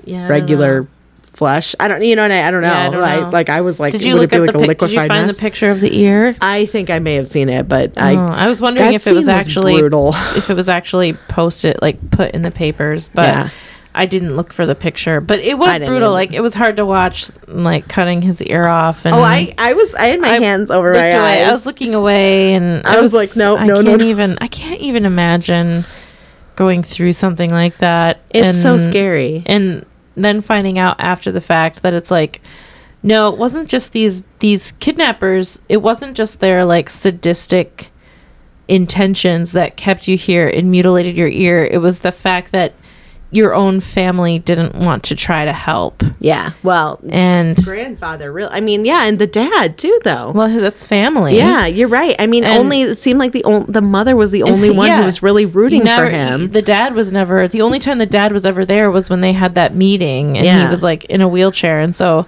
Yeah, 0.05 0.27
regular 0.27 0.87
flesh. 1.33 1.75
I 1.79 1.87
don't, 1.87 2.03
you 2.03 2.15
know, 2.15 2.23
and 2.23 2.31
I, 2.31 2.47
I 2.47 2.51
don't 2.51 2.61
know. 2.61 2.67
Yeah, 2.71 2.79
I 2.87 2.89
don't 2.91 3.01
know. 3.23 3.29
like 3.31 3.49
I 3.49 3.61
was 3.61 3.79
like, 3.79 3.91
Did 3.91 4.03
you 4.03 4.13
would 4.13 4.31
look 4.31 4.33
it 4.33 4.47
at 4.47 4.53
the 4.53 4.59
like 4.59 4.67
a 4.67 4.69
pic- 4.69 4.79
Did 4.79 4.91
you 4.91 5.07
find 5.07 5.25
mess? 5.27 5.35
the 5.35 5.39
picture 5.41 5.71
of 5.71 5.81
the 5.81 5.97
ear? 5.97 6.35
I 6.41 6.67
think 6.67 6.89
I 6.91 6.99
may 6.99 7.15
have 7.15 7.27
seen 7.27 7.49
it, 7.49 7.67
but 7.67 7.99
I. 7.99 8.15
Oh, 8.15 8.19
I 8.27 8.47
was 8.47 8.61
wondering 8.61 8.93
if 8.93 9.07
it 9.07 9.13
was 9.13 9.27
actually 9.27 9.77
brutal. 9.79 10.11
if 10.35 10.49
it 10.49 10.53
was 10.53 10.69
actually 10.69 11.13
posted, 11.13 11.81
like 11.81 12.11
put 12.11 12.31
in 12.35 12.43
the 12.43 12.51
papers, 12.51 13.09
but 13.09 13.23
Yeah. 13.27 13.49
I 13.95 14.05
didn't 14.07 14.35
look 14.35 14.51
for 14.53 14.65
the 14.65 14.73
picture. 14.75 15.21
But 15.21 15.39
it 15.39 15.57
was 15.57 15.77
brutal. 15.79 16.11
Like 16.11 16.33
it 16.33 16.41
was 16.41 16.53
hard 16.55 16.77
to 16.77 16.85
watch, 16.85 17.29
like 17.47 17.87
cutting 17.87 18.21
his 18.21 18.41
ear 18.41 18.65
off. 18.65 19.05
And 19.05 19.13
Oh, 19.15 19.21
I, 19.21 19.53
I 19.57 19.73
was, 19.73 19.93
I 19.95 20.05
had 20.07 20.19
my 20.19 20.29
I 20.29 20.39
hands 20.39 20.71
over 20.71 20.93
my 20.93 20.97
away. 20.99 21.13
eyes. 21.41 21.47
I 21.47 21.51
was 21.51 21.65
looking 21.65 21.93
away, 21.93 22.53
and 22.55 22.85
I 22.87 22.99
was 23.01 23.13
like, 23.13 23.29
no, 23.37 23.55
I 23.55 23.67
no, 23.67 23.83
can't 23.83 23.99
no. 23.99 24.05
even. 24.05 24.37
I 24.41 24.47
can't 24.47 24.81
even 24.81 25.05
imagine 25.05 25.85
going 26.55 26.83
through 26.83 27.13
something 27.13 27.51
like 27.51 27.77
that. 27.79 28.19
it's 28.29 28.61
so 28.61 28.77
scary. 28.77 29.43
and 29.45 29.85
then 30.15 30.41
finding 30.41 30.77
out 30.77 30.95
after 30.99 31.31
the 31.31 31.41
fact 31.41 31.81
that 31.81 31.95
it's 31.95 32.11
like 32.11 32.39
no 33.01 33.27
it 33.29 33.37
wasn't 33.39 33.67
just 33.67 33.91
these 33.93 34.21
these 34.39 34.71
kidnappers 34.73 35.59
it 35.67 35.77
wasn't 35.81 36.15
just 36.15 36.39
their 36.39 36.63
like 36.63 36.87
sadistic 36.87 37.89
intentions 38.67 39.51
that 39.53 39.75
kept 39.75 40.07
you 40.07 40.15
here 40.15 40.47
and 40.47 40.69
mutilated 40.71 41.17
your 41.17 41.27
ear 41.27 41.65
it 41.65 41.79
was 41.79 41.99
the 41.99 42.11
fact 42.11 42.51
that 42.51 42.73
your 43.33 43.53
own 43.55 43.79
family 43.79 44.39
didn't 44.39 44.75
want 44.75 45.03
to 45.03 45.15
try 45.15 45.43
to 45.45 45.51
help 45.53 46.03
Yeah. 46.19 46.51
Well, 46.63 46.99
and 47.09 47.57
grandfather, 47.57 48.31
real. 48.31 48.47
I 48.51 48.61
mean, 48.61 48.85
yeah, 48.85 49.05
and 49.05 49.17
the 49.19 49.27
dad 49.27 49.77
too, 49.77 49.97
though. 50.03 50.31
well 50.31 50.47
that's 50.47 50.85
family 50.85 51.37
yeah, 51.37 51.65
you're 51.65 51.87
right. 51.87 52.15
I 52.19 52.27
mean, 52.27 52.43
And- 52.43 52.59
only 52.59 52.83
it 52.83 52.97
seemed 52.99 53.19
like 53.19 53.31
the 53.31 53.43
on, 53.43 53.65
the 53.71 53.81
mother 53.81 54.15
was 54.15 54.31
the 54.31 54.43
only 54.43 54.69
one 54.69 54.87
yeah, 54.87 54.99
who 54.99 55.05
was 55.05 55.21
really 55.23 55.45
rooting 55.45 55.83
never- 55.83 56.05
for 56.05 56.11
him. 56.11 56.49
The 56.49 56.61
dad 56.61 56.93
was 56.93 57.11
never 57.11 57.47
the 57.47 57.61
only 57.61 57.79
time 57.79 57.97
the 57.97 58.05
dad 58.05 58.31
was 58.31 58.45
ever 58.45 58.65
there 58.65 58.91
was 58.91 59.09
when 59.09 59.21
they 59.21 59.33
had 59.33 59.55
that 59.55 59.75
meeting 59.75 60.37
and 60.37 60.45
Yeah. 60.45 60.63
he 60.63 60.69
was 60.69 60.83
like 60.83 61.05
in 61.05 61.21
a 61.21 61.27
wheelchair 61.27 61.79
and 61.79 61.95
so 61.95 62.25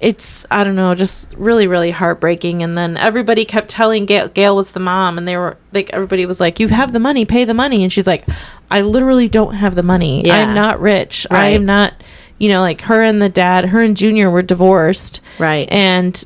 it's 0.00 0.46
I 0.50 0.62
don't 0.62 0.76
know, 0.76 0.94
just 0.94 1.34
really 1.36 1.66
really 1.66 1.90
heartbreaking 1.90 2.62
and 2.62 2.78
then 2.78 2.96
everybody 2.96 3.44
kept 3.44 3.68
telling 3.68 4.06
Gail 4.06 4.28
Gail 4.28 4.54
was 4.54 4.72
the 4.72 4.80
mom 4.80 5.18
and 5.18 5.26
they 5.26 5.36
were 5.36 5.56
like 5.72 5.90
everybody 5.90 6.24
was 6.24 6.40
like 6.40 6.60
you 6.60 6.68
have 6.68 6.92
the 6.92 7.00
money, 7.00 7.24
pay 7.24 7.44
the 7.44 7.54
money 7.54 7.82
and 7.82 7.92
she's 7.92 8.06
like 8.06 8.24
I 8.70 8.82
literally 8.82 9.28
don't 9.28 9.54
have 9.54 9.74
the 9.74 9.82
money. 9.82 10.24
Yeah. 10.24 10.36
I'm 10.36 10.54
not 10.54 10.80
rich. 10.80 11.26
I 11.30 11.48
am 11.48 11.66
not 11.66 11.94
you 12.38 12.48
know 12.48 12.60
like 12.60 12.82
her 12.82 13.02
and 13.02 13.20
the 13.20 13.28
dad, 13.28 13.66
her 13.66 13.82
and 13.82 13.96
Junior 13.96 14.30
were 14.30 14.42
divorced 14.42 15.20
right. 15.38 15.68
and 15.70 16.24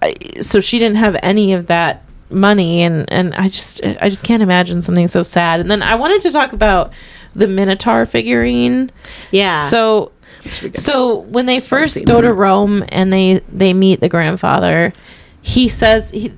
I, 0.00 0.14
so 0.40 0.60
she 0.60 0.78
didn't 0.78 0.96
have 0.96 1.16
any 1.22 1.52
of 1.52 1.66
that 1.66 2.04
money 2.30 2.82
and 2.82 3.10
and 3.12 3.34
I 3.34 3.48
just 3.48 3.84
I 3.84 4.08
just 4.08 4.24
can't 4.24 4.42
imagine 4.42 4.82
something 4.82 5.06
so 5.06 5.22
sad. 5.22 5.60
And 5.60 5.70
then 5.70 5.82
I 5.82 5.94
wanted 5.96 6.22
to 6.22 6.32
talk 6.32 6.52
about 6.52 6.92
the 7.34 7.46
Minotaur 7.46 8.06
figurine. 8.06 8.90
yeah. 9.30 9.68
So 9.68 10.12
so 10.74 11.18
when 11.18 11.46
they 11.46 11.60
first 11.60 12.04
go 12.06 12.20
to 12.20 12.32
Rome 12.32 12.84
and 12.90 13.12
they 13.12 13.40
they 13.52 13.72
meet 13.74 14.00
the 14.00 14.08
grandfather, 14.08 14.92
he 15.40 15.68
says 15.68 16.10
he 16.10 16.32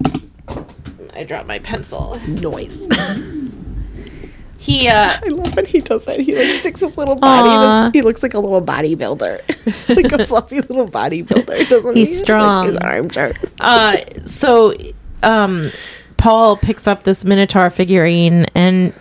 I 1.15 1.25
dropped 1.25 1.47
my 1.47 1.59
pencil. 1.61 2.19
noise. 2.27 2.89
He 4.57 4.89
uh 4.89 5.19
I 5.23 5.29
love 5.29 5.55
when 5.57 5.67
he 5.67 5.81
does 5.81 6.07
that. 6.07 6.19
He 6.21 6.35
like 6.35 6.47
sticks 6.61 6.81
his 6.81 6.97
little 6.97 7.17
body. 7.17 7.51
This, 7.93 7.93
he 7.93 8.01
looks 8.01 8.23
like 8.23 8.33
a 8.33 8.39
little 8.39 8.63
bodybuilder, 8.63 9.89
like 9.95 10.13
a 10.13 10.27
fluffy 10.27 10.63
little 10.63 10.89
bodybuilder. 10.89 11.69
Doesn't 11.69 11.95
He's 11.95 12.09
he? 12.09 12.15
strong. 12.15 12.73
Like 12.73 12.73
his 12.73 12.77
arms 12.79 13.17
are. 13.19 13.35
uh 13.61 13.97
so 14.25 14.73
um 15.23 15.71
Paul 16.17 16.57
picks 16.57 16.87
up 16.87 17.03
this 17.03 17.27
Minotaur 17.27 17.69
figurine 17.69 18.47
and 18.55 18.95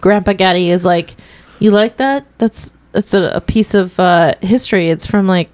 Grandpa 0.00 0.32
Getty 0.32 0.70
is 0.70 0.86
like, 0.86 1.14
"You 1.58 1.70
like 1.70 1.98
that? 1.98 2.24
That's 2.38 2.72
that's 2.92 3.14
a, 3.14 3.24
a 3.36 3.40
piece 3.40 3.74
of 3.74 3.98
uh, 4.00 4.34
history. 4.40 4.90
It's 4.90 5.06
from 5.06 5.26
like 5.26 5.48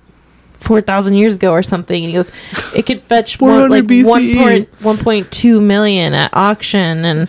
four 0.60 0.80
thousand 0.80 1.14
years 1.14 1.36
ago 1.36 1.52
or 1.52 1.62
something." 1.62 2.02
And 2.02 2.10
he 2.10 2.14
goes, 2.16 2.32
"It 2.74 2.86
could 2.86 3.00
fetch 3.00 3.40
more 3.40 3.68
like 3.68 3.84
one 3.84 4.22
BCE. 4.22 4.36
point 4.36 4.68
one 4.80 4.98
point 4.98 5.30
two 5.30 5.60
million 5.60 6.14
at 6.14 6.30
auction." 6.34 7.04
And 7.04 7.28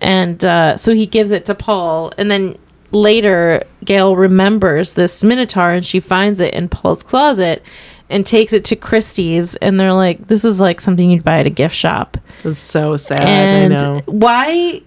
and 0.00 0.44
uh, 0.44 0.76
so 0.76 0.94
he 0.94 1.06
gives 1.06 1.30
it 1.30 1.46
to 1.46 1.54
Paul, 1.54 2.12
and 2.18 2.30
then 2.30 2.56
later 2.90 3.62
Gail 3.84 4.16
remembers 4.16 4.94
this 4.94 5.22
Minotaur 5.22 5.70
and 5.70 5.84
she 5.84 6.00
finds 6.00 6.40
it 6.40 6.54
in 6.54 6.68
Paul's 6.68 7.02
closet. 7.02 7.62
And 8.10 8.24
takes 8.24 8.54
it 8.54 8.64
to 8.64 8.74
Christie's, 8.74 9.54
and 9.56 9.78
they're 9.78 9.92
like, 9.92 10.28
"This 10.28 10.42
is 10.42 10.62
like 10.62 10.80
something 10.80 11.10
you'd 11.10 11.24
buy 11.24 11.40
at 11.40 11.46
a 11.46 11.50
gift 11.50 11.74
shop." 11.74 12.16
It's 12.42 12.58
so 12.58 12.96
sad. 12.96 13.20
and 13.20 13.74
I 13.74 13.76
know. 13.76 14.00
why? 14.06 14.80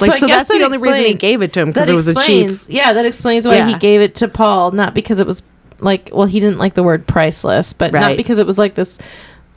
Like, 0.00 0.18
so, 0.18 0.26
guess 0.26 0.38
that's 0.38 0.50
the 0.50 0.58
that 0.58 0.64
only 0.64 0.78
reason 0.78 1.04
he 1.04 1.14
gave 1.14 1.42
it 1.42 1.52
to 1.54 1.60
him 1.60 1.68
because 1.68 1.88
it 1.88 1.94
was 1.94 2.08
a 2.08 2.14
cheap. 2.14 2.58
yeah, 2.68 2.92
that 2.92 3.06
explains 3.06 3.46
why 3.46 3.66
he 3.66 3.76
gave 3.78 4.00
it 4.00 4.16
to 4.16 4.28
Paul, 4.28 4.72
not 4.72 4.94
because 4.94 5.18
it 5.18 5.26
was 5.26 5.42
like, 5.80 6.10
well, 6.12 6.26
he 6.26 6.40
didn't 6.40 6.58
like 6.58 6.74
the 6.74 6.82
word 6.82 7.06
priceless, 7.06 7.72
but 7.72 7.92
not 7.92 8.16
because 8.16 8.38
it 8.38 8.46
was 8.46 8.58
like 8.58 8.74
this 8.74 8.98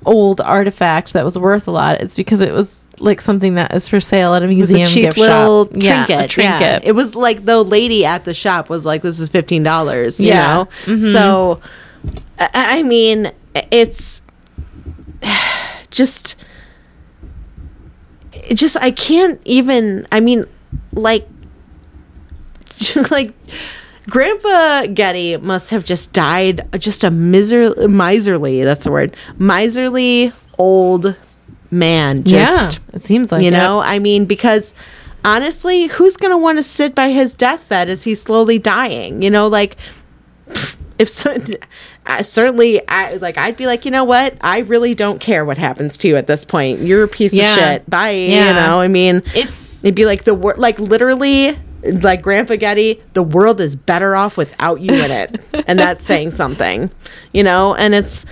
old 0.05 0.41
artifact 0.41 1.13
that 1.13 1.23
was 1.23 1.37
worth 1.37 1.67
a 1.67 1.71
lot. 1.71 2.01
It's 2.01 2.15
because 2.15 2.41
it 2.41 2.53
was 2.53 2.85
like 2.99 3.21
something 3.21 3.55
that 3.55 3.73
is 3.73 3.87
for 3.87 3.99
sale 3.99 4.33
at 4.33 4.43
a 4.43 4.47
museum 4.47 4.83
a 4.83 4.85
cheap 4.85 5.03
gift 5.03 5.17
little 5.17 5.65
shop. 5.65 5.75
Yeah, 5.75 6.05
trinket. 6.05 6.25
a 6.25 6.27
trinket. 6.27 6.61
Yeah. 6.61 6.79
It 6.83 6.93
was 6.93 7.15
like 7.15 7.45
the 7.45 7.63
lady 7.63 8.05
at 8.05 8.25
the 8.25 8.33
shop 8.33 8.69
was 8.69 8.85
like, 8.85 9.01
"This 9.01 9.19
is 9.19 9.29
fifteen 9.29 9.63
dollars." 9.63 10.19
You 10.19 10.29
Yeah. 10.29 10.65
Mm-hmm. 10.85 11.11
So, 11.11 11.61
I, 12.39 12.79
I 12.79 12.83
mean, 12.83 13.31
it's 13.53 14.21
just, 15.89 16.35
it 18.51 18.55
just 18.55 18.75
I 18.77 18.91
can't 18.91 19.39
even. 19.45 20.05
I 20.11 20.19
mean, 20.19 20.45
like, 20.91 21.27
like. 23.09 23.33
Grandpa 24.09 24.87
Getty 24.87 25.37
must 25.37 25.69
have 25.69 25.85
just 25.85 26.11
died 26.11 26.67
just 26.79 27.03
a 27.03 27.11
miser- 27.11 27.87
miserly, 27.87 28.63
that's 28.63 28.83
the 28.83 28.91
word, 28.91 29.15
miserly 29.37 30.33
old 30.57 31.15
man 31.71 32.23
just 32.23 32.77
yeah, 32.77 32.95
it 32.95 33.01
seems 33.01 33.31
like 33.31 33.41
you 33.41 33.47
it. 33.47 33.51
know 33.51 33.79
i 33.79 33.97
mean 33.97 34.25
because 34.25 34.75
honestly 35.23 35.87
who's 35.87 36.17
gonna 36.17 36.37
want 36.37 36.57
to 36.57 36.63
sit 36.63 36.93
by 36.93 37.09
his 37.09 37.33
deathbed 37.33 37.87
as 37.87 38.03
he's 38.03 38.21
slowly 38.21 38.59
dying 38.59 39.21
you 39.21 39.29
know 39.29 39.47
like 39.47 39.77
if 40.99 41.09
so, 41.09 41.35
I 42.05 42.23
certainly 42.23 42.85
I 42.87 43.15
like 43.15 43.37
I'd 43.37 43.55
be 43.57 43.65
like, 43.67 43.85
you 43.85 43.91
know 43.91 44.03
what? 44.03 44.35
I 44.41 44.59
really 44.59 44.95
don't 44.95 45.19
care 45.19 45.45
what 45.45 45.57
happens 45.57 45.97
to 45.97 46.07
you 46.07 46.17
at 46.17 46.27
this 46.27 46.43
point. 46.43 46.79
You're 46.81 47.03
a 47.03 47.07
piece 47.07 47.33
Yeah. 47.33 47.51
of 47.51 47.55
shit. 47.59 47.89
Bye. 47.89 48.09
Yeah. 48.11 48.47
You 48.49 48.53
know, 48.55 48.79
I 48.81 48.87
mean 48.87 49.21
It's 49.35 49.83
it'd 49.83 49.95
be 49.95 50.05
like 50.05 50.23
the 50.23 50.33
wor- 50.33 50.55
like 50.57 50.79
literally 50.79 51.57
like 51.83 52.21
Grandpa 52.21 52.55
Getty, 52.57 53.01
the 53.13 53.23
world 53.23 53.59
is 53.61 53.75
better 53.75 54.15
off 54.15 54.37
without 54.37 54.81
you 54.81 54.93
in 54.93 55.09
it. 55.11 55.41
and 55.67 55.77
that's 55.79 56.03
saying 56.03 56.31
something. 56.31 56.89
You 57.33 57.43
know, 57.43 57.75
and 57.75 57.93
it's 57.93 58.25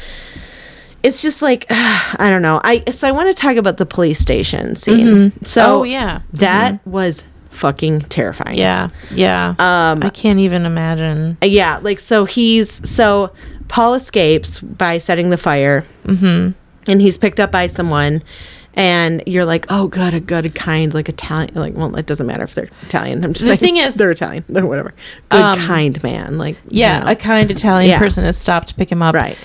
it's 1.04 1.22
just 1.22 1.42
like 1.42 1.66
I 1.70 2.28
don't 2.30 2.42
know. 2.42 2.60
I 2.64 2.84
so 2.92 3.08
I 3.08 3.12
want 3.12 3.28
to 3.36 3.40
talk 3.40 3.56
about 3.56 3.78
the 3.78 3.86
police 3.86 4.20
station 4.20 4.76
scene. 4.76 5.08
Mm-hmm. 5.32 5.46
So 5.46 5.80
Oh, 5.80 5.84
yeah. 5.84 6.22
that 6.34 6.76
mm-hmm. 6.76 6.90
was 6.92 7.24
fucking 7.52 8.02
terrifying. 8.02 8.58
yeah, 8.58 8.90
yeah. 9.12 9.50
Um, 9.60 10.02
I 10.04 10.10
can't 10.10 10.40
even 10.40 10.66
imagine. 10.66 11.38
Uh, 11.42 11.46
yeah, 11.48 11.80
like 11.82 12.00
so 12.00 12.26
he's 12.26 12.88
so 12.90 13.32
Paul 13.70 13.94
escapes 13.94 14.60
by 14.60 14.98
setting 14.98 15.30
the 15.30 15.38
fire, 15.38 15.86
mm-hmm. 16.06 16.52
and 16.92 17.02
he's 17.02 17.18
picked 17.18 17.40
up 17.40 17.52
by 17.52 17.68
someone, 17.68 18.22
and 18.74 19.24
you're 19.26 19.46
like, 19.46 19.66
oh, 19.70 19.88
good, 19.88 20.14
a 20.14 20.20
good, 20.20 20.54
kind, 20.56 20.94
like 20.94 21.08
Italian. 21.08 21.54
Like, 21.56 21.76
well, 21.76 21.96
it 21.96 22.06
doesn't 22.06 22.28
matter 22.28 22.44
if 22.44 22.54
they're 22.56 22.70
Italian. 22.84 23.24
I'm 23.24 23.34
just 23.34 23.48
The 23.48 23.56
thing 23.58 23.78
is- 23.78 23.96
they're 24.00 24.12
Italian. 24.12 24.44
They're 24.50 24.66
whatever. 24.66 24.94
Good, 25.30 25.42
Um, 25.42 25.58
kind 25.60 26.02
man. 26.04 26.38
Like, 26.38 26.58
Yeah, 26.68 27.00
you 27.00 27.06
know. 27.06 27.12
a 27.12 27.16
kind 27.16 27.50
Italian 27.50 27.90
Yeah. 27.92 28.00
person 28.00 28.24
has 28.26 28.38
stopped 28.38 28.68
to 28.70 28.76
pick 28.76 28.92
him 28.92 29.02
up. 29.02 29.16
right. 29.16 29.38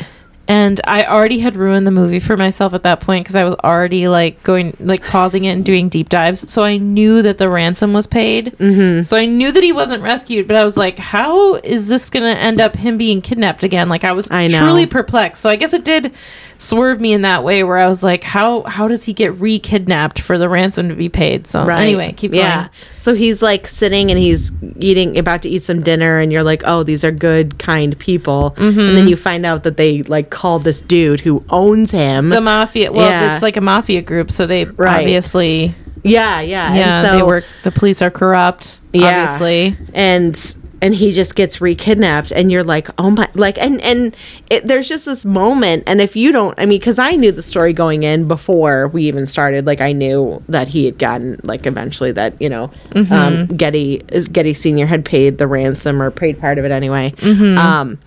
And 0.46 0.80
I 0.84 1.04
already 1.04 1.38
had 1.38 1.56
ruined 1.56 1.86
the 1.86 1.90
movie 1.90 2.20
for 2.20 2.36
myself 2.36 2.74
at 2.74 2.82
that 2.82 3.00
point 3.00 3.24
because 3.24 3.36
I 3.36 3.44
was 3.44 3.54
already 3.64 4.08
like 4.08 4.42
going, 4.42 4.76
like 4.78 5.02
pausing 5.02 5.44
it 5.44 5.52
and 5.52 5.64
doing 5.64 5.88
deep 5.88 6.10
dives. 6.10 6.52
So 6.52 6.62
I 6.62 6.76
knew 6.76 7.22
that 7.22 7.38
the 7.38 7.48
ransom 7.48 7.94
was 7.94 8.06
paid. 8.06 8.56
Mm-hmm. 8.58 9.02
So 9.02 9.16
I 9.16 9.24
knew 9.24 9.52
that 9.52 9.62
he 9.62 9.72
wasn't 9.72 10.02
rescued, 10.02 10.46
but 10.46 10.56
I 10.56 10.64
was 10.64 10.76
like, 10.76 10.98
how 10.98 11.54
is 11.56 11.88
this 11.88 12.10
going 12.10 12.34
to 12.34 12.40
end 12.40 12.60
up 12.60 12.76
him 12.76 12.98
being 12.98 13.22
kidnapped 13.22 13.64
again? 13.64 13.88
Like 13.88 14.04
I 14.04 14.12
was 14.12 14.30
I 14.30 14.48
truly 14.48 14.84
perplexed. 14.84 15.40
So 15.40 15.48
I 15.48 15.56
guess 15.56 15.72
it 15.72 15.84
did 15.84 16.12
swerve 16.58 17.00
me 17.00 17.12
in 17.12 17.22
that 17.22 17.44
way 17.44 17.62
where 17.64 17.78
I 17.78 17.88
was 17.88 18.02
like, 18.02 18.24
how 18.24 18.62
how 18.62 18.88
does 18.88 19.04
he 19.04 19.12
get 19.12 19.38
re-kidnapped 19.40 20.20
for 20.20 20.38
the 20.38 20.48
ransom 20.48 20.88
to 20.88 20.94
be 20.94 21.08
paid? 21.08 21.46
So 21.46 21.64
Right. 21.64 21.80
anyway, 21.82 22.12
keep 22.16 22.32
going. 22.32 22.44
Yeah. 22.44 22.68
So 22.98 23.14
he's 23.14 23.42
like 23.42 23.66
sitting 23.68 24.10
and 24.10 24.18
he's 24.18 24.52
eating, 24.78 25.18
about 25.18 25.42
to 25.42 25.48
eat 25.48 25.62
some 25.62 25.82
dinner, 25.82 26.20
and 26.20 26.32
you're 26.32 26.42
like, 26.42 26.62
oh, 26.64 26.82
these 26.82 27.04
are 27.04 27.12
good, 27.12 27.58
kind 27.58 27.98
people. 27.98 28.54
Mm-hmm. 28.56 28.80
And 28.80 28.96
then 28.96 29.08
you 29.08 29.16
find 29.16 29.44
out 29.44 29.62
that 29.64 29.76
they 29.76 30.02
like 30.04 30.30
called 30.30 30.64
this 30.64 30.80
dude 30.80 31.20
who 31.20 31.44
owns 31.50 31.90
him. 31.90 32.30
The 32.30 32.40
mafia. 32.40 32.90
Well, 32.92 33.08
Yeah. 33.08 33.32
it's 33.34 33.42
like 33.42 33.56
a 33.56 33.60
mafia 33.60 34.00
group, 34.02 34.30
so 34.30 34.46
they 34.46 34.64
Right. 34.64 35.00
obviously, 35.02 35.74
yeah, 36.02 36.40
yeah. 36.40 36.74
yeah, 36.74 36.98
and 36.98 37.06
so 37.06 37.16
they 37.16 37.22
work. 37.22 37.44
The 37.62 37.70
police 37.72 38.00
are 38.02 38.10
corrupt. 38.10 38.80
Yeah. 38.92 39.22
Obviously, 39.24 39.76
and 39.92 40.54
and 40.84 40.94
he 40.94 41.14
just 41.14 41.34
gets 41.34 41.62
re-kidnapped 41.62 42.30
and 42.30 42.52
you're 42.52 42.62
like 42.62 42.90
oh 42.98 43.10
my 43.10 43.26
like 43.32 43.56
and 43.56 43.80
and 43.80 44.14
it, 44.50 44.66
there's 44.68 44.86
just 44.86 45.06
this 45.06 45.24
moment 45.24 45.82
and 45.86 46.02
if 46.02 46.14
you 46.14 46.30
don't 46.30 46.54
i 46.60 46.66
mean 46.66 46.78
because 46.78 46.98
i 46.98 47.12
knew 47.12 47.32
the 47.32 47.42
story 47.42 47.72
going 47.72 48.02
in 48.02 48.28
before 48.28 48.88
we 48.88 49.04
even 49.04 49.26
started 49.26 49.64
like 49.66 49.80
i 49.80 49.92
knew 49.92 50.42
that 50.46 50.68
he 50.68 50.84
had 50.84 50.98
gotten 50.98 51.40
like 51.42 51.64
eventually 51.64 52.12
that 52.12 52.40
you 52.40 52.50
know 52.50 52.70
um, 53.10 53.46
getty 53.56 53.98
getty 54.30 54.52
senior 54.52 54.84
had 54.84 55.06
paid 55.06 55.38
the 55.38 55.46
ransom 55.46 56.02
or 56.02 56.10
paid 56.10 56.38
part 56.38 56.58
of 56.58 56.66
it 56.66 56.70
anyway. 56.70 57.14
Um 57.56 57.98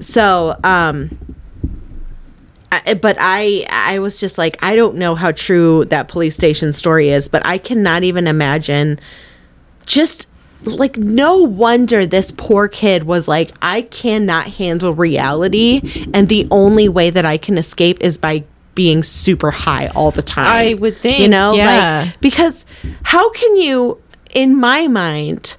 so 0.00 0.54
um 0.64 1.18
I, 2.70 2.92
but 2.94 3.16
I 3.18 3.66
I 3.70 3.98
was 4.00 4.20
just 4.20 4.36
like 4.36 4.58
I 4.62 4.76
don't 4.76 4.96
know 4.96 5.14
how 5.14 5.32
true 5.32 5.86
that 5.86 6.08
police 6.08 6.34
station 6.34 6.74
story 6.74 7.08
is, 7.08 7.26
but 7.26 7.44
I 7.46 7.56
cannot 7.56 8.02
even 8.02 8.26
imagine 8.26 9.00
just 9.86 10.27
like 10.64 10.96
no 10.96 11.38
wonder 11.38 12.04
this 12.06 12.30
poor 12.30 12.68
kid 12.68 13.04
was 13.04 13.28
like 13.28 13.52
I 13.62 13.82
cannot 13.82 14.46
handle 14.48 14.92
reality 14.92 16.08
and 16.12 16.28
the 16.28 16.48
only 16.50 16.88
way 16.88 17.10
that 17.10 17.24
I 17.24 17.38
can 17.38 17.56
escape 17.58 18.00
is 18.00 18.18
by 18.18 18.44
being 18.74 19.02
super 19.02 19.50
high 19.50 19.88
all 19.88 20.10
the 20.12 20.22
time. 20.22 20.46
I 20.46 20.74
would 20.74 20.98
think, 20.98 21.18
You 21.20 21.28
know, 21.28 21.52
yeah. 21.54 22.04
like 22.06 22.20
because 22.20 22.64
how 23.02 23.30
can 23.30 23.56
you 23.56 24.00
in 24.34 24.56
my 24.56 24.86
mind 24.88 25.56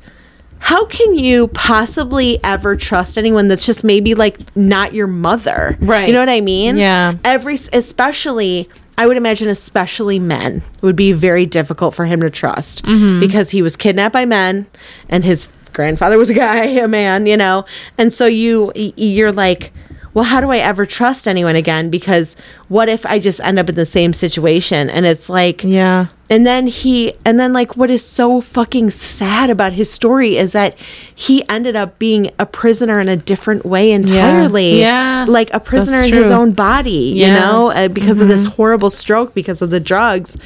how 0.62 0.86
can 0.86 1.16
you 1.16 1.48
possibly 1.48 2.38
ever 2.44 2.76
trust 2.76 3.18
anyone 3.18 3.48
that's 3.48 3.66
just 3.66 3.84
maybe 3.84 4.14
like 4.14 4.56
not 4.56 4.94
your 4.94 5.08
mother? 5.08 5.78
Right. 5.80 6.08
You 6.08 6.14
know 6.14 6.20
what 6.20 6.30
I 6.30 6.42
mean? 6.42 6.78
Yeah. 6.78 7.16
Every 7.24 7.56
especially 7.72 8.70
I 9.00 9.08
would 9.08 9.16
imagine 9.18 9.48
especially 9.48 10.20
men 10.20 10.62
would 10.82 10.96
be 10.98 11.14
very 11.14 11.46
difficult 11.46 11.96
for 11.96 12.06
him 12.06 12.20
to 12.22 12.30
trust 12.30 12.84
Mm-hmm. 12.84 13.20
because 13.22 13.52
he 13.52 13.62
was 13.62 13.76
kidnapped 13.78 14.14
by 14.14 14.26
men 14.26 14.68
and 15.08 15.24
his 15.24 15.48
grandfather 15.74 16.18
was 16.18 16.30
a 16.30 16.34
guy, 16.34 16.66
a 16.84 16.88
man, 16.88 17.26
you 17.26 17.38
know. 17.38 17.64
And 17.98 18.12
so 18.14 18.26
you 18.26 18.72
you're 18.76 19.32
like, 19.32 19.72
well, 20.14 20.26
how 20.26 20.42
do 20.42 20.50
I 20.52 20.58
ever 20.58 20.86
trust 20.86 21.28
anyone 21.28 21.56
again 21.56 21.90
because 21.90 22.36
what 22.68 22.90
if 22.90 23.06
I 23.06 23.20
just 23.20 23.40
end 23.40 23.58
up 23.58 23.70
in 23.70 23.76
the 23.76 23.86
same 23.86 24.12
situation 24.12 24.90
and 24.90 25.06
it's 25.06 25.30
like 25.30 25.64
yeah. 25.64 26.08
And 26.30 26.46
then 26.46 26.68
he, 26.68 27.14
and 27.26 27.40
then 27.40 27.54
like 27.54 27.76
what 27.76 27.90
is 27.90 28.04
so 28.06 28.40
fucking 28.42 28.92
sad 28.92 29.50
about 29.50 29.74
his 29.74 29.92
story 29.92 30.38
is 30.38 30.52
that 30.52 30.76
he 31.14 31.48
ended 31.50 31.76
up 31.76 31.98
being 32.00 32.32
a 32.38 32.46
prisoner 32.46 33.00
in 33.00 33.10
a 33.10 33.18
different 33.18 33.66
way 33.66 33.92
entirely. 33.92 34.80
Yeah. 34.80 35.26
Like 35.28 35.52
a 35.54 35.60
prisoner 35.60 36.04
in 36.04 36.14
his 36.14 36.30
own 36.32 36.52
body, 36.54 36.92
you 36.92 37.26
Yeah. 37.26 37.38
Mm-hmm. 37.38 37.40
know, 37.52 37.72
uh, 37.72 37.88
because 37.88 38.22
of 38.22 38.28
this 38.28 38.46
horrible 38.46 38.90
stroke 38.90 39.34
because 39.34 39.62
of 39.62 39.70
the 39.72 39.80
drugs. 39.80 40.38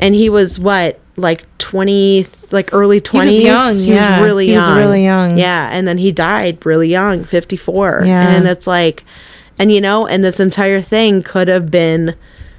And 0.00 0.14
he 0.14 0.28
was 0.30 0.60
what, 0.60 1.00
like 1.16 1.44
20, 1.58 2.26
like 2.52 2.72
early 2.72 3.00
20s? 3.00 3.42
young, 3.42 3.74
He 3.74 3.92
yeah. 3.92 4.18
was 4.20 4.24
really 4.24 4.46
He 4.46 4.52
young. 4.52 4.60
was 4.70 4.78
really 4.78 5.02
young. 5.04 5.36
Yeah. 5.36 5.68
And 5.72 5.88
then 5.88 5.98
he 5.98 6.12
died 6.12 6.64
really 6.64 6.88
young, 6.88 7.24
54. 7.24 8.02
Yeah. 8.06 8.28
And 8.36 8.46
it's 8.46 8.68
like, 8.68 9.02
and 9.58 9.72
you 9.72 9.80
know, 9.80 10.06
and 10.06 10.22
this 10.22 10.38
entire 10.38 10.80
thing 10.80 11.24
could 11.24 11.48
have 11.48 11.68
been, 11.72 12.14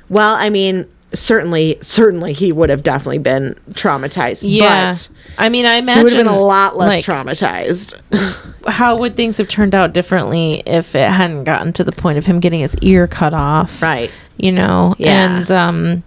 well, 0.09 0.35
I 0.35 0.49
mean, 0.49 0.85
certainly, 1.13 1.77
certainly 1.81 2.33
he 2.33 2.51
would 2.51 2.69
have 2.69 2.83
definitely 2.83 3.17
been 3.19 3.55
traumatized. 3.71 4.43
Yeah. 4.45 4.91
But 4.91 5.09
I 5.37 5.49
mean, 5.49 5.65
I 5.65 5.75
imagine 5.75 5.99
he 5.99 6.03
would 6.03 6.13
have 6.13 6.25
been 6.25 6.33
a 6.33 6.39
lot 6.39 6.77
less 6.77 6.89
like, 6.89 7.05
traumatized. 7.05 7.95
How 8.67 8.97
would 8.97 9.15
things 9.15 9.37
have 9.37 9.47
turned 9.47 9.73
out 9.73 9.93
differently 9.93 10.61
if 10.65 10.95
it 10.95 11.09
hadn't 11.09 11.45
gotten 11.45 11.73
to 11.73 11.83
the 11.83 11.91
point 11.91 12.17
of 12.17 12.25
him 12.25 12.39
getting 12.39 12.59
his 12.59 12.75
ear 12.81 13.07
cut 13.07 13.33
off? 13.33 13.81
right. 13.81 14.11
You 14.37 14.51
know, 14.53 14.95
Yeah. 14.97 15.37
and 15.39 15.51
um, 15.51 16.03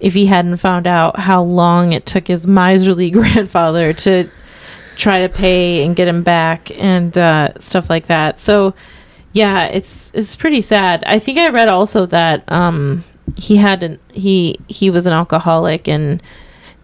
if 0.00 0.12
he 0.12 0.26
hadn't 0.26 0.58
found 0.58 0.86
out 0.86 1.18
how 1.18 1.42
long 1.42 1.92
it 1.92 2.04
took 2.04 2.26
his 2.28 2.46
miserly 2.46 3.10
grandfather 3.12 3.92
to 3.94 4.28
try 4.96 5.20
to 5.20 5.28
pay 5.28 5.84
and 5.84 5.96
get 5.96 6.06
him 6.06 6.22
back 6.22 6.70
and 6.80 7.16
uh, 7.16 7.52
stuff 7.58 7.88
like 7.88 8.06
that. 8.08 8.38
So, 8.38 8.74
yeah, 9.32 9.64
it's 9.66 10.12
it's 10.14 10.36
pretty 10.36 10.60
sad. 10.60 11.02
I 11.06 11.18
think 11.18 11.38
I 11.38 11.48
read 11.48 11.68
also 11.68 12.06
that 12.06 12.44
um, 12.52 13.02
he 13.38 13.56
had 13.56 13.82
an 13.82 13.98
he 14.12 14.56
he 14.68 14.90
was 14.90 15.06
an 15.06 15.12
alcoholic 15.12 15.88
and 15.88 16.22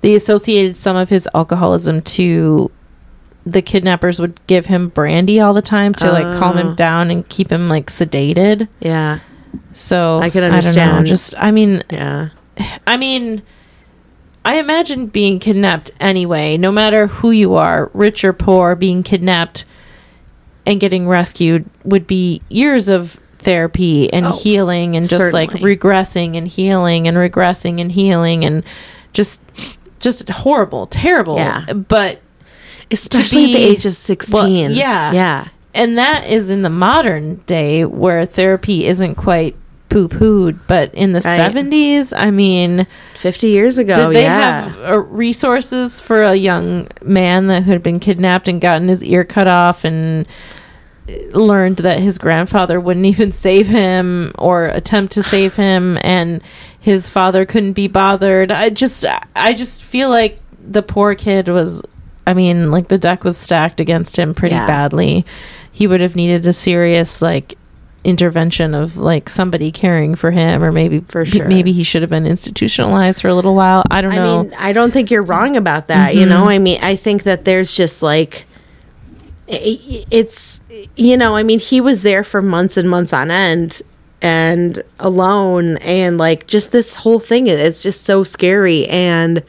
they 0.01 0.15
associated 0.15 0.77
some 0.77 0.97
of 0.97 1.09
his 1.11 1.29
alcoholism 1.35 2.01
to 2.03 2.71
the 3.47 3.62
kidnappers 3.62 4.19
would 4.21 4.39
give 4.47 4.67
him 4.67 4.89
brandy 4.89 5.41
all 5.41 5.53
the 5.55 5.62
time 5.62 5.95
to 5.95 6.11
like 6.11 6.39
calm 6.39 6.57
him 6.57 6.69
Oh. 6.69 6.75
down 6.75 7.11
and 7.11 7.29
keep 7.29 7.51
him 7.53 7.69
like 7.69 7.87
sedated. 7.87 8.69
Yeah. 8.81 9.19
So 9.73 10.19
I 10.21 10.31
can 10.31 10.43
don't 10.43 10.51
know, 10.53 10.57
understand. 10.59 11.07
just 11.07 11.35
I 11.39 11.51
mean, 11.51 11.83
Yeah. 11.91 12.31
I 12.87 12.97
mean, 12.97 13.43
I 14.45 14.59
imagine 14.59 15.07
being 15.09 15.39
kidnapped 15.39 15.91
anyway, 16.01 16.57
no 16.57 16.73
matter 16.73 17.07
who 17.09 17.31
you 17.31 17.55
are, 17.57 17.91
rich 17.93 18.25
or 18.25 18.33
poor, 18.33 18.75
being 18.75 19.03
kidnapped 19.03 19.67
and 20.67 20.81
getting 20.81 21.07
rescued 21.07 21.67
would 21.85 22.07
be 22.07 22.41
years 22.49 22.89
of 22.89 23.20
therapy 23.41 24.12
and 24.12 24.27
Oh, 24.27 24.33
healing 24.33 24.97
and 24.97 25.09
just 25.09 25.33
like 25.33 25.51
regressing 25.51 26.37
and 26.37 26.47
healing 26.47 27.09
and 27.09 27.17
regressing 27.17 27.81
and 27.81 27.91
healing 27.93 28.45
and 28.45 28.65
just 29.12 29.41
just 30.01 30.29
horrible, 30.31 30.87
terrible. 30.87 31.37
Yeah. 31.37 31.73
But 31.73 32.21
Especially 32.91 33.45
at 33.45 33.47
the 33.49 33.57
age 33.57 33.87
of 33.87 33.95
16. 33.97 34.35
Well, 34.39 34.49
yeah. 34.49 35.12
Yeah. 35.12 35.49
and 35.75 35.97
that 35.99 36.27
is 36.27 36.51
in 36.51 36.62
the 36.62 36.71
modern 36.71 37.37
day 37.47 37.85
where 37.85 38.25
therapy 38.27 38.87
isn't 38.87 39.15
quite 39.17 39.55
poo 39.91 40.09
pooed, 40.09 40.59
but 40.67 40.93
in 40.95 41.12
the 41.12 41.21
Right. 41.21 41.39
70s, 41.39 42.12
I 42.17 42.31
mean, 42.31 42.87
50 43.15 43.49
years 43.49 43.77
ago. 43.79 43.95
did 43.95 44.17
they 44.17 44.23
yeah. 44.23 44.71
have 44.71 44.79
uh, 44.93 44.99
resources 45.01 46.01
for 46.01 46.23
a 46.23 46.35
young 46.35 46.89
man 47.03 47.47
that 47.49 47.65
had 47.65 47.83
been 47.83 48.01
kidnapped 48.01 48.49
and 48.49 48.61
gotten 48.61 48.89
his 48.89 49.05
ear 49.05 49.25
cut 49.25 49.47
off 49.49 49.85
and 49.85 50.27
learned 51.32 51.78
that 51.78 52.01
his 52.01 52.19
grandfather 52.19 52.81
wouldn't 52.81 53.07
even 53.07 53.32
save 53.32 53.66
him 53.66 54.32
or 54.39 54.66
attempt 54.66 55.12
to 55.12 55.23
save 55.23 55.55
him 55.57 55.99
and 56.03 56.43
his 56.81 57.09
father 57.09 57.45
couldn't 57.47 57.73
be 57.74 57.89
bothered 57.89 58.51
i 58.51 58.69
just 58.70 59.05
i 59.37 59.53
just 59.53 59.82
feel 59.82 60.09
like 60.09 60.39
the 60.61 60.82
poor 60.82 61.15
kid 61.15 61.49
was 61.49 61.82
i 62.27 62.35
mean 62.35 62.70
like 62.70 62.89
the 62.89 62.99
deck 62.99 63.23
was 63.24 63.37
stacked 63.37 63.81
against 63.81 64.19
him 64.19 64.35
pretty 64.35 64.55
Yeah. 64.55 64.66
badly 64.66 65.24
he 65.73 65.87
would 65.87 66.01
have 66.01 66.16
needed 66.16 66.47
a 66.47 66.53
serious 66.53 67.23
like 67.23 67.57
intervention 68.03 68.74
of 68.74 68.97
like 68.97 69.28
somebody 69.28 69.70
caring 69.70 70.15
for 70.15 70.31
him 70.31 70.62
or 70.65 70.73
maybe 70.73 71.01
For 71.01 71.24
sure. 71.27 71.47
maybe 71.47 71.70
he 71.73 71.82
should 71.85 72.01
have 72.01 72.11
been 72.11 72.27
institutionalized 72.27 73.20
for 73.20 73.28
a 73.28 73.35
little 73.35 73.55
while 73.55 73.82
i 73.91 74.01
don't 74.01 74.12
I 74.12 74.16
know 74.16 74.43
mean, 74.45 74.55
I 74.59 74.73
don't 74.73 74.91
think 74.91 75.11
you're 75.11 75.23
wrong 75.23 75.55
about 75.57 75.89
that. 75.89 76.11
Mm-hmm. 76.12 76.20
You 76.20 76.27
know, 76.27 76.49
I 76.49 76.59
mean, 76.59 76.78
I 76.82 76.97
think 76.97 77.24
that 77.24 77.45
there's 77.45 77.74
just 77.77 78.03
like, 78.03 78.47
it's, 79.51 80.61
you 80.97 81.17
know, 81.17 81.37
I 81.37 81.43
mean, 81.43 81.59
he 81.59 81.81
was 81.81 82.03
there 82.03 82.25
for 82.25 82.41
months 82.41 82.77
and 82.77 82.89
months 82.89 83.13
on 83.13 83.31
end 83.31 83.83
and 84.23 84.83
alone. 84.99 85.77
And 85.79 86.19
like, 86.19 86.47
just 86.47 86.73
this 86.73 86.95
whole 86.95 87.19
thing, 87.19 87.47
it's 87.47 87.83
just 87.83 88.03
so 88.05 88.23
scary. 88.23 88.87
And, 88.87 89.43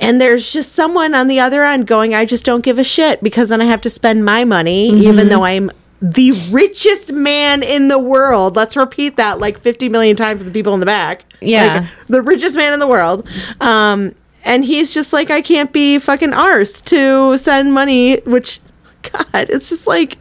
and 0.00 0.20
there's 0.20 0.52
just 0.52 0.72
someone 0.72 1.14
on 1.14 1.28
the 1.28 1.40
other 1.40 1.64
end 1.64 1.86
going, 1.86 2.14
I 2.14 2.24
just 2.24 2.44
don't 2.44 2.62
give 2.64 2.78
a 2.78 2.84
shit 2.84 3.22
because 3.22 3.48
then 3.50 3.60
I 3.60 3.66
have 3.66 3.80
to 3.82 3.90
spend 3.90 4.24
my 4.24 4.44
money, 4.44 4.90
Mm-hmm. 4.90 5.02
even 5.02 5.28
though 5.28 5.44
I'm 5.44 5.70
the 6.02 6.32
richest 6.50 7.12
man 7.12 7.62
in 7.62 7.88
the 7.88 7.98
world. 7.98 8.54
Let's 8.56 8.76
repeat 8.76 9.16
that 9.16 9.38
like 9.38 9.58
50 9.60 9.88
million 9.88 10.14
times 10.16 10.38
for 10.40 10.44
the 10.44 10.50
people 10.50 10.74
in 10.74 10.80
the 10.80 10.86
back. 10.86 11.24
Yeah. 11.40 11.80
Like, 11.80 11.90
the 12.08 12.22
richest 12.22 12.56
man 12.56 12.72
in 12.74 12.80
the 12.80 12.86
world. 12.86 13.26
Um, 13.60 14.14
and 14.46 14.64
he's 14.64 14.94
just 14.94 15.12
like, 15.12 15.28
I 15.28 15.42
can't 15.42 15.72
be 15.72 15.98
fucking 15.98 16.32
arse 16.32 16.80
to 16.82 17.36
send 17.36 17.74
money, 17.74 18.20
which, 18.20 18.60
God, 19.02 19.50
it's 19.50 19.68
just 19.68 19.88
like, 19.88 20.18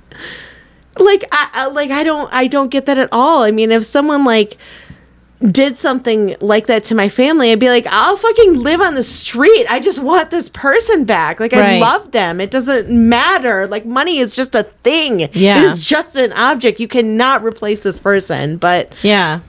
like 0.98 1.24
I, 1.32 1.50
I 1.54 1.68
like 1.68 1.92
I 1.92 2.04
don't 2.04 2.32
I 2.34 2.48
don't 2.48 2.72
get 2.72 2.86
that 2.88 2.98
at 2.98 3.10
all. 3.12 3.44
I 3.44 3.52
mean, 3.52 3.72
if 3.72 3.86
someone 3.86 4.24
like 4.24 4.58
did 5.42 5.76
something 5.78 6.38
like 6.40 6.68
that 6.68 6.86
to 6.86 6.96
my 6.96 7.10
family, 7.10 7.52
I'd 7.52 7.60
be 7.60 7.70
like, 7.70 7.86
I'll 7.90 8.18
fucking 8.18 8.56
live 8.56 8.82
on 8.82 8.96
the 8.96 9.04
street. 9.04 9.66
I 9.70 9.80
just 9.80 10.00
want 10.00 10.32
this 10.32 10.50
person 10.50 11.04
back. 11.04 11.40
Like 11.40 11.54
I 11.54 11.80
love 11.80 12.12
them. 12.12 12.40
It 12.40 12.50
doesn't 12.50 12.90
matter. 12.90 13.68
Like 13.68 13.86
money 13.86 14.20
is 14.20 14.36
just 14.36 14.56
a 14.56 14.64
thing. 14.64 15.20
Yeah. 15.34 15.72
It's 15.72 15.86
just 15.86 16.16
an 16.16 16.32
object. 16.34 16.80
You 16.80 16.88
cannot 16.88 17.44
replace 17.44 17.84
this 17.84 18.00
person. 18.00 18.58
But 18.58 18.94
yeah 19.04 19.42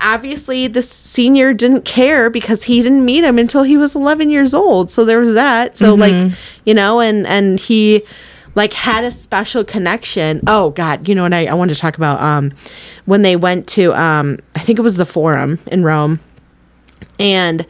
obviously 0.00 0.66
this 0.66 0.90
senior 0.90 1.52
didn't 1.54 1.84
care 1.84 2.30
because 2.30 2.64
he 2.64 2.82
didn't 2.82 3.04
meet 3.04 3.24
him 3.24 3.38
until 3.38 3.62
he 3.62 3.76
was 3.76 3.94
11 3.94 4.30
years 4.30 4.54
old. 4.54 4.90
So 4.90 5.04
there 5.04 5.20
was 5.20 5.34
that. 5.34 5.76
So 5.76 5.94
like 5.94 6.32
you 6.64 6.74
know 6.74 7.00
and 7.00 7.26
and 7.26 7.60
he 7.60 8.02
like 8.54 8.72
had 8.72 9.04
a 9.04 9.10
special 9.10 9.64
connection. 9.64 10.42
Oh 10.46 10.70
god 10.70 11.08
you 11.08 11.14
know 11.14 11.22
what 11.22 11.32
i, 11.32 11.46
I 11.46 11.54
wanted 11.54 11.74
to 11.74 11.80
talk 11.80 11.96
about 11.96 12.20
um 12.20 12.52
when 13.04 13.22
they 13.22 13.36
went 13.36 13.66
to 13.68 13.94
um 13.94 14.38
i 14.54 14.58
think 14.58 14.78
it 14.78 14.82
was 14.82 14.96
the 14.96 15.06
forum 15.06 15.58
in 15.66 15.84
rome. 15.84 16.20
And 17.18 17.66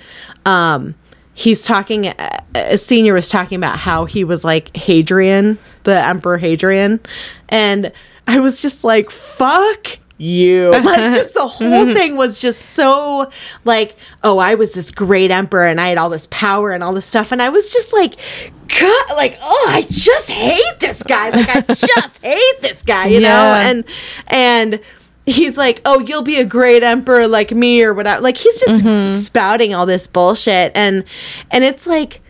um 0.47 0.95
he's 1.35 1.65
talking 1.65 2.09
uh, 2.09 2.41
a 2.55 2.79
senior 2.79 3.15
was 3.15 3.29
talking 3.29 3.57
about 3.57 3.79
how 3.79 4.05
he 4.07 4.25
was 4.25 4.45
like 4.45 4.75
hadrian 4.77 5.59
the 5.85 6.03
emperor 6.05 6.39
hadrian. 6.39 7.01
And 7.49 7.93
i 8.27 8.41
was 8.41 8.61
just 8.61 8.85
like 8.85 9.11
fuck 9.11 9.99
you. 10.19 10.71
Like 10.89 11.13
just 11.13 11.35
the 11.35 11.47
whole 11.47 11.95
thing 11.95 12.17
was 12.17 12.39
just 12.39 12.63
so 12.63 13.31
like 13.65 13.97
oh 14.25 14.39
i 14.39 14.55
was 14.55 14.73
this 14.73 14.91
great 14.91 15.31
emperor 15.31 15.67
and 15.67 15.79
i 15.81 15.89
had 15.89 15.99
all 15.99 16.09
this 16.09 16.27
power 16.31 16.71
and 16.71 16.83
all 16.83 16.95
this 16.95 17.05
stuff. 17.05 17.33
And 17.33 17.43
i 17.43 17.49
was 17.51 17.69
just 17.71 17.93
like 17.93 18.17
god 18.69 19.17
like 19.17 19.39
oh 19.43 19.67
i 19.71 19.83
just 19.89 20.31
hate 20.31 20.81
this 20.81 21.03
guy. 21.03 21.31
Like 21.31 21.49
i 21.49 21.61
just 21.75 22.23
hate 22.23 22.63
this 22.63 22.83
guy 22.83 23.07
you 23.07 23.21
know? 23.21 23.55
And 23.55 23.85
and 24.27 24.81
he's 25.29 25.57
like, 25.57 25.81
"Oh, 25.85 26.01
you'll 26.01 26.23
be 26.23 26.39
a 26.39 26.45
great 26.45 26.83
emperor 26.83 27.29
like 27.29 27.53
me 27.53 27.83
or 27.83 27.95
whatever." 27.95 28.21
Like 28.23 28.37
he's 28.37 28.59
just 28.61 28.85
mm-hmm. 28.85 29.15
spouting 29.15 29.75
all 29.75 29.87
this 29.87 30.07
bullshit. 30.07 30.73
And 30.75 31.05
and 31.51 31.65
it's 31.65 31.87
like 31.87 32.21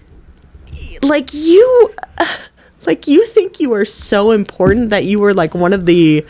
like 1.02 1.32
you 1.32 1.94
like 2.86 3.06
you 3.06 3.26
think 3.26 3.60
you 3.60 3.72
are 3.74 3.84
so 3.84 4.30
important 4.30 4.90
that 4.90 5.04
you 5.04 5.18
were 5.20 5.34
like 5.34 5.54
one 5.54 5.72
of 5.72 5.86
the 5.86 6.24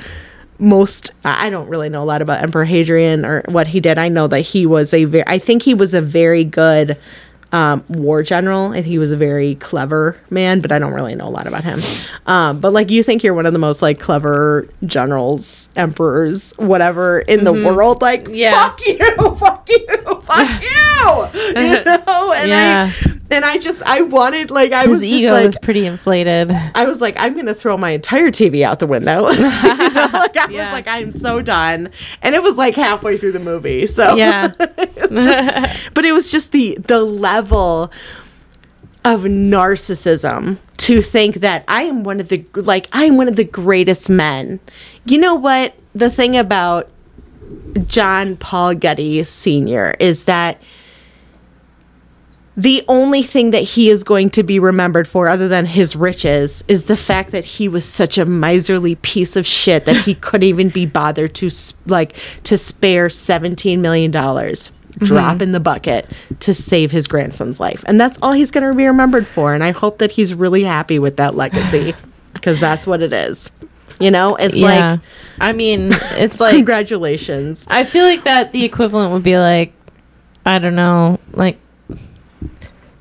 most 0.58 1.10
I 1.24 1.50
don't 1.50 1.68
really 1.68 1.88
know 1.88 2.02
a 2.02 2.04
lot 2.06 2.22
about 2.22 2.42
Emperor 2.42 2.64
Hadrian 2.64 3.24
or 3.24 3.42
what 3.48 3.68
he 3.68 3.80
did. 3.80 3.98
I 3.98 4.08
know 4.08 4.26
that 4.28 4.40
he 4.40 4.66
was 4.66 4.92
a 4.92 5.04
very 5.04 5.24
I 5.26 5.38
think 5.38 5.62
he 5.62 5.74
was 5.74 5.94
a 5.94 6.00
very 6.02 6.44
good 6.44 6.98
um, 7.50 7.82
war 7.88 8.22
general 8.22 8.72
and 8.72 8.84
he 8.84 8.98
was 8.98 9.10
a 9.10 9.16
very 9.16 9.54
clever 9.54 10.18
man, 10.28 10.60
but 10.60 10.70
I 10.70 10.78
don't 10.78 10.92
really 10.92 11.14
know 11.14 11.28
a 11.28 11.30
lot 11.30 11.46
about 11.46 11.64
him. 11.64 11.80
Um, 12.26 12.60
but 12.60 12.72
like 12.74 12.90
you 12.90 13.02
think 13.02 13.22
you're 13.24 13.32
one 13.32 13.46
of 13.46 13.54
the 13.54 13.58
most 13.58 13.80
like 13.80 13.98
clever 13.98 14.68
generals, 14.84 15.70
emperors, 15.74 16.52
whatever 16.58 17.20
in 17.20 17.44
the 17.44 17.52
world. 17.52 18.02
Like 18.02 18.26
Yeah. 18.28 18.52
fuck 18.68 18.86
you, 18.86 18.98
fuck 19.38 19.68
you, 19.70 19.96
fuck 20.22 20.62
you. 20.62 21.48
You 21.62 21.84
know? 21.84 22.32
And 22.34 22.48
Yeah. 22.50 22.92
I 22.94 23.17
and 23.30 23.44
I 23.44 23.58
just 23.58 23.82
I 23.82 24.02
wanted 24.02 24.50
like 24.50 24.72
I 24.72 24.82
his 24.82 24.90
was 24.90 25.00
just 25.00 25.12
ego 25.12 25.32
like 25.32 25.44
was 25.46 25.58
pretty 25.58 25.84
inflated 25.86 26.50
I 26.50 26.84
was 26.86 27.00
like, 27.00 27.16
I'm 27.18 27.34
gonna 27.36 27.54
throw 27.54 27.76
my 27.76 27.90
entire 27.90 28.28
TV 28.30 28.62
out 28.62 28.78
the 28.78 28.86
window. 28.86 29.28
You 29.88 29.94
know, 29.94 30.08
like 30.12 30.36
I 30.36 30.48
Yeah. 30.50 30.64
was 30.64 30.72
like, 30.72 30.86
I'm 30.86 31.10
so 31.12 31.40
done. 31.42 31.90
And 32.22 32.34
it 32.34 32.42
was 32.42 32.56
like 32.56 32.74
halfway 32.74 33.16
through 33.18 33.32
the 33.32 33.38
movie. 33.38 33.86
So 33.86 34.16
yeah 34.16 34.48
just, 34.58 35.90
but 35.94 36.04
it 36.04 36.12
was 36.12 36.30
just 36.30 36.52
the 36.52 36.76
the 36.86 37.02
level 37.02 37.90
of 39.04 39.22
narcissism 39.22 40.58
to 40.78 41.02
think 41.02 41.36
that 41.36 41.64
I 41.68 41.82
am 41.82 42.04
one 42.04 42.20
of 42.20 42.28
the 42.28 42.44
like 42.54 42.88
I 42.92 43.04
am 43.04 43.16
one 43.16 43.28
of 43.28 43.36
the 43.36 43.44
greatest 43.44 44.08
men. 44.10 44.60
You 45.04 45.18
know 45.18 45.34
what? 45.34 45.74
The 45.94 46.10
thing 46.10 46.36
about 46.36 46.88
John 47.86 48.36
Paul 48.36 48.74
Getty 48.74 49.22
Sr. 49.24 49.94
is 49.98 50.24
that 50.24 50.60
the 52.58 52.84
only 52.88 53.22
thing 53.22 53.52
that 53.52 53.62
he 53.62 53.88
is 53.88 54.02
going 54.02 54.28
to 54.30 54.42
be 54.42 54.58
remembered 54.58 55.06
for 55.06 55.28
other 55.28 55.46
than 55.46 55.64
his 55.64 55.94
riches 55.94 56.64
is 56.66 56.86
the 56.86 56.96
fact 56.96 57.30
that 57.30 57.44
he 57.44 57.68
was 57.68 57.84
such 57.84 58.18
a 58.18 58.24
miserly 58.24 58.96
piece 58.96 59.36
of 59.36 59.46
shit 59.46 59.84
that 59.84 59.98
he 59.98 60.14
couldn't 60.16 60.48
even 60.48 60.68
be 60.68 60.84
bothered 60.84 61.36
to 61.36 61.48
like 61.86 62.16
to 62.42 62.58
spare 62.58 63.08
17 63.08 63.80
million 63.80 64.10
dollars 64.10 64.72
drop 64.98 65.34
mm-hmm. 65.34 65.44
in 65.44 65.52
the 65.52 65.60
bucket 65.60 66.10
to 66.40 66.52
save 66.52 66.90
his 66.90 67.06
grandson's 67.06 67.60
life. 67.60 67.84
And 67.86 68.00
that's 68.00 68.18
all 68.20 68.32
he's 68.32 68.50
going 68.50 68.68
to 68.68 68.74
be 68.74 68.86
remembered 68.86 69.28
for 69.28 69.54
and 69.54 69.62
i 69.62 69.70
hope 69.70 69.98
that 69.98 70.10
he's 70.10 70.34
really 70.34 70.64
happy 70.64 70.98
with 70.98 71.16
that 71.18 71.36
legacy 71.36 71.94
because 72.32 72.58
that's 72.58 72.88
what 72.88 73.02
it 73.02 73.12
is. 73.12 73.50
You 74.00 74.10
know 74.10 74.34
it's 74.34 74.56
yeah. 74.56 74.90
like 74.90 75.00
i 75.38 75.52
mean 75.52 75.90
it's 75.92 76.40
like 76.40 76.56
congratulations. 76.56 77.68
I 77.70 77.84
feel 77.84 78.04
like 78.04 78.24
that 78.24 78.50
the 78.50 78.64
equivalent 78.64 79.12
would 79.12 79.22
be 79.22 79.38
like, 79.38 79.72
I 80.44 80.58
don't 80.58 80.74
know, 80.74 81.20
like 81.30 81.60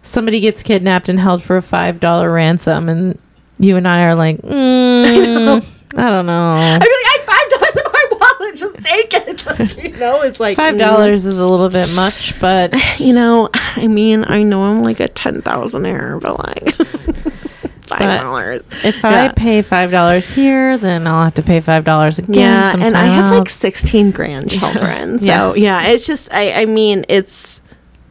somebody 0.07 0.39
gets 0.39 0.63
kidnapped 0.63 1.09
and 1.09 1.19
held 1.19 1.43
for 1.43 1.57
a 1.57 1.61
five 1.61 1.99
dollar 1.99 2.31
ransom, 2.31 2.89
and 2.89 3.19
you 3.59 3.77
and 3.77 3.87
I 3.87 4.03
are 4.03 4.15
like, 4.15 4.37
mm, 4.41 5.73
I 5.97 6.09
don't 6.09 6.25
know, 6.25 6.49
i 6.49 6.71
mean 6.71 6.79
like, 6.79 6.83
i 6.83 7.17
have 7.17 7.25
five 7.25 7.49
dollars 7.59 7.75
in 7.75 7.91
my 7.91 8.17
wallet 8.19 8.55
just 8.55 8.81
take 8.81 9.13
it 9.13 9.83
you 9.83 9.97
know 9.97 10.21
it's 10.21 10.39
like 10.39 10.55
five 10.55 10.75
mm. 10.75 10.79
dollars 10.79 11.25
is 11.25 11.39
a 11.39 11.47
little 11.47 11.69
bit 11.69 11.93
much, 11.95 12.39
but 12.39 12.73
you 12.99 13.13
know, 13.13 13.49
I 13.53 13.87
mean, 13.87 14.25
I 14.27 14.43
know 14.43 14.63
I'm 14.63 14.83
like 14.83 14.99
a 14.99 15.07
ten 15.07 15.41
thousandaire, 15.41 16.19
but 16.19 16.39
like 16.39 16.75
five 17.87 18.21
dollars. 18.21 18.61
if 18.83 19.03
I 19.03 19.29
pay 19.29 19.61
five 19.61 19.91
dollars 19.91 20.29
here, 20.29 20.77
then 20.77 21.07
I'll 21.07 21.23
have 21.23 21.35
to 21.35 21.43
pay 21.43 21.59
five 21.61 21.83
dollars 21.83 22.19
again. 22.19 22.35
Yeah, 22.35 22.75
and 22.77 22.95
I 22.95 23.05
have 23.05 23.31
like 23.33 23.49
sixteen 23.49 24.11
grandchildren. 24.11 25.19
So 25.19 25.25
Yeah. 25.25 25.53
yeah. 25.55 25.87
it's 25.87 26.05
just 26.05 26.33
I, 26.33 26.61
I 26.61 26.65
mean, 26.65 27.05
it's 27.07 27.61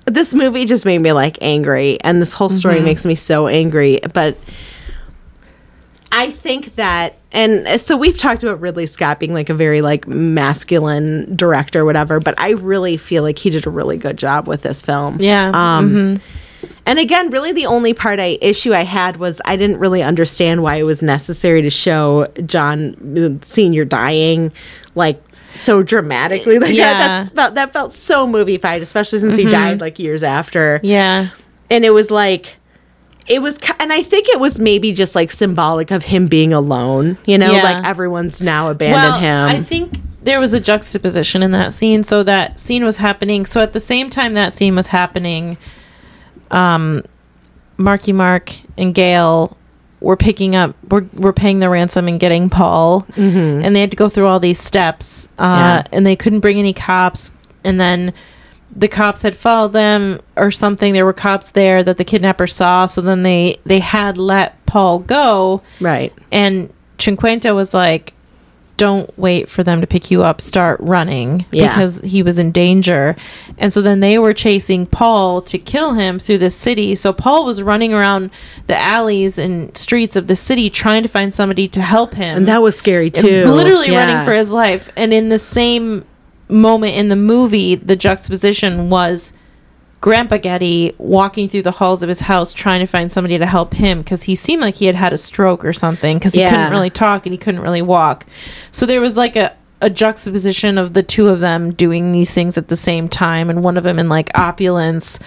this 0.07 0.35
movie 0.35 0.65
just 0.65 0.85
made 0.85 0.99
me 0.99 1.13
like 1.13 1.39
angry, 1.41 2.01
and 2.01 2.23
this 2.23 2.33
whole 2.33 2.51
story 2.51 2.77
mm-hmm. 2.77 2.85
makes 2.85 3.05
me 3.05 3.15
so 3.15 3.49
angry. 3.49 4.01
But 4.15 4.39
I 6.13 6.31
think 6.31 6.77
that, 6.77 7.17
and 7.33 7.81
so 7.81 7.97
we've 7.97 8.17
talked 8.17 8.43
about 8.43 8.61
Ridley 8.61 8.87
Scott 8.87 9.19
being 9.19 9.35
like 9.35 9.51
a 9.51 9.55
very 9.55 9.83
like 9.83 10.07
masculine 10.07 11.35
director, 11.37 11.85
whatever. 11.85 12.21
But 12.21 12.41
I 12.41 12.51
really 12.51 12.97
feel 12.97 13.23
like 13.23 13.39
he 13.39 13.51
did 13.51 13.67
a 13.67 13.71
really 13.71 13.97
good 13.97 14.17
job 14.17 14.47
with 14.47 14.63
this 14.63 14.81
film. 14.81 15.21
Yeah. 15.21 15.49
Um, 15.49 15.91
mm-hmm. 15.91 16.23
And 16.87 17.01
again, 17.01 17.31
really 17.31 17.51
the 17.51 17.67
only 17.67 17.93
part 17.93 18.21
I 18.21 18.39
issue 18.41 18.73
I 18.73 18.85
had 18.85 19.17
was 19.17 19.41
I 19.45 19.57
didn't 19.57 19.79
really 19.79 20.03
understand 20.03 20.63
why 20.63 20.77
it 20.77 20.85
was 20.85 21.03
necessary 21.03 21.61
to 21.63 21.71
show 21.71 22.29
John 22.47 23.41
uh, 23.43 23.45
Senior 23.45 23.85
dying 23.85 24.53
like 24.95 25.21
so 25.57 25.83
dramatically. 25.83 26.59
Like 26.67 26.75
Yeah. 26.75 26.93
that, 26.95 27.09
that's 27.09 27.29
felt 27.31 27.55
that 27.55 27.73
felt 27.73 27.93
so 27.93 28.27
movie-fied, 28.27 28.83
especially 28.83 29.19
since 29.21 29.37
he 29.37 29.45
died 29.47 29.81
like 29.81 29.99
years 29.99 30.23
after. 30.23 30.81
Yeah. 30.83 31.29
And 31.71 31.85
it 31.85 31.91
was 31.91 32.11
like 32.11 32.57
it 33.27 33.43
was 33.43 33.59
and 33.81 33.93
I 33.93 34.03
think 34.03 34.29
it 34.29 34.39
was 34.39 34.61
maybe 34.61 34.93
just 34.93 35.15
like 35.17 35.33
symbolic 35.33 35.91
of 35.91 36.05
him 36.05 36.29
being 36.29 36.53
alone, 36.53 37.19
you 37.27 37.39
know, 37.39 37.51
Yeah. 37.51 37.63
like 37.63 37.85
everyone's 37.85 38.41
now 38.41 38.71
abandoned 38.71 39.21
him. 39.23 39.49
I 39.49 39.61
think 39.61 39.99
there 40.23 40.39
was 40.41 40.55
a 40.55 40.61
juxtaposition 40.61 41.43
in 41.43 41.51
that 41.53 41.73
scene. 41.73 42.03
So 42.05 42.23
that 42.25 42.59
scene 42.61 42.85
was 42.85 42.97
happening. 42.97 43.47
So 43.47 43.61
at 43.61 43.73
the 43.73 43.81
same 43.81 44.11
time 44.11 44.35
that 44.35 44.55
scene 44.55 44.75
was 44.77 44.89
happening, 44.89 45.57
um, 46.51 47.05
Marky 47.77 48.13
Mark 48.13 48.53
and 48.79 48.95
Gail 48.95 49.56
were 50.07 50.17
picking 50.17 50.55
up, 50.55 50.75
were, 50.91 51.05
were 51.15 51.33
paying 51.33 51.59
the 51.59 51.69
ransom 51.69 52.07
and 52.09 52.19
getting 52.21 52.49
Paul, 52.49 53.03
Mm-hmm. 53.13 53.65
and 53.65 53.75
they 53.75 53.81
had 53.81 53.91
to 53.91 53.97
go 53.97 54.09
through 54.09 54.27
all 54.29 54.41
these 54.41 54.59
steps, 54.61 55.29
uh, 55.39 55.83
Yeah. 55.83 55.83
and 55.93 56.07
they 56.07 56.17
couldn't 56.17 56.41
bring 56.41 56.59
any 56.59 56.73
cops, 56.73 57.33
and 57.65 57.79
then. 57.81 58.13
The 58.79 58.89
cops 58.89 59.23
had 59.23 59.35
followed 59.35 59.73
them 59.73 60.21
or 60.37 60.51
something. 60.51 60.93
There 60.93 61.07
were 61.07 61.15
cops 61.15 61.53
there 61.53 61.83
that 61.83 61.97
the 61.97 62.05
kidnapper 62.05 62.47
saw. 62.47 62.85
So 62.85 63.01
then 63.01 63.23
they 63.23 63.57
they 63.65 63.79
had 63.79 64.19
let 64.19 64.51
Paul 64.67 64.99
go, 64.99 65.63
right. 65.81 66.13
and 66.31 66.71
Cinquanta 66.99 67.55
was 67.55 67.73
like, 67.73 68.13
don't 68.77 69.17
wait 69.19 69.49
for 69.49 69.63
them 69.63 69.81
to 69.81 69.87
pick 69.87 70.11
you 70.11 70.23
up, 70.23 70.41
start 70.41 70.79
running 70.81 71.47
Yeah. 71.51 71.69
because 71.69 72.01
he 72.01 72.23
was 72.23 72.39
in 72.39 72.53
danger. 72.53 73.17
And 73.59 73.73
so 73.73 73.81
then 73.81 74.01
they 74.01 74.19
were 74.19 74.35
chasing 74.35 74.87
Paul 74.87 75.41
to 75.43 75.59
kill 75.59 75.95
him 75.95 76.19
through 76.19 76.39
the 76.39 76.51
city. 76.51 76.95
So 76.95 77.13
Paul 77.13 77.45
was 77.45 77.63
running 77.63 77.95
around 77.95 78.31
the 78.67 78.77
alleys 78.79 79.39
and 79.39 79.77
streets 79.77 80.17
of 80.17 80.27
the 80.27 80.37
city 80.37 80.69
trying 80.71 81.03
to 81.03 81.09
find 81.09 81.33
somebody 81.33 81.69
to 81.69 81.81
help 81.81 82.15
him. 82.15 82.37
And 82.37 82.49
that 82.49 82.63
was 82.63 82.77
scary 82.77 83.11
too. 83.11 83.47
literally 83.47 83.91
Yeah. 83.93 84.07
running 84.07 84.27
for 84.27 84.33
his 84.33 84.53
life. 84.53 84.91
And 84.97 85.13
in 85.15 85.29
the 85.31 85.39
same 85.39 86.05
moment 86.49 86.95
in 86.95 87.09
the 87.09 87.17
movie, 87.17 87.75
the 87.75 87.97
juxtaposition 87.97 88.91
was 88.91 89.33
Grandpa 90.01 90.37
Getty 90.37 90.95
walking 90.99 91.49
through 91.49 91.63
the 91.63 91.71
halls 91.73 92.03
of 92.03 92.09
his 92.09 92.21
house 92.21 92.53
trying 92.53 92.81
to 92.81 92.87
find 92.87 93.11
somebody 93.11 93.39
to 93.39 93.47
help 93.47 93.75
him 93.75 93.99
because 93.99 94.25
he 94.25 94.35
seemed 94.35 94.63
like 94.63 94.75
he 94.77 94.87
had 94.87 94.95
had 94.95 95.13
a 95.13 95.19
stroke 95.19 95.65
or 95.65 95.73
something 95.73 96.19
because 96.19 96.35
he 96.35 96.41
Yeah. 96.41 96.51
couldn't 96.51 96.71
really 96.71 96.91
talk 96.91 97.27
and 97.27 97.33
he 97.33 97.39
couldn't 97.39 97.61
really 97.61 97.83
walk. 97.83 98.27
So 98.71 98.87
there 98.87 99.01
was 99.01 99.17
like 99.17 99.37
a, 99.37 99.55
a 99.81 99.91
juxtaposition 99.91 100.79
of 100.79 100.93
the 100.93 101.03
two 101.03 101.29
of 101.29 101.41
them 101.41 101.73
doing 101.73 102.13
these 102.13 102.33
things 102.33 102.57
at 102.57 102.69
the 102.69 102.77
same 102.77 103.09
time 103.09 103.51
and 103.51 103.65
one 103.65 103.77
of 103.77 103.85
them 103.85 103.99
in 103.99 104.09
like 104.09 104.31
opulence 104.39 105.19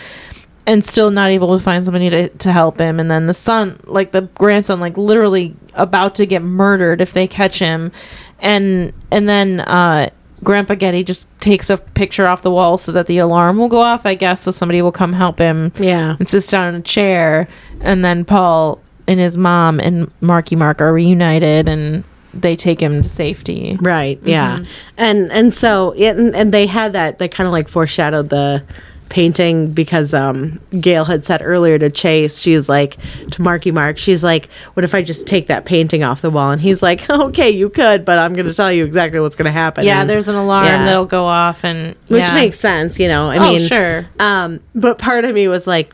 and 0.65 0.85
still 0.85 1.09
not 1.09 1.31
able 1.31 1.57
to 1.57 1.63
find 1.63 1.83
somebody 1.83 2.09
to, 2.11 2.29
to 2.29 2.51
help 2.51 2.79
him 2.79 2.99
and 2.99 3.09
then 3.09 3.25
the 3.25 3.33
son 3.33 3.79
like 3.85 4.11
the 4.11 4.21
grandson 4.35 4.79
like 4.79 4.97
literally 4.97 5.55
about 5.73 6.13
to 6.15 6.25
get 6.27 6.43
murdered 6.43 7.01
if 7.01 7.11
they 7.13 7.27
catch 7.27 7.57
him 7.57 7.91
and 8.39 8.93
and 9.11 9.27
then 9.27 9.61
uh 9.61 10.07
grandpa 10.43 10.75
getty 10.75 11.03
just 11.03 11.27
takes 11.39 11.69
a 11.69 11.77
picture 11.77 12.25
off 12.27 12.41
the 12.41 12.51
wall 12.51 12.77
so 12.77 12.91
that 12.91 13.07
the 13.07 13.17
alarm 13.17 13.57
will 13.57 13.67
go 13.69 13.79
off 13.79 14.05
i 14.05 14.15
guess 14.15 14.41
so 14.41 14.51
somebody 14.51 14.81
will 14.81 14.91
come 14.91 15.13
help 15.13 15.37
him 15.39 15.71
Yeah. 15.77 16.15
and 16.19 16.27
sits 16.29 16.47
down 16.47 16.73
in 16.73 16.79
a 16.79 16.83
chair 16.83 17.47
and 17.81 18.03
then 18.05 18.23
paul 18.25 18.79
and 19.07 19.19
his 19.19 19.37
mom 19.37 19.79
and 19.79 20.11
marky 20.21 20.55
mark 20.55 20.81
are 20.81 20.93
reunited 20.93 21.67
and 21.67 22.03
they 22.33 22.55
take 22.55 22.79
him 22.79 23.01
to 23.01 23.09
safety 23.09 23.75
Right. 23.81 24.19
Yeah. 24.23 24.57
Mm-hmm. 24.57 24.71
And 24.97 25.31
and 25.31 25.51
so 25.53 25.93
yeah, 25.95 26.11
and, 26.11 26.35
and 26.35 26.51
they 26.53 26.67
had 26.67 26.93
that 26.93 27.17
they 27.17 27.27
kind 27.27 27.47
of 27.47 27.51
like 27.51 27.67
foreshadowed 27.67 28.29
the 28.29 28.63
painting 29.09 29.71
because 29.71 30.13
um 30.13 30.59
Gail 30.79 31.05
had 31.05 31.25
said 31.25 31.41
earlier 31.43 31.77
to 31.79 31.89
Chase, 31.89 32.39
she 32.39 32.53
was 32.55 32.69
like 32.69 32.97
to 33.31 33.41
Marky 33.41 33.71
Mark, 33.71 33.97
she's 33.97 34.23
like, 34.23 34.49
What 34.75 34.83
if 34.83 34.93
I 34.95 35.01
just 35.01 35.27
take 35.27 35.47
that 35.47 35.65
painting 35.65 36.03
off 36.03 36.21
the 36.21 36.29
wall? 36.29 36.51
And 36.51 36.61
he's 36.61 36.81
like, 36.83 37.09
Okay, 37.09 37.49
you 37.49 37.69
could, 37.69 38.05
but 38.05 38.19
I'm 38.19 38.35
gonna 38.35 38.53
tell 38.53 38.71
you 38.71 38.85
exactly 38.85 39.19
what's 39.19 39.35
gonna 39.35 39.51
happen. 39.51 39.83
yeah 39.83 40.01
And- 40.01 40.09
there's 40.09 40.27
an 40.27 40.35
alarm 40.35 40.65
Yeah. 40.65 40.85
that'll 40.85 41.05
go 41.05 41.25
off 41.25 41.63
and 41.65 41.95
which 42.07 42.19
yeah. 42.21 42.33
makes 42.35 42.59
sense, 42.59 42.99
you 42.99 43.07
know. 43.07 43.29
I 43.29 43.37
oh 43.37 43.41
mean 43.41 43.67
sure 43.67 44.07
Um, 44.19 44.59
but 44.75 44.97
part 44.99 45.25
of 45.25 45.33
me 45.35 45.47
was 45.47 45.65
like, 45.67 45.93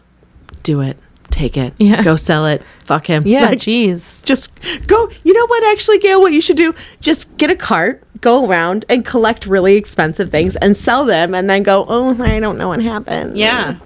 Do 0.64 0.82
it. 0.82 0.98
Take 1.32 1.58
it. 1.58 1.74
Yeah. 1.80 2.02
Go 2.04 2.16
sell 2.16 2.46
it. 2.46 2.64
Fuck 2.84 3.08
him. 3.08 3.24
yeah 3.26 3.46
Like, 3.50 3.58
jeez 3.60 4.24
just 4.26 4.58
go 4.88 5.10
you 5.24 5.34
know 5.34 5.46
what 5.48 5.64
actually 5.72 6.00
gail 6.00 6.22
what 6.22 6.32
you 6.34 6.40
should 6.42 6.56
do 6.58 6.74
just 7.02 7.36
get 7.38 7.50
a 7.50 7.56
cart 7.56 8.04
go 8.22 8.48
around 8.48 8.86
and 8.90 9.04
collect 9.06 9.46
really 9.46 9.76
expensive 9.76 10.32
things 10.32 10.56
and 10.58 10.76
sell 10.78 11.06
them 11.06 11.36
and 11.36 11.50
then 11.50 11.64
go 11.64 11.86
oh 11.90 12.22
i 12.24 12.40
don't 12.40 12.58
know 12.58 12.70
what 12.70 12.82
happened 12.82 13.38
Yeah. 13.38 13.78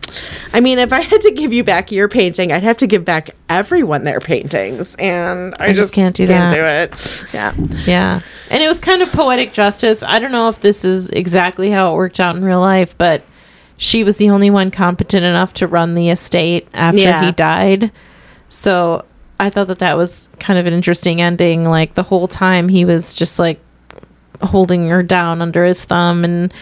i 0.53 0.59
mean 0.59 0.77
if 0.79 0.93
i 0.93 0.99
had 1.01 1.21
to 1.21 1.31
give 1.31 1.51
you 1.51 1.63
back 1.63 1.91
your 1.91 2.07
painting 2.07 2.51
i'd 2.51 2.63
have 2.63 2.77
to 2.77 2.87
give 2.87 3.03
back 3.03 3.31
everyone 3.49 4.03
their 4.03 4.19
paintings 4.19 4.95
and 4.95 5.55
i, 5.59 5.73
just 5.73 5.93
can't 5.93 6.15
do 6.15 6.27
can't 6.27 6.51
that. 6.53 6.55
do 6.55 6.93
it 6.93 7.25
yeah 7.33 7.53
Yeah. 7.85 8.21
And 8.51 8.63
it 8.63 8.67
was 8.67 8.79
kind 8.79 9.01
of 9.03 9.11
poetic 9.11 9.53
justice. 9.53 10.01
I 10.01 10.17
don't 10.19 10.31
know 10.31 10.49
if 10.49 10.59
this 10.59 10.83
is 10.83 11.11
exactly 11.11 11.69
how 11.69 11.91
it 11.93 11.95
worked 11.95 12.19
out 12.19 12.35
in 12.35 12.43
real 12.43 12.59
life, 12.59 12.97
but 12.97 13.21
she 13.77 14.03
was 14.03 14.17
the 14.17 14.31
only 14.31 14.49
one 14.49 14.71
competent 14.71 15.23
enough 15.23 15.53
to 15.55 15.67
run 15.67 15.93
the 15.93 16.09
estate 16.09 16.67
after 16.73 16.97
Yeah. 16.99 17.23
he 17.25 17.31
died. 17.31 17.91
So 18.49 19.05
I 19.39 19.51
thought 19.51 19.67
that 19.67 19.79
that 19.79 19.97
was 19.97 20.29
kind 20.39 20.57
of 20.57 20.65
an 20.65 20.73
interesting 20.73 21.21
ending. 21.21 21.63
Like 21.65 21.93
the 21.93 22.01
whole 22.01 22.27
time 22.27 22.69
he 22.69 22.85
was 22.85 23.13
just 23.13 23.37
like 23.37 23.59
holding 24.41 24.87
her 24.89 25.03
down 25.03 25.41
under 25.41 25.65
his 25.65 25.83
thumb 25.85 26.23
and 26.23 26.53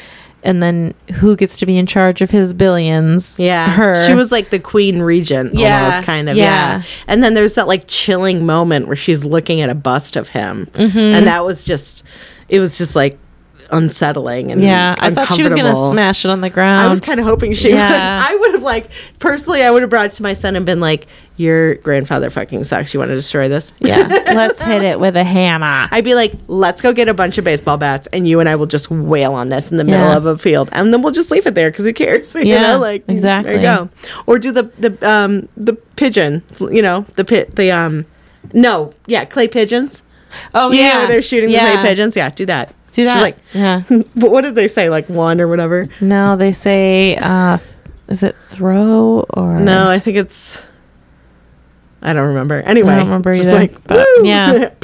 and 0.43 0.61
then 0.63 0.93
who 1.15 1.35
gets 1.35 1.57
to 1.59 1.65
be 1.65 1.77
in 1.77 1.85
charge 1.87 2.21
of 2.21 2.29
his 2.31 2.53
billions? 2.53 3.37
yeah 3.39 3.69
Her. 3.71 4.05
she 4.07 4.13
was 4.13 4.31
like 4.31 4.49
the 4.49 4.59
queen 4.59 5.01
regent 5.01 5.53
Yeah, 5.53 5.83
almost 5.85 6.03
kind 6.03 6.29
of 6.29 6.37
yeah. 6.37 6.43
yeah. 6.77 6.83
and 7.07 7.23
then 7.23 7.33
there's 7.33 7.55
that 7.55 7.67
like 7.67 7.85
chilling 7.87 8.45
moment 8.45 8.87
where 8.87 8.95
she's 8.95 9.25
looking 9.25 9.61
at 9.61 9.69
a 9.69 9.75
bust 9.75 10.15
of 10.15 10.29
him 10.29 10.67
Mm-hmm. 10.73 10.97
and 10.99 11.27
that 11.27 11.43
was 11.45 11.63
just 11.63 12.03
it 12.49 12.59
was 12.59 12.77
just 12.77 12.95
like 12.95 13.17
unsettling 13.71 14.51
and 14.51 14.61
Yeah. 14.61 14.95
I 14.99 15.11
thought 15.11 15.33
she 15.33 15.43
was 15.43 15.53
gonna 15.53 15.75
smash 15.89 16.25
it 16.25 16.29
on 16.31 16.41
the 16.41 16.49
ground. 16.49 16.81
I 16.87 16.89
was 16.89 17.01
kind 17.01 17.19
of 17.19 17.25
hoping 17.25 17.53
she 17.53 17.69
Yeah. 17.69 17.89
would. 18.17 18.25
I 18.33 18.35
would 18.37 18.51
have 18.53 18.63
like 18.63 18.89
personally, 19.19 19.63
I 19.63 19.71
would 19.71 19.81
have 19.81 19.89
brought 19.89 20.07
it 20.07 20.13
to 20.13 20.23
my 20.23 20.33
son 20.33 20.55
and 20.55 20.65
been 20.65 20.79
like, 20.79 21.07
"Your 21.37 21.75
grandfather 21.75 22.29
fucking 22.29 22.63
sucks. 22.63 22.93
You 22.93 22.99
want 22.99 23.09
to 23.09 23.15
destroy 23.15 23.47
this?" 23.47 23.71
Yeah. 23.79 24.07
Let's 24.33 24.61
hit 24.61 24.81
it 24.83 24.99
with 24.99 25.15
a 25.15 25.23
hammer. 25.23 25.87
I'd 25.91 26.03
be 26.03 26.15
like, 26.15 26.33
"Let's 26.47 26.81
go 26.81 26.93
get 26.93 27.07
a 27.09 27.13
bunch 27.13 27.37
of 27.37 27.43
baseball 27.45 27.77
bats, 27.77 28.07
and 28.13 28.27
you 28.27 28.39
and 28.39 28.47
I 28.49 28.55
will 28.55 28.65
just 28.65 28.89
wail 28.89 29.33
on 29.33 29.49
this 29.49 29.71
in 29.71 29.77
the 29.77 29.83
middle 29.83 30.07
Yeah. 30.09 30.17
of 30.17 30.25
a 30.25 30.37
field, 30.37 30.69
and 30.71 30.93
then 30.93 31.01
we'll 31.01 31.11
just 31.13 31.31
leave 31.31 31.45
it 31.47 31.55
there 31.55 31.69
because 31.71 31.85
who 31.85 31.93
cares?" 31.93 32.33
You 32.35 32.45
Yeah, 32.45 32.73
know, 32.73 32.79
like 32.79 33.03
exactly. 33.07 33.53
There 33.57 33.61
you 33.61 33.67
go. 33.77 33.89
Or 34.25 34.39
do 34.39 34.51
the 34.51 34.63
the 34.79 34.97
um 35.09 35.47
the 35.57 35.73
pigeon. 35.95 36.43
You 36.59 36.81
know, 36.81 37.05
the 37.15 37.23
pit 37.25 37.55
the 37.55 37.71
um. 37.71 38.05
No, 38.53 38.93
yeah, 39.07 39.25
clay 39.25 39.47
pigeons. 39.49 40.03
Oh 40.53 40.71
yeah, 40.71 40.99
where 40.99 41.07
they're 41.07 41.21
shooting 41.21 41.51
the 41.51 41.57
clay 41.57 41.77
pigeons. 41.81 42.15
Yeah, 42.15 42.29
do 42.29 42.45
that. 42.45 42.71
Do 42.97 43.03
that. 43.05 43.13
She's 43.13 43.21
like, 43.21 43.37
yeah. 43.53 43.83
but 44.15 44.31
what 44.31 44.41
did 44.43 44.55
they 44.55 44.67
say? 44.67 44.89
Like 44.89 45.07
one 45.07 45.39
or 45.39 45.47
whatever. 45.47 45.87
No, 46.01 46.35
they 46.35 46.51
say, 46.51 47.15
uh, 47.15 47.57
th- 47.57 47.69
is 48.07 48.23
it 48.23 48.35
throw 48.35 49.25
or 49.29 49.59
No, 49.59 49.87
I 49.89 49.99
think 49.99 50.17
it's. 50.17 50.57
I 52.01 52.13
don't 52.13 52.27
remember. 52.29 52.55
Anyway, 52.61 52.91
I 52.93 52.97
don't 52.97 53.05
remember 53.05 53.31
either, 53.33 53.53
Like, 53.53 53.83
but 53.87 54.05
woo! 54.17 54.27
yeah. 54.27 54.69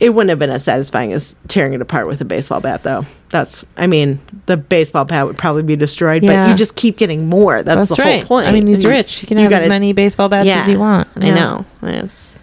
it 0.00 0.14
wouldn't 0.14 0.30
have 0.30 0.38
been 0.38 0.50
as 0.50 0.64
satisfying 0.64 1.12
as 1.12 1.36
tearing 1.48 1.74
it 1.74 1.80
apart 1.80 2.06
with 2.08 2.20
a 2.20 2.24
baseball 2.24 2.60
bat, 2.60 2.82
though. 2.82 3.04
That's, 3.28 3.64
I 3.76 3.86
mean, 3.86 4.20
the 4.46 4.56
baseball 4.56 5.04
bat 5.04 5.26
would 5.26 5.38
probably 5.38 5.62
be 5.62 5.76
destroyed, 5.76 6.22
but 6.22 6.48
you 6.48 6.54
just 6.54 6.76
keep 6.76 6.96
getting 6.96 7.28
more. 7.28 7.62
That's, 7.62 7.88
That's 7.90 7.96
the 7.96 8.02
right. 8.02 8.18
whole 8.20 8.38
point. 8.38 8.48
I 8.48 8.52
mean, 8.52 8.66
he's 8.66 8.84
And 8.84 8.94
rich. 8.94 9.22
You 9.22 9.28
can 9.28 9.38
have 9.38 9.52
as 9.52 9.58
gotta- 9.60 9.68
many 9.68 9.92
baseball 9.92 10.28
bats 10.28 10.48
as 10.48 10.68
you 10.68 10.78
want. 10.78 11.08
I 11.16 11.30
know. 11.30 11.64
Yes. 11.82 12.34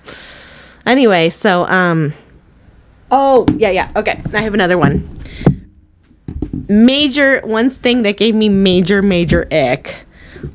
Anyway, 0.86 1.30
so 1.30 1.66
um 1.68 2.14
Oh, 3.16 3.46
yeah, 3.58 3.70
yeah. 3.70 3.92
Okay. 3.96 4.20
I 4.34 4.42
have 4.42 4.56
another 4.56 4.78
one. 4.78 5.08
Major 6.68 7.42
one 7.42 7.70
thing 7.70 8.04
that 8.04 8.18
gave 8.18 8.34
me 8.36 8.50
major 8.50 9.02
major 9.02 9.48
ick 9.52 10.06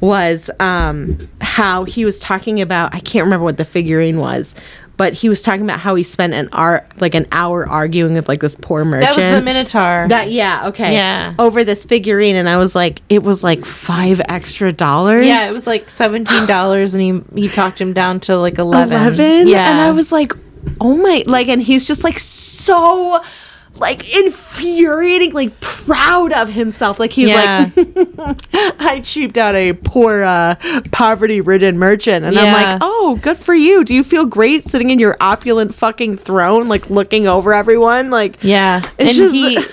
was 0.00 0.50
um 0.60 1.16
how 1.40 1.84
he 1.84 2.04
was 2.04 2.18
talking 2.20 2.60
about 2.60 2.94
I 2.94 3.00
can't 3.00 3.24
remember 3.24 3.44
what 3.44 3.56
the 3.58 3.64
figurine 3.64 4.18
was, 4.18 4.54
but 4.96 5.12
he 5.12 5.28
was 5.28 5.42
talking 5.42 5.62
about 5.62 5.80
how 5.80 5.94
he 5.94 6.02
spent 6.02 6.34
an 6.34 6.48
hour 6.52 6.86
like 6.98 7.14
an 7.14 7.26
hour 7.30 7.66
arguing 7.68 8.14
with 8.14 8.26
like 8.28 8.40
this 8.40 8.56
poor 8.56 8.84
merchant. 8.84 9.16
That 9.16 9.30
was 9.30 9.38
the 9.38 9.44
Minotaur. 9.44 10.06
That 10.08 10.30
yeah, 10.30 10.68
okay. 10.68 10.94
Yeah. 10.94 11.34
Over 11.38 11.62
this 11.64 11.84
figurine 11.84 12.36
and 12.36 12.48
I 12.48 12.56
was 12.56 12.74
like 12.74 13.02
it 13.08 13.22
was 13.22 13.44
like 13.44 13.64
5 13.64 14.20
extra 14.28 14.72
dollars. 14.72 15.26
yeah, 15.26 15.50
it 15.50 15.54
was 15.54 15.66
like 15.66 15.88
seventeen 15.90 16.46
dollars, 16.46 16.94
and 16.94 17.02
he 17.34 17.42
he 17.42 17.48
talked 17.48 17.80
him 17.80 17.92
down 17.92 18.20
to 18.20 18.36
like 18.38 18.58
eleven. 18.58 18.92
11 18.92 19.48
Yeah, 19.48 19.70
and 19.70 19.80
i 19.80 19.90
was 19.90 20.10
like 20.12 20.32
oh 20.80 20.96
my 20.96 21.22
like 21.26 21.48
and 21.48 21.62
he's 21.62 21.86
just 21.86 22.04
like 22.04 22.18
so 22.18 23.20
like 23.76 24.12
infuriating 24.14 25.32
like 25.32 25.58
proud 25.60 26.32
of 26.32 26.48
himself 26.50 26.98
like 26.98 27.12
he's 27.12 27.28
Yeah. 27.28 27.68
like 27.76 28.38
i 28.80 29.00
cheaped 29.04 29.38
out 29.38 29.54
a 29.54 29.72
poor 29.72 30.22
uh 30.22 30.56
poverty 30.90 31.40
ridden 31.40 31.78
merchant 31.78 32.24
and 32.24 32.36
i'm 32.38 32.52
like 32.52 32.78
oh 32.82 33.18
good 33.22 33.36
for 33.38 33.54
you 33.54 33.84
do 33.84 33.94
you 33.94 34.02
feel 34.02 34.24
great 34.24 34.64
sitting 34.64 34.90
in 34.90 34.98
your 34.98 35.16
opulent 35.20 35.74
fucking 35.74 36.16
throne 36.16 36.66
like 36.68 36.90
looking 36.90 37.26
over 37.28 37.54
everyone 37.54 38.10
like 38.10 38.38
yeah, 38.42 38.82
and 38.98 39.08
just- 39.10 39.34
he. 39.34 39.58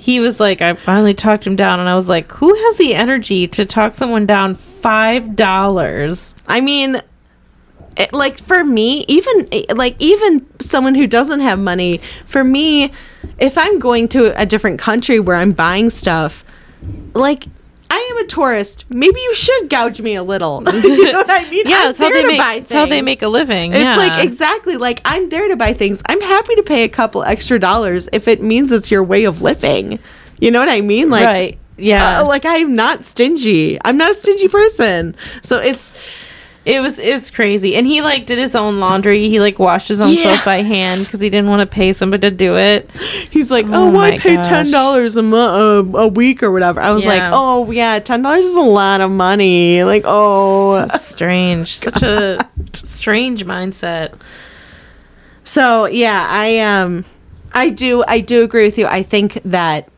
He 0.00 0.20
was 0.20 0.38
like, 0.38 0.62
I 0.62 0.74
finally 0.74 1.12
talked 1.12 1.44
him 1.44 1.56
down, 1.56 1.80
and 1.80 1.88
I 1.88 1.96
was 1.96 2.08
like, 2.08 2.30
"Who 2.30 2.54
has 2.54 2.76
the 2.76 2.94
energy 2.94 3.48
to 3.48 3.66
talk 3.66 3.96
someone 3.96 4.26
down 4.26 4.54
five 4.54 5.34
dollars?" 5.34 6.36
I 6.46 6.60
mean, 6.60 7.02
it, 7.98 8.12
like 8.12 8.40
for 8.40 8.64
me, 8.64 9.04
even 9.08 9.48
like 9.74 9.96
even 9.98 10.46
someone 10.60 10.94
who 10.94 11.06
doesn't 11.06 11.40
have 11.40 11.58
money, 11.58 12.00
for 12.26 12.44
me, 12.44 12.92
if 13.38 13.58
I'm 13.58 13.78
going 13.78 14.08
to 14.08 14.40
a 14.40 14.46
different 14.46 14.78
country 14.78 15.18
where 15.18 15.36
I'm 15.36 15.52
buying 15.52 15.90
stuff, 15.90 16.44
like 17.14 17.46
I 17.90 18.08
am 18.12 18.24
a 18.24 18.28
tourist, 18.28 18.84
maybe 18.88 19.18
you 19.18 19.34
should 19.34 19.68
gouge 19.68 20.00
me 20.00 20.14
a 20.14 20.22
little. 20.22 20.62
you 20.72 21.12
know 21.12 21.18
what 21.18 21.30
I 21.30 21.50
mean? 21.50 21.58
Yeah, 21.68 21.84
that's 21.84 21.98
how 21.98 22.10
they 22.10 22.24
make. 22.24 22.38
That's 22.38 22.72
how 22.72 22.86
they 22.86 23.02
make 23.02 23.22
a 23.22 23.28
living. 23.28 23.72
It's 23.72 23.80
yeah. 23.80 23.96
like 23.96 24.24
exactly 24.24 24.76
like 24.76 25.00
I'm 25.04 25.28
there 25.28 25.48
to 25.48 25.56
buy 25.56 25.72
things. 25.72 26.00
I'm 26.06 26.20
happy 26.20 26.54
to 26.54 26.62
pay 26.62 26.84
a 26.84 26.88
couple 26.88 27.24
extra 27.24 27.58
dollars 27.58 28.08
if 28.12 28.28
it 28.28 28.42
means 28.42 28.70
it's 28.70 28.90
your 28.90 29.02
way 29.02 29.24
of 29.24 29.42
living. 29.42 29.98
You 30.40 30.52
know 30.52 30.60
what 30.60 30.68
I 30.68 30.82
mean? 30.82 31.10
Like 31.10 31.24
right. 31.24 31.58
Yeah. 31.76 32.20
uh, 32.20 32.26
like 32.26 32.44
I'm 32.44 32.76
not 32.76 33.04
stingy. 33.04 33.78
I'm 33.84 33.96
not 33.96 34.12
a 34.12 34.14
stingy 34.14 34.48
person. 34.48 35.16
So 35.42 35.58
it's 35.58 35.94
It 36.68 36.80
was 36.82 36.98
is 36.98 37.30
crazy, 37.30 37.76
and 37.76 37.86
he 37.86 38.02
like 38.02 38.26
did 38.26 38.36
his 38.36 38.54
own 38.54 38.78
laundry. 38.78 39.28
He 39.30 39.40
like 39.40 39.58
washed 39.58 39.88
his 39.88 40.02
own 40.02 40.14
clothes 40.14 40.44
by 40.44 40.56
hand 40.56 41.00
because 41.02 41.18
he 41.18 41.30
didn't 41.30 41.48
want 41.48 41.60
to 41.60 41.66
pay 41.66 41.94
somebody 41.94 42.28
to 42.28 42.36
do 42.36 42.58
it. 42.58 42.90
He's 43.30 43.50
like, 43.50 43.64
Oh 43.68 43.96
oh, 43.96 43.98
I 43.98 44.18
pay 44.18 44.36
ten 44.42 44.70
dollars 44.70 45.16
a 45.16 45.22
month, 45.22 45.94
uh, 45.94 45.98
a 45.98 46.08
week 46.08 46.42
or 46.42 46.50
whatever. 46.52 46.78
I 46.80 46.92
was 46.92 47.04
Yeah. 47.04 47.08
like, 47.08 47.30
oh 47.34 47.70
yeah, 47.70 47.98
ten 48.00 48.20
dollars 48.20 48.44
is 48.44 48.54
a 48.54 48.60
lot 48.60 49.00
of 49.00 49.10
money. 49.10 49.82
Like, 49.82 50.02
oh, 50.04 50.86
So 50.88 50.96
strange, 50.98 51.78
such 51.78 52.02
a 52.02 52.46
strange 52.74 53.46
mindset. 53.46 54.12
So 55.44 55.86
yeah, 55.86 56.26
I 56.28 56.58
um, 56.58 57.06
I 57.52 57.70
do 57.70 58.04
I 58.06 58.20
do 58.20 58.44
agree 58.44 58.66
with 58.66 58.76
you. 58.76 58.86
I 58.86 59.02
think 59.02 59.40
that 59.46 59.88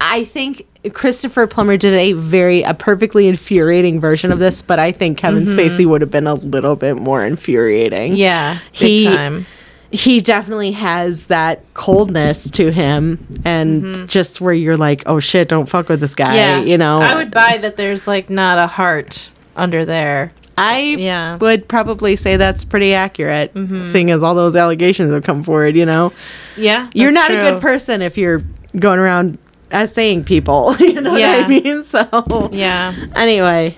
I 0.00 0.24
think 0.24 0.66
Christopher 0.92 1.46
Plummer 1.46 1.76
did 1.76 1.94
a 1.94 2.12
very 2.12 2.62
a 2.62 2.72
perfectly 2.72 3.26
infuriating 3.28 4.00
version 4.00 4.30
of 4.30 4.38
this, 4.38 4.62
but 4.62 4.78
I 4.78 4.92
think 4.92 5.18
Kevin 5.18 5.44
mm-hmm. 5.44 5.58
Spacey 5.58 5.84
would 5.86 6.00
have 6.00 6.10
been 6.10 6.26
a 6.26 6.34
little 6.34 6.76
bit 6.76 6.96
more 6.96 7.24
infuriating. 7.24 8.14
Yeah, 8.14 8.58
He- 8.70 9.04
time. 9.04 9.46
he 9.90 10.20
definitely 10.20 10.72
has 10.72 11.26
that 11.26 11.62
coldness 11.74 12.50
to 12.52 12.70
him 12.70 13.40
and 13.44 13.82
mm-hmm. 13.82 14.06
just 14.06 14.40
where 14.40 14.54
you're 14.54 14.76
like 14.76 15.02
oh 15.06 15.18
shit 15.18 15.48
don't 15.48 15.66
fuck 15.66 15.88
with 15.88 15.98
this 15.98 16.14
guy 16.14 16.36
Yeah, 16.36 16.60
you 16.60 16.76
know 16.78 17.00
I 17.00 17.14
would 17.14 17.30
buy 17.30 17.58
that. 17.62 17.76
There's 17.76 18.06
like 18.06 18.28
not 18.30 18.58
a 18.58 18.66
heart 18.66 19.32
under 19.56 19.84
there. 19.84 20.32
I 20.58 20.96
Yeah. 20.98 21.36
would 21.36 21.68
probably 21.68 22.16
say 22.16 22.36
that's 22.36 22.64
pretty 22.64 22.92
accurate 22.92 23.54
mm-hmm. 23.54 23.86
seeing 23.86 24.10
as 24.10 24.22
all 24.22 24.34
those 24.34 24.56
allegations 24.56 25.10
have 25.12 25.24
come 25.24 25.42
forward 25.42 25.74
you 25.74 25.86
know 25.86 26.12
Yeah, 26.56 26.90
you're 26.94 27.10
not 27.10 27.30
that's 27.30 27.48
a 27.48 27.52
good 27.52 27.62
person 27.62 28.02
if 28.02 28.16
you're 28.18 28.42
going 28.78 28.98
around 29.00 29.38
saying 29.86 30.24
people 30.24 30.74
you 30.80 31.00
know 31.00 31.12
what 31.12 31.20
Yeah. 31.20 31.42
i 31.44 31.48
mean 31.48 31.84
so 31.84 32.48
Yeah. 32.52 32.94
anyway 33.14 33.76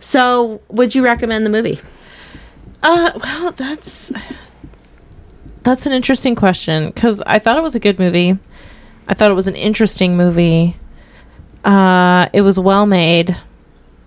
so 0.00 0.60
would 0.68 0.94
you 0.94 1.04
recommend 1.04 1.46
the 1.46 1.50
movie 1.50 1.78
Uh, 2.82 3.10
well, 3.22 3.52
that's 3.52 4.12
that's 5.62 5.86
an 5.86 5.92
interesting 5.92 6.34
question 6.34 6.86
because 6.86 7.22
I 7.24 7.38
thought 7.38 7.56
it 7.56 7.62
was 7.62 7.76
a 7.76 7.78
good 7.78 8.00
movie. 8.00 8.36
I 9.06 9.14
thought 9.14 9.30
it 9.30 9.34
was 9.34 9.46
an 9.46 9.54
interesting 9.54 10.16
movie. 10.16 10.74
Uh, 11.64 12.26
it 12.32 12.40
was 12.42 12.58
well 12.58 12.86
made. 12.86 13.36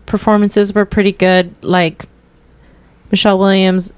Performances 0.08 0.76
were 0.76 0.84
pretty 0.84 1.14
good. 1.14 1.56
Like 1.64 2.04
Michelle 3.12 3.40
Williams 3.40 3.94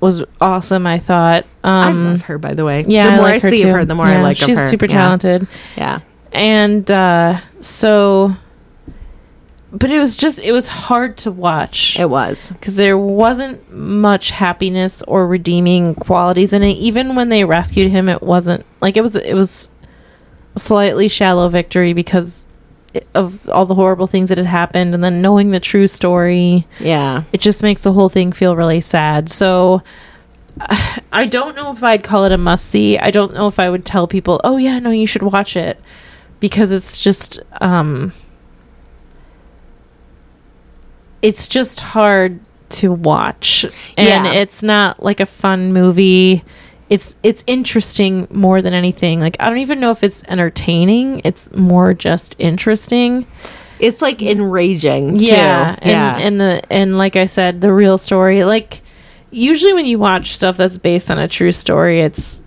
was 0.00 0.24
awesome. 0.40 0.86
I 0.86 0.98
thought. 0.98 1.44
i 1.62 1.90
Um, 1.90 2.06
love 2.12 2.22
her 2.22 2.38
by 2.38 2.54
the 2.54 2.64
way 2.64 2.86
yeah, 2.88 3.10
the 3.10 3.16
more 3.16 3.26
i, 3.26 3.32
like 3.32 3.42
her 3.42 3.50
see 3.50 3.60
too. 3.62 3.68
of 3.68 3.74
her 3.74 3.84
the 3.84 3.94
more 3.94 4.06
i 4.06 4.12
Yeah, 4.14 4.22
like 4.22 4.38
she's 4.38 4.56
her 4.56 4.68
super 4.70 4.86
Yeah. 4.86 4.92
talented. 4.92 5.46
yeah 5.76 5.98
and 6.34 6.90
uh, 6.90 7.40
so 7.60 8.34
but 9.72 9.90
it 9.90 9.98
was 9.98 10.16
just 10.16 10.38
it 10.40 10.52
was 10.52 10.68
hard 10.68 11.16
to 11.16 11.32
watch 11.32 11.98
it 11.98 12.08
was 12.08 12.50
because 12.50 12.76
there 12.76 12.98
wasn't 12.98 13.72
much 13.72 14.30
happiness 14.30 15.02
or 15.02 15.26
redeeming 15.26 15.94
qualities 15.94 16.52
in 16.52 16.62
it 16.62 16.76
even 16.76 17.14
when 17.16 17.28
they 17.28 17.44
rescued 17.44 17.90
him 17.90 18.08
it 18.08 18.22
wasn't 18.22 18.64
like 18.80 18.96
it 18.96 19.02
was 19.02 19.16
it 19.16 19.34
was 19.34 19.70
a 20.54 20.58
slightly 20.60 21.08
shallow 21.08 21.48
victory 21.48 21.92
because 21.92 22.46
of 23.14 23.48
all 23.48 23.66
the 23.66 23.74
horrible 23.74 24.06
things 24.06 24.28
that 24.28 24.38
had 24.38 24.46
happened 24.46 24.94
and 24.94 25.02
then 25.02 25.20
knowing 25.20 25.50
the 25.50 25.58
true 25.58 25.88
story 25.88 26.64
yeah 26.78 27.24
it 27.32 27.40
just 27.40 27.62
makes 27.62 27.82
the 27.82 27.92
whole 27.92 28.08
thing 28.08 28.30
feel 28.30 28.54
really 28.54 28.80
sad. 28.80 29.28
So 29.28 29.82
I 31.12 31.26
don't 31.26 31.56
know 31.56 31.72
if 31.72 31.82
I'd 31.82 32.04
call 32.04 32.24
it 32.24 32.32
a 32.32 32.38
must 32.38 32.66
see. 32.66 32.98
I 32.98 33.10
don't 33.10 33.34
know 33.34 33.48
if 33.48 33.58
I 33.58 33.70
would 33.70 33.84
tell 33.84 34.06
people, 34.06 34.40
"Oh 34.44 34.56
yeah, 34.56 34.78
no, 34.78 34.90
you 34.90 35.06
should 35.06 35.22
watch 35.22 35.56
it." 35.56 35.80
Because 36.44 36.72
it's 36.72 37.00
just 37.00 37.40
um 37.62 38.12
it's 41.22 41.48
just 41.48 41.80
hard 41.80 42.38
to 42.68 42.92
watch. 42.92 43.64
And 43.96 44.06
Yeah. 44.26 44.32
it's 44.32 44.62
not 44.62 45.02
like 45.02 45.20
a 45.20 45.26
fun 45.26 45.72
movie. 45.72 46.44
It's 46.90 47.16
it's 47.22 47.42
interesting 47.46 48.28
more 48.30 48.60
than 48.60 48.74
anything. 48.74 49.20
Like 49.20 49.38
I 49.40 49.48
don't 49.48 49.60
even 49.60 49.80
know 49.80 49.90
if 49.90 50.02
it's 50.04 50.22
entertaining. 50.28 51.22
It's 51.24 51.50
more 51.54 51.94
just 51.94 52.36
interesting. 52.38 53.26
It's 53.78 54.02
like 54.02 54.20
enraging. 54.20 55.16
Yeah, 55.16 55.76
too. 55.76 55.88
and 55.88 55.90
yeah. 55.90 56.18
and 56.26 56.40
the 56.42 56.62
and 56.70 56.98
like 56.98 57.16
I 57.16 57.24
said, 57.24 57.62
the 57.62 57.72
real 57.72 57.96
story. 57.96 58.44
Like 58.44 58.82
usually 59.30 59.72
when 59.72 59.86
you 59.86 59.98
watch 59.98 60.34
stuff 60.34 60.58
that's 60.58 60.76
based 60.76 61.10
on 61.10 61.18
a 61.18 61.26
true 61.26 61.52
story, 61.52 62.02
it's 62.02 62.42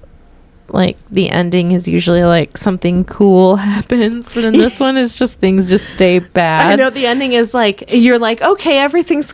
like 0.70 0.98
the 1.10 1.30
ending 1.30 1.72
is 1.72 1.88
usually 1.88 2.24
like 2.24 2.58
something 2.58 3.04
cool 3.06 3.56
happens, 3.74 4.34
but 4.34 4.44
in 4.44 4.54
this 4.54 4.80
one, 4.82 4.98
it's 4.98 5.18
just 5.18 5.40
things 5.40 5.70
just 5.70 5.90
stay 5.90 6.20
bad. 6.20 6.72
I 6.72 6.76
know 6.76 6.90
the 6.90 7.06
ending 7.06 7.34
is 7.34 7.54
like 7.54 7.86
you're 7.90 8.20
like 8.20 8.42
okay, 8.42 8.80
everything's 8.80 9.34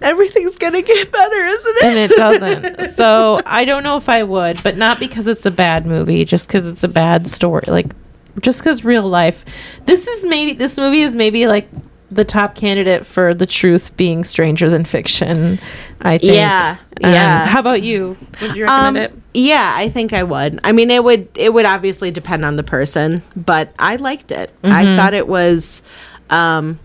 everything's 0.00 0.58
gonna 0.58 0.82
get 0.82 1.12
better, 1.12 1.44
isn't 1.44 1.76
it? 1.76 1.84
and 1.84 1.98
it 1.98 2.10
doesn't. 2.16 2.80
So 2.92 3.40
I 3.46 3.64
don't 3.64 3.82
know 3.82 3.96
if 3.96 4.08
I 4.08 4.22
would, 4.22 4.62
but 4.62 4.76
not 4.76 5.00
because 5.00 5.26
it's 5.26 5.46
a 5.46 5.50
bad 5.50 5.86
movie, 5.86 6.24
just 6.24 6.46
because 6.46 6.68
it's 6.68 6.84
a 6.84 6.88
bad 6.88 7.26
story. 7.26 7.64
Like 7.66 7.94
just 8.40 8.60
because 8.60 8.84
real 8.84 9.08
life. 9.08 9.44
This 9.86 10.06
is 10.06 10.24
maybe 10.24 10.54
this 10.54 10.78
movie 10.78 11.02
is 11.02 11.14
maybe 11.14 11.46
like 11.46 11.68
the 12.14 12.24
top 12.24 12.54
candidate 12.54 13.06
for 13.06 13.32
the 13.34 13.46
truth 13.46 13.96
being 13.96 14.24
stranger 14.24 14.68
than 14.68 14.84
fiction. 14.84 15.58
I 16.00 16.18
think. 16.18 16.34
Yeah, 16.34 16.76
Um, 17.02 17.10
yeah. 17.12 17.46
how 17.46 17.60
about 17.60 17.82
you? 17.82 18.16
Would 18.40 18.56
you 18.56 18.64
recommend 18.64 18.86
Um, 18.86 18.96
it? 18.96 19.12
yeah, 19.34 19.72
I 19.76 19.88
think 19.88 20.12
I 20.12 20.22
would. 20.22 20.60
I 20.64 20.72
mean, 20.72 20.90
it 20.90 21.02
would 21.04 21.28
it 21.34 21.52
would 21.54 21.64
obviously 21.66 22.10
depend 22.10 22.44
on 22.44 22.56
the 22.56 22.62
person, 22.62 23.22
but 23.36 23.72
I 23.78 23.96
liked 23.96 24.30
it. 24.30 24.50
Mm-hmm. 24.62 24.72
I 24.74 24.96
thought 24.96 25.14
it 25.14 25.26
was 25.28 25.82
um 26.30 26.78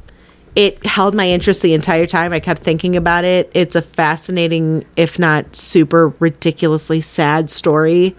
it 0.56 0.84
held 0.86 1.14
my 1.14 1.30
interest 1.30 1.62
the 1.62 1.74
entire 1.76 2.08
time. 2.08 2.34
I 2.34 2.40
kept 2.40 2.64
thinking 2.64 2.96
about 2.96 3.24
it. 3.26 3.52
It's 3.54 3.76
a 3.76 3.82
fascinating, 3.82 4.86
if 4.96 5.20
not 5.20 5.56
super 5.56 6.10
ridiculously 6.20 7.02
sad 7.02 7.50
story. 7.50 8.16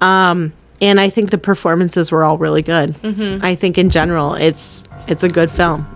Um 0.00 0.52
and 0.82 1.00
I 1.00 1.08
think 1.08 1.30
the 1.30 1.38
performances 1.38 2.10
were 2.12 2.24
all 2.24 2.36
really 2.36 2.60
good. 2.62 2.94
Mm-hmm. 3.00 3.42
I 3.42 3.54
think 3.54 3.78
in 3.78 3.88
general, 3.88 4.34
it's 4.34 4.82
it's 5.08 5.22
a 5.22 5.28
good 5.28 5.50
film. 5.50 5.86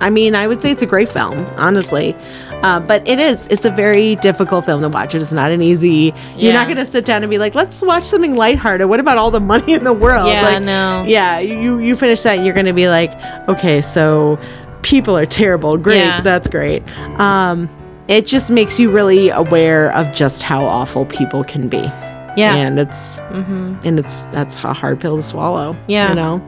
I 0.00 0.10
mean, 0.10 0.34
I 0.34 0.46
would 0.46 0.62
say 0.62 0.70
it's 0.70 0.82
a 0.82 0.86
great 0.86 1.08
film, 1.08 1.44
honestly. 1.56 2.14
Uh, 2.62 2.80
but 2.80 3.06
it 3.06 3.18
is. 3.18 3.46
It's 3.48 3.66
a 3.66 3.70
very 3.70 4.16
difficult 4.16 4.64
film 4.64 4.80
to 4.82 4.88
watch. 4.88 5.14
It 5.14 5.20
is 5.20 5.32
not 5.34 5.50
an 5.50 5.60
easy. 5.60 6.14
You're 6.36 6.54
not 6.54 6.66
going 6.66 6.78
to 6.78 6.86
sit 6.86 7.04
down 7.04 7.22
and 7.22 7.28
be 7.30 7.36
like, 7.38 7.54
"Let's 7.54 7.82
watch 7.82 8.04
something 8.04 8.36
lighthearted." 8.36 8.88
What 8.88 9.00
about 9.00 9.18
all 9.18 9.30
the 9.30 9.40
money 9.40 9.74
in 9.74 9.84
the 9.84 9.92
world? 9.92 10.28
Yeah, 10.28 10.42
like, 10.42 10.62
no. 10.62 11.04
Yeah, 11.06 11.40
you 11.40 11.78
you 11.78 11.96
finish 11.96 12.22
that, 12.22 12.36
and 12.36 12.44
you're 12.44 12.54
going 12.54 12.66
to 12.66 12.72
be 12.72 12.88
like, 12.88 13.12
"Okay, 13.48 13.82
so 13.82 14.38
people 14.82 15.16
are 15.16 15.26
terrible. 15.26 15.76
Great, 15.76 15.98
Yeah. 15.98 16.20
that's 16.22 16.48
great." 16.48 16.82
Um, 17.18 17.68
it 18.08 18.24
just 18.26 18.50
makes 18.50 18.78
you 18.80 18.90
really 18.90 19.28
aware 19.30 19.90
of 19.92 20.14
just 20.14 20.42
how 20.42 20.64
awful 20.64 21.04
people 21.06 21.44
can 21.44 21.68
be. 21.68 21.90
Yeah. 22.36 22.54
and 22.56 22.78
it's 22.78 23.18
and 23.18 23.98
it's 23.98 24.22
that's 24.24 24.56
a 24.64 24.72
hard 24.72 25.00
pill 25.00 25.16
to 25.16 25.22
swallow. 25.22 25.76
Yeah. 25.86 26.08
you 26.10 26.14
know. 26.14 26.42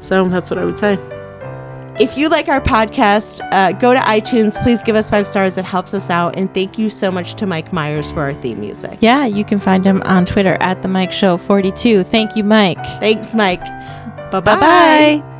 So 0.00 0.28
that's 0.28 0.50
what 0.50 0.58
I 0.58 0.64
would 0.64 0.78
say. 0.78 0.98
If 2.00 2.18
you 2.18 2.28
like 2.28 2.48
our 2.48 2.60
podcast, 2.60 3.40
uh, 3.52 3.70
go 3.72 3.94
to 3.94 4.00
iTunes. 4.00 4.60
Please 4.64 4.82
give 4.82 4.96
us 4.96 5.08
five 5.08 5.28
stars. 5.28 5.56
It 5.56 5.64
helps 5.64 5.94
us 5.94 6.10
out. 6.10 6.36
And 6.36 6.52
thank 6.52 6.76
you 6.76 6.90
so 6.90 7.12
much 7.12 7.34
to 7.36 7.46
Mike 7.46 7.72
Myers 7.72 8.10
for 8.10 8.20
our 8.22 8.34
theme 8.34 8.58
music. 8.60 8.98
Yeah, 9.00 9.26
you 9.26 9.44
can 9.44 9.60
find 9.60 9.84
him 9.84 10.02
on 10.02 10.26
Twitter 10.26 10.56
at 10.60 10.82
the 10.82 10.88
Mike 10.88 11.12
Show 11.12 11.38
42. 11.38 12.02
Thank 12.02 12.34
you, 12.36 12.42
Mike. 12.42 12.84
Thanks, 12.98 13.32
Mike. 13.32 13.60
Bye 14.32 14.40
Bye 14.40 15.20
bye. 15.20 15.33